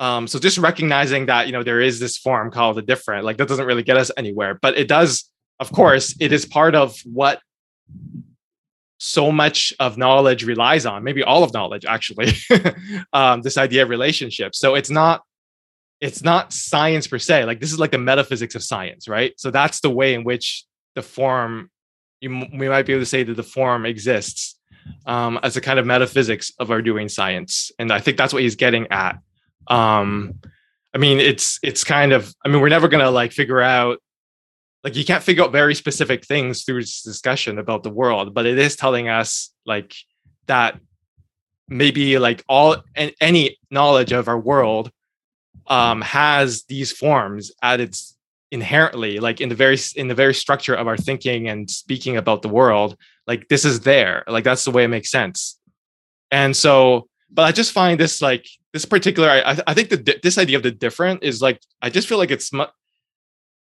um, 0.00 0.26
so 0.26 0.40
just 0.40 0.58
recognizing 0.58 1.26
that 1.26 1.46
you 1.46 1.52
know 1.52 1.62
there 1.62 1.80
is 1.80 2.00
this 2.00 2.18
form 2.18 2.50
called 2.50 2.76
the 2.76 2.82
different, 2.82 3.24
like 3.24 3.36
that 3.36 3.46
doesn't 3.46 3.64
really 3.64 3.84
get 3.84 3.96
us 3.96 4.10
anywhere, 4.16 4.58
but 4.60 4.76
it 4.76 4.88
does. 4.88 5.30
Of 5.60 5.70
course, 5.70 6.16
it 6.18 6.32
is 6.32 6.44
part 6.44 6.74
of 6.74 6.98
what 7.04 7.40
so 8.98 9.30
much 9.30 9.72
of 9.78 9.96
knowledge 9.96 10.44
relies 10.44 10.86
on. 10.86 11.04
Maybe 11.04 11.22
all 11.22 11.44
of 11.44 11.52
knowledge, 11.52 11.84
actually. 11.84 12.32
um, 13.12 13.42
this 13.42 13.56
idea 13.56 13.84
of 13.84 13.90
relationship. 13.90 14.56
So 14.56 14.74
it's 14.74 14.90
not 14.90 15.22
it's 16.00 16.24
not 16.24 16.52
science 16.52 17.06
per 17.06 17.20
se. 17.20 17.44
Like 17.44 17.60
this 17.60 17.70
is 17.70 17.78
like 17.78 17.92
the 17.92 17.98
metaphysics 17.98 18.56
of 18.56 18.64
science, 18.64 19.06
right? 19.06 19.34
So 19.36 19.52
that's 19.52 19.78
the 19.80 19.90
way 19.90 20.14
in 20.14 20.24
which 20.24 20.64
the 20.96 21.02
form 21.02 21.70
you 22.20 22.44
we 22.52 22.68
might 22.68 22.86
be 22.86 22.92
able 22.92 23.02
to 23.02 23.06
say 23.06 23.22
that 23.22 23.36
the 23.36 23.44
form 23.44 23.86
exists 23.86 24.58
um, 25.06 25.38
as 25.42 25.56
a 25.56 25.60
kind 25.60 25.78
of 25.78 25.86
metaphysics 25.86 26.52
of 26.58 26.70
our 26.70 26.82
doing 26.82 27.08
science, 27.08 27.70
and 27.78 27.92
I 27.92 28.00
think 28.00 28.16
that's 28.16 28.32
what 28.32 28.42
he's 28.42 28.56
getting 28.56 28.86
at. 28.90 29.18
Um, 29.68 30.34
I 30.94 30.98
mean, 30.98 31.18
it's 31.20 31.58
it's 31.62 31.84
kind 31.84 32.12
of. 32.12 32.34
I 32.44 32.48
mean, 32.48 32.60
we're 32.60 32.68
never 32.68 32.88
gonna 32.88 33.10
like 33.10 33.32
figure 33.32 33.60
out. 33.60 33.98
Like 34.84 34.96
you 34.96 35.04
can't 35.04 35.22
figure 35.22 35.44
out 35.44 35.52
very 35.52 35.76
specific 35.76 36.24
things 36.24 36.64
through 36.64 36.80
this 36.80 37.02
discussion 37.02 37.58
about 37.58 37.84
the 37.84 37.90
world, 37.90 38.34
but 38.34 38.46
it 38.46 38.58
is 38.58 38.74
telling 38.74 39.08
us 39.08 39.54
like 39.64 39.94
that 40.46 40.80
maybe 41.68 42.18
like 42.18 42.44
all 42.48 42.76
and 42.94 43.12
any 43.20 43.58
knowledge 43.70 44.12
of 44.12 44.28
our 44.28 44.38
world 44.38 44.90
um, 45.66 46.00
has 46.02 46.64
these 46.64 46.92
forms 46.92 47.52
at 47.62 47.80
its 47.80 48.16
inherently 48.52 49.18
like 49.18 49.40
in 49.40 49.48
the 49.48 49.54
very 49.54 49.78
in 49.96 50.08
the 50.08 50.14
very 50.14 50.34
structure 50.34 50.74
of 50.74 50.86
our 50.86 50.96
thinking 50.96 51.48
and 51.48 51.70
speaking 51.70 52.18
about 52.18 52.42
the 52.42 52.50
world 52.50 52.96
like 53.26 53.48
this 53.48 53.64
is 53.64 53.80
there 53.80 54.22
like 54.28 54.44
that's 54.44 54.64
the 54.64 54.70
way 54.70 54.84
it 54.84 54.88
makes 54.88 55.10
sense. 55.10 55.58
And 56.30 56.54
so 56.54 57.08
but 57.30 57.42
i 57.42 57.52
just 57.52 57.72
find 57.72 57.98
this 57.98 58.20
like 58.20 58.46
this 58.74 58.84
particular 58.84 59.30
i, 59.30 59.58
I 59.66 59.74
think 59.74 59.88
that 59.88 60.22
this 60.22 60.36
idea 60.36 60.58
of 60.58 60.62
the 60.62 60.70
different 60.70 61.24
is 61.24 61.40
like 61.40 61.60
i 61.80 61.88
just 61.88 62.06
feel 62.08 62.18
like 62.18 62.30
it's 62.30 62.50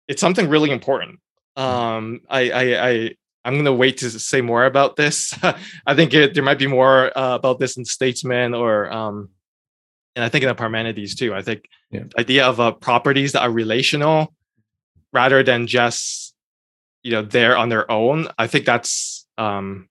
it's 0.09 0.21
something 0.23 0.49
really 0.49 0.71
important. 0.71 1.21
Um 1.57 2.21
i 2.31 2.51
i, 2.51 2.89
I 2.89 3.15
i'm 3.45 3.55
going 3.55 3.67
to 3.67 3.73
wait 3.73 3.99
to 3.99 4.11
say 4.11 4.41
more 4.41 4.65
about 4.65 4.97
this. 4.97 5.39
I 5.87 5.95
think 5.95 6.15
it, 6.15 6.33
there 6.35 6.43
might 6.43 6.59
be 6.59 6.67
more 6.67 7.17
uh, 7.17 7.35
about 7.35 7.59
this 7.59 7.77
in 7.77 7.85
statesman 7.85 8.55
or 8.55 8.91
um 8.91 9.29
and 10.17 10.25
i 10.25 10.31
think 10.31 10.45
in 10.45 10.49
the 10.49 10.55
parmenides 10.55 11.15
too. 11.15 11.35
I 11.35 11.43
think 11.43 11.69
yeah. 11.91 12.05
the 12.09 12.21
idea 12.21 12.47
of 12.47 12.59
uh, 12.59 12.73
properties 12.73 13.33
that 13.33 13.43
are 13.43 13.51
relational 13.51 14.33
rather 15.13 15.43
than 15.43 15.67
just 15.67 16.35
you 17.03 17.13
know 17.13 17.23
there 17.23 17.57
on 17.57 17.69
their 17.69 17.91
own 17.91 18.29
i 18.39 18.47
think 18.47 18.65
that's 18.65 19.27
um 19.39 19.89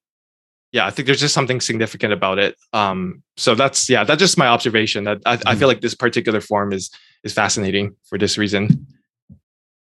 yeah 0.71 0.85
i 0.85 0.91
think 0.91 1.05
there's 1.05 1.19
just 1.19 1.33
something 1.33 1.61
significant 1.61 2.13
about 2.13 2.39
it. 2.39 2.55
Um 2.73 3.23
so 3.37 3.55
that's 3.55 3.89
yeah 3.89 4.03
that's 4.03 4.19
just 4.19 4.37
my 4.37 4.47
observation 4.47 5.05
that 5.05 5.19
i, 5.25 5.37
mm-hmm. 5.37 5.47
I 5.47 5.55
feel 5.55 5.67
like 5.67 5.81
this 5.81 5.95
particular 5.95 6.41
form 6.41 6.73
is 6.73 6.91
is 7.23 7.33
fascinating 7.33 7.95
for 8.09 8.17
this 8.17 8.37
reason. 8.37 8.85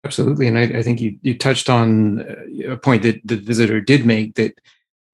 Absolutely 0.04 0.46
and 0.46 0.58
i, 0.58 0.62
I 0.78 0.82
think 0.82 1.00
you 1.00 1.18
you 1.22 1.36
touched 1.36 1.68
on 1.68 2.20
uh, 2.20 2.72
a 2.72 2.76
point 2.76 3.02
that 3.02 3.20
the 3.24 3.36
visitor 3.36 3.80
did 3.80 4.06
make 4.06 4.34
that 4.34 4.52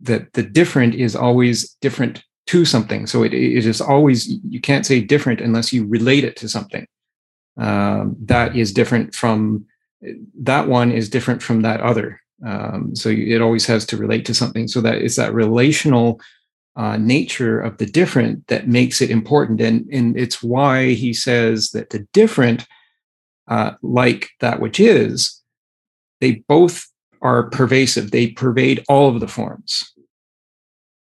that 0.01 0.33
the 0.35 0.43
different 0.43 0.95
is 0.95 1.17
always 1.17 1.77
different 1.81 2.23
to 2.47 2.65
something. 2.65 3.07
So 3.07 3.23
it, 3.23 3.33
it 3.33 3.67
is 3.67 3.81
always 3.81 4.29
you 4.49 4.61
can't 4.61 4.87
say 4.87 5.01
different 5.01 5.41
unless 5.41 5.73
you 5.73 5.87
relate 5.87 6.25
it 6.25 6.37
to 6.37 6.49
something. 6.49 6.87
Um, 7.57 8.17
that 8.21 8.57
is 8.57 8.73
different 8.73 9.15
from 9.15 9.67
that 10.41 10.69
one 10.69 10.93
is 10.93 11.09
different 11.09 11.43
from 11.43 11.63
that 11.63 11.81
other. 11.81 12.21
Um, 12.47 12.95
so 12.95 13.09
it 13.09 13.41
always 13.41 13.67
has 13.67 13.87
to 13.87 13.97
relate 13.97 14.25
to 14.27 14.35
something. 14.35 14.69
So 14.69 14.81
that 14.81 14.97
is 14.97 15.17
that 15.17 15.33
relational 15.33 16.21
uh, 16.77 16.97
nature 16.97 17.61
of 17.61 17.79
the 17.79 17.87
different 17.87 18.47
that 18.49 18.69
makes 18.69 19.01
it 19.01 19.11
important. 19.11 19.61
And, 19.61 19.87
and 19.93 20.19
it's 20.19 20.43
why 20.43 20.93
he 20.95 21.13
says 21.13 21.71
that 21.71 21.91
the 21.91 22.01
different, 22.13 22.67
uh, 23.49 23.73
like 23.83 24.31
that 24.41 24.61
which 24.61 24.81
is, 24.81 25.41
they 26.21 26.43
both 26.49 26.87
are 27.23 27.49
pervasive. 27.51 28.11
They 28.11 28.29
pervade 28.29 28.85
all 28.89 29.09
of 29.09 29.21
the 29.21 29.29
forms. 29.29 29.91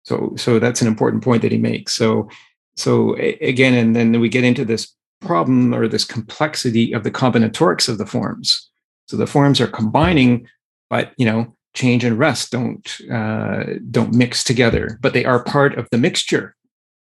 So, 0.03 0.35
so 0.37 0.59
that's 0.59 0.83
an 0.83 0.89
important 0.89 1.23
point 1.23 1.43
that 1.43 1.53
he 1.53 1.59
makes. 1.59 1.95
So, 1.95 2.29
so 2.77 3.15
again, 3.17 3.75
and 3.75 3.95
then 3.95 4.19
we 4.21 4.29
get 4.29 4.45
into 4.45 4.65
this 4.65 4.95
problem 5.21 5.75
or 5.75 5.87
this 5.87 6.05
complexity 6.05 6.93
of 6.93 7.05
the 7.05 7.11
combinatorics 7.11 7.89
of 7.89 7.99
the 7.99 8.07
forms. 8.07 8.70
So 9.11 9.17
the 9.17 9.27
forms 9.27 9.61
are 9.61 9.67
combining, 9.67 10.47
but 10.89 11.13
you 11.17 11.27
know, 11.27 11.53
change 11.75 12.05
and 12.05 12.17
rest 12.17 12.53
don't 12.53 12.97
uh, 13.13 13.65
don't 13.91 14.15
mix 14.15 14.45
together, 14.45 15.01
but 15.03 15.15
they 15.15 15.25
are 15.25 15.43
part 15.43 15.77
of 15.77 15.89
the 15.91 15.99
mixture. 15.99 16.55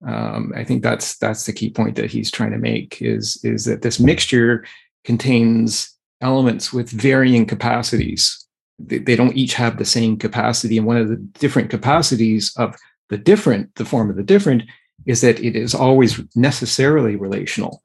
Um, 0.05 0.53
I 0.55 0.63
think 0.63 0.83
that's 0.83 1.17
that's 1.17 1.47
the 1.47 1.53
key 1.53 1.71
point 1.71 1.95
that 1.95 2.11
he's 2.11 2.29
trying 2.29 2.51
to 2.51 2.59
make 2.59 3.01
is 3.01 3.43
is 3.43 3.65
that 3.65 3.81
this 3.81 3.99
mixture 3.99 4.63
contains 5.05 5.91
elements 6.21 6.71
with 6.71 6.91
varying 6.91 7.47
capacities. 7.47 8.45
They, 8.77 8.99
they 8.99 9.15
don't 9.15 9.35
each 9.35 9.55
have 9.55 9.79
the 9.79 9.85
same 9.85 10.17
capacity, 10.17 10.77
and 10.77 10.85
one 10.85 10.97
of 10.97 11.09
the 11.09 11.15
different 11.15 11.71
capacities 11.71 12.53
of 12.57 12.75
the 13.09 13.17
different, 13.17 13.73
the 13.73 13.85
form 13.85 14.11
of 14.11 14.17
the 14.17 14.23
different, 14.23 14.61
is 15.07 15.21
that 15.21 15.39
it 15.39 15.55
is 15.55 15.73
always 15.73 16.21
necessarily 16.35 17.15
relational 17.15 17.81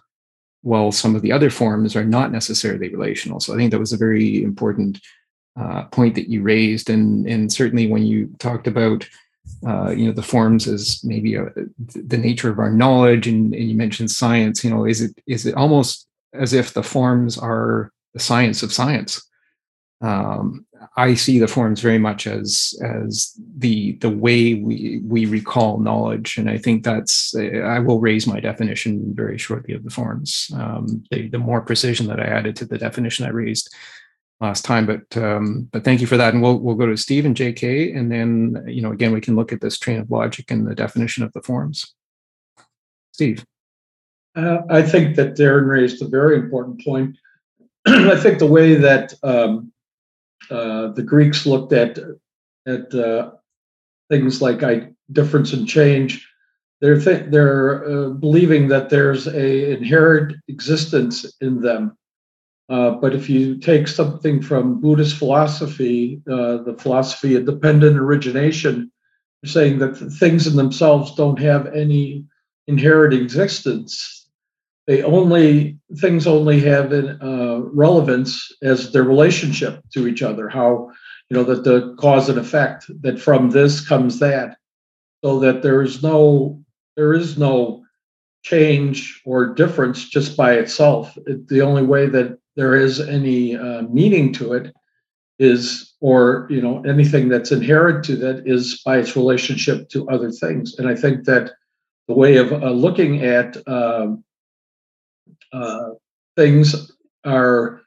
while 0.62 0.93
some 0.93 1.14
of 1.14 1.22
the 1.22 1.32
other 1.32 1.51
forms 1.51 1.94
are 1.94 2.05
not 2.05 2.32
necessarily 2.32 2.89
relational. 2.89 3.40
So 3.40 3.52
I 3.52 3.56
think 3.56 3.70
that 3.70 3.80
was 3.80 3.93
a 3.93 3.98
very 3.98 4.43
important 4.43 5.01
uh, 5.60 5.84
point 5.84 6.14
that 6.14 6.28
you 6.28 6.43
raised, 6.43 6.89
and 6.89 7.26
and 7.26 7.52
certainly 7.52 7.86
when 7.86 8.05
you 8.05 8.30
talked 8.39 8.66
about 8.66 9.09
uh, 9.66 9.90
you 9.90 10.06
know 10.06 10.12
the 10.12 10.22
forms 10.22 10.66
as 10.66 11.02
maybe 11.05 11.34
a, 11.34 11.47
the 11.78 12.16
nature 12.16 12.51
of 12.51 12.59
our 12.59 12.70
knowledge, 12.70 13.26
and, 13.26 13.55
and 13.55 13.68
you 13.68 13.76
mentioned 13.76 14.10
science. 14.10 14.64
You 14.64 14.70
know, 14.70 14.86
is 14.86 15.02
it 15.02 15.12
is 15.26 15.47
it 15.47 15.55
almost 15.55 16.06
as 16.32 16.52
if 16.52 16.72
the 16.72 16.82
forms 16.82 17.36
are 17.36 17.93
the 18.14 18.20
science 18.20 18.62
of 18.62 18.72
science? 18.72 19.22
Um, 20.01 20.66
I 20.96 21.14
see 21.14 21.38
the 21.38 21.48
forms 21.48 21.80
very 21.80 21.98
much 21.98 22.26
as 22.26 22.74
as 22.84 23.32
the 23.56 23.92
the 24.00 24.10
way 24.10 24.54
we 24.54 25.00
we 25.04 25.26
recall 25.26 25.78
knowledge, 25.78 26.36
and 26.38 26.48
I 26.50 26.59
think 26.59 26.84
that's 26.84 27.34
I 27.34 27.78
will 27.78 28.00
raise 28.00 28.26
my 28.26 28.40
definition 28.40 29.14
very 29.14 29.38
shortly 29.38 29.74
of 29.74 29.84
the 29.84 29.90
forms. 29.90 30.50
Um, 30.54 31.04
the 31.10 31.28
the 31.28 31.38
more 31.38 31.60
precision 31.62 32.06
that 32.09 32.20
I 32.20 32.24
added 32.24 32.56
to 32.56 32.64
the 32.64 32.78
definition 32.78 33.26
I 33.26 33.30
raised 33.30 33.74
last 34.40 34.64
time, 34.64 34.86
but 34.86 35.16
um, 35.16 35.68
but 35.72 35.84
thank 35.84 36.00
you 36.00 36.06
for 36.06 36.16
that, 36.16 36.34
and 36.34 36.42
we'll 36.42 36.59
we'll 36.59 36.74
go 36.74 36.86
to 36.86 36.96
Steve 36.96 37.26
and 37.26 37.36
J.K. 37.36 37.92
and 37.92 38.10
then 38.10 38.64
you 38.66 38.82
know 38.82 38.92
again 38.92 39.12
we 39.12 39.20
can 39.20 39.36
look 39.36 39.52
at 39.52 39.60
this 39.60 39.78
train 39.78 40.00
of 40.00 40.10
logic 40.10 40.50
and 40.50 40.66
the 40.66 40.74
definition 40.74 41.24
of 41.24 41.32
the 41.32 41.42
forms. 41.42 41.94
Steve, 43.12 43.44
uh, 44.36 44.59
I 44.70 44.82
think 44.82 45.16
that 45.16 45.36
Darren 45.36 45.68
raised 45.68 46.02
a 46.02 46.09
very 46.09 46.36
important 46.36 46.84
point. 46.84 47.16
I 47.86 48.16
think 48.16 48.38
the 48.38 48.46
way 48.46 48.74
that 48.74 49.14
um, 49.22 49.71
uh, 50.51 50.89
the 50.89 51.02
Greeks 51.02 51.47
looked 51.47 51.73
at 51.73 51.98
at 52.66 52.94
uh, 52.94 53.32
things 54.10 54.40
like 54.40 54.62
I, 54.62 54.89
difference 55.10 55.52
and 55.52 55.66
change. 55.66 56.27
They're 56.81 57.01
th- 57.01 57.31
they're 57.31 57.85
uh, 57.85 58.09
believing 58.10 58.69
that 58.69 58.90
there's 58.90 59.27
a 59.27 59.73
inherent 59.73 60.35
existence 60.48 61.27
in 61.40 61.60
them. 61.60 61.97
Uh, 62.69 62.93
but 62.93 63.14
if 63.14 63.28
you 63.28 63.59
take 63.59 63.86
something 63.86 64.40
from 64.40 64.81
Buddhist 64.81 65.16
philosophy, 65.16 66.23
uh, 66.31 66.59
the 66.59 66.77
philosophy 66.78 67.35
of 67.35 67.44
dependent 67.44 67.98
origination, 67.98 68.90
saying 69.44 69.78
that 69.81 69.97
things 69.97 70.47
in 70.47 70.56
themselves 70.56 71.14
don't 71.14 71.39
have 71.39 71.66
any 71.74 72.24
inherent 72.66 73.12
existence 73.12 74.21
they 74.86 75.02
only 75.02 75.78
things 75.98 76.26
only 76.26 76.60
have 76.60 76.92
uh, 76.92 77.60
relevance 77.72 78.50
as 78.62 78.92
their 78.92 79.04
relationship 79.04 79.80
to 79.92 80.09
each 80.09 80.22
other 80.22 80.48
how 80.48 80.90
you 81.32 81.38
know 81.38 81.44
that 81.44 81.64
the 81.64 81.94
cause 81.98 82.28
and 82.28 82.38
effect 82.38 82.84
that 83.00 83.18
from 83.18 83.48
this 83.48 83.80
comes 83.86 84.18
that. 84.18 84.59
So 85.24 85.38
that 85.38 85.62
there 85.62 85.80
is 85.80 86.02
no 86.02 86.62
there 86.94 87.14
is 87.14 87.38
no 87.38 87.84
change 88.42 89.22
or 89.24 89.54
difference 89.54 90.09
just 90.09 90.36
by 90.36 90.54
itself. 90.54 91.16
It, 91.26 91.48
the 91.48 91.62
only 91.62 91.84
way 91.84 92.06
that 92.06 92.38
there 92.56 92.76
is 92.76 93.00
any 93.00 93.56
uh, 93.56 93.82
meaning 93.82 94.30
to 94.34 94.52
it 94.52 94.74
is 95.38 95.94
or 96.02 96.46
you 96.50 96.60
know 96.60 96.82
anything 96.82 97.30
that's 97.30 97.50
inherent 97.50 98.04
to 98.04 98.16
that 98.16 98.42
is 98.44 98.82
by 98.84 98.98
its 98.98 99.16
relationship 99.16 99.88
to 99.88 100.06
other 100.10 100.30
things. 100.30 100.78
And 100.78 100.86
i 100.86 100.94
think 100.94 101.24
that 101.24 101.52
the 102.09 102.14
way 102.14 102.36
of 102.36 102.52
uh, 102.52 102.72
looking 102.72 103.24
at 103.24 103.56
um, 103.66 104.22
uh, 105.52 105.90
things 106.36 106.92
are 107.24 107.82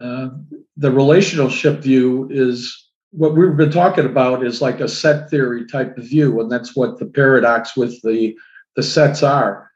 uh, 0.00 0.30
the 0.76 0.90
relationship 0.90 1.80
view 1.80 2.28
is 2.30 2.88
what 3.12 3.36
we've 3.36 3.56
been 3.56 3.70
talking 3.70 4.06
about 4.06 4.44
is 4.44 4.62
like 4.62 4.80
a 4.80 4.88
set 4.88 5.30
theory 5.30 5.66
type 5.66 5.96
of 5.98 6.04
view, 6.04 6.40
and 6.40 6.50
that's 6.50 6.74
what 6.74 6.98
the 6.98 7.06
paradox 7.06 7.76
with 7.76 8.00
the 8.02 8.34
the 8.74 8.82
sets 8.82 9.22
are. 9.22 9.70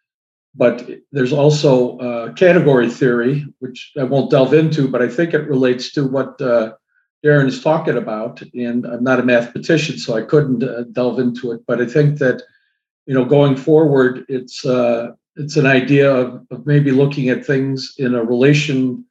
But 0.54 0.88
there's 1.12 1.34
also 1.34 1.98
uh, 1.98 2.32
category 2.32 2.88
theory, 2.88 3.46
which 3.58 3.92
I 3.98 4.04
won't 4.04 4.30
delve 4.30 4.54
into, 4.54 4.88
but 4.88 5.02
I 5.02 5.08
think 5.08 5.34
it 5.34 5.46
relates 5.48 5.92
to 5.92 6.06
what 6.06 6.40
uh, 6.40 6.72
Darren 7.22 7.46
is 7.46 7.62
talking 7.62 7.98
about. 7.98 8.40
And 8.54 8.86
I'm 8.86 9.04
not 9.04 9.20
a 9.20 9.22
mathematician, 9.22 9.98
so 9.98 10.16
I 10.16 10.22
couldn't 10.22 10.64
uh, 10.64 10.84
delve 10.92 11.18
into 11.18 11.52
it. 11.52 11.60
But 11.66 11.82
I 11.82 11.86
think 11.86 12.18
that 12.20 12.42
you 13.04 13.12
know 13.12 13.26
going 13.26 13.56
forward, 13.56 14.24
it's 14.28 14.64
uh, 14.64 15.10
it's 15.36 15.56
an 15.56 15.66
idea 15.66 16.12
of, 16.12 16.46
of 16.50 16.66
maybe 16.66 16.90
looking 16.90 17.28
at 17.28 17.44
things 17.44 17.94
in 17.98 18.14
a 18.14 18.24
relation, 18.24 19.04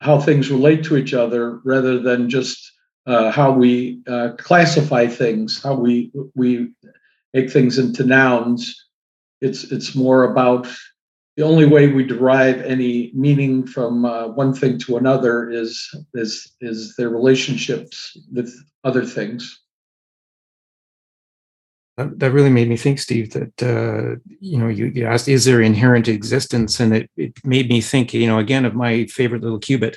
how 0.00 0.18
things 0.20 0.50
relate 0.50 0.84
to 0.84 0.96
each 0.96 1.14
other, 1.14 1.60
rather 1.64 1.98
than 1.98 2.30
just 2.30 2.72
uh, 3.06 3.30
how 3.30 3.50
we 3.50 4.02
uh, 4.06 4.30
classify 4.38 5.06
things, 5.06 5.62
how 5.62 5.74
we 5.74 6.10
we 6.34 6.70
make 7.34 7.50
things 7.50 7.78
into 7.78 8.04
nouns. 8.04 8.86
It's 9.40 9.64
it's 9.64 9.94
more 9.94 10.24
about 10.24 10.66
the 11.36 11.44
only 11.44 11.66
way 11.66 11.88
we 11.88 12.04
derive 12.04 12.60
any 12.62 13.12
meaning 13.14 13.66
from 13.66 14.04
uh, 14.04 14.28
one 14.28 14.52
thing 14.52 14.78
to 14.80 14.96
another 14.96 15.50
is 15.50 15.88
is 16.14 16.56
is 16.60 16.96
their 16.96 17.10
relationships 17.10 18.16
with 18.32 18.52
other 18.84 19.04
things 19.04 19.60
that, 21.98 22.30
really 22.30 22.50
made 22.50 22.68
me 22.68 22.76
think, 22.76 22.98
Steve, 23.00 23.32
that, 23.32 23.62
uh, 23.62 24.16
you 24.40 24.56
know, 24.56 24.68
you, 24.68 24.86
you 24.86 25.04
asked, 25.04 25.28
is 25.28 25.44
there 25.44 25.60
inherent 25.60 26.06
existence? 26.06 26.78
And 26.78 26.94
it, 26.94 27.10
it 27.16 27.44
made 27.44 27.68
me 27.68 27.80
think, 27.80 28.14
you 28.14 28.26
know, 28.26 28.38
again, 28.38 28.64
of 28.64 28.74
my 28.74 29.06
favorite 29.06 29.42
little 29.42 29.58
qubit. 29.58 29.96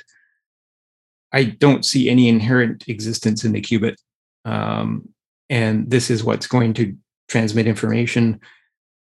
I 1.32 1.44
don't 1.44 1.84
see 1.84 2.10
any 2.10 2.28
inherent 2.28 2.88
existence 2.88 3.44
in 3.44 3.52
the 3.52 3.60
qubit. 3.60 3.96
Um, 4.44 5.08
and 5.48 5.90
this 5.90 6.10
is 6.10 6.24
what's 6.24 6.46
going 6.46 6.74
to 6.74 6.96
transmit 7.28 7.66
information 7.66 8.40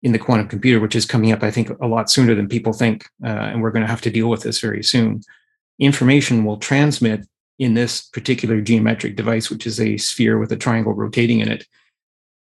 in 0.01 0.11
the 0.11 0.19
quantum 0.19 0.47
computer, 0.47 0.79
which 0.79 0.95
is 0.95 1.05
coming 1.05 1.31
up, 1.31 1.43
I 1.43 1.51
think, 1.51 1.69
a 1.69 1.87
lot 1.87 2.09
sooner 2.09 2.33
than 2.33 2.49
people 2.49 2.73
think. 2.73 3.05
Uh, 3.23 3.27
and 3.27 3.61
we're 3.61 3.71
going 3.71 3.85
to 3.85 3.91
have 3.91 4.01
to 4.01 4.11
deal 4.11 4.29
with 4.29 4.41
this 4.41 4.59
very 4.59 4.83
soon. 4.83 5.21
Information 5.79 6.45
will 6.45 6.57
transmit 6.57 7.27
in 7.59 7.75
this 7.75 8.01
particular 8.01 8.59
geometric 8.59 9.15
device, 9.15 9.49
which 9.49 9.67
is 9.67 9.79
a 9.79 9.97
sphere 9.97 10.39
with 10.39 10.51
a 10.51 10.57
triangle 10.57 10.93
rotating 10.93 11.41
in 11.41 11.49
it 11.49 11.65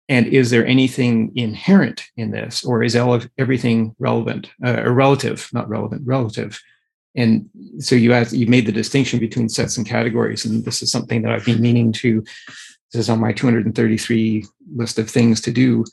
and 0.09 0.27
is 0.27 0.51
there 0.51 0.67
anything 0.67 1.33
inherent 1.35 2.07
in 2.17 2.31
this 2.31 2.65
or 2.65 2.83
is 2.83 2.97
everything 2.97 3.95
relevant 3.99 4.51
uh, 4.65 4.83
or 4.85 4.93
relative 4.93 5.49
not 5.53 5.69
relevant 5.69 6.03
relative? 6.07 6.61
And 7.17 7.49
so 7.79 7.95
you 7.95 8.13
asked 8.13 8.33
you 8.33 8.47
made 8.47 8.67
the 8.67 8.73
distinction 8.73 9.19
between 9.19 9.49
sets 9.49 9.77
and 9.77 9.87
categories 9.87 10.45
and 10.45 10.65
this 10.65 10.83
is 10.83 10.93
something 10.93 11.23
that 11.23 11.33
i've 11.33 11.45
been 11.45 11.61
meaning 11.61 11.91
to 11.91 12.23
this 12.93 13.01
is 13.01 13.11
on 13.11 13.21
my 13.21 13.33
233 13.33 14.45
list 14.77 14.99
of 14.99 15.11
things 15.11 15.41
to 15.41 15.51
do 15.51 15.85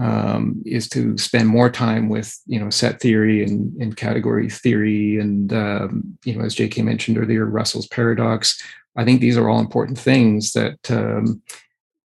um, 0.00 0.62
is 0.64 0.88
to 0.88 1.18
spend 1.18 1.48
more 1.48 1.68
time 1.68 2.08
with 2.08 2.40
you 2.46 2.58
know 2.58 2.70
set 2.70 3.00
theory 3.00 3.44
and, 3.44 3.74
and 3.82 3.96
category 3.96 4.48
theory 4.48 5.18
and 5.18 5.52
um, 5.52 6.18
you 6.24 6.34
know 6.34 6.44
as 6.44 6.54
jk 6.54 6.82
mentioned 6.82 7.18
earlier 7.18 7.44
russell's 7.44 7.88
paradox. 7.88 8.60
I 8.94 9.04
think 9.04 9.20
these 9.20 9.38
are 9.38 9.48
all 9.48 9.60
important 9.60 9.98
things 9.98 10.52
that 10.52 10.90
um, 10.90 11.42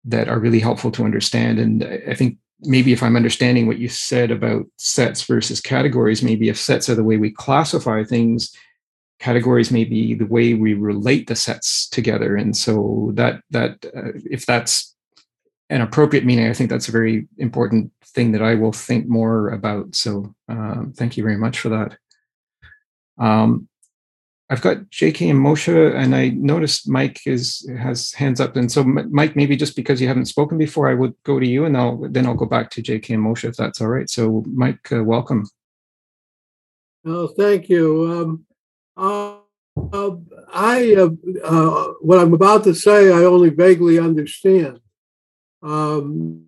that 0.05 0.29
are 0.29 0.39
really 0.39 0.59
helpful 0.59 0.91
to 0.91 1.03
understand. 1.03 1.59
And 1.59 1.83
I 2.07 2.13
think 2.13 2.37
maybe 2.61 2.93
if 2.93 3.03
I'm 3.03 3.15
understanding 3.15 3.67
what 3.67 3.79
you 3.79 3.89
said 3.89 4.31
about 4.31 4.65
sets 4.77 5.23
versus 5.23 5.59
categories, 5.59 6.23
maybe 6.23 6.49
if 6.49 6.57
sets 6.57 6.89
are 6.89 6.95
the 6.95 7.03
way 7.03 7.17
we 7.17 7.31
classify 7.31 8.03
things, 8.03 8.55
categories 9.19 9.71
may 9.71 9.83
be 9.83 10.13
the 10.13 10.25
way 10.25 10.53
we 10.53 10.73
relate 10.73 11.27
the 11.27 11.35
sets 11.35 11.89
together. 11.89 12.35
And 12.35 12.55
so 12.55 13.11
that 13.15 13.41
that 13.51 13.85
uh, 13.85 14.11
if 14.29 14.45
that's 14.45 14.95
an 15.69 15.81
appropriate 15.81 16.25
meaning, 16.25 16.47
I 16.47 16.53
think 16.53 16.69
that's 16.69 16.87
a 16.87 16.91
very 16.91 17.27
important 17.37 17.91
thing 18.03 18.31
that 18.33 18.43
I 18.43 18.55
will 18.55 18.71
think 18.71 19.07
more 19.07 19.49
about. 19.49 19.95
So 19.95 20.35
um, 20.47 20.93
thank 20.95 21.17
you 21.17 21.23
very 21.23 21.37
much 21.37 21.59
for 21.59 21.69
that. 21.69 21.97
Um, 23.17 23.67
I've 24.49 24.61
got 24.61 24.77
JK 24.91 25.31
and 25.31 25.39
Moshe, 25.39 25.95
and 25.95 26.15
I 26.15 26.29
noticed 26.29 26.87
Mike 26.87 27.21
is 27.25 27.67
has 27.79 28.13
hands 28.13 28.39
up. 28.39 28.55
And 28.55 28.71
so, 28.71 28.83
Mike, 28.83 29.35
maybe 29.35 29.55
just 29.55 29.75
because 29.75 29.99
you 29.99 30.07
haven't 30.07 30.25
spoken 30.25 30.59
before, 30.59 30.87
I 30.87 30.93
would 30.93 31.15
go 31.23 31.39
to 31.39 31.47
you, 31.47 31.65
and 31.65 31.75
I'll 31.75 31.97
then 32.09 32.27
I'll 32.27 32.35
go 32.35 32.45
back 32.45 32.69
to 32.71 32.83
JK 32.83 33.15
and 33.15 33.23
Moshe 33.23 33.43
if 33.43 33.55
that's 33.55 33.81
all 33.81 33.87
right. 33.87 34.09
So, 34.09 34.43
Mike, 34.47 34.91
uh, 34.91 35.03
welcome. 35.03 35.47
Oh, 37.05 37.27
thank 37.27 37.69
you. 37.69 38.11
Um, 38.11 38.45
uh, 38.95 39.37
uh, 39.91 40.15
I 40.53 40.95
uh, 40.95 41.09
uh, 41.43 41.93
what 42.01 42.19
I'm 42.19 42.33
about 42.33 42.63
to 42.65 42.75
say, 42.75 43.11
I 43.11 43.23
only 43.23 43.49
vaguely 43.49 43.97
understand. 43.97 44.79
Um, 45.63 46.45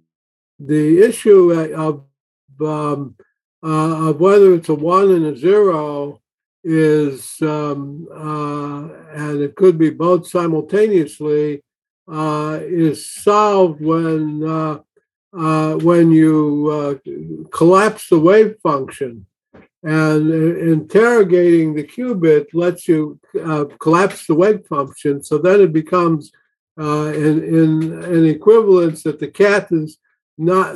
the 0.59 1.01
issue 1.01 1.51
of 1.51 2.05
um, 2.61 3.15
uh, 3.63 4.09
of 4.09 4.19
whether 4.19 4.53
it's 4.53 4.69
a 4.69 4.75
one 4.75 5.11
and 5.11 5.25
a 5.25 5.35
zero 5.35 6.21
is, 6.69 7.37
um, 7.41 8.05
uh, 8.13 8.89
and 9.13 9.41
it 9.41 9.55
could 9.55 9.77
be 9.77 9.89
both 9.89 10.27
simultaneously, 10.27 11.63
uh, 12.11 12.59
is 12.61 13.09
solved 13.09 13.81
when 13.81 14.43
uh, 14.43 14.79
uh 15.33 15.75
when 15.75 16.11
you 16.11 16.69
uh, 16.69 16.95
collapse 17.51 18.09
the 18.09 18.19
wave 18.19 18.55
function. 18.61 19.25
And 19.83 20.29
interrogating 20.31 21.73
the 21.73 21.83
qubit 21.83 22.47
lets 22.53 22.87
you 22.87 23.19
collapse 23.79 24.27
the 24.27 24.35
wave 24.35 24.65
function. 24.67 25.23
So 25.23 25.37
then 25.37 25.61
it 25.61 25.71
becomes 25.71 26.31
in, 26.77 27.43
in 27.59 28.03
an 28.03 28.25
equivalence 28.25 29.03
that 29.03 29.19
the 29.19 29.29
cat 29.29 29.67
is 29.71 29.97
not 30.37 30.75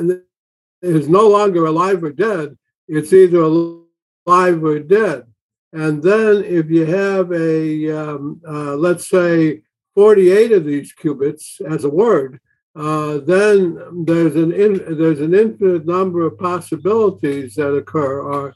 is 0.82 1.10
no 1.10 1.28
longer 1.28 1.66
alive 1.66 2.04
or 2.04 2.12
dead. 2.12 2.58
It's 2.88 3.12
either 3.12 3.42
alive 3.42 4.64
or 4.64 4.80
dead. 4.80 5.31
And 5.74 6.04
then 6.04 6.44
if 6.44 6.70
you 6.70 6.86
have 6.86 7.32
a, 7.32 7.92
um, 7.92 8.42
uh, 8.48 8.76
let's 8.76 9.08
say, 9.08 9.62
48 9.96 10.52
of 10.54 10.66
these 10.66 10.94
qubits 10.94 11.62
as 11.62 11.84
a 11.84 11.90
word, 11.90 12.40
uh, 12.76 13.18
then 13.20 14.06
there's 14.06 14.36
an 14.36 14.54
in, 14.54 14.98
there's 14.98 15.20
an 15.20 15.34
infinite 15.34 15.86
number 15.86 16.26
of 16.26 16.38
possibilities 16.38 17.56
that 17.56 17.74
occur. 17.74 18.22
Or, 18.22 18.56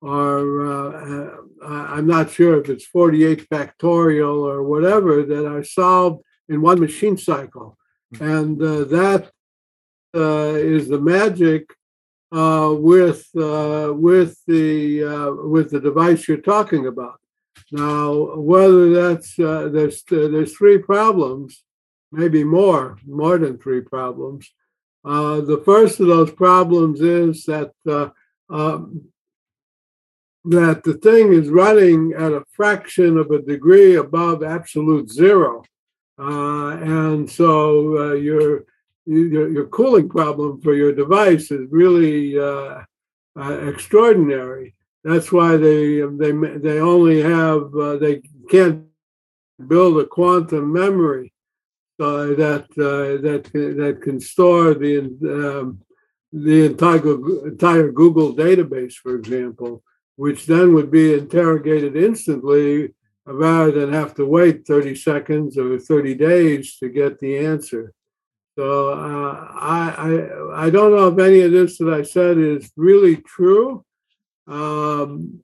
or 0.00 0.66
uh, 0.66 1.36
I'm 1.62 2.06
not 2.06 2.30
sure 2.30 2.60
if 2.60 2.68
it's 2.68 2.86
48 2.86 3.48
factorial 3.48 4.42
or 4.42 4.62
whatever 4.62 5.22
that 5.22 5.46
are 5.46 5.62
solved 5.62 6.24
in 6.48 6.62
one 6.62 6.80
machine 6.80 7.16
cycle, 7.16 7.78
and 8.20 8.60
uh, 8.60 8.84
that 8.84 9.30
uh, 10.14 10.54
is 10.54 10.88
the 10.88 11.00
magic 11.00 11.72
uh, 12.32 12.72
with 12.78 13.28
uh, 13.36 13.92
with 13.92 14.38
the 14.46 15.02
uh, 15.02 15.32
with 15.48 15.70
the 15.70 15.80
device 15.80 16.28
you're 16.28 16.36
talking 16.38 16.86
about. 16.86 17.18
Now, 17.72 18.36
whether 18.36 18.90
that's 18.90 19.38
uh, 19.38 19.68
there's 19.72 20.04
there's 20.04 20.56
three 20.56 20.78
problems, 20.78 21.64
maybe 22.12 22.44
more, 22.44 22.98
more 23.04 23.36
than 23.38 23.58
three 23.58 23.80
problems. 23.80 24.48
Uh, 25.04 25.40
the 25.40 25.62
first 25.64 25.98
of 25.98 26.06
those 26.06 26.30
problems 26.30 27.00
is 27.00 27.44
that 27.46 27.72
um, 28.48 29.02
that 30.44 30.84
the 30.84 30.94
thing 30.94 31.32
is 31.32 31.48
running 31.48 32.12
at 32.12 32.32
a 32.32 32.44
fraction 32.52 33.18
of 33.18 33.30
a 33.30 33.42
degree 33.42 33.96
above 33.96 34.44
absolute 34.44 35.10
zero, 35.10 35.64
and 36.16 37.28
so 37.28 38.12
you're 38.12 38.66
your, 39.06 39.50
your 39.50 39.66
cooling 39.66 40.08
problem 40.08 40.60
for 40.60 40.74
your 40.74 40.92
device 40.92 41.50
is 41.50 41.66
really 41.70 42.38
uh, 42.38 42.82
uh, 43.38 43.58
extraordinary. 43.68 44.74
That's 45.02 45.32
why 45.32 45.56
they 45.56 46.00
they 46.00 46.32
they 46.32 46.80
only 46.80 47.22
have 47.22 47.74
uh, 47.74 47.96
they 47.96 48.22
can't 48.50 48.84
build 49.66 49.98
a 49.98 50.06
quantum 50.06 50.72
memory 50.72 51.32
uh, 51.98 52.34
that 52.34 52.66
uh, 52.76 53.20
that 53.22 53.50
that 53.52 54.00
can 54.02 54.20
store 54.20 54.74
the 54.74 54.98
um, 54.98 55.80
the 56.32 56.66
entire 56.66 57.48
entire 57.48 57.90
Google 57.90 58.34
database, 58.34 58.94
for 58.94 59.16
example, 59.16 59.82
which 60.16 60.46
then 60.46 60.74
would 60.74 60.90
be 60.90 61.14
interrogated 61.14 61.96
instantly 61.96 62.94
rather 63.26 63.72
than 63.72 63.92
have 63.92 64.14
to 64.14 64.26
wait 64.26 64.66
30 64.66 64.94
seconds 64.94 65.56
or 65.56 65.78
30 65.78 66.14
days 66.14 66.76
to 66.76 66.88
get 66.88 67.18
the 67.20 67.38
answer. 67.38 67.92
So 68.56 68.92
uh, 68.92 69.48
I, 69.54 69.94
I 69.96 70.66
I 70.66 70.70
don't 70.70 70.94
know 70.94 71.08
if 71.08 71.18
any 71.18 71.40
of 71.42 71.52
this 71.52 71.78
that 71.78 71.92
I 71.92 72.02
said 72.02 72.36
is 72.36 72.70
really 72.76 73.16
true. 73.16 73.84
Um, 74.46 75.42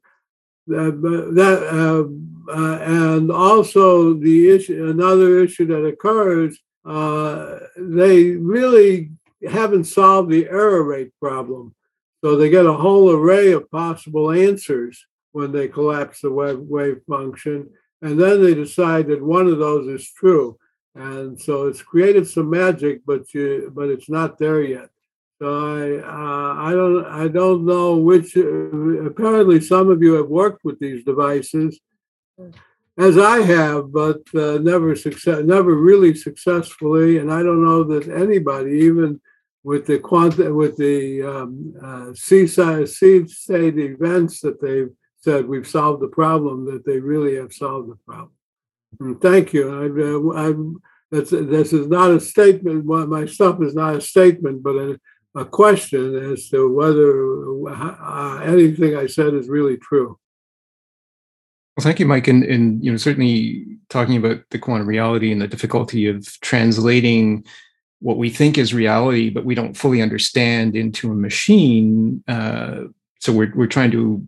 that, 0.66 1.01
that 1.35 1.62
uh, 1.73 2.53
uh, 2.53 2.78
and 2.78 3.31
also 3.31 4.15
the 4.15 4.51
issue, 4.51 4.89
another 4.89 5.41
issue 5.41 5.66
that 5.66 5.85
occurs, 5.85 6.59
uh, 6.85 7.59
they 7.77 8.31
really 8.31 9.11
haven't 9.49 9.85
solved 9.85 10.31
the 10.31 10.47
error 10.47 10.83
rate 10.83 11.12
problem. 11.20 11.74
So 12.23 12.37
they 12.37 12.51
get 12.51 12.66
a 12.66 12.73
whole 12.73 13.11
array 13.12 13.53
of 13.53 13.70
possible 13.70 14.33
answers 14.33 15.07
when 15.33 15.53
they 15.53 15.69
collapse 15.69 16.20
the 16.20 16.33
wave, 16.33 16.59
wave 16.59 17.01
function, 17.09 17.70
and 18.03 18.19
then 18.19 18.43
they 18.43 18.55
decide 18.55 19.07
that 19.09 19.23
one 19.23 19.47
of 19.47 19.59
those 19.59 19.87
is 19.89 20.11
true 20.11 20.59
and 20.97 21.40
so 21.40 21.66
it's 21.66 21.82
created 21.82 22.27
some 22.27 22.51
magic, 22.51 23.02
but 23.06 23.32
you 23.35 23.70
but 23.74 23.89
it's 23.89 24.09
not 24.09 24.39
there 24.39 24.62
yet. 24.62 24.89
So 25.39 25.47
I 25.47 25.98
uh, 25.98 26.55
I 26.68 26.73
don't 26.73 27.06
I 27.06 27.28
don't 27.28 27.66
know 27.66 27.97
which. 27.97 28.36
Apparently, 28.36 29.60
some 29.60 29.90
of 29.90 30.02
you 30.02 30.14
have 30.14 30.28
worked 30.28 30.64
with 30.64 30.78
these 30.78 31.05
devices, 31.05 31.78
as 32.98 33.18
I 33.18 33.43
have, 33.43 33.93
but 33.93 34.23
uh, 34.35 34.59
never 34.59 34.97
success 34.97 35.44
never 35.44 35.74
really 35.74 36.14
successfully. 36.14 37.18
And 37.18 37.31
I 37.31 37.43
don't 37.43 37.62
know 37.62 37.85
that 37.85 38.09
anybody, 38.09 38.73
even 38.73 39.20
with 39.62 39.85
the 39.85 39.98
quantum 39.98 40.55
with 40.55 40.77
the 40.77 41.23
um, 41.23 41.74
uh, 41.82 42.14
seaside 42.14 42.89
state 42.89 43.78
events 43.78 44.40
that 44.40 44.62
they've 44.62 44.94
said 45.18 45.47
we've 45.47 45.68
solved 45.68 46.01
the 46.01 46.09
problem, 46.09 46.64
that 46.66 46.86
they 46.86 47.01
really 47.01 47.35
have 47.35 47.52
solved 47.52 47.90
the 47.90 47.98
problem. 48.06 48.35
And 49.01 49.20
thank 49.20 49.52
you. 49.52 50.35
I, 50.35 50.48
I, 50.48 50.55
that's, 51.10 51.31
this 51.31 51.73
is 51.73 51.86
not 51.89 52.10
a 52.10 52.20
statement. 52.20 52.85
My 52.85 53.27
stuff 53.27 53.62
is 53.62 53.74
not 53.74 53.97
a 53.97 54.01
statement, 54.01 54.62
but 54.62 54.77
a, 54.77 55.01
a 55.35 55.44
question 55.44 56.32
as 56.32 56.48
to 56.48 56.73
whether 56.73 57.70
uh, 57.70 58.40
anything 58.43 58.97
I 58.97 59.06
said 59.06 59.35
is 59.35 59.48
really 59.48 59.77
true. 59.77 60.18
Well, 61.77 61.85
thank 61.85 62.01
you, 62.01 62.06
Mike, 62.06 62.27
and, 62.27 62.43
and 62.43 62.82
you 62.82 62.90
know 62.90 62.97
certainly 62.97 63.66
talking 63.90 64.16
about 64.16 64.40
the 64.51 64.59
quantum 64.59 64.86
reality 64.86 65.31
and 65.31 65.43
the 65.43 65.47
difficulty 65.47 66.06
of 66.06 66.24
translating 66.40 67.44
what 68.01 68.16
we 68.16 68.31
think 68.31 68.56
is 68.56 68.73
reality, 68.73 69.28
but 69.28 69.44
we 69.44 69.55
don't 69.55 69.77
fully 69.77 70.01
understand 70.01 70.74
into 70.74 71.12
a 71.12 71.14
machine. 71.14 72.24
Uh, 72.27 72.85
so 73.20 73.31
we're 73.31 73.52
we're 73.55 73.66
trying 73.66 73.90
to 73.90 74.27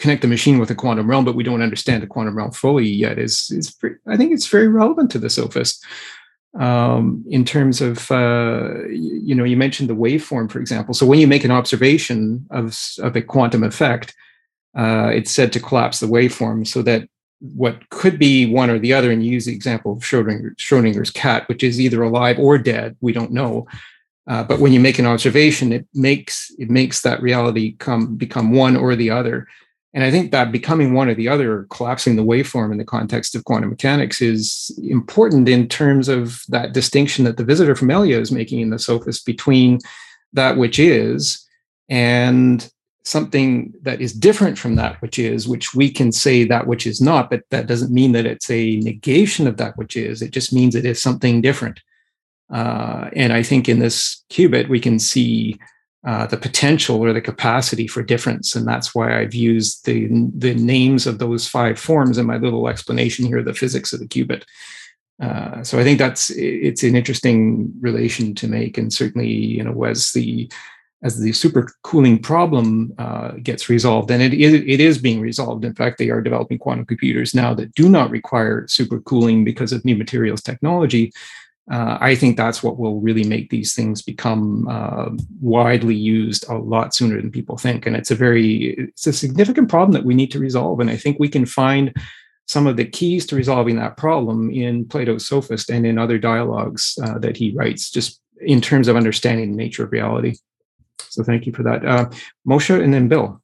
connect 0.00 0.22
the 0.22 0.28
machine 0.28 0.58
with 0.58 0.68
the 0.68 0.74
quantum 0.74 1.08
realm, 1.08 1.24
but 1.24 1.36
we 1.36 1.44
don't 1.44 1.62
understand 1.62 2.02
the 2.02 2.06
quantum 2.06 2.36
realm 2.36 2.50
fully 2.50 2.88
yet. 2.88 3.18
Is 3.18 3.50
is 3.50 3.76
I 4.06 4.16
think 4.16 4.32
it's 4.32 4.48
very 4.48 4.68
relevant 4.68 5.10
to 5.12 5.18
the 5.18 5.30
sophist 5.30 5.84
um, 6.58 7.24
in 7.28 7.44
terms 7.44 7.80
of 7.80 8.10
uh, 8.10 8.88
you 8.88 9.34
know 9.34 9.44
you 9.44 9.56
mentioned 9.56 9.88
the 9.88 9.94
waveform, 9.94 10.50
for 10.50 10.58
example. 10.58 10.94
So 10.94 11.06
when 11.06 11.20
you 11.20 11.28
make 11.28 11.44
an 11.44 11.50
observation 11.50 12.46
of 12.50 12.76
of 12.98 13.14
a 13.14 13.22
quantum 13.22 13.62
effect, 13.62 14.14
uh, 14.76 15.10
it's 15.14 15.30
said 15.30 15.52
to 15.52 15.60
collapse 15.60 16.00
the 16.00 16.06
waveform 16.06 16.66
so 16.66 16.82
that 16.82 17.08
what 17.40 17.88
could 17.90 18.18
be 18.18 18.52
one 18.52 18.70
or 18.70 18.78
the 18.78 18.92
other, 18.92 19.10
and 19.10 19.24
you 19.24 19.32
use 19.32 19.46
the 19.46 19.54
example 19.54 19.92
of 19.92 20.00
Schrodinger, 20.00 20.54
Schrodinger's 20.56 21.10
cat, 21.10 21.48
which 21.48 21.62
is 21.62 21.80
either 21.80 22.02
alive 22.02 22.38
or 22.38 22.58
dead, 22.58 22.96
we 23.00 23.12
don't 23.12 23.32
know. 23.32 23.66
Uh, 24.26 24.44
but 24.44 24.60
when 24.60 24.72
you 24.72 24.78
make 24.78 24.98
an 24.98 25.06
observation, 25.06 25.72
it 25.72 25.86
makes 25.94 26.52
it 26.58 26.70
makes 26.70 27.02
that 27.02 27.22
reality 27.22 27.76
come 27.78 28.16
become 28.16 28.52
one 28.52 28.76
or 28.76 28.94
the 28.94 29.10
other. 29.10 29.46
And 29.92 30.04
I 30.04 30.10
think 30.10 30.30
that 30.30 30.52
becoming 30.52 30.94
one 30.94 31.08
or 31.08 31.14
the 31.14 31.28
other, 31.28 31.66
collapsing 31.70 32.14
the 32.14 32.24
waveform 32.24 32.70
in 32.70 32.78
the 32.78 32.84
context 32.84 33.34
of 33.34 33.44
quantum 33.44 33.70
mechanics 33.70 34.22
is 34.22 34.70
important 34.84 35.48
in 35.48 35.68
terms 35.68 36.08
of 36.08 36.42
that 36.48 36.72
distinction 36.72 37.24
that 37.24 37.36
the 37.36 37.44
visitor 37.44 37.74
from 37.74 37.90
Elea 37.90 38.20
is 38.20 38.30
making 38.30 38.60
in 38.60 38.70
the 38.70 38.78
sophist 38.78 39.26
between 39.26 39.80
that 40.32 40.56
which 40.56 40.78
is 40.78 41.44
and 41.88 42.70
something 43.04 43.74
that 43.82 44.00
is 44.00 44.12
different 44.12 44.58
from 44.58 44.76
that 44.76 45.00
which 45.02 45.18
is, 45.18 45.48
which 45.48 45.74
we 45.74 45.90
can 45.90 46.12
say 46.12 46.44
that 46.44 46.68
which 46.68 46.86
is 46.86 47.00
not, 47.00 47.28
but 47.28 47.42
that 47.50 47.66
doesn't 47.66 47.92
mean 47.92 48.12
that 48.12 48.26
it's 48.26 48.50
a 48.50 48.76
negation 48.76 49.48
of 49.48 49.56
that 49.56 49.76
which 49.76 49.96
is. 49.96 50.22
It 50.22 50.30
just 50.30 50.52
means 50.52 50.74
it 50.74 50.84
is 50.84 51.02
something 51.02 51.40
different. 51.40 51.80
Uh, 52.52 53.10
and 53.16 53.32
I 53.32 53.42
think 53.42 53.68
in 53.68 53.80
this 53.80 54.24
qubit, 54.30 54.68
we 54.68 54.78
can 54.78 54.98
see 54.98 55.58
uh, 56.06 56.26
the 56.26 56.36
potential 56.36 56.96
or 56.96 57.12
the 57.12 57.20
capacity 57.20 57.86
for 57.86 58.02
difference. 58.02 58.56
And 58.56 58.66
that's 58.66 58.94
why 58.94 59.20
I've 59.20 59.34
used 59.34 59.84
the, 59.84 60.08
the 60.34 60.54
names 60.54 61.06
of 61.06 61.18
those 61.18 61.46
five 61.46 61.78
forms 61.78 62.16
in 62.16 62.26
my 62.26 62.38
little 62.38 62.68
explanation 62.68 63.26
here, 63.26 63.42
the 63.42 63.52
physics 63.52 63.92
of 63.92 64.00
the 64.00 64.08
qubit. 64.08 64.44
Uh, 65.20 65.62
so 65.62 65.78
I 65.78 65.84
think 65.84 65.98
that's 65.98 66.30
it's 66.30 66.82
an 66.82 66.96
interesting 66.96 67.70
relation 67.80 68.34
to 68.36 68.48
make, 68.48 68.78
and 68.78 68.90
certainly 68.90 69.28
you 69.28 69.62
know 69.62 69.84
as 69.84 70.12
the 70.12 70.50
as 71.02 71.20
the 71.20 71.30
supercooling 71.30 72.22
problem 72.22 72.94
uh, 72.98 73.32
gets 73.42 73.68
resolved, 73.68 74.10
and 74.10 74.22
it, 74.22 74.32
it, 74.32 74.66
it 74.66 74.80
is 74.80 74.96
being 74.96 75.20
resolved. 75.20 75.64
In 75.64 75.74
fact, 75.74 75.98
they 75.98 76.08
are 76.08 76.22
developing 76.22 76.58
quantum 76.58 76.86
computers 76.86 77.34
now 77.34 77.52
that 77.54 77.74
do 77.74 77.88
not 77.88 78.10
require 78.10 78.66
supercooling 78.66 79.44
because 79.44 79.72
of 79.72 79.84
new 79.84 79.96
materials 79.96 80.42
technology 80.42 81.12
uh, 81.70 81.98
I 82.00 82.14
think 82.14 82.36
that's 82.36 82.62
what 82.62 82.78
will 82.78 83.00
really 83.00 83.24
make 83.24 83.50
these 83.50 83.74
things 83.74 84.02
become 84.02 84.66
uh, 84.68 85.10
widely 85.40 85.94
used 85.94 86.48
a 86.48 86.54
lot 86.54 86.94
sooner 86.94 87.20
than 87.20 87.30
people 87.30 87.56
think. 87.56 87.86
And 87.86 87.94
it's 87.94 88.10
a 88.10 88.16
very 88.16 88.74
it's 88.78 89.06
a 89.06 89.12
significant 89.12 89.68
problem 89.68 89.92
that 89.92 90.04
we 90.04 90.14
need 90.14 90.30
to 90.32 90.38
resolve. 90.38 90.80
And 90.80 90.90
I 90.90 90.96
think 90.96 91.18
we 91.18 91.28
can 91.28 91.46
find 91.46 91.94
some 92.46 92.66
of 92.66 92.76
the 92.76 92.84
keys 92.84 93.26
to 93.26 93.36
resolving 93.36 93.76
that 93.76 93.96
problem 93.96 94.50
in 94.50 94.84
Plato's 94.84 95.28
Sophist 95.28 95.70
and 95.70 95.86
in 95.86 95.98
other 95.98 96.18
dialogues 96.18 96.98
uh, 97.04 97.18
that 97.18 97.36
he 97.36 97.52
writes, 97.52 97.90
just 97.90 98.20
in 98.40 98.60
terms 98.60 98.88
of 98.88 98.96
understanding 98.96 99.50
the 99.52 99.56
nature 99.56 99.84
of 99.84 99.92
reality. 99.92 100.34
So 100.98 101.22
thank 101.22 101.46
you 101.46 101.52
for 101.52 101.62
that, 101.62 101.84
uh, 101.84 102.10
Moshe, 102.46 102.82
and 102.82 102.92
then 102.92 103.06
Bill. 103.08 103.40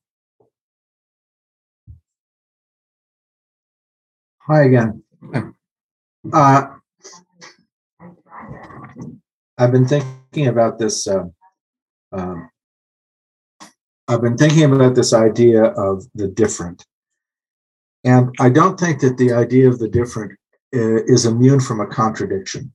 Hi 4.48 4.64
again. 4.64 5.02
I've 9.58 9.72
been 9.72 9.86
thinking 9.86 10.48
about 10.48 10.78
this. 10.78 11.06
Uh, 11.06 11.24
um, 12.12 12.50
I've 14.08 14.22
been 14.22 14.36
thinking 14.36 14.64
about 14.64 14.94
this 14.94 15.12
idea 15.12 15.64
of 15.64 16.06
the 16.14 16.28
different. 16.28 16.84
And 18.04 18.34
I 18.38 18.50
don't 18.50 18.78
think 18.78 19.00
that 19.00 19.16
the 19.16 19.32
idea 19.32 19.68
of 19.68 19.78
the 19.78 19.88
different 19.88 20.32
uh, 20.74 21.04
is 21.04 21.26
immune 21.26 21.60
from 21.60 21.80
a 21.80 21.86
contradiction. 21.86 22.72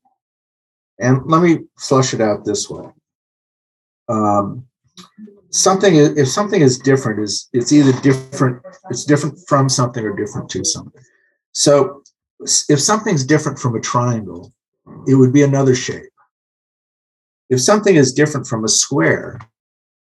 And 1.00 1.22
let 1.26 1.42
me 1.42 1.60
flush 1.78 2.14
it 2.14 2.22
out 2.22 2.44
this 2.44 2.70
way. 2.70 2.86
Um, 4.10 4.66
something 5.50 5.96
if 5.96 6.28
something 6.28 6.62
is 6.62 6.80
different 6.80 7.22
is 7.22 7.50
it's 7.54 7.72
either 7.72 7.94
different 8.02 8.62
it's 8.90 9.06
different 9.06 9.38
from 9.48 9.68
something 9.68 10.04
or 10.06 10.16
different 10.16 10.50
to 10.50 10.64
something 10.64 11.02
so 11.52 12.02
if 12.70 12.80
something's 12.80 13.26
different 13.26 13.60
from 13.60 13.76
a 13.76 13.82
triangle, 13.82 14.54
it 15.08 15.16
would 15.16 15.34
be 15.34 15.44
another 15.44 15.76
shape. 15.76 16.11
If 17.52 17.62
something 17.62 17.96
is 17.96 18.14
different 18.14 18.48
from 18.48 18.64
a 18.64 18.70
square, 18.70 19.38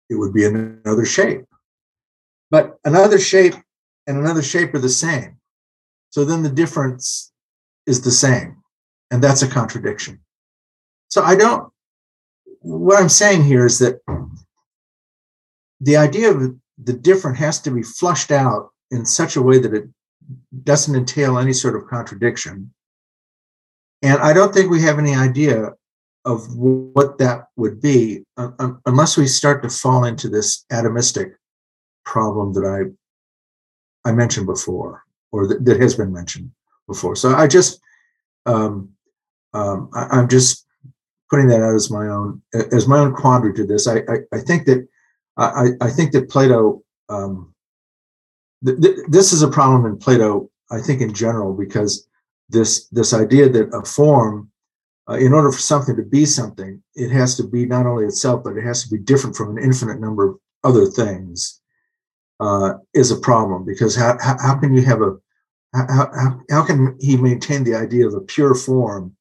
it 0.08 0.14
would 0.14 0.32
be 0.32 0.46
another 0.46 1.04
shape. 1.04 1.44
But 2.50 2.78
another 2.86 3.18
shape 3.18 3.54
and 4.06 4.16
another 4.16 4.42
shape 4.42 4.72
are 4.72 4.78
the 4.78 4.88
same. 4.88 5.36
So 6.08 6.24
then 6.24 6.42
the 6.42 6.48
difference 6.48 7.32
is 7.86 8.00
the 8.00 8.10
same. 8.10 8.56
And 9.10 9.22
that's 9.22 9.42
a 9.42 9.46
contradiction. 9.46 10.20
So 11.08 11.22
I 11.22 11.36
don't, 11.36 11.70
what 12.60 12.98
I'm 12.98 13.10
saying 13.10 13.44
here 13.44 13.66
is 13.66 13.78
that 13.80 14.00
the 15.80 15.98
idea 15.98 16.30
of 16.30 16.56
the 16.82 16.92
different 16.94 17.36
has 17.36 17.60
to 17.60 17.70
be 17.70 17.82
flushed 17.82 18.32
out 18.32 18.70
in 18.90 19.04
such 19.04 19.36
a 19.36 19.42
way 19.42 19.58
that 19.58 19.74
it 19.74 19.84
doesn't 20.62 20.96
entail 20.96 21.38
any 21.38 21.52
sort 21.52 21.76
of 21.76 21.88
contradiction. 21.88 22.72
And 24.00 24.18
I 24.22 24.32
don't 24.32 24.54
think 24.54 24.70
we 24.70 24.80
have 24.80 24.98
any 24.98 25.14
idea 25.14 25.72
of 26.24 26.56
what 26.56 27.18
that 27.18 27.48
would 27.56 27.80
be 27.80 28.24
unless 28.86 29.16
we 29.16 29.26
start 29.26 29.62
to 29.62 29.68
fall 29.68 30.04
into 30.04 30.28
this 30.28 30.64
atomistic 30.72 31.34
problem 32.04 32.52
that 32.54 32.64
I 32.64 34.08
I 34.08 34.12
mentioned 34.12 34.46
before, 34.46 35.02
or 35.32 35.46
that, 35.46 35.64
that 35.64 35.80
has 35.80 35.94
been 35.94 36.12
mentioned 36.12 36.50
before. 36.86 37.16
So 37.16 37.34
I 37.34 37.46
just 37.46 37.80
um, 38.46 38.90
um, 39.54 39.90
I, 39.94 40.18
am 40.18 40.28
just 40.28 40.66
putting 41.30 41.48
that 41.48 41.62
out 41.62 41.74
as 41.74 41.90
my 41.90 42.06
own 42.08 42.42
as 42.72 42.86
my 42.86 42.98
own 42.98 43.14
quandary 43.14 43.54
to 43.54 43.64
this. 43.64 43.86
I 43.86 43.98
I, 43.98 44.16
I 44.32 44.38
think 44.40 44.66
that 44.66 44.86
I 45.36 45.68
I 45.80 45.90
think 45.90 46.12
that 46.12 46.28
Plato 46.28 46.82
um, 47.08 47.54
th- 48.64 48.80
th- 48.80 48.98
this 49.08 49.32
is 49.32 49.42
a 49.42 49.48
problem 49.48 49.86
in 49.86 49.98
Plato. 49.98 50.50
I 50.70 50.80
think 50.80 51.00
in 51.00 51.12
general 51.14 51.54
because 51.54 52.06
this 52.48 52.88
this 52.88 53.14
idea 53.14 53.48
that 53.48 53.74
a 53.74 53.84
form 53.84 54.50
uh, 55.08 55.14
in 55.14 55.32
order 55.32 55.52
for 55.52 55.58
something 55.58 55.96
to 55.96 56.02
be 56.02 56.24
something, 56.24 56.82
it 56.94 57.10
has 57.10 57.36
to 57.36 57.42
be 57.42 57.66
not 57.66 57.86
only 57.86 58.04
itself, 58.04 58.42
but 58.42 58.56
it 58.56 58.64
has 58.64 58.82
to 58.82 58.90
be 58.90 58.98
different 58.98 59.36
from 59.36 59.56
an 59.56 59.62
infinite 59.62 60.00
number 60.00 60.28
of 60.28 60.38
other 60.62 60.86
things, 60.86 61.60
uh, 62.40 62.74
is 62.94 63.10
a 63.10 63.16
problem. 63.16 63.64
Because 63.64 63.94
how, 63.94 64.16
how, 64.20 64.58
can 64.58 64.74
you 64.74 64.82
have 64.82 65.02
a, 65.02 65.16
how, 65.74 65.86
how, 66.14 66.40
how 66.50 66.64
can 66.64 66.96
he 67.00 67.16
maintain 67.16 67.64
the 67.64 67.74
idea 67.74 68.06
of 68.06 68.14
a 68.14 68.20
pure 68.20 68.54
form 68.54 69.14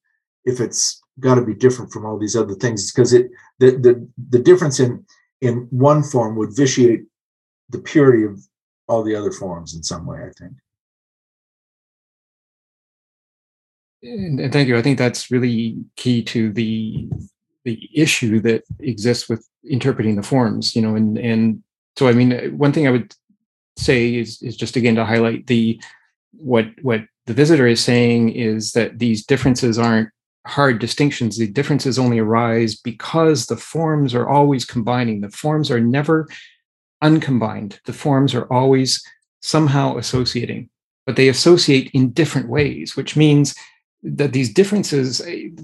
if 0.44 0.60
it's 0.60 1.02
got 1.20 1.34
to 1.34 1.44
be 1.44 1.54
different 1.54 1.92
from 1.92 2.06
all 2.06 2.18
these 2.18 2.36
other 2.36 2.54
things? 2.54 2.90
Because 2.90 3.12
it, 3.12 3.30
the, 3.58 3.72
the, 3.72 4.08
the 4.30 4.38
difference 4.38 4.80
in, 4.80 5.04
in 5.42 5.66
one 5.70 6.02
form 6.02 6.36
would 6.36 6.56
vitiate 6.56 7.02
the 7.68 7.78
purity 7.78 8.24
of 8.24 8.40
all 8.88 9.02
the 9.02 9.14
other 9.14 9.32
forms 9.32 9.74
in 9.74 9.82
some 9.82 10.06
way, 10.06 10.18
I 10.18 10.30
think. 10.38 10.54
And, 14.04 14.52
thank 14.52 14.68
you. 14.68 14.76
I 14.76 14.82
think 14.82 14.98
that's 14.98 15.30
really 15.30 15.76
key 15.96 16.22
to 16.24 16.52
the 16.52 17.08
the 17.64 17.88
issue 17.94 18.40
that 18.40 18.62
exists 18.80 19.28
with 19.28 19.48
interpreting 19.68 20.16
the 20.16 20.22
forms. 20.22 20.76
You 20.76 20.82
know, 20.82 20.94
and 20.94 21.18
and 21.18 21.62
so 21.96 22.08
I 22.08 22.12
mean, 22.12 22.56
one 22.56 22.72
thing 22.72 22.86
I 22.86 22.90
would 22.90 23.14
say 23.76 24.14
is 24.14 24.42
is 24.42 24.56
just 24.56 24.76
again 24.76 24.94
to 24.96 25.04
highlight 25.04 25.46
the 25.46 25.80
what 26.32 26.66
what 26.82 27.02
the 27.26 27.34
visitor 27.34 27.66
is 27.66 27.82
saying 27.82 28.30
is 28.30 28.72
that 28.72 28.98
these 28.98 29.24
differences 29.24 29.78
aren't 29.78 30.10
hard 30.46 30.78
distinctions. 30.78 31.38
The 31.38 31.48
differences 31.48 31.98
only 31.98 32.18
arise 32.18 32.76
because 32.76 33.46
the 33.46 33.56
forms 33.56 34.14
are 34.14 34.28
always 34.28 34.66
combining. 34.66 35.22
The 35.22 35.30
forms 35.30 35.70
are 35.70 35.80
never 35.80 36.28
uncombined. 37.00 37.80
The 37.86 37.94
forms 37.94 38.34
are 38.34 38.52
always 38.52 39.02
somehow 39.40 39.96
associating, 39.96 40.68
but 41.06 41.16
they 41.16 41.28
associate 41.28 41.90
in 41.94 42.10
different 42.10 42.48
ways, 42.48 42.96
which 42.96 43.16
means 43.16 43.54
that 44.04 44.32
these 44.32 44.52
differences 44.52 45.22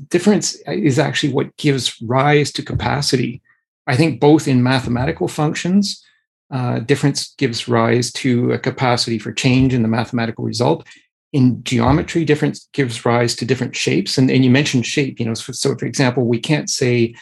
difference 0.09 0.55
is 0.67 0.99
actually 0.99 1.33
what 1.33 1.55
gives 1.59 2.01
rise 2.03 2.51
to 2.53 2.62
capacity. 2.62 3.43
I 3.87 3.97
think 3.97 4.19
both 4.19 4.49
in 4.49 4.62
mathematical 4.62 5.29
functions 5.29 6.03
uh, 6.51 6.81
difference 6.81 7.35
gives 7.37 7.69
rise 7.69 8.12
to 8.12 8.53
a 8.53 8.59
capacity 8.59 9.19
for 9.19 9.33
change 9.33 9.73
in 9.73 9.83
the 9.83 9.89
mathematical 9.89 10.45
result. 10.45 10.87
In 11.33 11.62
geometry 11.62 12.25
difference 12.25 12.69
gives 12.73 13.05
rise 13.05 13.37
to 13.37 13.45
different 13.45 13.77
shapes 13.77 14.19
and, 14.19 14.31
and 14.31 14.45
you 14.45 14.51
mentioned 14.51 14.87
shape 14.87 15.21
you 15.21 15.27
know 15.27 15.35
so, 15.35 15.53
so 15.53 15.77
for 15.77 15.87
example 15.87 16.27
we 16.27 16.41
can't 16.41 16.69
say 16.69 17.15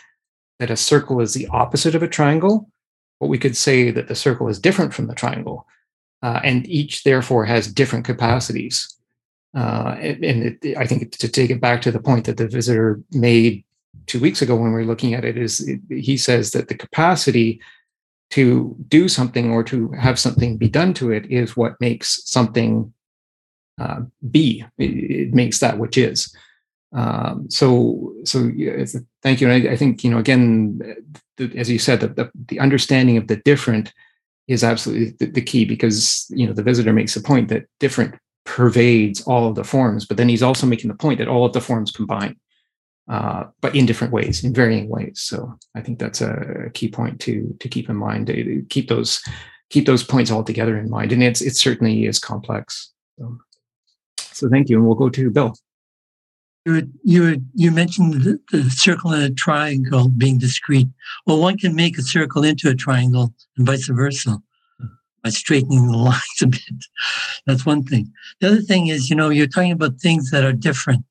that 0.61 0.70
a 0.70 0.77
circle 0.77 1.20
is 1.20 1.35
the 1.35 1.47
opposite 1.49 1.95
of 1.95 2.03
a 2.03 2.09
triangle 2.09 2.70
but 3.20 3.27
we 3.27 3.36
could 3.39 3.57
say 3.57 3.90
that 3.90 4.09
the 4.09 4.15
circle 4.15 4.49
is 4.49 4.59
different 4.59 4.95
from 4.95 5.09
the 5.09 5.15
triangle 5.15 5.66
uh, 6.23 6.40
and 6.43 6.66
each 6.69 7.05
therefore 7.05 7.45
has 7.45 7.70
different 7.70 8.07
capacities 8.07 8.98
uh, 9.59 9.97
and 10.01 10.24
it, 10.62 10.76
I 10.76 10.86
think 10.86 11.10
to 11.10 11.28
take 11.28 11.51
it 11.51 11.60
back 11.60 11.82
to 11.82 11.90
the 11.90 11.98
point 11.98 12.26
that 12.26 12.36
the 12.36 12.47
visitor 12.47 13.01
made 13.10 13.64
two 14.06 14.20
weeks 14.20 14.40
ago 14.40 14.55
when 14.55 14.72
we 14.72 14.78
were 14.78 14.85
looking 14.85 15.14
at 15.14 15.24
it 15.24 15.36
is 15.36 15.66
it, 15.66 15.80
he 15.90 16.16
says 16.16 16.52
that 16.52 16.68
the 16.68 16.76
capacity 16.76 17.60
to 18.30 18.76
do 18.86 19.09
something 19.09 19.51
or 19.51 19.64
to 19.64 19.90
have 19.93 20.16
something 20.16 20.59
be 20.59 20.68
done 20.68 20.94
to 20.94 21.10
it 21.10 21.26
is 21.26 21.56
what 21.56 21.80
makes 21.80 22.22
something 22.24 22.93
uh, 23.80 24.02
be. 24.30 24.64
It, 24.78 24.85
it, 24.85 25.35
makes 25.35 25.59
that 25.59 25.78
which 25.78 25.98
is. 25.98 26.32
Um, 26.93 27.51
so, 27.51 28.14
so 28.24 28.44
yeah, 28.55 28.85
thank 29.24 29.40
you. 29.40 29.51
And 29.51 29.68
I, 29.68 29.72
I, 29.72 29.76
think 29.76 30.05
you 30.05 30.10
know 30.10 30.18
again, 30.18 30.78
the, 31.36 31.52
as 31.56 31.68
you 31.68 31.80
said, 31.80 32.01
the, 32.01 32.09
the, 32.09 32.30
the 32.47 32.60
understanding 32.60 33.16
of 33.16 33.26
the 33.26 33.36
different 33.36 33.93
is 34.47 34.62
absolutely 34.62 35.16
the, 35.18 35.32
the 35.32 35.43
key 35.43 35.64
because 35.64 36.26
you 36.30 36.47
know 36.47 36.52
the 36.52 36.62
visitor 36.62 36.93
makes 36.93 37.16
a 37.16 37.20
point 37.20 37.48
that 37.48 37.66
different 37.80 38.14
pervades 38.49 39.20
all 39.27 39.47
of 39.47 39.55
the 39.55 39.62
forms, 39.62 40.07
but 40.07 40.16
then 40.16 40.29
he's 40.29 40.43
also 40.43 40.66
making 40.66 40.89
the 40.89 40.97
point 40.97 41.19
that 41.19 41.29
all 41.29 41.45
of 41.45 41.53
the 41.53 41.61
forms 41.61 41.91
combine, 41.91 42.35
uh, 43.07 43.45
but 43.61 43.77
in 43.77 43.85
different 43.85 44.12
ways, 44.12 44.43
in 44.43 44.55
varying 44.55 44.89
ways. 44.89 45.20
So 45.20 45.59
I 45.77 45.83
think 45.83 45.99
that's 45.99 46.23
a 46.23 46.70
key 46.73 46.89
point 46.89 47.20
to 47.20 47.55
to 47.61 47.69
keep 47.69 47.91
in 47.91 47.97
mind. 47.97 48.29
To 48.29 48.65
keep 48.70 48.89
those 48.89 49.23
keep 49.69 49.85
those 49.85 50.03
points 50.03 50.31
all 50.31 50.43
together 50.43 50.79
in 50.79 50.89
mind, 50.89 51.12
and 51.12 51.23
it's 51.23 51.43
it 51.43 51.57
certainly 51.57 52.07
is 52.07 52.19
complex. 52.19 52.91
So, 53.19 53.39
so 54.19 54.49
thank 54.49 54.70
you, 54.70 54.79
and 54.79 54.87
we'll 54.87 54.95
go 54.95 55.11
to 55.11 55.31
Bill. 55.31 55.55
You 56.65 56.89
you 57.05 57.43
you 57.55 57.70
mentioned 57.70 58.15
the, 58.15 58.41
the 58.51 58.70
circle 58.70 59.12
and 59.12 59.25
a 59.25 59.31
triangle 59.31 60.09
being 60.09 60.39
discrete. 60.39 60.89
Well, 61.27 61.39
one 61.39 61.59
can 61.59 61.75
make 61.75 61.99
a 61.99 62.03
circle 62.03 62.45
into 62.45 62.70
a 62.70 62.75
triangle, 62.75 63.35
and 63.59 63.66
vice 63.66 63.89
versa 63.89 64.39
by 65.23 65.31
straightening 65.31 65.86
the 65.89 65.97
lines 65.97 66.43
a 66.43 66.47
bit. 66.47 66.85
That's 67.47 67.66
one 67.66 67.85
thing. 67.85 68.12
The 68.40 68.49
other 68.49 68.61
thing 68.61 68.89
is, 68.89 69.11
you 69.11 69.16
know, 69.16 69.31
you're 69.31 69.47
talking 69.47 69.73
about 69.73 70.01
things 70.01 70.31
that 70.31 70.45
are 70.45 70.53
different, 70.53 71.05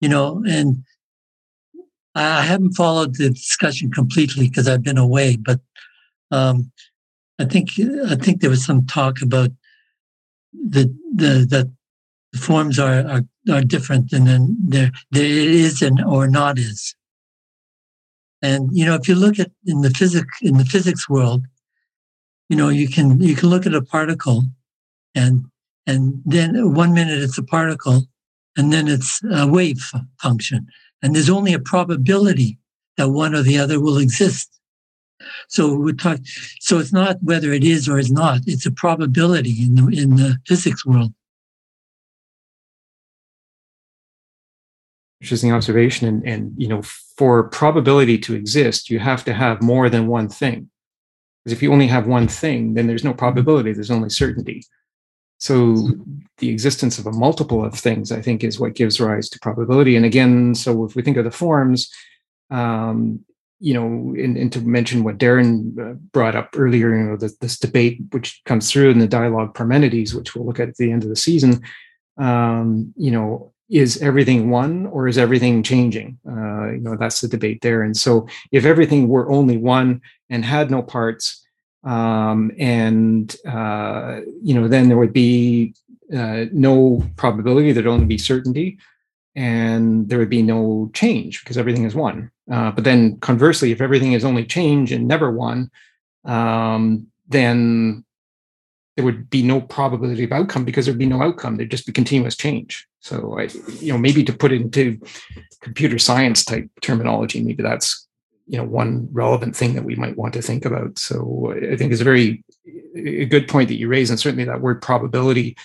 you 0.00 0.08
know, 0.08 0.42
and 0.48 0.84
I 2.14 2.42
haven't 2.42 2.72
followed 2.72 3.14
the 3.16 3.30
discussion 3.30 3.90
completely 3.90 4.48
because 4.48 4.68
I've 4.68 4.82
been 4.82 4.98
away, 4.98 5.36
but 5.36 5.60
um, 6.30 6.72
I 7.38 7.44
think 7.44 7.70
I 8.06 8.16
think 8.16 8.40
there 8.40 8.50
was 8.50 8.64
some 8.64 8.86
talk 8.86 9.22
about 9.22 9.50
the 10.52 10.94
the 11.14 11.46
that 11.50 11.70
the 12.32 12.38
forms 12.38 12.78
are 12.78 13.06
are, 13.06 13.22
are 13.50 13.62
different 13.62 14.12
and 14.12 14.26
then 14.26 14.56
there 14.60 14.90
there 15.10 15.24
is 15.24 15.82
and 15.82 16.02
or 16.04 16.28
not 16.28 16.58
is. 16.58 16.94
And 18.42 18.70
you 18.76 18.84
know, 18.84 18.94
if 18.94 19.08
you 19.08 19.14
look 19.14 19.38
at 19.38 19.50
in 19.66 19.82
the 19.82 19.90
physics 19.90 20.38
in 20.42 20.56
the 20.56 20.64
physics 20.64 21.08
world, 21.08 21.44
you 22.50 22.56
know 22.56 22.68
you 22.68 22.88
can 22.88 23.18
you 23.20 23.34
can 23.34 23.48
look 23.48 23.64
at 23.64 23.74
a 23.74 23.80
particle 23.80 24.42
and 25.14 25.46
and 25.86 26.20
then 26.26 26.74
one 26.74 26.92
minute 26.92 27.22
it's 27.22 27.38
a 27.38 27.42
particle 27.42 28.02
and 28.56 28.72
then 28.72 28.88
it's 28.88 29.22
a 29.32 29.46
wave 29.46 29.80
function. 30.20 30.66
And 31.02 31.14
there's 31.14 31.30
only 31.30 31.54
a 31.54 31.58
probability 31.58 32.58
that 32.96 33.08
one 33.08 33.34
or 33.34 33.42
the 33.42 33.58
other 33.58 33.80
will 33.80 33.96
exist. 33.96 34.60
So 35.48 35.74
we 35.74 35.92
talk 35.92 36.18
so 36.60 36.78
it's 36.78 36.92
not 36.92 37.16
whether 37.22 37.52
it 37.52 37.62
is 37.62 37.88
or 37.88 37.98
is 37.98 38.10
not 38.10 38.40
it's 38.46 38.66
a 38.66 38.70
probability 38.70 39.62
in 39.62 39.74
the 39.76 40.02
in 40.02 40.16
the 40.16 40.38
physics 40.46 40.84
world. 40.84 41.12
Interesting 45.20 45.52
observation 45.52 46.08
and 46.08 46.26
and 46.26 46.52
you 46.56 46.68
know 46.68 46.82
for 47.16 47.44
probability 47.44 48.18
to 48.18 48.34
exist 48.34 48.90
you 48.90 48.98
have 48.98 49.24
to 49.24 49.34
have 49.34 49.62
more 49.62 49.88
than 49.90 50.06
one 50.06 50.28
thing 50.28 50.70
because 51.44 51.56
if 51.56 51.62
you 51.62 51.72
only 51.72 51.86
have 51.86 52.06
one 52.06 52.28
thing, 52.28 52.74
then 52.74 52.86
there's 52.86 53.04
no 53.04 53.14
probability, 53.14 53.72
there's 53.72 53.90
only 53.90 54.10
certainty. 54.10 54.62
So 55.38 55.88
the 56.36 56.50
existence 56.50 56.98
of 56.98 57.06
a 57.06 57.12
multiple 57.12 57.64
of 57.64 57.74
things, 57.74 58.12
I 58.12 58.20
think, 58.20 58.44
is 58.44 58.60
what 58.60 58.74
gives 58.74 59.00
rise 59.00 59.30
to 59.30 59.38
probability. 59.40 59.96
And 59.96 60.04
again, 60.04 60.54
so 60.54 60.84
if 60.84 60.94
we 60.94 61.02
think 61.02 61.16
of 61.16 61.24
the 61.24 61.30
forms, 61.30 61.90
um, 62.50 63.24
you 63.58 63.72
know, 63.72 63.86
and, 63.86 64.36
and, 64.36 64.52
to 64.52 64.60
mention 64.60 65.04
what 65.04 65.18
Darren 65.18 65.78
uh, 65.78 65.94
brought 66.12 66.34
up 66.34 66.54
earlier, 66.56 66.94
you 66.96 67.04
know, 67.04 67.16
this, 67.16 67.36
this, 67.36 67.58
debate 67.58 68.00
which 68.10 68.40
comes 68.46 68.70
through 68.70 68.90
in 68.90 68.98
the 68.98 69.06
dialogue 69.06 69.54
Parmenides, 69.54 70.14
which 70.14 70.34
we'll 70.34 70.46
look 70.46 70.58
at 70.58 70.68
at 70.68 70.76
the 70.76 70.90
end 70.90 71.02
of 71.02 71.10
the 71.10 71.16
season, 71.16 71.62
um, 72.16 72.92
you 72.96 73.10
know, 73.10 73.49
is 73.70 74.02
everything 74.02 74.50
one 74.50 74.86
or 74.86 75.06
is 75.06 75.16
everything 75.16 75.62
changing? 75.62 76.18
Uh, 76.28 76.72
you 76.72 76.80
know, 76.80 76.96
that's 76.96 77.20
the 77.20 77.28
debate 77.28 77.62
there. 77.62 77.82
And 77.82 77.96
so, 77.96 78.26
if 78.50 78.64
everything 78.64 79.08
were 79.08 79.30
only 79.30 79.56
one 79.56 80.00
and 80.28 80.44
had 80.44 80.70
no 80.70 80.82
parts, 80.82 81.46
um, 81.84 82.50
and 82.58 83.34
uh, 83.46 84.20
you 84.42 84.54
know, 84.54 84.68
then 84.68 84.88
there 84.88 84.98
would 84.98 85.12
be 85.12 85.74
uh, 86.14 86.46
no 86.52 87.06
probability, 87.16 87.72
there'd 87.72 87.86
only 87.86 88.06
be 88.06 88.18
certainty, 88.18 88.78
and 89.34 90.08
there 90.08 90.18
would 90.18 90.28
be 90.28 90.42
no 90.42 90.90
change 90.92 91.42
because 91.42 91.56
everything 91.56 91.84
is 91.84 91.94
one. 91.94 92.30
Uh, 92.50 92.72
but 92.72 92.84
then 92.84 93.18
conversely, 93.20 93.70
if 93.70 93.80
everything 93.80 94.12
is 94.12 94.24
only 94.24 94.44
change 94.44 94.90
and 94.90 95.06
never 95.06 95.30
one, 95.30 95.70
um, 96.24 97.06
then 97.28 98.04
there 98.96 99.04
would 99.04 99.30
be 99.30 99.42
no 99.42 99.60
probability 99.60 100.24
of 100.24 100.32
outcome 100.32 100.64
because 100.64 100.84
there'd 100.84 100.98
be 100.98 101.06
no 101.06 101.22
outcome. 101.22 101.56
There'd 101.56 101.70
just 101.70 101.86
be 101.86 101.92
continuous 101.92 102.36
change. 102.36 102.86
So, 103.00 103.38
I, 103.38 103.48
you 103.80 103.92
know, 103.92 103.98
maybe 103.98 104.22
to 104.24 104.32
put 104.32 104.52
it 104.52 104.60
into 104.60 105.00
computer 105.60 105.98
science 105.98 106.44
type 106.44 106.68
terminology, 106.80 107.42
maybe 107.42 107.62
that's 107.62 108.06
you 108.46 108.58
know 108.58 108.64
one 108.64 109.08
relevant 109.12 109.54
thing 109.56 109.74
that 109.74 109.84
we 109.84 109.94
might 109.94 110.16
want 110.16 110.34
to 110.34 110.42
think 110.42 110.64
about. 110.64 110.98
So, 110.98 111.54
I 111.72 111.76
think 111.76 111.92
it's 111.92 112.00
a 112.00 112.04
very 112.04 112.44
a 112.94 113.24
good 113.24 113.48
point 113.48 113.68
that 113.68 113.78
you 113.78 113.88
raise, 113.88 114.10
and 114.10 114.20
certainly 114.20 114.44
that 114.44 114.60
word 114.60 114.82
probability, 114.82 115.56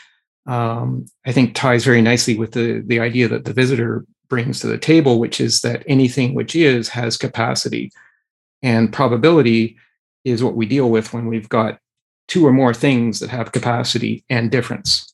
um, 0.45 1.05
I 1.25 1.31
think 1.31 1.55
ties 1.55 1.83
very 1.83 2.01
nicely 2.01 2.37
with 2.37 2.53
the 2.53 2.81
the 2.85 2.99
idea 2.99 3.27
that 3.27 3.45
the 3.45 3.53
visitor 3.53 4.05
brings 4.29 4.59
to 4.61 4.67
the 4.67 4.77
table, 4.77 5.19
which 5.19 5.41
is 5.41 5.61
that 5.61 5.83
anything 5.87 6.33
which 6.33 6.55
is 6.55 6.89
has 6.89 7.17
capacity, 7.17 7.91
and 8.63 8.93
probability 8.93 9.77
is 10.23 10.43
what 10.43 10.55
we 10.55 10.65
deal 10.65 10.89
with 10.89 11.13
when 11.13 11.27
we've 11.27 11.49
got 11.49 11.79
two 12.27 12.45
or 12.45 12.51
more 12.51 12.73
things 12.73 13.19
that 13.19 13.29
have 13.29 13.51
capacity 13.51 14.23
and 14.29 14.51
difference. 14.51 15.13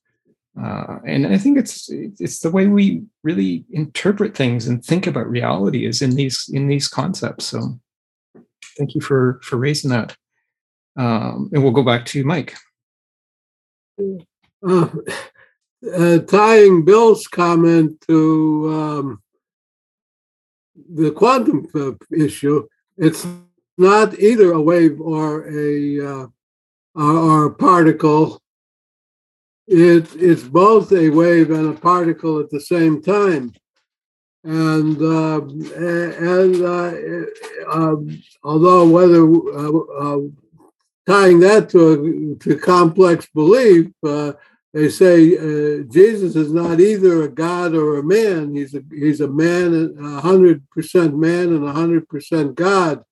Uh, 0.59 0.97
and 1.05 1.27
I 1.27 1.37
think 1.37 1.57
it's 1.57 1.89
it's 1.89 2.39
the 2.39 2.51
way 2.51 2.67
we 2.67 3.03
really 3.23 3.63
interpret 3.71 4.35
things 4.35 4.67
and 4.67 4.83
think 4.83 5.07
about 5.07 5.29
reality 5.29 5.85
is 5.85 6.01
in 6.01 6.15
these 6.15 6.49
in 6.51 6.67
these 6.67 6.87
concepts. 6.87 7.45
So, 7.45 7.79
thank 8.77 8.93
you 8.93 9.01
for 9.01 9.39
for 9.43 9.55
raising 9.57 9.91
that. 9.91 10.15
Um, 10.97 11.49
and 11.53 11.63
we'll 11.63 11.71
go 11.71 11.83
back 11.83 12.05
to 12.07 12.23
Mike. 12.25 12.55
Uh, 14.67 14.87
uh, 15.95 16.19
tying 16.19 16.85
Bill's 16.85 17.27
comment 17.27 18.01
to 18.07 18.73
um, 18.73 19.23
the 20.93 21.11
quantum 21.11 21.67
issue, 22.11 22.67
it's 22.97 23.25
not 23.77 24.19
either 24.19 24.51
a 24.51 24.61
wave 24.61 24.99
or 24.99 25.49
a 25.49 26.05
uh, 26.05 26.27
or 26.93 27.45
a 27.45 27.55
particle. 27.55 28.40
It, 29.73 30.09
it's 30.15 30.43
both 30.43 30.91
a 30.91 31.07
wave 31.07 31.49
and 31.49 31.69
a 31.69 31.79
particle 31.79 32.41
at 32.41 32.49
the 32.49 32.59
same 32.59 33.01
time. 33.01 33.53
And 34.43 35.01
uh, 35.01 35.39
and 35.39 36.55
uh, 36.61 37.71
um, 37.71 38.21
although 38.43 38.85
whether 38.89 39.23
uh, 39.23 39.77
uh, 40.03 40.19
tying 41.07 41.39
that 41.39 41.69
to 41.69 42.33
a 42.33 42.35
to 42.43 42.57
complex 42.57 43.27
belief, 43.27 43.91
uh, 44.05 44.33
they 44.73 44.89
say 44.89 45.37
uh, 45.37 45.83
Jesus 45.83 46.35
is 46.35 46.51
not 46.51 46.81
either 46.81 47.23
a 47.23 47.29
God 47.29 47.73
or 47.73 47.99
a 47.99 48.03
man. 48.03 48.53
He's 48.53 48.73
a 48.73 48.83
he's 48.91 49.21
a 49.21 49.27
man, 49.29 49.95
hundred 50.21 50.69
percent 50.71 51.15
man 51.15 51.53
and 51.53 51.65
hundred 51.69 52.09
percent 52.09 52.55
God. 52.55 53.05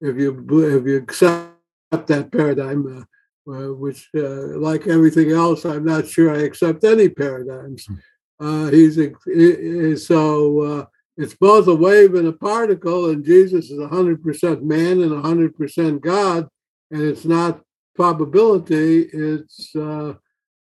If 0.00 0.16
you 0.16 0.30
if 0.64 0.86
you 0.86 0.96
accept 0.96 1.52
that 1.90 2.30
paradigm, 2.32 3.00
uh, 3.00 3.04
which, 3.48 4.08
uh, 4.14 4.58
like 4.58 4.86
everything 4.86 5.30
else, 5.30 5.64
I'm 5.64 5.84
not 5.84 6.06
sure 6.06 6.34
I 6.34 6.40
accept 6.40 6.84
any 6.84 7.08
paradigms. 7.08 7.86
Hmm. 7.86 7.94
Uh, 8.40 8.70
he's 8.70 10.06
so 10.06 10.60
uh, 10.62 10.84
it's 11.16 11.34
both 11.34 11.66
a 11.66 11.74
wave 11.74 12.14
and 12.14 12.28
a 12.28 12.32
particle, 12.32 13.10
and 13.10 13.24
Jesus 13.24 13.70
is 13.70 13.78
100% 13.78 14.62
man 14.62 15.02
and 15.02 15.10
100% 15.10 16.00
God, 16.00 16.48
and 16.90 17.02
it's 17.02 17.24
not 17.24 17.62
probability. 17.96 19.08
It's 19.12 19.74
uh, 19.74 20.14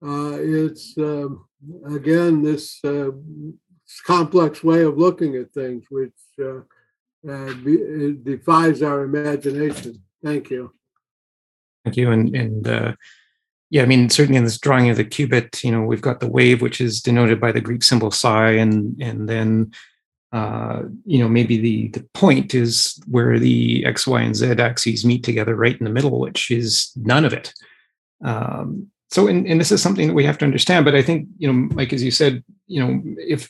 uh, 0.03 0.39
it's 0.41 0.97
um, 0.97 1.47
again 1.91 2.43
this 2.43 2.81
complex 4.07 4.65
way 4.65 4.83
of 4.83 4.97
looking 4.97 5.35
at 5.37 5.53
things, 5.53 5.85
which 5.91 6.15
be, 7.65 8.17
defies 8.23 8.83
our 8.83 9.03
imagination. 9.03 10.03
Thank 10.25 10.51
you. 10.51 10.73
Thank 11.85 11.97
you. 11.97 12.11
And 12.11 12.35
and 12.35 12.69
uh, 12.69 12.95
yeah, 13.71 13.83
I 13.83 13.87
mean, 13.87 14.09
certainly 14.09 14.39
in 14.39 14.45
this 14.45 14.59
drawing 14.59 14.89
of 14.89 14.97
the 14.97 15.05
qubit, 15.05 15.63
you 15.63 15.71
know, 15.71 15.83
we've 15.83 16.01
got 16.03 16.21
the 16.21 16.31
wave, 16.31 16.63
which 16.63 16.81
is 16.81 17.03
denoted 17.03 17.41
by 17.41 17.53
the 17.53 17.61
Greek 17.61 17.83
symbol 17.83 18.11
psi, 18.11 18.51
and 18.51 19.01
and 19.01 19.29
then 19.29 19.73
uh, 20.33 20.83
you 21.05 21.19
know 21.19 21.29
maybe 21.29 21.59
the 21.59 21.89
the 21.89 22.07
point 22.15 22.55
is 22.55 23.01
where 23.07 23.39
the 23.39 23.85
x, 23.87 24.07
y, 24.07 24.21
and 24.21 24.37
z 24.37 24.47
axes 24.47 25.05
meet 25.05 25.23
together, 25.23 25.55
right 25.55 25.79
in 25.79 25.85
the 25.85 25.93
middle, 25.93 26.19
which 26.19 26.51
is 26.51 26.91
none 26.97 27.25
of 27.25 27.33
it. 27.33 27.53
Um, 28.25 28.91
so, 29.11 29.27
and, 29.27 29.47
and 29.47 29.61
this 29.61 29.73
is 29.73 29.83
something 29.83 30.09
that 30.09 30.15
we 30.15 30.25
have 30.25 30.39
to 30.39 30.45
understand. 30.45 30.85
But 30.85 30.95
I 30.95 31.03
think 31.03 31.29
you 31.39 31.47
know, 31.47 31.69
Mike, 31.75 31.93
as 31.93 32.03
you 32.03 32.11
said, 32.11 32.43
you 32.67 32.85
know, 32.85 33.03
if 33.17 33.49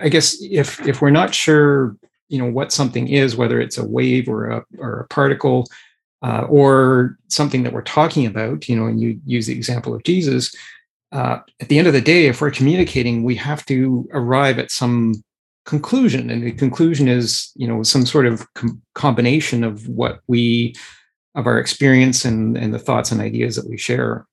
I 0.00 0.08
guess 0.08 0.36
if 0.40 0.84
if 0.86 1.00
we're 1.00 1.10
not 1.10 1.34
sure, 1.34 1.96
you 2.28 2.38
know, 2.38 2.50
what 2.50 2.72
something 2.72 3.08
is, 3.08 3.36
whether 3.36 3.60
it's 3.60 3.78
a 3.78 3.86
wave 3.86 4.28
or 4.28 4.50
a 4.50 4.64
or 4.78 5.00
a 5.00 5.08
particle, 5.08 5.66
uh, 6.24 6.46
or 6.48 7.18
something 7.28 7.62
that 7.62 7.72
we're 7.74 7.82
talking 7.82 8.24
about, 8.24 8.66
you 8.66 8.74
know, 8.74 8.86
and 8.86 8.98
you 9.00 9.20
use 9.26 9.46
the 9.46 9.52
example 9.52 9.94
of 9.94 10.02
Jesus, 10.04 10.54
uh, 11.12 11.38
at 11.60 11.68
the 11.68 11.78
end 11.78 11.86
of 11.86 11.92
the 11.92 12.00
day, 12.00 12.26
if 12.26 12.40
we're 12.40 12.50
communicating, 12.50 13.22
we 13.22 13.36
have 13.36 13.64
to 13.66 14.08
arrive 14.12 14.58
at 14.58 14.70
some 14.70 15.22
conclusion. 15.66 16.30
And 16.30 16.42
the 16.42 16.52
conclusion 16.52 17.08
is, 17.08 17.52
you 17.56 17.68
know, 17.68 17.82
some 17.82 18.06
sort 18.06 18.26
of 18.26 18.52
com- 18.54 18.80
combination 18.94 19.64
of 19.64 19.86
what 19.86 20.20
we, 20.26 20.74
of 21.34 21.46
our 21.46 21.58
experience 21.58 22.24
and, 22.24 22.56
and 22.56 22.72
the 22.72 22.78
thoughts 22.78 23.12
and 23.12 23.20
ideas 23.20 23.56
that 23.56 23.68
we 23.68 23.76
share. 23.76 24.26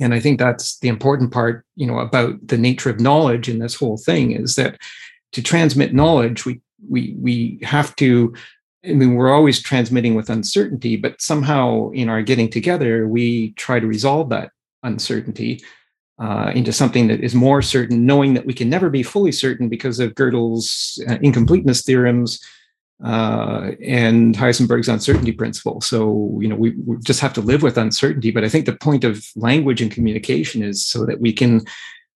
And 0.00 0.12
I 0.12 0.20
think 0.20 0.38
that's 0.38 0.78
the 0.80 0.88
important 0.88 1.32
part, 1.32 1.64
you 1.76 1.86
know, 1.86 2.00
about 2.00 2.34
the 2.44 2.58
nature 2.58 2.90
of 2.90 3.00
knowledge 3.00 3.48
in 3.48 3.60
this 3.60 3.76
whole 3.76 3.98
thing 3.98 4.32
is 4.32 4.56
that 4.56 4.78
to 5.32 5.42
transmit 5.42 5.94
knowledge, 5.94 6.44
we 6.44 6.60
we 6.88 7.14
we 7.18 7.58
have 7.62 7.96
to 7.96 8.34
I 8.84 8.92
mean, 8.92 9.14
we're 9.14 9.34
always 9.34 9.60
transmitting 9.60 10.14
with 10.14 10.30
uncertainty, 10.30 10.96
but 10.96 11.20
somehow 11.20 11.90
in 11.90 12.08
our 12.08 12.22
getting 12.22 12.48
together, 12.48 13.08
we 13.08 13.52
try 13.54 13.80
to 13.80 13.86
resolve 13.86 14.28
that 14.30 14.50
uncertainty 14.82 15.60
uh, 16.20 16.52
into 16.54 16.72
something 16.72 17.08
that 17.08 17.20
is 17.20 17.34
more 17.34 17.62
certain, 17.62 18.06
knowing 18.06 18.34
that 18.34 18.46
we 18.46 18.54
can 18.54 18.68
never 18.68 18.90
be 18.90 19.02
fully 19.02 19.32
certain 19.32 19.68
because 19.68 19.98
of 20.00 20.14
Gödel's 20.14 21.02
uh, 21.08 21.18
incompleteness 21.22 21.82
theorems 21.82 22.40
uh, 23.04 23.72
and 23.84 24.36
Heisenberg's 24.36 24.88
uncertainty 24.88 25.32
principle. 25.32 25.80
So, 25.80 26.38
you 26.40 26.48
know, 26.48 26.56
we, 26.56 26.70
we 26.84 26.96
just 26.98 27.20
have 27.20 27.32
to 27.34 27.40
live 27.40 27.62
with 27.62 27.78
uncertainty. 27.78 28.30
But 28.30 28.44
I 28.44 28.48
think 28.48 28.66
the 28.66 28.76
point 28.76 29.04
of 29.04 29.24
language 29.36 29.80
and 29.80 29.90
communication 29.90 30.62
is 30.62 30.84
so 30.84 31.04
that 31.06 31.20
we 31.20 31.32
can 31.32 31.62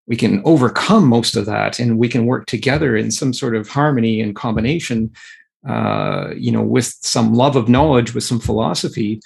we 0.05 0.17
can 0.17 0.41
overcome 0.43 1.07
most 1.07 1.37
of 1.37 1.45
that 1.45 1.79
and 1.79 1.97
we 1.97 2.09
can 2.09 2.25
work 2.25 2.45
together 2.45 2.97
in 2.97 3.09
some 3.09 3.31
sort 3.31 3.55
of 3.55 3.69
harmony 3.69 4.19
and 4.19 4.35
combination 4.35 5.09
uh, 5.67 6.33
you 6.35 6.51
know, 6.51 6.61
with 6.61 6.85
some 7.01 7.33
love 7.33 7.55
of 7.55 7.69
knowledge, 7.69 8.13
with 8.13 8.23
some 8.23 8.39
philosophy, 8.39 9.21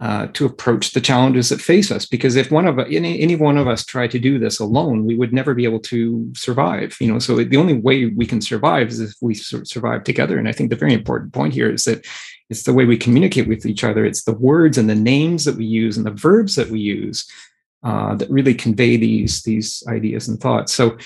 uh, 0.00 0.26
to 0.28 0.46
approach 0.46 0.92
the 0.92 1.00
challenges 1.00 1.50
that 1.50 1.60
face 1.60 1.90
us. 1.90 2.06
Because 2.06 2.34
if 2.34 2.50
one 2.50 2.66
of 2.66 2.78
any 2.78 3.20
any 3.20 3.36
one 3.36 3.58
of 3.58 3.68
us 3.68 3.84
tried 3.84 4.10
to 4.12 4.18
do 4.18 4.38
this 4.38 4.58
alone, 4.58 5.04
we 5.04 5.14
would 5.14 5.32
never 5.32 5.52
be 5.52 5.64
able 5.64 5.80
to 5.80 6.30
survive. 6.34 6.96
You 7.00 7.12
know, 7.12 7.18
so 7.18 7.36
the 7.36 7.56
only 7.58 7.74
way 7.74 8.06
we 8.06 8.24
can 8.24 8.40
survive 8.40 8.88
is 8.88 9.00
if 9.00 9.12
we 9.20 9.34
survive 9.34 10.04
together. 10.04 10.38
And 10.38 10.48
I 10.48 10.52
think 10.52 10.70
the 10.70 10.76
very 10.76 10.94
important 10.94 11.34
point 11.34 11.52
here 11.52 11.70
is 11.70 11.84
that 11.84 12.06
it's 12.48 12.62
the 12.62 12.72
way 12.72 12.84
we 12.84 12.96
communicate 12.96 13.46
with 13.46 13.66
each 13.66 13.84
other. 13.84 14.04
It's 14.04 14.24
the 14.24 14.32
words 14.32 14.78
and 14.78 14.88
the 14.88 14.94
names 14.94 15.44
that 15.44 15.56
we 15.56 15.66
use 15.66 15.96
and 15.96 16.06
the 16.06 16.10
verbs 16.10 16.56
that 16.56 16.70
we 16.70 16.80
use 16.80 17.30
uh, 17.82 18.14
that 18.16 18.30
really 18.30 18.54
convey 18.54 18.96
these 18.96 19.42
these 19.42 19.84
ideas 19.86 20.28
and 20.28 20.40
thoughts. 20.40 20.72
So 20.72 20.96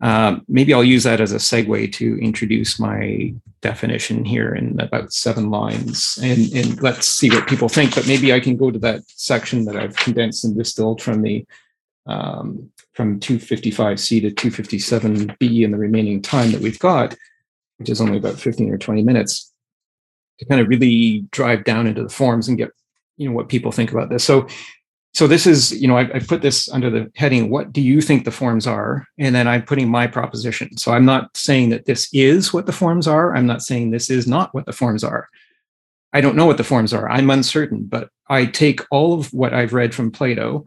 um, 0.00 0.44
maybe 0.48 0.72
I'll 0.72 0.84
use 0.84 1.04
that 1.04 1.20
as 1.20 1.32
a 1.32 1.36
segue 1.36 1.92
to 1.94 2.18
introduce 2.20 2.80
my 2.80 3.34
definition 3.60 4.24
here 4.24 4.54
in 4.54 4.80
about 4.80 5.12
seven 5.12 5.50
lines 5.50 6.18
and, 6.22 6.50
and 6.54 6.82
let's 6.82 7.06
see 7.06 7.28
what 7.28 7.46
people 7.46 7.68
think. 7.68 7.94
But 7.94 8.06
maybe 8.06 8.32
I 8.32 8.40
can 8.40 8.56
go 8.56 8.70
to 8.70 8.78
that 8.78 9.02
section 9.08 9.66
that 9.66 9.76
I've 9.76 9.96
condensed 9.96 10.44
and 10.44 10.56
distilled 10.56 11.02
from 11.02 11.22
the 11.22 11.44
um, 12.06 12.70
from 12.94 13.20
255C 13.20 14.22
to 14.22 14.30
257B 14.30 15.62
in 15.62 15.70
the 15.70 15.78
remaining 15.78 16.22
time 16.22 16.50
that 16.52 16.60
we've 16.60 16.78
got, 16.78 17.14
which 17.76 17.90
is 17.90 18.00
only 18.00 18.16
about 18.16 18.40
15 18.40 18.72
or 18.72 18.78
20 18.78 19.02
minutes, 19.02 19.52
to 20.38 20.44
kind 20.46 20.60
of 20.60 20.68
really 20.68 21.26
drive 21.30 21.64
down 21.64 21.86
into 21.86 22.02
the 22.02 22.08
forms 22.08 22.48
and 22.48 22.58
get 22.58 22.70
you 23.18 23.28
know 23.28 23.34
what 23.34 23.50
people 23.50 23.70
think 23.70 23.92
about 23.92 24.08
this. 24.08 24.24
So 24.24 24.48
so 25.12 25.26
this 25.26 25.46
is 25.46 25.72
you 25.80 25.88
know 25.88 25.96
I, 25.96 26.10
I, 26.14 26.18
put 26.20 26.42
this 26.42 26.68
under 26.68 26.90
the 26.90 27.10
heading 27.16 27.50
what 27.50 27.72
do 27.72 27.80
you 27.80 28.00
think 28.00 28.24
the 28.24 28.30
forms 28.30 28.66
are? 28.66 29.06
And 29.18 29.34
then 29.34 29.48
i'm 29.48 29.62
putting 29.62 29.88
my 29.88 30.06
proposition. 30.06 30.76
So 30.76 30.92
i'm 30.92 31.04
not 31.04 31.36
saying 31.36 31.70
that 31.70 31.86
this 31.86 32.08
is 32.12 32.52
what 32.52 32.66
the 32.66 32.72
forms 32.72 33.06
are. 33.06 33.34
I'm 33.34 33.46
not 33.46 33.62
saying 33.62 33.90
this 33.90 34.10
is 34.10 34.26
not 34.26 34.54
what 34.54 34.66
the 34.66 34.72
forms 34.72 35.04
are. 35.04 35.28
I 36.12 36.20
don't 36.20 36.36
know 36.36 36.46
what 36.46 36.56
the 36.56 36.64
forms 36.64 36.92
are. 36.92 37.08
I'm 37.10 37.30
uncertain 37.30 37.84
but 37.84 38.10
i 38.28 38.46
take 38.46 38.80
all 38.90 39.14
of 39.14 39.32
what 39.32 39.52
i've 39.52 39.72
read 39.72 39.94
from 39.94 40.10
plato 40.10 40.64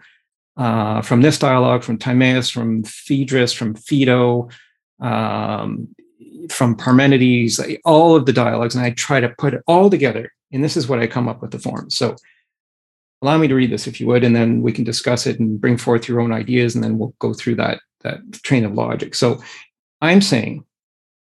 uh, 0.57 1.02
from 1.02 1.22
this 1.22 1.40
dialogue 1.40 1.84
from 1.84 1.98
timaeus 1.98 2.49
from 2.49 2.84
phaedrus 2.84 3.53
from 3.53 3.74
phaedo 3.74 4.49
um, 4.99 5.88
from 6.49 6.76
parmenides 6.76 7.60
all 7.86 8.15
of 8.15 8.26
the 8.26 8.34
dialogues 8.34 8.76
and 8.76 8.86
i 8.86 8.91
try 8.91 9.20
to 9.20 9.30
put 9.38 9.53
it 9.53 9.61
all 9.68 9.90
together. 9.90 10.32
And 10.52 10.64
this 10.64 10.78
is 10.78 10.88
what 10.88 10.99
i 10.99 11.07
come 11.07 11.28
up 11.28 11.41
with 11.41 11.52
the 11.52 11.60
forms. 11.60 11.95
So 11.95 12.15
allow 13.24 13.38
me 13.38 13.48
to 13.48 13.56
read 13.56 13.72
this 13.72 13.88
if 13.88 14.00
you 14.00 14.08
would, 14.08 14.24
and 14.24 14.36
then 14.36 14.62
we 14.62 14.74
can 14.74 14.84
discuss 14.84 15.26
it 15.26 15.40
and 15.40 15.60
bring 15.60 15.78
forth 15.78 16.08
your 16.08 16.20
own 16.20 16.34
ideas, 16.34 16.76
and 16.76 16.84
then 16.84 16.98
we'll 16.98 17.16
go 17.20 17.34
through 17.34 17.56
that 17.56 17.80
that 18.02 18.20
train 18.44 18.66
of 18.66 18.74
logic. 18.74 19.16
So 19.16 19.41
I'm 20.02 20.22
saying 20.22 20.66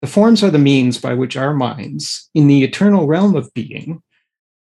the 0.01 0.09
forms 0.09 0.43
are 0.43 0.51
the 0.51 0.59
means 0.59 0.99
by 0.99 1.15
which 1.15 1.37
our 1.37 1.55
minds, 1.55 2.29
in 2.35 2.49
the 2.49 2.65
eternal 2.65 3.07
realm 3.07 3.37
of 3.37 3.55
being, 3.55 4.03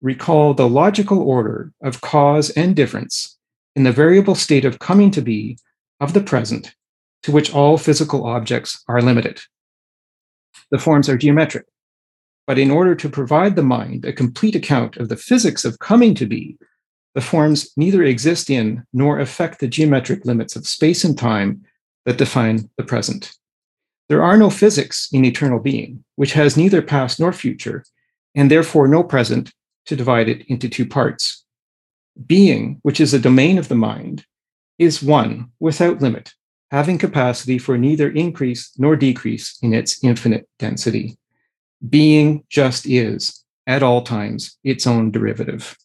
recall 0.00 0.54
the 0.54 0.68
logical 0.68 1.20
order 1.20 1.72
of 1.82 2.00
cause 2.00 2.50
and 2.50 2.76
difference 2.76 3.36
in 3.74 3.82
the 3.82 3.90
variable 3.90 4.36
state 4.36 4.64
of 4.64 4.78
coming 4.78 5.10
to 5.10 5.20
be 5.20 5.58
of 6.00 6.12
the 6.12 6.20
present 6.20 6.74
to 7.24 7.32
which 7.32 7.52
all 7.52 7.76
physical 7.76 8.24
objects 8.24 8.84
are 8.88 9.02
limited. 9.02 9.40
The 10.70 10.78
forms 10.78 11.08
are 11.08 11.16
geometric, 11.16 11.66
but 12.46 12.58
in 12.58 12.70
order 12.70 12.94
to 12.94 13.08
provide 13.08 13.56
the 13.56 13.62
mind 13.62 14.04
a 14.04 14.12
complete 14.12 14.54
account 14.54 14.96
of 14.96 15.08
the 15.08 15.16
physics 15.16 15.64
of 15.64 15.78
coming 15.80 16.14
to 16.16 16.26
be, 16.26 16.56
the 17.14 17.20
forms 17.20 17.72
neither 17.76 18.02
exist 18.02 18.50
in 18.50 18.84
nor 18.92 19.18
affect 19.18 19.60
the 19.60 19.68
geometric 19.68 20.24
limits 20.24 20.56
of 20.56 20.66
space 20.66 21.04
and 21.04 21.18
time 21.18 21.64
that 22.04 22.18
define 22.18 22.70
the 22.76 22.84
present. 22.84 23.32
There 24.08 24.22
are 24.22 24.36
no 24.36 24.50
physics 24.50 25.08
in 25.12 25.24
eternal 25.24 25.58
being, 25.58 26.04
which 26.16 26.32
has 26.32 26.56
neither 26.56 26.82
past 26.82 27.20
nor 27.20 27.32
future, 27.32 27.84
and 28.34 28.50
therefore 28.50 28.88
no 28.88 29.02
present 29.02 29.52
to 29.86 29.96
divide 29.96 30.28
it 30.28 30.46
into 30.48 30.68
two 30.68 30.86
parts. 30.86 31.44
Being, 32.26 32.78
which 32.82 33.00
is 33.00 33.14
a 33.14 33.18
domain 33.18 33.58
of 33.58 33.68
the 33.68 33.74
mind, 33.74 34.26
is 34.78 35.02
one 35.02 35.50
without 35.60 36.02
limit, 36.02 36.34
having 36.70 36.98
capacity 36.98 37.58
for 37.58 37.78
neither 37.78 38.10
increase 38.10 38.72
nor 38.78 38.96
decrease 38.96 39.58
in 39.62 39.72
its 39.72 40.02
infinite 40.02 40.48
density. 40.58 41.16
Being 41.88 42.44
just 42.48 42.86
is, 42.86 43.44
at 43.66 43.82
all 43.82 44.02
times, 44.02 44.58
its 44.64 44.86
own 44.86 45.10
derivative. 45.10 45.76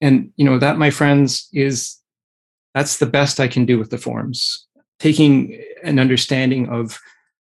And, 0.00 0.32
you 0.36 0.44
know, 0.44 0.58
that, 0.58 0.78
my 0.78 0.90
friends, 0.90 1.48
is 1.52 1.98
that's 2.74 2.98
the 2.98 3.06
best 3.06 3.40
I 3.40 3.48
can 3.48 3.64
do 3.64 3.78
with 3.78 3.90
the 3.90 3.98
forms. 3.98 4.66
Taking 4.98 5.62
an 5.82 5.98
understanding 5.98 6.68
of, 6.68 6.98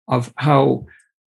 of 0.06 0.32
how 0.36 0.86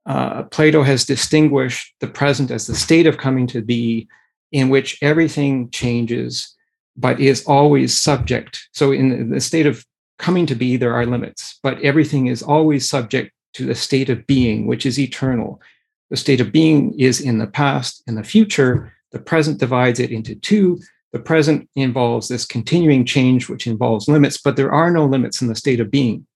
uh, 0.06 0.44
Plato 0.44 0.82
has 0.82 1.04
distinguished 1.04 1.94
the 2.00 2.06
present 2.06 2.50
as 2.50 2.66
the 2.66 2.74
state 2.74 3.06
of 3.06 3.18
coming 3.18 3.46
to 3.48 3.62
be, 3.62 4.08
in 4.52 4.70
which 4.70 4.98
everything 5.02 5.70
changes, 5.70 6.54
but 6.96 7.20
is 7.20 7.44
always 7.44 7.98
subject. 7.98 8.68
So, 8.72 8.92
in 8.92 9.30
the 9.30 9.40
state 9.40 9.66
of 9.66 9.84
coming 10.18 10.46
to 10.46 10.54
be, 10.54 10.76
there 10.76 10.94
are 10.94 11.06
limits, 11.06 11.58
but 11.62 11.80
everything 11.82 12.26
is 12.26 12.42
always 12.42 12.88
subject 12.88 13.32
to 13.54 13.66
the 13.66 13.74
state 13.74 14.08
of 14.08 14.26
being, 14.26 14.66
which 14.66 14.86
is 14.86 14.98
eternal. 14.98 15.60
The 16.10 16.16
state 16.16 16.40
of 16.40 16.52
being 16.52 16.98
is 16.98 17.20
in 17.20 17.38
the 17.38 17.46
past 17.46 18.02
and 18.06 18.16
the 18.16 18.24
future. 18.24 18.92
The 19.12 19.18
present 19.18 19.58
divides 19.58 20.00
it 20.00 20.10
into 20.10 20.34
two. 20.34 20.80
The 21.12 21.18
present 21.18 21.68
involves 21.74 22.28
this 22.28 22.44
continuing 22.44 23.04
change, 23.04 23.48
which 23.48 23.66
involves 23.66 24.08
limits, 24.08 24.38
but 24.38 24.56
there 24.56 24.72
are 24.72 24.90
no 24.90 25.06
limits 25.06 25.40
in 25.40 25.48
the 25.48 25.54
state 25.54 25.80
of 25.80 25.90
being 25.90 26.26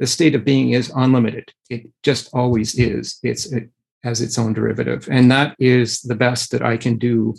the 0.00 0.06
state 0.06 0.34
of 0.34 0.44
being 0.44 0.70
is 0.70 0.90
unlimited. 0.96 1.52
It 1.68 1.86
just 2.02 2.30
always 2.32 2.74
is. 2.74 3.20
It's 3.22 3.52
it 3.52 3.68
has 4.02 4.22
its 4.22 4.38
own 4.38 4.54
derivative, 4.54 5.06
and 5.10 5.30
that 5.30 5.54
is 5.58 6.00
the 6.00 6.14
best 6.14 6.50
that 6.50 6.62
I 6.62 6.78
can 6.78 6.96
do 6.96 7.34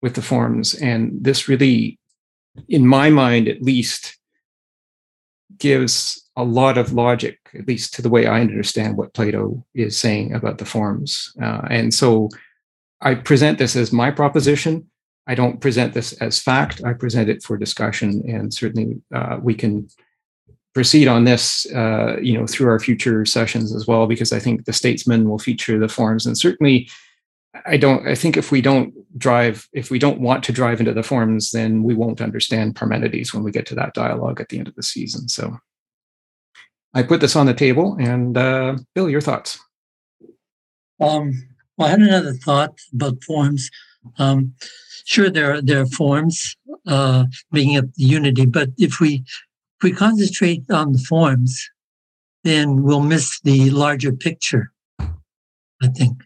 with 0.00 0.14
the 0.14 0.22
forms. 0.22 0.74
And 0.74 1.12
this 1.20 1.48
really, 1.48 1.98
in 2.68 2.86
my 2.86 3.10
mind, 3.10 3.48
at 3.48 3.60
least, 3.60 4.16
gives 5.58 6.30
a 6.36 6.44
lot 6.44 6.78
of 6.78 6.92
logic, 6.92 7.38
at 7.58 7.66
least 7.66 7.94
to 7.94 8.02
the 8.02 8.08
way 8.08 8.26
I 8.26 8.40
understand 8.40 8.96
what 8.96 9.12
Plato 9.12 9.66
is 9.74 9.98
saying 9.98 10.32
about 10.32 10.58
the 10.58 10.64
forms. 10.64 11.34
Uh, 11.42 11.62
and 11.68 11.92
so, 11.92 12.28
I 13.00 13.16
present 13.16 13.58
this 13.58 13.74
as 13.74 13.92
my 13.92 14.12
proposition. 14.12 14.88
I 15.26 15.34
don't 15.34 15.60
present 15.60 15.94
this 15.94 16.12
as 16.14 16.38
fact. 16.38 16.82
I 16.84 16.92
present 16.92 17.28
it 17.28 17.42
for 17.42 17.56
discussion, 17.56 18.22
and 18.28 18.54
certainly 18.54 19.00
uh, 19.14 19.38
we 19.42 19.54
can 19.54 19.88
proceed 20.72 21.08
on 21.08 21.24
this, 21.24 21.66
uh, 21.72 22.16
you 22.20 22.38
know, 22.38 22.46
through 22.46 22.68
our 22.68 22.78
future 22.78 23.24
sessions 23.24 23.74
as 23.74 23.86
well, 23.86 24.06
because 24.06 24.32
I 24.32 24.38
think 24.38 24.66
the 24.66 24.72
statesman 24.72 25.28
will 25.28 25.38
feature 25.38 25.78
the 25.78 25.88
forms, 25.88 26.26
and 26.26 26.38
certainly, 26.38 26.88
I 27.64 27.76
don't. 27.76 28.06
I 28.06 28.14
think 28.14 28.36
if 28.36 28.52
we 28.52 28.60
don't 28.60 28.92
drive, 29.18 29.68
if 29.72 29.90
we 29.90 29.98
don't 29.98 30.20
want 30.20 30.44
to 30.44 30.52
drive 30.52 30.78
into 30.78 30.92
the 30.92 31.02
forms, 31.02 31.50
then 31.50 31.82
we 31.82 31.94
won't 31.94 32.20
understand 32.20 32.76
Parmenides 32.76 33.34
when 33.34 33.42
we 33.42 33.50
get 33.50 33.66
to 33.66 33.74
that 33.76 33.94
dialogue 33.94 34.40
at 34.40 34.50
the 34.50 34.58
end 34.58 34.68
of 34.68 34.74
the 34.74 34.82
season. 34.82 35.28
So, 35.28 35.58
I 36.94 37.02
put 37.02 37.20
this 37.20 37.34
on 37.34 37.46
the 37.46 37.54
table, 37.54 37.96
and 37.98 38.36
uh, 38.36 38.76
Bill, 38.94 39.10
your 39.10 39.20
thoughts. 39.20 39.58
Um, 41.00 41.48
well, 41.76 41.88
I 41.88 41.90
had 41.90 42.00
another 42.00 42.34
thought 42.34 42.78
about 42.92 43.22
forms. 43.24 43.70
Um, 44.18 44.54
sure, 45.06 45.30
there 45.30 45.54
are 45.54 45.62
there 45.62 45.80
are 45.80 45.86
forms 45.86 46.56
uh, 46.86 47.24
making 47.50 47.76
up 47.78 47.86
the 47.94 48.04
unity, 48.04 48.44
but 48.44 48.70
if 48.76 49.00
we 49.00 49.24
if 49.78 49.82
we 49.82 49.92
concentrate 49.92 50.70
on 50.70 50.92
the 50.92 50.98
forms, 50.98 51.70
then 52.44 52.82
we'll 52.82 53.00
miss 53.00 53.40
the 53.40 53.70
larger 53.70 54.12
picture. 54.12 54.72
I 54.98 55.88
think 55.94 56.18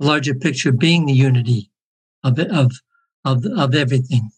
the 0.00 0.06
larger 0.06 0.34
picture 0.34 0.72
being 0.72 1.06
the 1.06 1.12
unity 1.12 1.70
of 2.24 2.38
of 2.38 2.72
of 3.24 3.44
of 3.56 3.74
everything. 3.74 4.30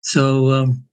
So 0.00 0.52
um, 0.52 0.84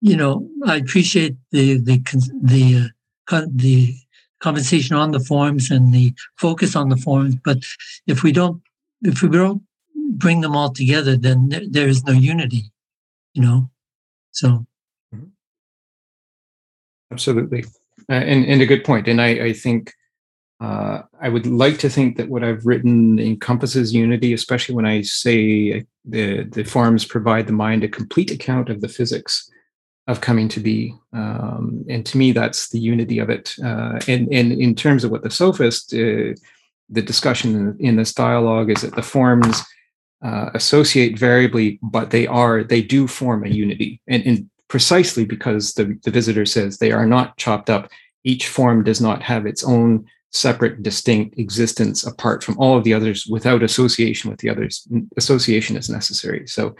you 0.00 0.16
know, 0.16 0.48
I 0.66 0.76
appreciate 0.76 1.36
the 1.50 1.78
the 1.78 1.98
the 2.42 2.90
uh, 3.30 3.46
the 3.54 3.94
conversation 4.40 4.96
on 4.96 5.10
the 5.12 5.20
forms 5.20 5.70
and 5.70 5.92
the 5.92 6.12
focus 6.38 6.74
on 6.76 6.88
the 6.88 6.96
forms. 6.96 7.36
But 7.44 7.58
if 8.06 8.22
we 8.22 8.32
don't 8.32 8.62
if 9.02 9.22
we 9.22 9.28
don't 9.28 9.62
bring 10.18 10.40
them 10.40 10.56
all 10.56 10.70
together, 10.72 11.16
then 11.16 11.48
there, 11.48 11.62
there 11.68 11.88
is 11.88 12.04
no 12.04 12.12
unity. 12.12 12.70
You 13.34 13.42
know, 13.42 13.70
so 14.32 14.66
Absolutely, 17.12 17.64
uh, 18.08 18.12
and 18.12 18.44
and 18.46 18.62
a 18.62 18.66
good 18.66 18.84
point. 18.84 19.08
And 19.08 19.20
I 19.20 19.28
I 19.28 19.52
think 19.52 19.92
uh, 20.60 21.02
I 21.20 21.28
would 21.28 21.46
like 21.46 21.78
to 21.78 21.88
think 21.88 22.16
that 22.16 22.28
what 22.28 22.44
I've 22.44 22.64
written 22.64 23.18
encompasses 23.18 23.92
unity, 23.92 24.32
especially 24.32 24.76
when 24.76 24.86
I 24.86 25.02
say 25.02 25.84
the 26.04 26.44
the 26.44 26.64
forms 26.64 27.04
provide 27.04 27.46
the 27.46 27.52
mind 27.52 27.82
a 27.82 27.88
complete 27.88 28.30
account 28.30 28.68
of 28.68 28.80
the 28.80 28.88
physics 28.88 29.50
of 30.06 30.20
coming 30.20 30.48
to 30.48 30.60
be. 30.60 30.94
Um, 31.12 31.84
and 31.88 32.06
to 32.06 32.18
me, 32.18 32.32
that's 32.32 32.68
the 32.70 32.80
unity 32.80 33.18
of 33.18 33.28
it. 33.28 33.54
Uh, 33.62 33.98
and 34.06 34.32
and 34.32 34.52
in 34.52 34.74
terms 34.76 35.02
of 35.02 35.10
what 35.10 35.22
the 35.22 35.30
sophist, 35.30 35.92
uh, 35.92 36.34
the 36.88 37.02
discussion 37.02 37.54
in, 37.56 37.86
in, 37.88 37.96
this 37.96 38.14
dialogue 38.14 38.70
is 38.70 38.82
that 38.82 38.94
the 38.94 39.02
forms. 39.02 39.62
Uh, 40.22 40.50
associate 40.52 41.18
variably, 41.18 41.78
but 41.82 42.10
they 42.10 42.26
are 42.26 42.62
they 42.62 42.82
do 42.82 43.06
form 43.06 43.42
a 43.42 43.48
unity, 43.48 44.02
and, 44.06 44.22
and 44.24 44.50
precisely 44.68 45.24
because 45.24 45.72
the, 45.74 45.98
the 46.04 46.10
visitor 46.10 46.44
says 46.44 46.76
they 46.76 46.92
are 46.92 47.06
not 47.06 47.38
chopped 47.38 47.70
up. 47.70 47.90
Each 48.22 48.46
form 48.46 48.84
does 48.84 49.00
not 49.00 49.22
have 49.22 49.46
its 49.46 49.64
own 49.64 50.04
separate, 50.32 50.82
distinct 50.82 51.38
existence 51.38 52.06
apart 52.06 52.44
from 52.44 52.58
all 52.58 52.76
of 52.76 52.84
the 52.84 52.94
others 52.94 53.26
without 53.26 53.62
association 53.62 54.30
with 54.30 54.40
the 54.40 54.48
others. 54.48 54.86
Association 55.16 55.76
is 55.76 55.90
necessary. 55.90 56.46
So, 56.46 56.76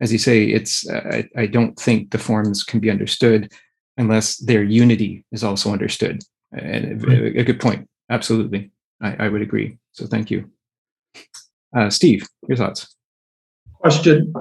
as 0.00 0.12
you 0.12 0.18
say, 0.18 0.44
it's 0.44 0.88
uh, 0.88 1.22
I, 1.36 1.42
I, 1.42 1.46
don't 1.46 1.78
think 1.78 2.10
the 2.10 2.18
forms 2.18 2.62
can 2.62 2.80
be 2.80 2.90
understood 2.90 3.52
unless 3.96 4.36
their 4.38 4.62
unity 4.62 5.24
is 5.32 5.44
also 5.44 5.72
understood. 5.72 6.22
And 6.52 7.04
a, 7.04 7.40
a 7.40 7.44
good 7.44 7.60
point. 7.60 7.88
Absolutely, 8.10 8.70
I, 9.00 9.26
I, 9.26 9.28
would 9.28 9.42
agree. 9.42 9.78
So, 9.92 10.06
thank 10.06 10.30
you, 10.30 10.50
uh, 11.76 11.90
Steve. 11.90 12.26
Your 12.48 12.56
thoughts? 12.56 12.94
question. 13.78 14.32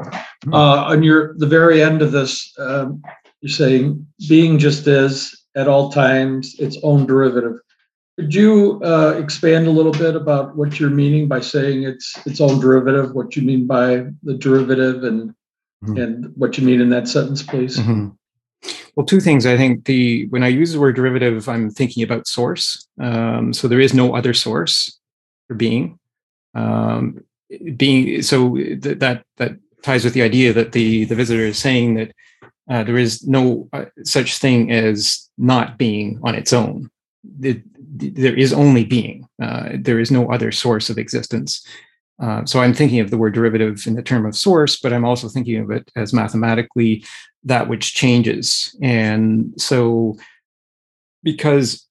Hmm. 0.44 0.54
Uh, 0.54 0.84
on 0.86 1.04
your 1.04 1.36
the 1.38 1.48
very 1.48 1.82
end 1.82 2.02
of 2.02 2.12
this, 2.12 2.54
um, 2.60 3.02
you're 3.42 3.50
saying 3.50 4.06
being 4.28 4.60
just 4.60 4.88
is 4.88 5.46
at 5.56 5.68
all 5.68 5.92
times 5.92 6.56
its 6.60 6.78
own 6.84 7.06
derivative. 7.06 7.60
Could 8.18 8.34
you 8.34 8.82
uh, 8.84 9.16
expand 9.20 9.68
a 9.68 9.72
little 9.72 9.92
bit 9.92 10.16
about 10.16 10.56
what 10.56 10.80
you're 10.80 10.90
meaning 10.90 11.28
by 11.28 11.40
saying 11.40 11.84
it's 11.84 12.18
its 12.26 12.42
own 12.42 12.60
derivative? 12.60 13.14
What 13.14 13.36
you 13.36 13.44
mean 13.44 13.68
by 13.68 14.08
the 14.24 14.34
derivative, 14.34 15.04
and 15.04 15.30
mm-hmm. 15.84 15.98
and 15.98 16.34
what 16.36 16.58
you 16.58 16.66
mean 16.66 16.82
in 16.82 16.90
that 16.90 17.08
sentence, 17.08 17.44
please? 17.44 17.78
Mm-hmm. 17.78 18.10
Well, 18.96 19.06
two 19.06 19.20
things. 19.20 19.46
I 19.46 19.56
think 19.56 19.86
the 19.86 20.26
when 20.30 20.44
I 20.44 20.48
use 20.48 20.74
the 20.74 20.80
word 20.80 20.96
derivative, 20.96 21.48
I'm 21.48 21.70
thinking 21.70 22.02
about 22.02 22.28
source. 22.28 22.88
Um, 23.00 23.54
so 23.54 23.68
there 23.68 23.80
is 23.80 23.94
no 23.94 24.16
other 24.16 24.34
source 24.34 25.00
for 25.48 25.54
being. 25.54 25.97
Um, 26.58 27.24
being 27.76 28.22
so 28.22 28.56
th- 28.56 29.00
that 29.00 29.24
that 29.38 29.52
ties 29.84 30.04
with 30.04 30.14
the 30.14 30.22
idea 30.22 30.54
that 30.54 30.72
the 30.72 31.06
the 31.06 31.16
visitor 31.16 31.46
is 31.46 31.58
saying 31.58 31.96
that 31.96 32.12
uh, 32.70 32.84
there 32.84 32.98
is 32.98 33.26
no 33.28 33.70
uh, 33.74 33.86
such 34.04 34.38
thing 34.38 34.72
as 34.72 35.30
not 35.38 35.78
being 35.78 36.20
on 36.24 36.36
its 36.36 36.52
own. 36.52 36.90
The, 37.40 37.62
there 38.00 38.36
is 38.36 38.54
only 38.54 38.86
being. 38.86 39.28
Uh, 39.42 39.70
there 39.74 40.00
is 40.00 40.12
no 40.12 40.32
other 40.32 40.52
source 40.52 40.90
of 40.90 40.98
existence. 40.98 41.66
Uh, 42.20 42.44
so 42.46 42.60
I'm 42.60 42.74
thinking 42.74 43.00
of 43.00 43.12
the 43.12 43.18
word 43.18 43.34
derivative 43.34 43.86
in 43.86 43.96
the 43.96 44.02
term 44.02 44.26
of 44.26 44.36
source, 44.36 44.80
but 44.80 44.92
I'm 44.92 45.06
also 45.06 45.30
thinking 45.30 45.58
of 45.58 45.72
it 45.72 45.90
as 45.96 46.14
mathematically 46.14 47.06
that 47.44 47.70
which 47.70 47.94
changes. 47.94 48.76
And 48.82 49.54
so 49.58 50.18
because 51.24 51.88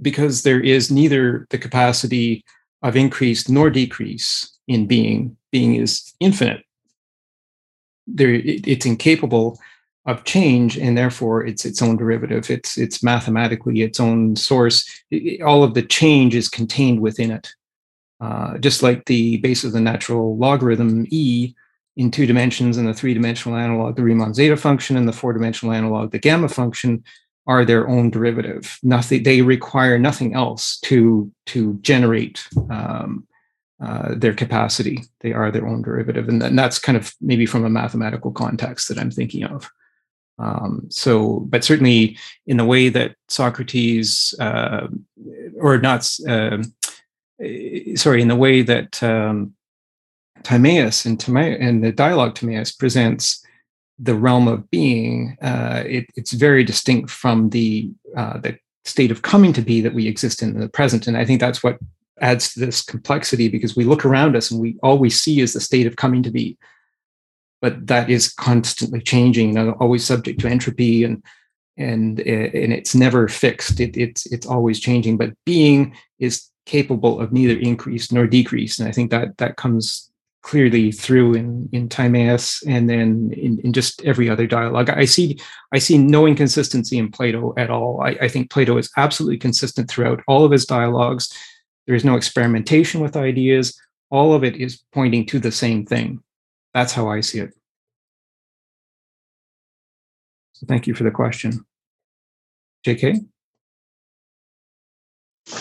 because 0.00 0.42
there 0.42 0.60
is 0.60 0.90
neither 0.90 1.46
the 1.50 1.58
capacity 1.58 2.44
of 2.82 2.96
increase 2.96 3.48
nor 3.48 3.70
decrease 3.70 4.58
in 4.66 4.86
being. 4.86 5.36
Being 5.50 5.74
is 5.76 6.14
infinite. 6.20 6.64
there 8.06 8.34
it, 8.34 8.66
it's 8.66 8.86
incapable 8.86 9.58
of 10.06 10.24
change 10.24 10.76
and 10.76 10.98
therefore 10.98 11.46
it's 11.46 11.64
its 11.64 11.80
own 11.80 11.96
derivative 11.96 12.50
it's 12.50 12.76
it's 12.76 13.02
mathematically 13.02 13.82
its 13.82 14.00
own 14.00 14.34
source 14.34 14.88
it, 15.10 15.40
all 15.42 15.62
of 15.62 15.74
the 15.74 15.82
change 15.82 16.34
is 16.34 16.48
contained 16.48 17.00
within 17.00 17.30
it 17.30 17.52
uh, 18.20 18.58
just 18.58 18.82
like 18.82 19.04
the 19.06 19.36
base 19.38 19.64
of 19.64 19.72
the 19.72 19.80
natural 19.80 20.36
logarithm 20.36 21.06
e 21.10 21.54
in 21.96 22.10
two 22.10 22.26
dimensions 22.26 22.78
and 22.78 22.88
the 22.88 22.94
three-dimensional 22.94 23.56
analog 23.56 23.94
the 23.94 24.02
riemann 24.02 24.34
zeta 24.34 24.56
function 24.56 24.96
and 24.96 25.06
the 25.06 25.12
four-dimensional 25.12 25.72
analog 25.74 26.10
the 26.10 26.18
gamma 26.18 26.48
function 26.48 27.04
are 27.46 27.64
their 27.64 27.88
own 27.88 28.10
derivative. 28.10 28.78
Nothing 28.82 29.22
they 29.22 29.42
require 29.42 29.98
nothing 29.98 30.34
else 30.34 30.78
to 30.80 31.30
to 31.46 31.74
generate 31.82 32.46
um, 32.70 33.26
uh, 33.82 34.14
their 34.14 34.32
capacity. 34.32 35.02
They 35.22 35.32
are 35.32 35.50
their 35.50 35.66
own 35.66 35.82
derivative. 35.82 36.28
And, 36.28 36.40
and 36.40 36.56
that's 36.56 36.78
kind 36.78 36.96
of 36.96 37.12
maybe 37.20 37.46
from 37.46 37.64
a 37.64 37.70
mathematical 37.70 38.30
context 38.30 38.88
that 38.88 38.98
i'm 38.98 39.10
thinking 39.10 39.42
of. 39.42 39.68
Um, 40.38 40.86
so, 40.88 41.40
but 41.40 41.64
certainly 41.64 42.16
in 42.46 42.58
the 42.58 42.64
way 42.64 42.88
that 42.90 43.16
Socrates, 43.28 44.34
uh, 44.38 44.86
or 45.60 45.78
not, 45.78 46.08
uh, 46.28 46.62
sorry, 47.96 48.22
in 48.22 48.28
the 48.28 48.36
way 48.36 48.62
that 48.62 49.02
um, 49.02 49.54
Timaeus 50.42 51.04
and, 51.04 51.18
Timaeus, 51.18 51.58
and 51.60 51.82
the 51.82 51.92
dialogue 51.92 52.34
Timaeus 52.34 52.72
presents 52.72 53.41
the 54.02 54.14
realm 54.14 54.48
of 54.48 54.68
being, 54.70 55.36
uh, 55.42 55.84
it, 55.86 56.06
it's 56.16 56.32
very 56.32 56.64
distinct 56.64 57.10
from 57.10 57.50
the 57.50 57.90
uh, 58.16 58.38
the 58.38 58.58
state 58.84 59.12
of 59.12 59.22
coming 59.22 59.52
to 59.52 59.62
be 59.62 59.80
that 59.80 59.94
we 59.94 60.08
exist 60.08 60.42
in 60.42 60.58
the 60.58 60.68
present. 60.68 61.06
And 61.06 61.16
I 61.16 61.24
think 61.24 61.40
that's 61.40 61.62
what 61.62 61.78
adds 62.20 62.52
to 62.52 62.60
this 62.60 62.82
complexity 62.82 63.48
because 63.48 63.76
we 63.76 63.84
look 63.84 64.04
around 64.04 64.36
us 64.36 64.50
and 64.50 64.60
we 64.60 64.76
all 64.82 64.98
we 64.98 65.10
see 65.10 65.40
is 65.40 65.52
the 65.52 65.60
state 65.60 65.86
of 65.86 65.96
coming 65.96 66.22
to 66.24 66.30
be 66.30 66.58
but 67.62 67.86
that 67.86 68.10
is 68.10 68.30
constantly 68.30 69.00
changing, 69.00 69.56
and 69.56 69.70
always 69.74 70.04
subject 70.04 70.40
to 70.40 70.48
entropy 70.48 71.04
and 71.04 71.22
and 71.78 72.20
and 72.20 72.72
it's 72.72 72.94
never 72.94 73.28
fixed. 73.28 73.80
It, 73.80 73.96
it's 73.96 74.26
it's 74.26 74.46
always 74.46 74.80
changing. 74.80 75.16
But 75.16 75.32
being 75.46 75.96
is 76.18 76.48
capable 76.66 77.20
of 77.20 77.32
neither 77.32 77.58
increase 77.58 78.12
nor 78.12 78.26
decrease, 78.26 78.78
and 78.78 78.88
I 78.88 78.92
think 78.92 79.12
that 79.12 79.38
that 79.38 79.56
comes 79.56 80.10
clearly 80.42 80.92
through 80.92 81.34
in 81.34 81.68
in 81.72 81.88
Timaeus 81.88 82.62
and 82.66 82.88
then 82.90 83.32
in, 83.36 83.58
in 83.60 83.72
just 83.72 84.02
every 84.02 84.28
other 84.28 84.46
dialogue. 84.46 84.90
I 84.90 85.04
see 85.04 85.38
I 85.72 85.78
see 85.78 85.98
no 85.98 86.26
inconsistency 86.26 86.98
in 86.98 87.10
Plato 87.10 87.54
at 87.56 87.70
all. 87.70 88.00
I, 88.02 88.10
I 88.22 88.28
think 88.28 88.50
Plato 88.50 88.76
is 88.76 88.90
absolutely 88.96 89.38
consistent 89.38 89.88
throughout 89.88 90.22
all 90.26 90.44
of 90.44 90.52
his 90.52 90.66
dialogues. 90.66 91.32
There 91.86 91.94
is 91.94 92.04
no 92.04 92.16
experimentation 92.16 93.00
with 93.00 93.16
ideas. 93.16 93.78
All 94.10 94.34
of 94.34 94.44
it 94.44 94.56
is 94.56 94.82
pointing 94.92 95.26
to 95.26 95.38
the 95.38 95.52
same 95.52 95.86
thing. 95.86 96.22
That's 96.74 96.92
how 96.92 97.08
I 97.08 97.20
see 97.20 97.40
it. 97.40 97.54
So 100.52 100.66
thank 100.66 100.86
you 100.86 100.94
for 100.94 101.04
the 101.04 101.10
question. 101.10 101.64
JK? 102.86 103.26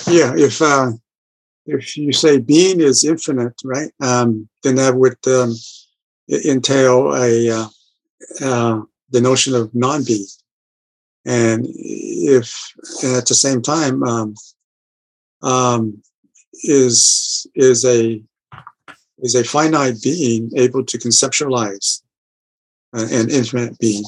Yeah, 0.07 0.33
if 0.35 0.61
uh, 0.61 0.91
if 1.65 1.97
you 1.97 2.11
say 2.11 2.39
being 2.39 2.81
is 2.81 3.03
infinite, 3.03 3.53
right, 3.63 3.91
um, 4.01 4.49
then 4.63 4.75
that 4.75 4.95
would 4.95 5.17
um, 5.27 5.53
entail 6.45 7.13
a 7.15 7.49
uh, 7.49 7.67
uh, 8.41 8.81
the 9.09 9.21
notion 9.21 9.55
of 9.55 9.73
non-being, 9.75 10.25
and 11.25 11.65
if 11.69 12.73
and 13.03 13.15
at 13.15 13.27
the 13.27 13.35
same 13.35 13.61
time 13.61 14.03
um, 14.03 14.35
um, 15.43 16.01
is 16.63 17.47
is 17.55 17.85
a 17.85 18.23
is 19.19 19.35
a 19.35 19.43
finite 19.43 20.01
being 20.01 20.51
able 20.55 20.83
to 20.83 20.97
conceptualize 20.97 22.01
uh, 22.95 23.07
an 23.11 23.29
infinite 23.29 23.77
being. 23.79 24.03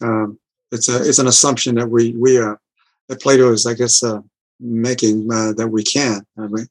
Um, 0.00 0.38
it's 0.70 0.88
a 0.88 1.06
it's 1.06 1.18
an 1.18 1.26
assumption 1.26 1.74
that 1.76 1.88
we 1.88 2.12
we 2.16 2.38
are 2.38 2.58
that 3.08 3.20
Plato 3.20 3.52
is, 3.52 3.66
I 3.66 3.74
guess, 3.74 4.02
uh, 4.02 4.20
making 4.60 5.28
uh, 5.32 5.52
that 5.54 5.68
we 5.68 5.82
can, 5.82 6.24
uh, 6.38 6.48
right? 6.48 6.68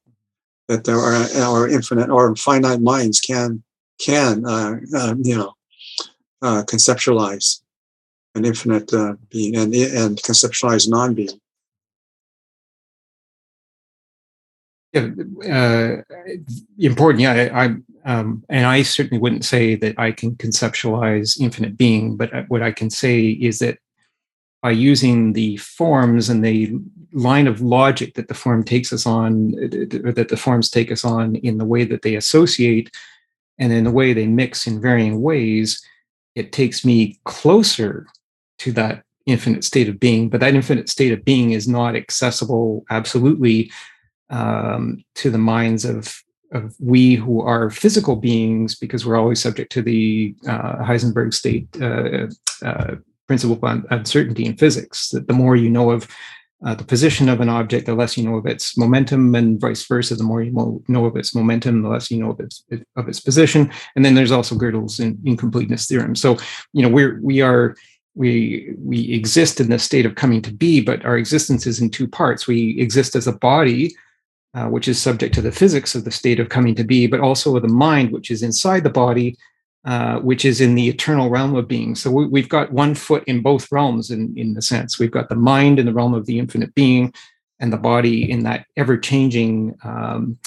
That 0.67 0.85
there 0.85 0.97
are 0.97 1.27
our 1.41 1.67
infinite 1.67 2.09
or 2.09 2.35
finite 2.35 2.81
minds 2.81 3.19
can 3.19 3.61
can 3.99 4.45
uh, 4.45 4.77
uh, 4.95 5.15
you 5.21 5.35
know 5.35 5.53
conceptualize 6.41 7.61
an 8.35 8.45
infinite 8.45 8.89
being 9.29 9.57
and 9.57 9.73
and 9.75 10.17
conceptualize 10.21 10.89
non-being. 10.89 11.39
Yeah, 14.93 16.01
important. 16.79 17.21
Yeah, 17.21 17.49
I, 17.53 17.65
I 17.65 17.75
um, 18.05 18.43
and 18.49 18.65
I 18.65 18.81
certainly 18.81 19.21
wouldn't 19.21 19.45
say 19.45 19.75
that 19.75 19.99
I 19.99 20.11
can 20.11 20.35
conceptualize 20.35 21.39
infinite 21.39 21.77
being, 21.77 22.15
but 22.15 22.31
what 22.47 22.63
I 22.63 22.71
can 22.71 22.89
say 22.89 23.27
is 23.27 23.59
that 23.59 23.77
by 24.61 24.71
using 24.71 25.33
the 25.33 25.57
forms 25.57 26.29
and 26.29 26.43
the 26.43 26.73
line 27.13 27.47
of 27.47 27.61
logic 27.61 28.13
that 28.13 28.27
the 28.27 28.33
form 28.33 28.63
takes 28.63 28.93
us 28.93 29.05
on, 29.05 29.51
that 29.51 30.27
the 30.29 30.37
forms 30.37 30.69
take 30.69 30.91
us 30.91 31.03
on 31.03 31.35
in 31.37 31.57
the 31.57 31.65
way 31.65 31.83
that 31.83 32.03
they 32.03 32.15
associate 32.15 32.91
and 33.57 33.73
in 33.73 33.83
the 33.83 33.91
way 33.91 34.13
they 34.13 34.27
mix 34.27 34.67
in 34.67 34.81
varying 34.81 35.21
ways, 35.21 35.83
it 36.35 36.51
takes 36.51 36.85
me 36.85 37.19
closer 37.25 38.07
to 38.59 38.71
that 38.71 39.03
infinite 39.25 39.63
state 39.63 39.89
of 39.89 39.99
being. 39.99 40.29
But 40.29 40.39
that 40.39 40.55
infinite 40.55 40.89
state 40.89 41.11
of 41.11 41.25
being 41.25 41.51
is 41.51 41.67
not 41.67 41.95
accessible 41.95 42.85
absolutely 42.89 43.71
um, 44.29 45.03
to 45.15 45.29
the 45.29 45.37
minds 45.37 45.85
of 45.85 46.23
of 46.51 46.75
we 46.79 47.15
who 47.15 47.41
are 47.41 47.69
physical 47.69 48.17
beings 48.17 48.75
because 48.75 49.05
we're 49.05 49.15
always 49.15 49.41
subject 49.41 49.71
to 49.71 49.81
the 49.81 50.35
uh, 50.47 50.83
Heisenberg 50.83 51.33
state 51.33 51.67
uh, 51.81 52.27
uh, 52.65 52.95
principle 53.31 53.57
of 53.61 53.85
uncertainty 53.91 54.45
in 54.45 54.57
physics. 54.57 55.09
That 55.09 55.27
the 55.27 55.33
more 55.33 55.55
you 55.55 55.69
know 55.69 55.91
of 55.91 56.05
uh, 56.65 56.75
the 56.75 56.83
position 56.83 57.29
of 57.29 57.39
an 57.39 57.47
object, 57.47 57.85
the 57.85 57.95
less 57.95 58.17
you 58.17 58.25
know 58.27 58.35
of 58.35 58.45
its 58.45 58.77
momentum, 58.77 59.33
and 59.35 59.59
vice 59.59 59.87
versa. 59.87 60.15
The 60.15 60.23
more 60.25 60.43
you 60.43 60.51
know 60.89 61.05
of 61.05 61.15
its 61.15 61.33
momentum, 61.33 61.81
the 61.81 61.87
less 61.87 62.11
you 62.11 62.19
know 62.21 62.31
of 62.31 62.41
its 62.41 62.65
of 62.97 63.07
its 63.07 63.21
position. 63.21 63.71
And 63.95 64.03
then 64.03 64.15
there's 64.15 64.33
also 64.33 64.55
Gödel's 64.55 64.99
in, 64.99 65.17
incompleteness 65.23 65.87
theorem. 65.87 66.15
So 66.15 66.37
you 66.73 66.81
know 66.83 66.89
we're 66.89 67.21
we 67.21 67.41
are 67.41 67.77
we 68.15 68.73
we 68.77 69.13
exist 69.13 69.61
in 69.61 69.69
the 69.69 69.79
state 69.79 70.05
of 70.05 70.15
coming 70.15 70.41
to 70.41 70.53
be, 70.53 70.81
but 70.81 71.05
our 71.05 71.17
existence 71.17 71.65
is 71.65 71.79
in 71.79 71.89
two 71.89 72.09
parts. 72.09 72.47
We 72.47 72.77
exist 72.81 73.15
as 73.15 73.27
a 73.27 73.37
body 73.37 73.95
uh, 74.53 74.67
which 74.67 74.89
is 74.89 75.01
subject 75.01 75.33
to 75.35 75.41
the 75.41 75.51
physics 75.51 75.95
of 75.95 76.03
the 76.03 76.11
state 76.11 76.37
of 76.37 76.49
coming 76.49 76.75
to 76.75 76.83
be, 76.83 77.07
but 77.07 77.21
also 77.21 77.57
the 77.57 77.67
mind, 77.69 78.11
which 78.11 78.29
is 78.29 78.43
inside 78.43 78.83
the 78.83 78.89
body, 78.89 79.37
uh, 79.85 80.19
which 80.19 80.45
is 80.45 80.61
in 80.61 80.75
the 80.75 80.87
eternal 80.87 81.29
realm 81.29 81.55
of 81.55 81.67
being. 81.67 81.95
So 81.95 82.11
we, 82.11 82.41
have 82.41 82.49
got 82.49 82.71
one 82.71 82.93
foot 82.95 83.23
in 83.25 83.41
both 83.41 83.71
realms 83.71 84.11
in, 84.11 84.33
in 84.37 84.53
the 84.53 84.61
sense. 84.61 84.99
We've 84.99 85.11
got 85.11 85.29
the 85.29 85.35
mind 85.35 85.79
in 85.79 85.85
the 85.85 85.93
realm 85.93 86.13
of 86.13 86.25
the 86.25 86.39
infinite 86.39 86.75
being 86.75 87.13
and 87.59 87.73
the 87.73 87.77
body 87.77 88.29
in 88.29 88.43
that 88.43 88.65
ever 88.77 88.97
changing 88.97 89.75
um, 89.83 90.37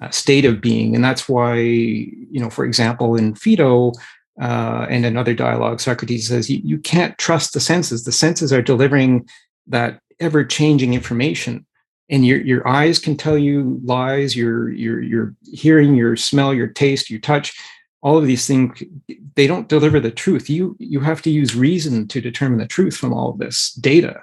uh, 0.00 0.10
state 0.10 0.44
of 0.44 0.60
being. 0.60 0.94
And 0.94 1.04
that's 1.04 1.28
why, 1.28 1.56
you 1.56 2.40
know, 2.40 2.50
for 2.50 2.64
example, 2.64 3.16
in 3.16 3.34
Phaedo, 3.34 3.92
uh, 4.40 4.86
and 4.88 5.04
another 5.04 5.34
dialogue, 5.34 5.80
Socrates 5.80 6.28
says 6.28 6.48
you, 6.48 6.60
you 6.62 6.78
can't 6.78 7.18
trust 7.18 7.54
the 7.54 7.60
senses. 7.60 8.04
The 8.04 8.12
senses 8.12 8.52
are 8.52 8.62
delivering 8.62 9.28
that 9.66 10.00
ever 10.20 10.44
changing 10.44 10.94
information 10.94 11.66
and 12.10 12.26
your 12.26 12.38
your 12.40 12.66
eyes 12.66 12.98
can 12.98 13.16
tell 13.16 13.36
you 13.36 13.80
lies 13.84 14.36
your 14.36 14.70
your 14.70 15.02
your 15.02 15.34
hearing 15.52 15.94
your 15.94 16.16
smell 16.16 16.54
your 16.54 16.66
taste 16.66 17.10
your 17.10 17.20
touch 17.20 17.56
all 18.02 18.16
of 18.16 18.26
these 18.26 18.46
things 18.46 18.82
they 19.34 19.46
don't 19.46 19.68
deliver 19.68 20.00
the 20.00 20.10
truth. 20.10 20.48
You 20.48 20.76
you 20.78 21.00
have 21.00 21.22
to 21.22 21.30
use 21.30 21.54
reason 21.54 22.08
to 22.08 22.20
determine 22.20 22.58
the 22.58 22.66
truth 22.66 22.96
from 22.96 23.12
all 23.12 23.30
of 23.30 23.38
this 23.38 23.72
data 23.72 24.22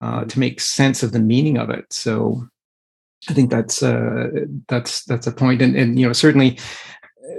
uh, 0.00 0.24
to 0.24 0.38
make 0.38 0.60
sense 0.60 1.02
of 1.02 1.12
the 1.12 1.20
meaning 1.20 1.58
of 1.58 1.70
it. 1.70 1.92
So 1.92 2.46
i 3.28 3.32
think 3.32 3.50
that's 3.50 3.82
uh, 3.82 4.28
that's 4.68 5.04
that's 5.04 5.26
a 5.26 5.32
point. 5.32 5.62
And 5.62 5.76
and 5.76 5.98
you 5.98 6.06
know 6.06 6.12
certainly 6.12 6.58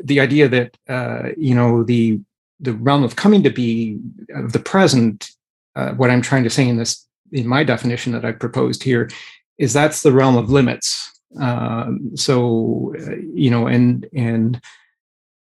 the 0.04 0.20
idea 0.20 0.48
that 0.50 0.78
uh, 0.90 1.30
you 1.38 1.56
know 1.56 1.84
the 1.84 2.20
the 2.60 2.74
realm 2.74 3.04
of 3.04 3.16
coming 3.16 3.44
to 3.44 3.52
be 3.52 4.00
of 4.34 4.52
the 4.52 4.60
present 4.60 5.30
uh, 5.76 5.92
what 5.92 6.10
i'm 6.10 6.24
trying 6.24 6.44
to 6.44 6.50
say 6.50 6.68
in 6.68 6.78
this 6.78 7.06
in 7.32 7.46
my 7.46 7.64
definition 7.64 8.12
that 8.12 8.26
i've 8.26 8.40
proposed 8.40 8.82
here 8.82 9.08
is 9.58 9.74
that's 9.74 10.02
the 10.02 10.12
realm 10.12 10.38
of 10.38 10.50
limits. 10.50 11.12
Um, 11.40 12.12
so 12.16 12.94
uh, 13.00 13.16
you 13.34 13.50
know, 13.50 13.68
and 13.68 14.08
and 14.14 14.62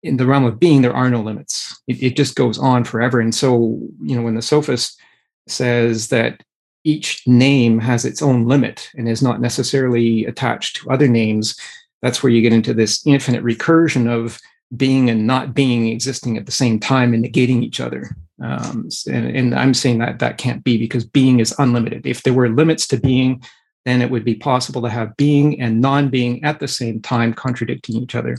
in 0.03 0.17
the 0.17 0.25
realm 0.25 0.45
of 0.45 0.59
being, 0.59 0.81
there 0.81 0.95
are 0.95 1.09
no 1.09 1.21
limits. 1.21 1.79
It, 1.87 2.01
it 2.01 2.15
just 2.15 2.35
goes 2.35 2.57
on 2.59 2.83
forever. 2.83 3.19
And 3.19 3.33
so 3.33 3.79
you 4.01 4.15
know, 4.15 4.21
when 4.21 4.35
the 4.35 4.41
sophist 4.41 4.99
says 5.47 6.09
that 6.09 6.43
each 6.83 7.23
name 7.27 7.79
has 7.79 8.05
its 8.05 8.21
own 8.21 8.45
limit 8.45 8.89
and 8.95 9.09
is 9.09 9.21
not 9.21 9.41
necessarily 9.41 10.25
attached 10.25 10.77
to 10.77 10.89
other 10.89 11.07
names, 11.07 11.59
that's 12.01 12.21
where 12.21 12.31
you 12.31 12.41
get 12.41 12.53
into 12.53 12.73
this 12.73 13.05
infinite 13.05 13.43
recursion 13.43 14.07
of 14.09 14.39
being 14.75 15.09
and 15.09 15.25
not 15.25 15.53
being 15.53 15.87
existing 15.87 16.37
at 16.37 16.45
the 16.45 16.51
same 16.51 16.79
time 16.79 17.13
and 17.13 17.23
negating 17.23 17.63
each 17.63 17.79
other. 17.79 18.15
Um, 18.41 18.89
and, 19.07 19.35
and, 19.35 19.55
I'm 19.55 19.73
saying 19.73 19.97
that 19.99 20.19
that 20.19 20.37
can't 20.37 20.63
be 20.63 20.77
because 20.77 21.05
being 21.05 21.39
is 21.39 21.55
unlimited. 21.57 22.05
If 22.05 22.21
there 22.21 22.33
were 22.33 22.49
limits 22.49 22.87
to 22.89 22.97
being, 22.97 23.41
then 23.85 24.01
it 24.01 24.11
would 24.11 24.23
be 24.23 24.35
possible 24.35 24.81
to 24.83 24.89
have 24.89 25.17
being 25.17 25.59
and 25.59 25.81
non 25.81 26.09
being 26.09 26.43
at 26.43 26.59
the 26.59 26.67
same 26.67 27.01
time 27.01 27.33
contradicting 27.33 27.95
each 27.95 28.13
other. 28.13 28.37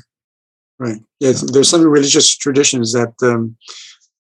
Right. 0.79 1.01
Yeah. 1.19 1.33
There's 1.53 1.69
some 1.69 1.83
religious 1.83 2.37
traditions 2.37 2.93
that 2.93 3.15
um, 3.23 3.57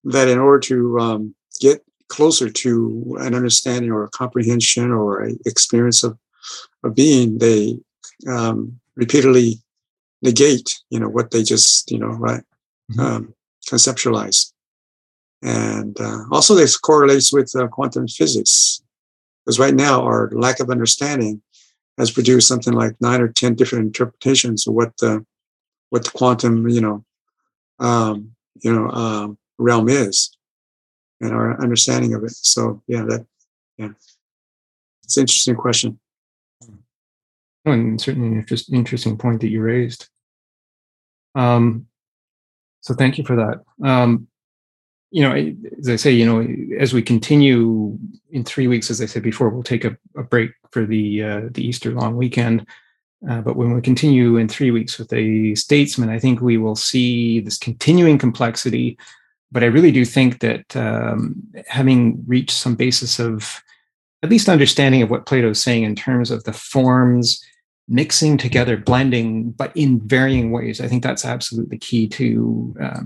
that 0.05 0.29
in 0.29 0.39
order 0.39 0.61
to 0.61 0.99
um, 0.99 1.35
get 1.61 1.85
closer 2.09 2.51
to 2.51 3.17
an 3.21 3.35
understanding 3.35 3.91
or 3.93 4.05
a 4.05 4.11
comprehension 4.11 4.91
or 4.91 5.25
a 5.25 5.33
experience 5.47 6.03
of 6.03 6.19
of 6.83 6.95
being, 6.95 7.39
they 7.39 7.79
um, 8.27 8.81
repeatedly 8.97 9.61
negate, 10.23 10.75
you 10.91 10.99
know, 10.99 11.09
what 11.09 11.31
they 11.31 11.43
just, 11.43 11.91
you 11.91 11.99
know, 11.99 12.09
right, 12.09 12.43
mm-hmm. 12.91 13.01
um, 13.01 13.35
conceptualize. 13.71 14.53
And 15.43 15.97
uh, 16.01 16.25
also, 16.33 16.55
this 16.55 16.77
correlates 16.77 17.33
with 17.33 17.55
uh, 17.55 17.69
quantum 17.69 18.09
physics, 18.09 18.83
because 19.45 19.61
right 19.61 19.75
now 19.75 20.03
our 20.03 20.31
lack 20.33 20.59
of 20.59 20.71
understanding 20.71 21.41
has 21.99 22.11
produced 22.11 22.49
something 22.49 22.73
like 22.73 22.97
nine 23.01 23.21
or 23.21 23.29
ten 23.29 23.55
different 23.55 23.87
interpretations 23.87 24.67
of 24.67 24.75
what 24.75 24.97
the 24.97 25.25
what 25.90 26.05
the 26.05 26.10
quantum, 26.10 26.69
you 26.69 26.81
know, 26.81 27.05
um, 27.78 28.32
you 28.62 28.73
know, 28.73 28.89
um, 28.90 29.39
realm 29.59 29.89
is, 29.89 30.36
and 31.20 31.32
our 31.32 31.60
understanding 31.60 32.15
of 32.15 32.24
it. 32.24 32.32
So, 32.32 32.82
yeah, 32.86 33.02
that, 33.02 33.27
yeah, 33.77 33.90
it's 35.02 35.16
an 35.16 35.23
interesting 35.23 35.56
question. 35.56 35.98
And 37.65 38.01
certainly, 38.01 38.43
just 38.44 38.73
interesting 38.73 39.19
point 39.19 39.40
that 39.40 39.48
you 39.48 39.60
raised. 39.60 40.09
Um, 41.35 41.86
so 42.81 42.94
thank 42.94 43.19
you 43.19 43.24
for 43.24 43.36
that. 43.36 43.86
Um, 43.86 44.28
you 45.10 45.23
know, 45.23 45.35
as 45.78 45.89
I 45.89 45.97
say, 45.97 46.12
you 46.12 46.27
know, 46.27 46.47
as 46.78 46.93
we 46.93 47.02
continue 47.02 47.98
in 48.31 48.44
three 48.44 48.66
weeks, 48.66 48.90
as 48.90 49.01
I 49.01 49.06
said 49.06 49.23
before, 49.23 49.48
we'll 49.48 49.62
take 49.62 49.85
a, 49.85 49.97
a 50.16 50.23
break 50.23 50.51
for 50.70 50.85
the 50.85 51.23
uh, 51.23 51.40
the 51.51 51.66
Easter 51.66 51.93
long 51.93 52.16
weekend. 52.16 52.66
Uh, 53.28 53.40
but 53.40 53.57
when 53.57 53.73
we 53.74 53.81
continue 53.81 54.36
in 54.36 54.49
three 54.49 54.70
weeks 54.70 54.99
with 54.99 55.12
a 55.12 55.55
statesman, 55.55 56.09
I 56.09 56.19
think 56.19 56.40
we 56.40 56.57
will 56.57 56.77
see 56.77 57.40
this 57.40 57.59
continuing 57.59 58.19
complexity. 58.19 58.99
But 59.51 59.62
I 59.65 59.66
really 59.66 59.90
do 59.90 60.05
think 60.05 60.40
that 60.40 60.77
um, 60.77 61.35
having 61.66 62.23
reached 62.27 62.53
some 62.53 62.77
basis 62.77 63.19
of 63.19 63.62
at 64.23 64.31
least 64.31 64.49
understanding 64.49 65.03
of 65.03 65.11
what 65.11 65.27
Plato 65.27 65.51
is 65.51 65.61
saying 65.61 65.85
in 65.85 65.97
terms 65.97 66.31
of 66.31 66.45
the 66.45 66.53
forms 66.53 67.43
mixing 67.89 68.36
together, 68.36 68.77
blending, 68.77 69.51
but 69.51 69.74
in 69.74 70.01
varying 70.07 70.51
ways. 70.53 70.81
I 70.81 70.89
think 70.89 71.03
that's 71.03 71.24
absolutely 71.24 71.78
key 71.78 72.07
to 72.09 72.77
uh, 72.81 73.01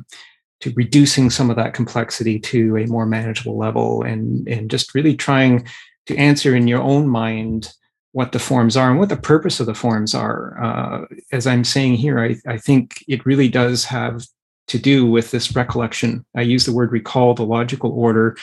to 0.60 0.72
reducing 0.76 1.30
some 1.30 1.50
of 1.50 1.56
that 1.56 1.74
complexity 1.74 2.38
to 2.38 2.76
a 2.76 2.86
more 2.86 3.06
manageable 3.06 3.56
level, 3.56 4.02
and 4.02 4.46
and 4.48 4.70
just 4.70 4.94
really 4.94 5.16
trying 5.16 5.66
to 6.06 6.16
answer 6.16 6.54
in 6.56 6.66
your 6.66 6.82
own 6.82 7.08
mind 7.08 7.72
what 8.12 8.32
the 8.32 8.38
forms 8.38 8.76
are 8.76 8.90
and 8.90 8.98
what 8.98 9.08
the 9.08 9.16
purpose 9.16 9.58
of 9.60 9.66
the 9.66 9.74
forms 9.74 10.14
are. 10.14 10.62
Uh, 10.62 11.06
as 11.32 11.46
I'm 11.46 11.64
saying 11.64 11.94
here, 11.94 12.20
I, 12.20 12.36
I 12.46 12.58
think 12.58 13.02
it 13.08 13.24
really 13.26 13.48
does 13.48 13.84
have 13.84 14.24
to 14.68 14.78
do 14.78 15.06
with 15.06 15.30
this 15.30 15.56
recollection. 15.56 16.24
I 16.36 16.42
use 16.42 16.64
the 16.64 16.72
word 16.72 16.92
recall, 16.92 17.34
the 17.34 17.44
logical 17.44 17.90
order 17.90 18.36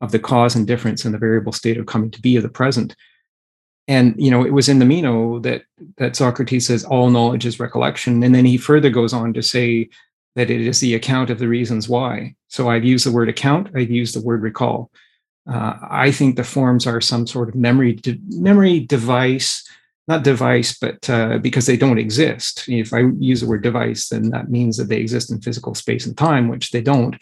of 0.00 0.12
the 0.12 0.18
cause 0.18 0.54
and 0.54 0.66
difference 0.66 1.04
and 1.04 1.14
the 1.14 1.18
variable 1.18 1.52
state 1.52 1.78
of 1.78 1.86
coming 1.86 2.10
to 2.10 2.20
be 2.20 2.36
of 2.36 2.42
the 2.42 2.48
present 2.48 2.94
and 3.88 4.14
you 4.16 4.30
know 4.30 4.44
it 4.44 4.52
was 4.52 4.68
in 4.68 4.78
the 4.78 4.84
meno 4.84 5.38
that 5.40 5.62
that 5.96 6.16
socrates 6.16 6.66
says 6.66 6.84
all 6.84 7.10
knowledge 7.10 7.46
is 7.46 7.60
recollection 7.60 8.22
and 8.22 8.34
then 8.34 8.44
he 8.44 8.56
further 8.56 8.90
goes 8.90 9.12
on 9.12 9.32
to 9.32 9.42
say 9.42 9.88
that 10.36 10.50
it 10.50 10.60
is 10.60 10.80
the 10.80 10.94
account 10.94 11.30
of 11.30 11.38
the 11.38 11.48
reasons 11.48 11.88
why 11.88 12.34
so 12.48 12.68
i've 12.68 12.84
used 12.84 13.06
the 13.06 13.12
word 13.12 13.28
account 13.28 13.68
i've 13.74 13.90
used 13.90 14.14
the 14.14 14.24
word 14.24 14.42
recall 14.42 14.90
uh, 15.50 15.74
i 15.82 16.10
think 16.10 16.36
the 16.36 16.44
forms 16.44 16.86
are 16.86 17.00
some 17.00 17.26
sort 17.26 17.48
of 17.48 17.54
memory 17.54 17.94
de- 17.94 18.20
memory 18.30 18.80
device 18.80 19.66
not 20.06 20.22
device 20.22 20.76
but 20.78 21.08
uh, 21.08 21.38
because 21.38 21.66
they 21.66 21.76
don't 21.76 21.98
exist 21.98 22.64
if 22.68 22.92
i 22.92 23.00
use 23.18 23.40
the 23.40 23.46
word 23.46 23.62
device 23.62 24.08
then 24.08 24.30
that 24.30 24.50
means 24.50 24.76
that 24.76 24.88
they 24.88 24.98
exist 24.98 25.30
in 25.30 25.40
physical 25.40 25.74
space 25.74 26.06
and 26.06 26.16
time 26.16 26.48
which 26.48 26.70
they 26.70 26.82
don't 26.82 27.16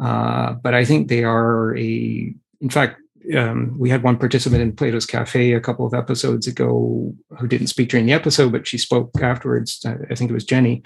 uh, 0.00 0.52
but 0.52 0.74
i 0.74 0.84
think 0.84 1.08
they 1.08 1.24
are 1.24 1.76
a 1.76 2.34
in 2.60 2.70
fact 2.70 3.00
um, 3.36 3.74
we 3.78 3.88
had 3.88 4.02
one 4.02 4.18
participant 4.18 4.60
in 4.60 4.76
Plato's 4.76 5.06
Cafe 5.06 5.52
a 5.52 5.60
couple 5.60 5.86
of 5.86 5.94
episodes 5.94 6.46
ago 6.46 7.14
who 7.38 7.48
didn't 7.48 7.68
speak 7.68 7.88
during 7.88 8.06
the 8.06 8.12
episode, 8.12 8.52
but 8.52 8.66
she 8.66 8.78
spoke 8.78 9.10
afterwards. 9.20 9.84
I 9.86 10.14
think 10.14 10.30
it 10.30 10.34
was 10.34 10.44
Jenny, 10.44 10.82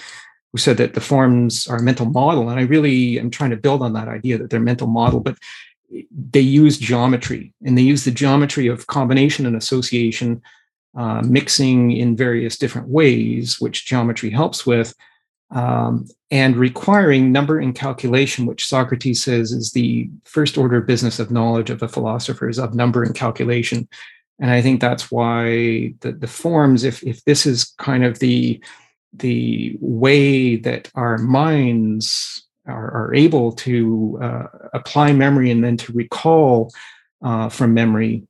who 0.52 0.58
said 0.58 0.76
that 0.76 0.94
the 0.94 1.00
forms 1.00 1.66
are 1.66 1.78
a 1.78 1.82
mental 1.82 2.06
model. 2.06 2.48
And 2.48 2.58
I 2.58 2.62
really 2.62 3.18
am 3.18 3.30
trying 3.30 3.50
to 3.50 3.56
build 3.56 3.82
on 3.82 3.92
that 3.94 4.08
idea 4.08 4.38
that 4.38 4.50
they're 4.50 4.60
mental 4.60 4.86
model, 4.86 5.20
but 5.20 5.36
they 6.10 6.40
use 6.40 6.78
geometry 6.78 7.52
and 7.64 7.76
they 7.76 7.82
use 7.82 8.04
the 8.04 8.10
geometry 8.10 8.66
of 8.66 8.86
combination 8.86 9.46
and 9.46 9.56
association, 9.56 10.42
uh, 10.96 11.22
mixing 11.22 11.92
in 11.92 12.16
various 12.16 12.58
different 12.58 12.88
ways, 12.88 13.60
which 13.60 13.86
geometry 13.86 14.30
helps 14.30 14.66
with 14.66 14.94
um, 15.50 16.06
and 16.30 16.56
requiring 16.56 17.32
number 17.32 17.58
and 17.58 17.74
calculation, 17.74 18.44
which 18.44 18.66
Socrates 18.66 19.22
says 19.22 19.52
is 19.52 19.72
the 19.72 20.10
first 20.24 20.58
order 20.58 20.78
of 20.78 20.86
business 20.86 21.18
of 21.18 21.30
knowledge 21.30 21.70
of 21.70 21.80
the 21.80 21.88
philosophers 21.88 22.58
of 22.58 22.74
number 22.74 23.02
and 23.02 23.14
calculation. 23.14 23.88
And 24.38 24.50
I 24.50 24.60
think 24.60 24.80
that's 24.80 25.10
why 25.10 25.94
the, 26.00 26.12
the 26.12 26.26
forms, 26.26 26.84
if, 26.84 27.02
if 27.02 27.24
this 27.24 27.46
is 27.46 27.74
kind 27.78 28.04
of 28.04 28.18
the, 28.18 28.62
the 29.14 29.76
way 29.80 30.56
that 30.56 30.90
our 30.94 31.16
minds 31.16 32.46
are, 32.68 32.90
are 32.90 33.14
able 33.14 33.52
to 33.52 34.18
uh, 34.22 34.44
apply 34.74 35.12
memory 35.12 35.50
and 35.50 35.64
then 35.64 35.76
to 35.76 35.92
recall 35.92 36.70
uh, 37.22 37.48
from 37.48 37.74
memory 37.74 38.28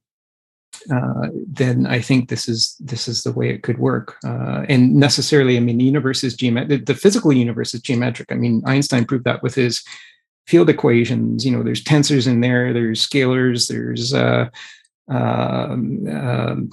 uh, 0.93 1.29
then 1.47 1.87
I 1.87 2.01
think 2.01 2.29
this 2.29 2.49
is 2.49 2.77
this 2.81 3.09
is 3.09 3.23
the 3.23 3.33
way 3.33 3.51
it 3.51 3.63
could 3.63 3.79
work. 3.79 4.17
Uh, 4.25 4.65
and 4.69 4.95
necessarily, 4.95 5.57
I 5.57 5.61
mean, 5.61 5.79
the 5.79 5.85
universe 5.85 6.25
is 6.25 6.35
geometric. 6.35 6.87
The 6.87 6.95
physical 6.95 7.33
universe 7.33 7.75
is 7.75 7.81
geometric. 7.81 8.31
I 8.31 8.37
mean, 8.37 8.63
Einstein 8.65 9.05
proved 9.05 9.25
that 9.25 9.43
with 9.43 9.55
his 9.55 9.83
field 10.47 10.69
equations. 10.69 11.45
You 11.45 11.53
know, 11.53 11.63
there's 11.63 11.85
tensors 11.85 12.27
in 12.27 12.41
there. 12.41 12.73
There's 12.73 13.07
scalars. 13.07 13.69
There's 13.69 14.15
uh, 14.15 14.49
um, 15.09 16.07
um 16.09 16.71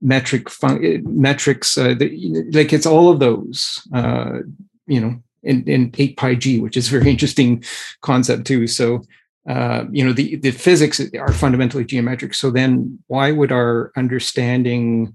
metric 0.00 0.50
fun- 0.50 1.02
metrics. 1.04 1.76
Uh, 1.76 1.94
the, 1.94 2.44
like 2.52 2.72
it's 2.72 2.86
all 2.86 3.10
of 3.10 3.20
those. 3.20 3.86
Uh, 3.92 4.40
you 4.86 5.00
know, 5.00 5.22
8 5.44 6.16
pi 6.16 6.34
g, 6.34 6.60
which 6.60 6.76
is 6.76 6.88
a 6.88 6.98
very 6.98 7.10
interesting 7.14 7.64
concept 8.00 8.46
too. 8.46 8.66
So 8.66 9.02
uh, 9.48 9.84
you 9.90 10.04
know 10.04 10.12
the, 10.12 10.36
the 10.36 10.50
physics 10.50 11.00
are 11.18 11.32
fundamentally 11.32 11.84
geometric 11.84 12.32
so 12.32 12.50
then 12.50 12.98
why 13.08 13.30
would 13.30 13.52
our 13.52 13.92
understanding 13.94 15.14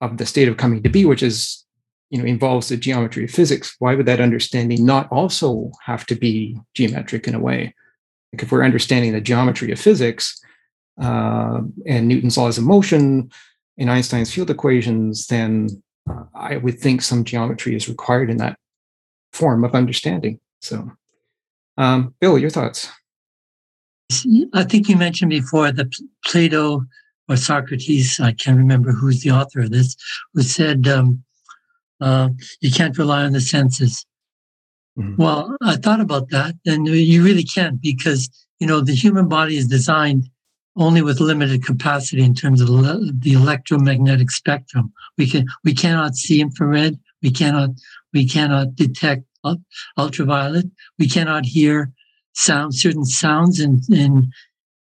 of 0.00 0.16
the 0.16 0.26
state 0.26 0.48
of 0.48 0.56
coming 0.56 0.82
to 0.82 0.88
be 0.88 1.04
which 1.04 1.22
is 1.22 1.64
you 2.10 2.18
know 2.18 2.24
involves 2.24 2.68
the 2.68 2.76
geometry 2.76 3.22
of 3.22 3.30
physics 3.30 3.76
why 3.78 3.94
would 3.94 4.06
that 4.06 4.20
understanding 4.20 4.84
not 4.84 5.10
also 5.12 5.70
have 5.84 6.04
to 6.06 6.16
be 6.16 6.58
geometric 6.74 7.28
in 7.28 7.36
a 7.36 7.40
way 7.40 7.72
like 8.32 8.42
if 8.42 8.50
we're 8.50 8.64
understanding 8.64 9.12
the 9.12 9.20
geometry 9.20 9.70
of 9.70 9.78
physics 9.78 10.40
uh, 11.00 11.60
and 11.86 12.08
newton's 12.08 12.36
laws 12.36 12.58
of 12.58 12.64
motion 12.64 13.30
in 13.76 13.88
einstein's 13.88 14.34
field 14.34 14.50
equations 14.50 15.28
then 15.28 15.68
uh, 16.10 16.24
i 16.34 16.56
would 16.56 16.80
think 16.80 17.00
some 17.00 17.22
geometry 17.22 17.76
is 17.76 17.88
required 17.88 18.28
in 18.28 18.38
that 18.38 18.58
form 19.32 19.64
of 19.64 19.74
understanding 19.74 20.38
so 20.60 20.90
um, 21.76 22.14
bill 22.20 22.38
your 22.38 22.50
thoughts 22.50 22.90
I 24.54 24.64
think 24.64 24.88
you 24.88 24.96
mentioned 24.96 25.30
before 25.30 25.70
that 25.70 25.94
Plato 26.24 26.86
or 27.28 27.36
Socrates, 27.36 28.18
I 28.18 28.32
can't 28.32 28.56
remember 28.56 28.90
who's 28.90 29.20
the 29.20 29.32
author 29.32 29.60
of 29.60 29.70
this, 29.70 29.96
who 30.32 30.42
said 30.42 30.88
um, 30.88 31.22
uh, 32.00 32.30
you 32.60 32.70
can't 32.70 32.96
rely 32.96 33.24
on 33.24 33.32
the 33.32 33.40
senses. 33.40 34.06
Mm-hmm. 34.98 35.22
Well, 35.22 35.56
I 35.62 35.76
thought 35.76 36.00
about 36.00 36.30
that, 36.30 36.54
and 36.66 36.86
you 36.86 37.22
really 37.22 37.44
can't 37.44 37.80
because 37.80 38.30
you 38.60 38.66
know 38.66 38.80
the 38.80 38.94
human 38.94 39.28
body 39.28 39.56
is 39.56 39.66
designed 39.66 40.28
only 40.76 41.02
with 41.02 41.20
limited 41.20 41.64
capacity 41.64 42.22
in 42.22 42.34
terms 42.34 42.60
of 42.60 42.68
the 42.68 43.32
electromagnetic 43.32 44.30
spectrum. 44.30 44.92
We 45.18 45.28
can 45.28 45.46
we 45.64 45.74
cannot 45.74 46.14
see 46.14 46.40
infrared. 46.40 46.98
We 47.22 47.30
cannot 47.30 47.70
we 48.12 48.26
cannot 48.26 48.74
detect 48.76 49.24
ultraviolet. 49.96 50.66
We 50.98 51.08
cannot 51.08 51.46
hear 51.46 51.92
sound 52.34 52.74
certain 52.74 53.04
sounds 53.04 53.60
in 53.60 53.80
in 53.90 54.30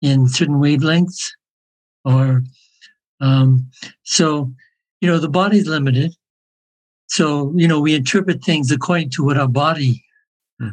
in 0.02 0.28
certain 0.28 0.56
wavelengths 0.56 1.32
or 2.06 2.44
um, 3.20 3.68
so 4.04 4.52
you 5.02 5.10
know 5.10 5.18
the 5.18 5.30
body's 5.30 5.68
limited 5.68 6.14
so 7.08 7.52
you 7.56 7.68
know 7.68 7.80
we 7.80 7.96
interpret 7.96 8.44
things 8.44 8.72
according 8.72 9.10
to 9.10 9.24
what 9.24 9.38
our 9.38 9.48
body 9.48 10.04
hmm. 10.60 10.70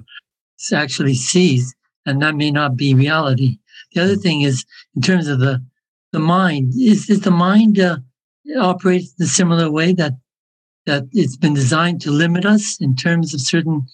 actually 0.75 1.15
sees 1.15 1.75
and 2.05 2.21
that 2.21 2.37
may 2.37 2.51
not 2.51 2.77
be 2.77 2.95
reality 2.95 3.59
the 3.93 4.03
other 4.03 4.17
thing 4.17 4.43
is 4.43 4.67
in 4.95 5.01
terms 5.01 5.27
of 5.27 5.41
the 5.41 5.65
the 6.13 6.21
mind 6.21 6.73
is, 6.77 7.09
is 7.09 7.21
the 7.23 7.31
mind 7.31 7.81
uh, 7.81 7.97
operates 8.59 9.15
in 9.19 9.25
a 9.25 9.29
similar 9.29 9.71
way 9.71 9.93
that 9.93 10.13
that 10.87 11.05
it's 11.13 11.37
been 11.37 11.55
designed 11.55 12.01
to 12.03 12.11
limit 12.11 12.45
us 12.45 12.81
in 12.81 12.95
terms 12.95 13.35
of 13.35 13.41
certain 13.41 13.87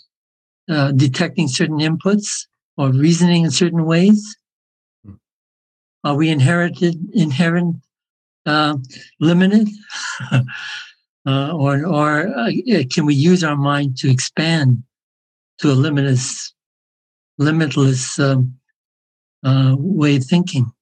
uh, 0.69 0.93
detecting 0.93 1.49
certain 1.49 1.79
inputs 1.79 2.47
or 2.77 2.91
reasoning 2.91 3.45
in 3.45 3.51
certain 3.51 3.85
ways? 3.85 4.37
Hmm. 5.05 5.15
Are 6.05 6.15
we 6.15 6.31
inherited, 6.31 6.97
inherent, 7.12 7.77
uh, 8.47 8.77
limited? 9.21 9.69
uh, 11.27 11.53
or 11.53 11.85
or 11.85 12.29
uh, 12.29 12.51
can 12.91 13.07
we 13.07 13.15
use 13.15 13.45
our 13.45 13.57
mind 13.57 13.97
to 13.99 14.11
expand 14.11 14.83
to 15.59 15.71
a 15.71 15.75
limitless, 15.75 16.55
limitless 17.39 18.19
um, 18.19 18.55
uh, 19.45 19.75
way 19.79 20.17
of 20.17 20.25
thinking? 20.25 20.73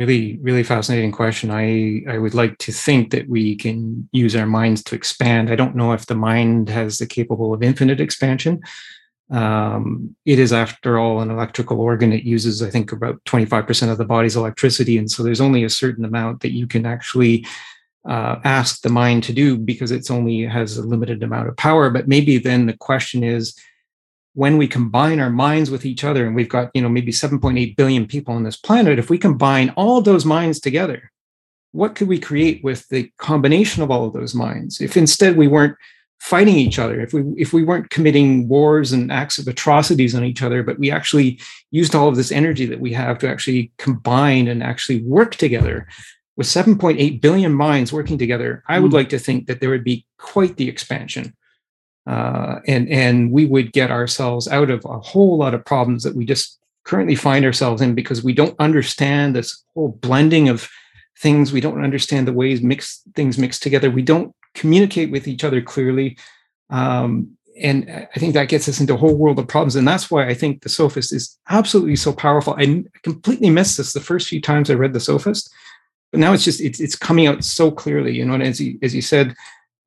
Really, 0.00 0.38
really 0.40 0.62
fascinating 0.62 1.12
question. 1.12 1.50
I, 1.50 2.02
I 2.10 2.16
would 2.16 2.32
like 2.32 2.56
to 2.58 2.72
think 2.72 3.10
that 3.10 3.28
we 3.28 3.54
can 3.54 4.08
use 4.12 4.34
our 4.34 4.46
minds 4.46 4.82
to 4.84 4.94
expand. 4.94 5.50
I 5.50 5.56
don't 5.56 5.76
know 5.76 5.92
if 5.92 6.06
the 6.06 6.14
mind 6.14 6.70
has 6.70 6.96
the 6.96 7.06
capable 7.06 7.52
of 7.52 7.62
infinite 7.62 8.00
expansion. 8.00 8.62
Um, 9.30 10.16
it 10.24 10.38
is, 10.38 10.54
after 10.54 10.98
all, 10.98 11.20
an 11.20 11.30
electrical 11.30 11.82
organ. 11.82 12.14
It 12.14 12.24
uses, 12.24 12.62
I 12.62 12.70
think, 12.70 12.92
about 12.92 13.22
25% 13.26 13.92
of 13.92 13.98
the 13.98 14.06
body's 14.06 14.36
electricity. 14.36 14.96
And 14.96 15.10
so 15.10 15.22
there's 15.22 15.40
only 15.42 15.64
a 15.64 15.68
certain 15.68 16.06
amount 16.06 16.40
that 16.40 16.54
you 16.54 16.66
can 16.66 16.86
actually 16.86 17.44
uh, 18.08 18.36
ask 18.42 18.80
the 18.80 18.88
mind 18.88 19.22
to 19.24 19.34
do 19.34 19.58
because 19.58 19.90
it's 19.90 20.10
only 20.10 20.46
has 20.46 20.78
a 20.78 20.82
limited 20.82 21.22
amount 21.22 21.48
of 21.48 21.58
power. 21.58 21.90
But 21.90 22.08
maybe 22.08 22.38
then 22.38 22.64
the 22.64 22.76
question 22.78 23.22
is, 23.22 23.54
when 24.34 24.56
we 24.56 24.68
combine 24.68 25.20
our 25.20 25.30
minds 25.30 25.70
with 25.70 25.84
each 25.84 26.04
other 26.04 26.26
and 26.26 26.34
we've 26.34 26.48
got 26.48 26.70
you 26.74 26.82
know 26.82 26.88
maybe 26.88 27.12
7.8 27.12 27.76
billion 27.76 28.06
people 28.06 28.34
on 28.34 28.44
this 28.44 28.56
planet 28.56 28.98
if 28.98 29.10
we 29.10 29.18
combine 29.18 29.70
all 29.70 30.00
those 30.00 30.24
minds 30.24 30.60
together 30.60 31.10
what 31.72 31.94
could 31.94 32.08
we 32.08 32.18
create 32.18 32.62
with 32.64 32.88
the 32.88 33.10
combination 33.18 33.82
of 33.82 33.90
all 33.90 34.06
of 34.06 34.12
those 34.12 34.34
minds 34.34 34.80
if 34.80 34.96
instead 34.96 35.36
we 35.36 35.48
weren't 35.48 35.76
fighting 36.20 36.56
each 36.56 36.78
other 36.78 37.00
if 37.00 37.12
we 37.12 37.22
if 37.36 37.52
we 37.52 37.64
weren't 37.64 37.90
committing 37.90 38.46
wars 38.46 38.92
and 38.92 39.10
acts 39.10 39.38
of 39.38 39.48
atrocities 39.48 40.14
on 40.14 40.22
each 40.22 40.42
other 40.42 40.62
but 40.62 40.78
we 40.78 40.90
actually 40.90 41.40
used 41.70 41.94
all 41.94 42.08
of 42.08 42.16
this 42.16 42.30
energy 42.30 42.66
that 42.66 42.80
we 42.80 42.92
have 42.92 43.18
to 43.18 43.28
actually 43.28 43.72
combine 43.78 44.46
and 44.46 44.62
actually 44.62 45.02
work 45.02 45.34
together 45.36 45.88
with 46.36 46.46
7.8 46.46 47.20
billion 47.20 47.52
minds 47.52 47.92
working 47.92 48.18
together 48.18 48.62
i 48.68 48.78
would 48.78 48.90
mm. 48.90 48.94
like 48.94 49.08
to 49.08 49.18
think 49.18 49.46
that 49.46 49.60
there 49.60 49.70
would 49.70 49.84
be 49.84 50.06
quite 50.18 50.56
the 50.56 50.68
expansion 50.68 51.34
uh, 52.10 52.58
and 52.66 52.88
and 52.88 53.30
we 53.30 53.46
would 53.46 53.72
get 53.72 53.92
ourselves 53.92 54.48
out 54.48 54.68
of 54.68 54.84
a 54.84 54.98
whole 54.98 55.38
lot 55.38 55.54
of 55.54 55.64
problems 55.64 56.02
that 56.02 56.16
we 56.16 56.24
just 56.24 56.58
currently 56.82 57.14
find 57.14 57.44
ourselves 57.44 57.80
in 57.80 57.94
because 57.94 58.24
we 58.24 58.32
don't 58.32 58.58
understand 58.58 59.36
this 59.36 59.62
whole 59.74 59.90
blending 60.00 60.48
of 60.48 60.68
things. 61.20 61.52
We 61.52 61.60
don't 61.60 61.84
understand 61.84 62.26
the 62.26 62.32
ways 62.32 62.62
mix 62.62 63.00
things 63.14 63.38
mix 63.38 63.60
together. 63.60 63.92
We 63.92 64.02
don't 64.02 64.34
communicate 64.56 65.12
with 65.12 65.28
each 65.28 65.44
other 65.44 65.62
clearly. 65.62 66.18
Um, 66.68 67.36
and 67.60 67.90
i 68.14 68.18
think 68.18 68.32
that 68.32 68.48
gets 68.48 68.68
us 68.68 68.80
into 68.80 68.94
a 68.94 68.96
whole 68.96 69.16
world 69.16 69.38
of 69.38 69.46
problems. 69.46 69.76
And 69.76 69.86
that's 69.86 70.10
why 70.10 70.26
i 70.26 70.34
think 70.34 70.62
the 70.62 70.68
sophist 70.68 71.12
is 71.12 71.38
absolutely 71.48 71.96
so 71.96 72.12
powerful. 72.12 72.54
I 72.58 72.84
completely 73.04 73.50
missed 73.50 73.76
this 73.76 73.92
the 73.92 74.00
first 74.00 74.28
few 74.28 74.40
times 74.40 74.70
i 74.70 74.74
read 74.74 74.94
the 74.94 75.00
sophist 75.00 75.52
but 76.10 76.20
now 76.20 76.32
it's 76.32 76.44
just 76.44 76.60
it's, 76.60 76.80
it's 76.80 76.96
coming 76.96 77.26
out 77.26 77.44
so 77.44 77.70
clearly 77.70 78.16
you 78.16 78.24
know 78.24 78.34
and 78.34 78.42
as 78.42 78.60
you 78.60 78.78
as 78.82 78.94
you 78.94 79.02
said 79.02 79.34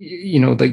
you 0.04 0.40
know 0.40 0.54
the 0.56 0.70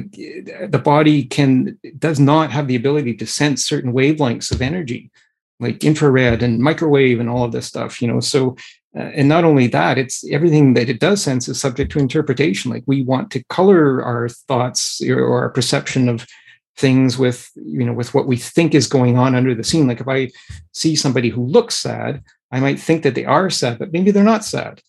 the 0.69 0.79
body 0.79 1.23
can 1.23 1.77
does 1.97 2.19
not 2.19 2.51
have 2.51 2.67
the 2.67 2.75
ability 2.75 3.15
to 3.15 3.25
sense 3.25 3.65
certain 3.65 3.93
wavelengths 3.93 4.51
of 4.51 4.61
energy 4.61 5.11
like 5.59 5.83
infrared 5.83 6.41
and 6.43 6.59
microwave 6.59 7.19
and 7.19 7.29
all 7.29 7.43
of 7.43 7.51
this 7.51 7.67
stuff 7.67 8.01
you 8.01 8.07
know? 8.07 8.19
So 8.19 8.55
uh, 8.95 9.03
and 9.15 9.29
not 9.29 9.45
only 9.45 9.67
that 9.67 9.97
it's 9.97 10.29
everything 10.29 10.73
that 10.73 10.89
it 10.89 10.99
does 10.99 11.23
sense 11.23 11.47
is 11.47 11.59
subject 11.59 11.93
to 11.93 11.99
interpretation. 11.99 12.71
Like 12.71 12.83
we 12.85 13.03
want 13.03 13.31
to 13.31 13.43
color 13.45 14.03
our 14.03 14.27
thoughts 14.27 15.01
or 15.01 15.33
our 15.33 15.49
perception 15.49 16.09
of 16.09 16.27
things 16.75 17.17
with 17.17 17.49
you 17.55 17.85
know 17.85 17.93
with 17.93 18.13
what 18.13 18.27
we 18.27 18.35
think 18.35 18.73
is 18.73 18.87
going 18.87 19.17
on 19.17 19.35
under 19.35 19.55
the 19.55 19.63
scene. 19.63 19.87
Like 19.87 20.01
if 20.01 20.07
i 20.07 20.29
see 20.73 20.95
somebody 20.95 21.29
who 21.29 21.45
looks 21.45 21.75
sad 21.75 22.23
i 22.51 22.59
might 22.59 22.79
think 22.79 23.03
that 23.03 23.15
they 23.15 23.25
are 23.25 23.49
sad 23.49 23.79
but 23.79 23.93
maybe 23.93 24.11
they're 24.11 24.23
not 24.23 24.43
sad. 24.43 24.81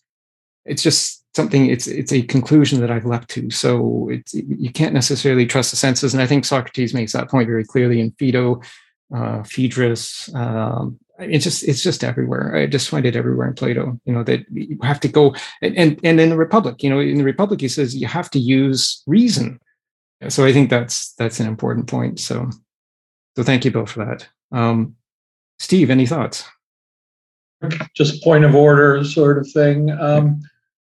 It's 0.65 0.83
just 0.83 1.22
something 1.35 1.69
it's 1.69 1.87
it's 1.87 2.13
a 2.13 2.21
conclusion 2.21 2.79
that 2.81 2.91
I've 2.91 3.05
leapt 3.05 3.29
to. 3.31 3.49
So 3.49 4.09
it's 4.11 4.33
you 4.33 4.71
can't 4.71 4.93
necessarily 4.93 5.45
trust 5.45 5.71
the 5.71 5.77
senses, 5.77 6.13
and 6.13 6.21
I 6.21 6.27
think 6.27 6.45
Socrates 6.45 6.93
makes 6.93 7.13
that 7.13 7.29
point 7.29 7.47
very 7.47 7.63
clearly 7.63 7.99
in 7.99 8.11
Phaedo, 8.11 8.61
uh, 9.15 9.43
Phaedrus. 9.43 10.33
Um, 10.35 10.99
it's 11.19 11.43
just 11.43 11.63
it's 11.63 11.83
just 11.83 12.03
everywhere. 12.03 12.55
I 12.55 12.65
just 12.65 12.89
find 12.89 13.05
it 13.05 13.15
everywhere 13.15 13.47
in 13.47 13.53
Plato. 13.53 13.99
You 14.05 14.13
know 14.13 14.23
that 14.23 14.45
you 14.51 14.77
have 14.83 14.99
to 15.01 15.07
go 15.07 15.35
and 15.61 15.77
and, 15.77 15.99
and 16.03 16.19
in 16.19 16.29
the 16.29 16.37
Republic. 16.37 16.81
You 16.83 16.89
know, 16.89 16.99
in 16.99 17.17
the 17.17 17.23
Republic, 17.23 17.61
he 17.61 17.67
says 17.67 17.95
you 17.95 18.07
have 18.07 18.29
to 18.31 18.39
use 18.39 19.03
reason. 19.07 19.59
So 20.29 20.45
I 20.45 20.53
think 20.53 20.69
that's 20.69 21.13
that's 21.13 21.39
an 21.39 21.47
important 21.47 21.87
point. 21.87 22.19
So 22.19 22.49
so 23.35 23.43
thank 23.43 23.65
you, 23.65 23.71
Bill, 23.71 23.85
for 23.85 24.05
that. 24.05 24.27
Um, 24.51 24.95
Steve, 25.59 25.89
any 25.89 26.05
thoughts? 26.05 26.45
Just 27.95 28.23
point 28.23 28.43
of 28.43 28.53
order, 28.53 29.03
sort 29.03 29.37
of 29.37 29.49
thing. 29.49 29.89
Um, 29.91 30.41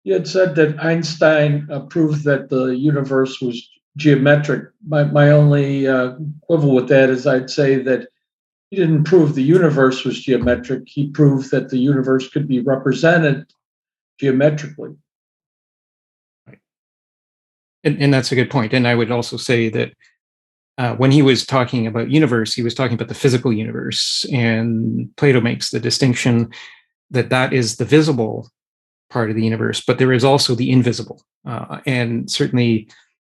you 0.03 0.13
had 0.13 0.27
said 0.27 0.55
that 0.55 0.83
Einstein 0.83 1.67
proved 1.89 2.23
that 2.23 2.49
the 2.49 2.75
universe 2.77 3.39
was 3.41 3.69
geometric. 3.97 4.69
My, 4.87 5.03
my 5.03 5.29
only 5.29 5.87
uh, 5.87 6.15
quibble 6.41 6.73
with 6.73 6.87
that 6.89 7.09
is 7.09 7.27
I'd 7.27 7.49
say 7.49 7.81
that 7.83 8.07
he 8.69 8.77
didn't 8.77 9.03
prove 9.03 9.35
the 9.35 9.43
universe 9.43 10.03
was 10.03 10.19
geometric. 10.19 10.83
He 10.87 11.09
proved 11.09 11.51
that 11.51 11.69
the 11.69 11.77
universe 11.77 12.29
could 12.29 12.47
be 12.47 12.61
represented 12.61 13.45
geometrically. 14.19 14.95
Right. 16.47 16.59
And, 17.83 18.01
and 18.01 18.13
that's 18.13 18.31
a 18.31 18.35
good 18.35 18.49
point. 18.49 18.73
And 18.73 18.87
I 18.87 18.95
would 18.95 19.11
also 19.11 19.37
say 19.37 19.69
that 19.69 19.93
uh, 20.77 20.95
when 20.95 21.11
he 21.11 21.21
was 21.21 21.45
talking 21.45 21.85
about 21.85 22.09
universe, 22.09 22.53
he 22.53 22.63
was 22.63 22.73
talking 22.73 22.95
about 22.95 23.09
the 23.09 23.13
physical 23.13 23.51
universe. 23.51 24.25
And 24.31 25.09
Plato 25.17 25.41
makes 25.41 25.69
the 25.69 25.79
distinction 25.79 26.49
that 27.11 27.29
that 27.29 27.51
is 27.51 27.75
the 27.75 27.85
visible 27.85 28.49
part 29.11 29.29
of 29.29 29.35
the 29.35 29.43
universe, 29.43 29.81
but 29.81 29.99
there 29.99 30.13
is 30.13 30.23
also 30.23 30.55
the 30.55 30.71
invisible. 30.71 31.21
Uh, 31.45 31.79
and 31.85 32.31
certainly 32.31 32.87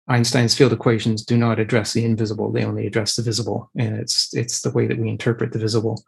Einstein's 0.08 0.56
field 0.56 0.74
equations 0.74 1.24
do 1.24 1.38
not 1.38 1.60
address 1.60 1.94
the 1.94 2.06
invisible; 2.06 2.52
they 2.52 2.64
only 2.64 2.88
address 2.88 3.16
the 3.16 3.24
visible, 3.24 3.70
and 3.76 3.98
it's 3.98 4.34
it's 4.34 4.62
the 4.62 4.72
way 4.72 4.88
that 4.88 4.98
we 4.98 5.10
interpret 5.10 5.52
the 5.52 5.60
visible. 5.60 6.04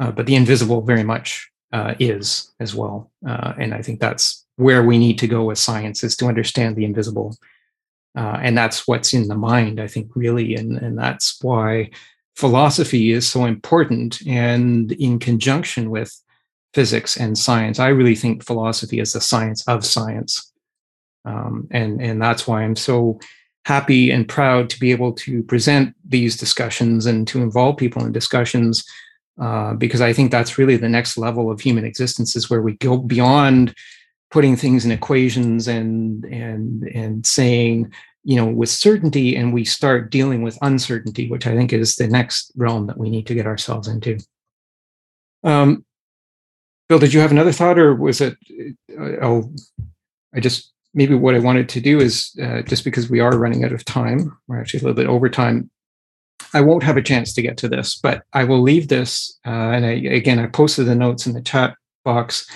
Uh, 0.00 0.12
but 0.12 0.26
the 0.26 0.36
invisible 0.36 0.80
very 0.82 1.02
much 1.02 1.50
uh, 1.72 1.94
is 1.98 2.52
as 2.60 2.74
well, 2.74 3.10
uh, 3.26 3.54
and 3.58 3.74
I 3.74 3.82
think 3.82 4.00
that's 4.00 4.46
where 4.56 4.82
we 4.82 4.98
need 4.98 5.18
to 5.18 5.26
go 5.26 5.44
with 5.44 5.58
science 5.58 6.04
is 6.04 6.16
to 6.16 6.26
understand 6.26 6.76
the 6.76 6.84
invisible, 6.84 7.36
uh, 8.16 8.38
and 8.42 8.56
that's 8.56 8.86
what's 8.86 9.14
in 9.14 9.28
the 9.28 9.34
mind. 9.34 9.80
I 9.80 9.88
think 9.88 10.10
really, 10.14 10.54
and 10.54 10.76
and 10.76 10.98
that's 10.98 11.42
why 11.42 11.90
philosophy 12.36 13.12
is 13.12 13.26
so 13.26 13.46
important, 13.46 14.20
and 14.26 14.92
in 14.92 15.18
conjunction 15.18 15.90
with 15.90 16.14
physics 16.78 17.16
and 17.16 17.36
science. 17.36 17.80
I 17.80 17.88
really 17.88 18.14
think 18.14 18.44
philosophy 18.44 19.00
is 19.00 19.12
the 19.12 19.20
science 19.20 19.66
of 19.66 19.84
science. 19.84 20.52
Um, 21.24 21.66
and, 21.72 22.00
and 22.00 22.22
that's 22.22 22.46
why 22.46 22.62
I'm 22.62 22.76
so 22.76 23.18
happy 23.64 24.12
and 24.12 24.28
proud 24.28 24.70
to 24.70 24.78
be 24.78 24.92
able 24.92 25.12
to 25.14 25.42
present 25.42 25.96
these 26.08 26.36
discussions 26.36 27.04
and 27.04 27.26
to 27.26 27.42
involve 27.42 27.78
people 27.78 28.04
in 28.04 28.12
discussions 28.12 28.84
uh, 29.42 29.74
because 29.74 30.00
I 30.00 30.12
think 30.12 30.30
that's 30.30 30.56
really 30.56 30.76
the 30.76 30.88
next 30.88 31.18
level 31.18 31.50
of 31.50 31.60
human 31.60 31.84
existence 31.84 32.36
is 32.36 32.48
where 32.48 32.62
we 32.62 32.74
go 32.74 32.96
beyond 32.96 33.74
putting 34.30 34.54
things 34.54 34.84
in 34.84 34.92
equations 34.92 35.66
and 35.66 36.24
and 36.26 36.84
and 36.94 37.26
saying 37.26 37.92
you 38.22 38.36
know 38.36 38.46
with 38.46 38.68
certainty 38.68 39.34
and 39.34 39.52
we 39.52 39.64
start 39.64 40.12
dealing 40.12 40.42
with 40.42 40.58
uncertainty 40.60 41.30
which 41.30 41.46
i 41.46 41.54
think 41.56 41.72
is 41.72 41.96
the 41.96 42.06
next 42.06 42.52
realm 42.56 42.86
that 42.86 42.98
we 42.98 43.08
need 43.08 43.26
to 43.26 43.34
get 43.34 43.46
ourselves 43.46 43.88
into 43.88 44.18
um, 45.44 45.84
Bill, 46.88 46.98
did 46.98 47.12
you 47.12 47.20
have 47.20 47.30
another 47.30 47.52
thought, 47.52 47.78
or 47.78 47.94
was 47.94 48.20
it? 48.20 48.36
Oh, 48.98 49.52
I 50.34 50.40
just 50.40 50.72
maybe 50.94 51.14
what 51.14 51.34
I 51.34 51.38
wanted 51.38 51.68
to 51.70 51.80
do 51.80 52.00
is 52.00 52.36
uh, 52.42 52.62
just 52.62 52.84
because 52.84 53.10
we 53.10 53.20
are 53.20 53.36
running 53.36 53.64
out 53.64 53.72
of 53.72 53.84
time, 53.84 54.36
we're 54.46 54.60
actually 54.60 54.80
a 54.80 54.82
little 54.84 54.96
bit 54.96 55.06
over 55.06 55.28
time. 55.28 55.70
I 56.54 56.62
won't 56.62 56.82
have 56.82 56.96
a 56.96 57.02
chance 57.02 57.34
to 57.34 57.42
get 57.42 57.58
to 57.58 57.68
this, 57.68 57.96
but 57.96 58.22
I 58.32 58.44
will 58.44 58.62
leave 58.62 58.88
this. 58.88 59.38
Uh, 59.46 59.50
and 59.50 59.84
I, 59.84 59.90
again, 59.90 60.38
I 60.38 60.46
posted 60.46 60.86
the 60.86 60.94
notes 60.94 61.26
in 61.26 61.34
the 61.34 61.42
chat 61.42 61.76
box, 62.04 62.46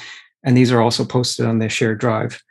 and 0.44 0.56
these 0.56 0.72
are 0.72 0.80
also 0.80 1.04
posted 1.04 1.44
on 1.44 1.58
the 1.58 1.68
shared 1.68 2.00
drive. 2.00 2.42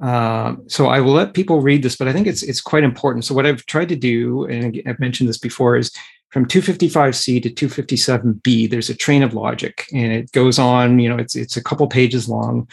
Um, 0.00 0.64
so 0.66 0.86
I 0.86 1.00
will 1.00 1.12
let 1.12 1.34
people 1.34 1.60
read 1.60 1.82
this, 1.82 1.96
but 1.96 2.08
I 2.08 2.12
think 2.12 2.26
it's 2.26 2.42
it's 2.42 2.60
quite 2.60 2.82
important. 2.82 3.24
So 3.24 3.34
what 3.34 3.46
I've 3.46 3.64
tried 3.66 3.90
to 3.90 3.96
do, 3.96 4.46
and 4.46 4.82
I've 4.86 4.98
mentioned 4.98 5.28
this 5.28 5.38
before, 5.38 5.76
is 5.76 5.92
from 6.30 6.46
255C 6.46 7.42
to 7.42 7.50
257B, 7.50 8.70
there's 8.70 8.88
a 8.88 8.94
train 8.94 9.22
of 9.22 9.34
logic 9.34 9.86
and 9.92 10.12
it 10.12 10.32
goes 10.32 10.58
on, 10.58 10.98
you 10.98 11.08
know, 11.08 11.18
it's, 11.18 11.34
it's 11.34 11.56
a 11.56 11.62
couple 11.62 11.86
pages 11.88 12.28
long 12.28 12.68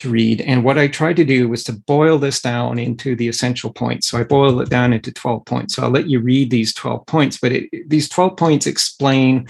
to 0.00 0.10
read. 0.10 0.40
And 0.42 0.64
what 0.64 0.78
I 0.78 0.88
tried 0.88 1.16
to 1.16 1.24
do 1.24 1.48
was 1.48 1.62
to 1.64 1.72
boil 1.72 2.18
this 2.18 2.40
down 2.40 2.78
into 2.78 3.14
the 3.14 3.28
essential 3.28 3.72
points. 3.72 4.08
So 4.08 4.18
I 4.18 4.24
boiled 4.24 4.60
it 4.60 4.70
down 4.70 4.92
into 4.92 5.12
12 5.12 5.44
points. 5.44 5.74
So 5.74 5.82
I'll 5.82 5.90
let 5.90 6.08
you 6.08 6.20
read 6.20 6.50
these 6.50 6.74
12 6.74 7.06
points, 7.06 7.38
but 7.38 7.52
it, 7.52 7.88
these 7.88 8.08
12 8.08 8.36
points 8.36 8.66
explain 8.66 9.46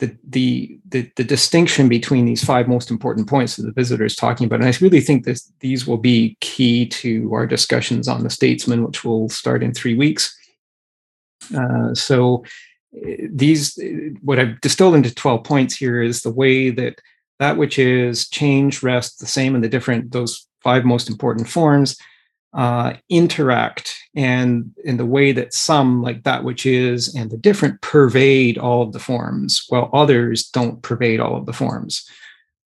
the, 0.00 0.16
the, 0.28 0.78
the, 0.88 1.10
the, 1.16 1.24
distinction 1.24 1.88
between 1.88 2.26
these 2.26 2.44
five 2.44 2.66
most 2.66 2.90
important 2.90 3.28
points 3.28 3.56
that 3.56 3.62
the 3.62 3.72
visitor 3.72 4.04
is 4.04 4.16
talking 4.16 4.46
about. 4.46 4.60
And 4.60 4.68
I 4.68 4.76
really 4.80 5.00
think 5.00 5.24
that 5.24 5.40
these 5.60 5.86
will 5.86 5.98
be 5.98 6.36
key 6.40 6.86
to 6.86 7.32
our 7.32 7.46
discussions 7.46 8.08
on 8.08 8.24
the 8.24 8.30
statesman, 8.30 8.84
which 8.84 9.04
will 9.04 9.28
start 9.28 9.62
in 9.62 9.72
three 9.72 9.94
weeks. 9.94 10.36
Uh, 11.54 11.94
so 11.94 12.44
these 13.30 13.78
what 14.22 14.38
I've 14.38 14.60
distilled 14.60 14.94
into 14.94 15.14
12 15.14 15.44
points 15.44 15.76
here 15.76 16.02
is 16.02 16.22
the 16.22 16.32
way 16.32 16.70
that 16.70 17.00
that 17.40 17.56
which 17.56 17.78
is 17.78 18.28
change, 18.28 18.82
rest, 18.82 19.18
the 19.18 19.26
same 19.26 19.54
in 19.54 19.60
the 19.60 19.68
different 19.68 20.12
those 20.12 20.46
five 20.62 20.84
most 20.84 21.10
important 21.10 21.48
forms 21.48 21.96
uh, 22.54 22.94
interact 23.08 23.96
and 24.14 24.72
in 24.84 24.96
the 24.96 25.06
way 25.06 25.32
that 25.32 25.52
some, 25.52 26.02
like 26.02 26.22
that 26.22 26.44
which 26.44 26.64
is, 26.64 27.14
and 27.14 27.30
the 27.30 27.36
different 27.36 27.80
pervade 27.80 28.56
all 28.58 28.82
of 28.82 28.92
the 28.92 29.00
forms, 29.00 29.64
while 29.68 29.90
others 29.92 30.48
don't 30.50 30.80
pervade 30.82 31.18
all 31.18 31.36
of 31.36 31.46
the 31.46 31.52
forms. 31.52 32.08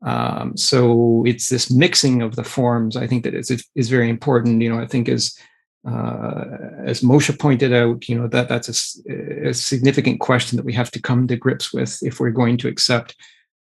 Um, 0.03 0.57
so 0.57 1.25
it's 1.27 1.49
this 1.49 1.71
mixing 1.71 2.23
of 2.23 2.37
the 2.37 2.45
forms. 2.45 2.97
I 2.97 3.07
think 3.07 3.25
that 3.25 3.35
is 3.35 3.51
is 3.75 3.89
very 3.89 4.09
important. 4.11 4.63
You 4.63 4.69
know, 4.69 4.81
I 4.81 4.87
think 4.87 5.09
as 5.09 5.37
uh, 5.87 6.45
as 6.85 7.03
Moshe 7.03 7.39
pointed 7.39 7.73
out, 7.73 8.09
you 8.09 8.19
know 8.19 8.27
that 8.29 8.49
that's 8.49 9.05
a, 9.09 9.49
a, 9.49 9.55
significant 9.55 10.21
question 10.21 10.57
that 10.57 10.65
we 10.65 10.73
have 10.73 10.91
to 10.91 11.01
come 11.01 11.27
to 11.29 11.37
grips 11.37 11.73
with 11.73 11.99
if 12.03 12.19
we're 12.19 12.31
going 12.31 12.57
to 12.59 12.69
accept 12.69 13.15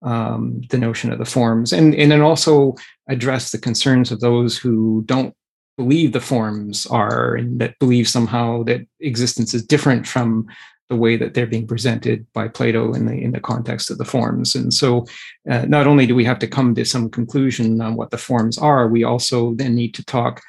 um, 0.02 0.62
the 0.70 0.78
notion 0.78 1.12
of 1.12 1.18
the 1.18 1.26
forms, 1.26 1.72
and 1.72 1.94
and 1.94 2.10
then 2.10 2.22
also 2.22 2.74
address 3.08 3.50
the 3.50 3.58
concerns 3.58 4.10
of 4.10 4.20
those 4.20 4.56
who 4.56 5.02
don't 5.06 5.34
believe 5.76 6.12
the 6.12 6.20
forms 6.20 6.86
are 6.86 7.36
and 7.36 7.60
that 7.60 7.78
believe 7.78 8.08
somehow 8.08 8.64
that 8.64 8.80
existence 9.00 9.54
is 9.54 9.64
different 9.64 10.06
from 10.06 10.46
the 10.88 10.96
way 10.96 11.16
that 11.16 11.34
they're 11.34 11.46
being 11.46 11.66
presented 11.66 12.26
by 12.32 12.48
Plato 12.48 12.94
in 12.94 13.06
the 13.06 13.12
in 13.12 13.32
the 13.32 13.40
context 13.40 13.90
of 13.90 13.98
the 13.98 14.04
forms. 14.04 14.54
And 14.54 14.72
so, 14.72 15.06
uh, 15.48 15.66
not 15.66 15.86
only 15.86 16.06
do 16.06 16.14
we 16.14 16.24
have 16.24 16.38
to 16.38 16.48
come 16.48 16.74
to 16.74 16.84
some 16.84 17.10
conclusion 17.10 17.80
on 17.80 17.94
what 17.94 18.10
the 18.10 18.18
forms 18.18 18.56
are, 18.56 18.88
we 18.88 19.04
also 19.04 19.54
then 19.54 19.74
need 19.74 19.94
to 19.94 20.04
talk 20.04 20.40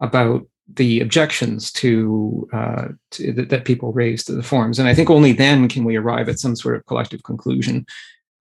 about 0.00 0.46
the 0.74 1.00
objections 1.00 1.70
to, 1.72 2.48
uh, 2.52 2.88
to 3.12 3.32
that, 3.32 3.50
that, 3.50 3.64
people 3.64 3.92
raise 3.92 4.24
to 4.24 4.32
the 4.32 4.42
forms. 4.42 4.78
And 4.78 4.88
I 4.88 4.94
think 4.94 5.10
only 5.10 5.32
then 5.32 5.68
can 5.68 5.84
we 5.84 5.96
arrive 5.96 6.28
at 6.28 6.40
some 6.40 6.56
sort 6.56 6.76
of 6.76 6.86
collective 6.86 7.22
conclusion. 7.22 7.86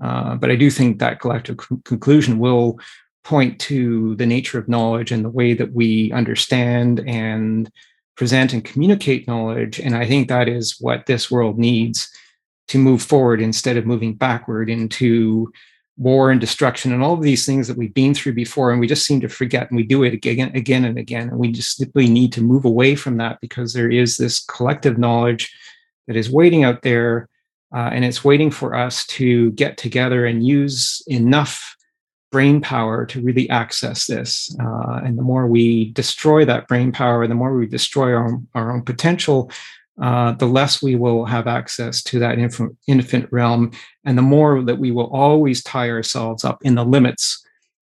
Uh, 0.04 0.36
but 0.36 0.50
I 0.50 0.56
do 0.56 0.70
think 0.72 1.00
that 1.00 1.20
collective 1.20 1.58
c- 1.62 1.78
conclusion 1.86 2.40
will 2.40 2.80
point 3.24 3.60
to 3.60 4.16
the 4.16 4.26
nature 4.26 4.58
of 4.58 4.68
knowledge 4.68 5.12
and 5.12 5.24
the 5.24 5.30
way 5.30 5.54
that 5.54 5.74
we 5.74 6.12
understand 6.12 7.04
and 7.08 7.72
present 8.18 8.54
and 8.54 8.64
communicate 8.64 9.28
knowledge. 9.28 9.80
And 9.80 9.96
I 9.96 10.08
think 10.08 10.28
that 10.28 10.48
is 10.48 10.78
what 10.80 11.06
this 11.06 11.30
world 11.30 11.60
needs 11.60 12.10
to 12.70 12.78
move 12.78 13.02
forward 13.02 13.42
instead 13.42 13.78
of 13.78 13.86
moving 13.86 14.16
backward 14.16 14.70
into 14.70 15.52
war 15.98 16.30
and 16.30 16.42
destruction 16.42 16.92
and 16.92 17.02
all 17.02 17.14
of 17.14 17.22
these 17.22 17.46
things 17.46 17.68
that 17.68 17.78
we've 17.78 17.94
been 17.94 18.14
through 18.14 18.34
before. 18.34 18.72
And 18.72 18.80
we 18.80 18.88
just 18.88 19.06
seem 19.06 19.22
to 19.22 19.30
forget 19.30 19.70
and 19.70 19.78
we 19.78 19.84
do 19.84 20.04
it 20.04 20.14
again, 20.14 20.52
again 20.54 20.84
and 20.84 20.98
again. 20.98 21.30
And 21.30 21.40
we 21.40 21.52
just 21.52 21.78
simply 21.78 22.08
need 22.08 22.34
to 22.34 22.42
move 22.42 22.66
away 22.66 22.96
from 22.96 23.18
that 23.18 23.40
because 23.40 23.74
there 23.74 23.90
is 23.90 24.18
this 24.18 24.40
collective 24.40 24.98
knowledge 24.98 25.56
that 26.08 26.18
is 26.18 26.30
waiting 26.30 26.64
out 26.64 26.82
there. 26.82 27.30
Uh, 27.74 27.90
and 27.92 28.06
it's 28.06 28.24
waiting 28.24 28.52
for 28.52 28.76
us 28.76 29.06
to 29.08 29.52
get 29.52 29.78
together 29.78 30.26
and 30.26 30.46
use 30.46 31.02
enough 31.08 31.76
brain 32.32 32.60
power 32.60 33.06
to 33.06 33.22
really 33.22 33.50
access 33.50 34.08
this. 34.08 34.56
Uh, 34.62 35.00
and 35.04 35.18
the 35.18 35.24
more 35.24 35.48
we 35.48 35.92
destroy 35.92 36.44
that 36.44 36.68
brain 36.68 36.92
power, 36.92 37.28
the 37.28 37.36
more 37.36 37.58
we 37.58 37.66
destroy 37.66 38.14
our, 38.14 38.40
our 38.54 38.74
own 38.74 38.82
potential, 38.82 39.50
uh, 40.02 40.34
the 40.34 40.46
less 40.46 40.82
we 40.82 40.96
will 40.96 41.26
have 41.26 41.48
access 41.48 42.04
to 42.04 42.20
that 42.20 42.38
infinite, 42.38 42.76
infinite 42.88 43.32
realm. 43.32 43.72
And 44.04 44.18
the 44.18 44.22
more 44.22 44.62
that 44.64 44.78
we 44.78 44.92
will 44.92 45.10
always 45.14 45.64
tie 45.64 45.90
ourselves 45.90 46.44
up 46.44 46.60
in 46.64 46.76
the 46.76 46.86
limits 46.86 47.42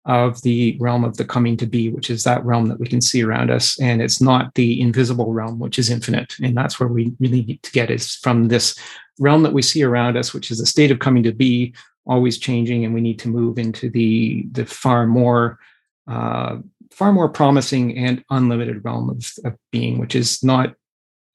of 0.04 0.40
the 0.42 0.76
realm 0.78 1.04
of 1.04 1.16
the 1.16 1.24
coming 1.24 1.56
to 1.56 1.66
be, 1.66 1.90
which 1.90 2.10
is 2.10 2.22
that 2.22 2.44
realm 2.44 2.68
that 2.68 2.78
we 2.78 2.86
can 2.86 3.00
see 3.00 3.24
around 3.24 3.50
us. 3.50 3.78
And 3.80 4.00
it's 4.00 4.20
not 4.20 4.54
the 4.54 4.80
invisible 4.80 5.32
realm, 5.32 5.58
which 5.58 5.80
is 5.80 5.90
infinite. 5.90 6.34
And 6.40 6.56
that's 6.56 6.78
where 6.78 6.88
we 6.88 7.12
really 7.18 7.42
need 7.42 7.62
to 7.64 7.72
get 7.72 7.90
is 7.90 8.14
from 8.14 8.46
this 8.46 8.78
realm 9.18 9.42
that 9.42 9.52
we 9.52 9.62
see 9.62 9.82
around 9.82 10.16
us, 10.16 10.32
which 10.32 10.52
is 10.52 10.60
a 10.60 10.66
state 10.66 10.92
of 10.92 11.00
coming 11.00 11.24
to 11.24 11.32
be, 11.32 11.74
always 12.06 12.38
changing, 12.38 12.84
and 12.84 12.94
we 12.94 13.00
need 13.00 13.18
to 13.18 13.28
move 13.28 13.58
into 13.58 13.90
the 13.90 14.46
the 14.52 14.64
far 14.64 15.08
more 15.08 15.58
uh, 16.06 16.58
far 16.92 17.12
more 17.12 17.28
promising 17.28 17.98
and 17.98 18.24
unlimited 18.30 18.84
realm 18.84 19.10
of, 19.10 19.28
of 19.44 19.58
being, 19.72 19.98
which 19.98 20.14
is 20.14 20.42
not 20.44 20.74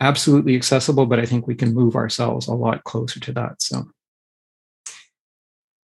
absolutely 0.02 0.56
accessible, 0.56 1.06
but 1.06 1.20
I 1.20 1.26
think 1.26 1.48
we 1.48 1.56
can 1.56 1.74
move 1.74 1.96
ourselves 1.96 2.48
a 2.48 2.54
lot 2.54 2.84
closer 2.84 3.20
to 3.22 3.32
that. 3.34 3.62
So, 3.62 3.88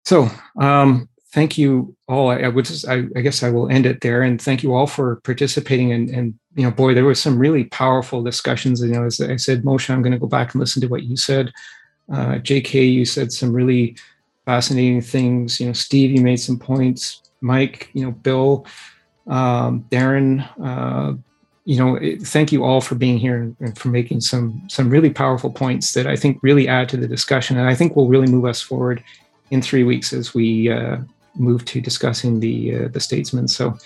so 0.04 0.30
um, 0.60 1.08
thank 1.32 1.58
you 1.58 1.96
all. 2.08 2.32
I, 2.32 2.40
I 2.40 2.48
would 2.48 2.66
just, 2.66 2.88
I, 2.88 3.04
I, 3.16 3.22
guess 3.22 3.44
I 3.44 3.50
will 3.50 3.70
end 3.70 3.86
it 3.86 4.02
there, 4.02 4.24
and 4.24 4.42
thank 4.42 4.64
you 4.64 4.74
all 4.74 4.88
for 4.88 5.18
participating. 5.18 5.94
And, 5.94 6.10
and 6.10 6.34
you 6.56 6.64
know, 6.64 6.72
boy, 6.72 6.94
there 6.94 7.06
were 7.06 7.16
some 7.16 7.38
really 7.38 7.66
powerful 7.66 8.24
discussions. 8.24 8.82
You 8.82 8.90
know, 8.90 9.06
as 9.06 9.22
I 9.22 9.36
said, 9.36 9.64
Moshe, 9.64 9.90
I'm 9.90 10.02
going 10.02 10.14
to 10.14 10.20
go 10.20 10.28
back 10.28 10.54
and 10.54 10.60
listen 10.60 10.82
to 10.82 10.88
what 10.88 11.04
you 11.04 11.16
said. 11.16 11.54
Uh, 12.12 12.40
J.K., 12.40 12.84
you 12.84 13.06
said 13.06 13.32
some 13.32 13.54
really 13.54 13.98
fascinating 14.46 15.02
things. 15.02 15.60
You 15.60 15.68
know, 15.68 15.74
Steve, 15.74 16.12
you 16.12 16.22
made 16.22 16.38
some 16.38 16.58
points. 16.58 17.22
Mike, 17.42 17.92
you 17.94 18.04
know, 18.04 18.12
Bill, 18.12 18.66
um, 19.28 19.86
Darren, 19.92 20.50
uh, 20.64 21.14
you 21.68 21.76
know, 21.78 22.00
thank 22.24 22.54
you 22.54 22.64
all 22.64 22.80
for 22.80 22.96
being 22.96 23.18
here 23.18 23.54
and 23.60 23.78
for 23.78 23.90
making 23.90 24.22
some 24.22 24.64
some 24.70 24.90
really 24.90 25.10
powerful 25.10 25.52
points 25.52 25.92
that 25.96 26.08
I 26.08 26.16
think 26.16 26.40
really 26.42 26.66
add 26.66 26.88
to 26.90 26.98
the 26.98 27.10
discussion, 27.10 27.58
and 27.58 27.68
I 27.68 27.76
think 27.76 27.94
will 27.94 28.08
really 28.08 28.32
move 28.32 28.46
us 28.46 28.62
forward 28.62 29.04
in 29.52 29.62
three 29.62 29.84
weeks 29.84 30.14
as 30.14 30.34
we 30.34 30.72
uh, 30.72 30.96
move 31.36 31.66
to 31.66 31.82
discussing 31.82 32.40
the 32.40 32.56
uh, 32.76 32.88
the 32.88 33.02
statesman. 33.02 33.50
So, 33.50 33.78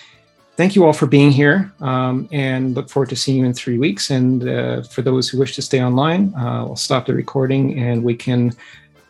thank 0.56 0.76
you 0.76 0.84
all 0.84 0.92
for 0.92 1.08
being 1.08 1.32
here, 1.32 1.72
um, 1.80 2.28
and 2.30 2.76
look 2.76 2.88
forward 2.88 3.08
to 3.08 3.16
seeing 3.16 3.38
you 3.38 3.46
in 3.46 3.52
three 3.52 3.78
weeks. 3.78 4.10
And 4.10 4.48
uh, 4.48 4.82
for 4.84 5.02
those 5.02 5.28
who 5.28 5.40
wish 5.40 5.56
to 5.56 5.62
stay 5.62 5.82
online, 5.82 6.32
uh, 6.36 6.66
I'll 6.66 6.76
stop 6.76 7.06
the 7.06 7.14
recording 7.14 7.80
and 7.80 8.04
we 8.04 8.14
can 8.14 8.52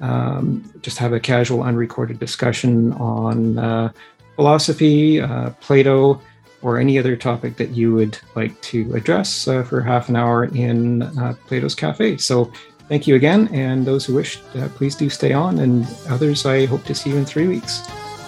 um, 0.01 0.65
just 0.81 0.97
have 0.97 1.12
a 1.12 1.20
casual, 1.20 1.62
unrecorded 1.62 2.19
discussion 2.19 2.94
on 2.94 3.59
uh, 3.59 3.93
philosophy, 4.35 5.20
uh, 5.20 5.51
Plato, 5.61 6.23
or 6.62 6.78
any 6.78 6.98
other 6.98 7.16
topic 7.16 7.56
that 7.56 7.70
you 7.70 7.94
would 7.94 8.18
like 8.34 8.60
to 8.62 8.93
address 8.94 9.48
uh, 9.48 9.62
for 9.62 9.80
half 9.80 10.09
an 10.09 10.16
hour 10.16 10.44
in 10.44 11.02
uh, 11.02 11.34
Plato's 11.47 11.74
Cafe. 11.74 12.16
So, 12.16 12.51
thank 12.89 13.06
you 13.06 13.14
again. 13.14 13.48
And 13.52 13.84
those 13.84 14.05
who 14.05 14.14
wish, 14.14 14.40
uh, 14.55 14.68
please 14.74 14.94
do 14.94 15.10
stay 15.10 15.32
on. 15.32 15.59
And 15.59 15.86
others, 16.09 16.47
I 16.47 16.66
hope 16.66 16.84
to 16.84 16.94
see 16.94 17.10
you 17.10 17.16
in 17.16 17.24
three 17.24 17.48
weeks. 17.48 17.80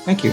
Thank 0.04 0.24
you. 0.24 0.32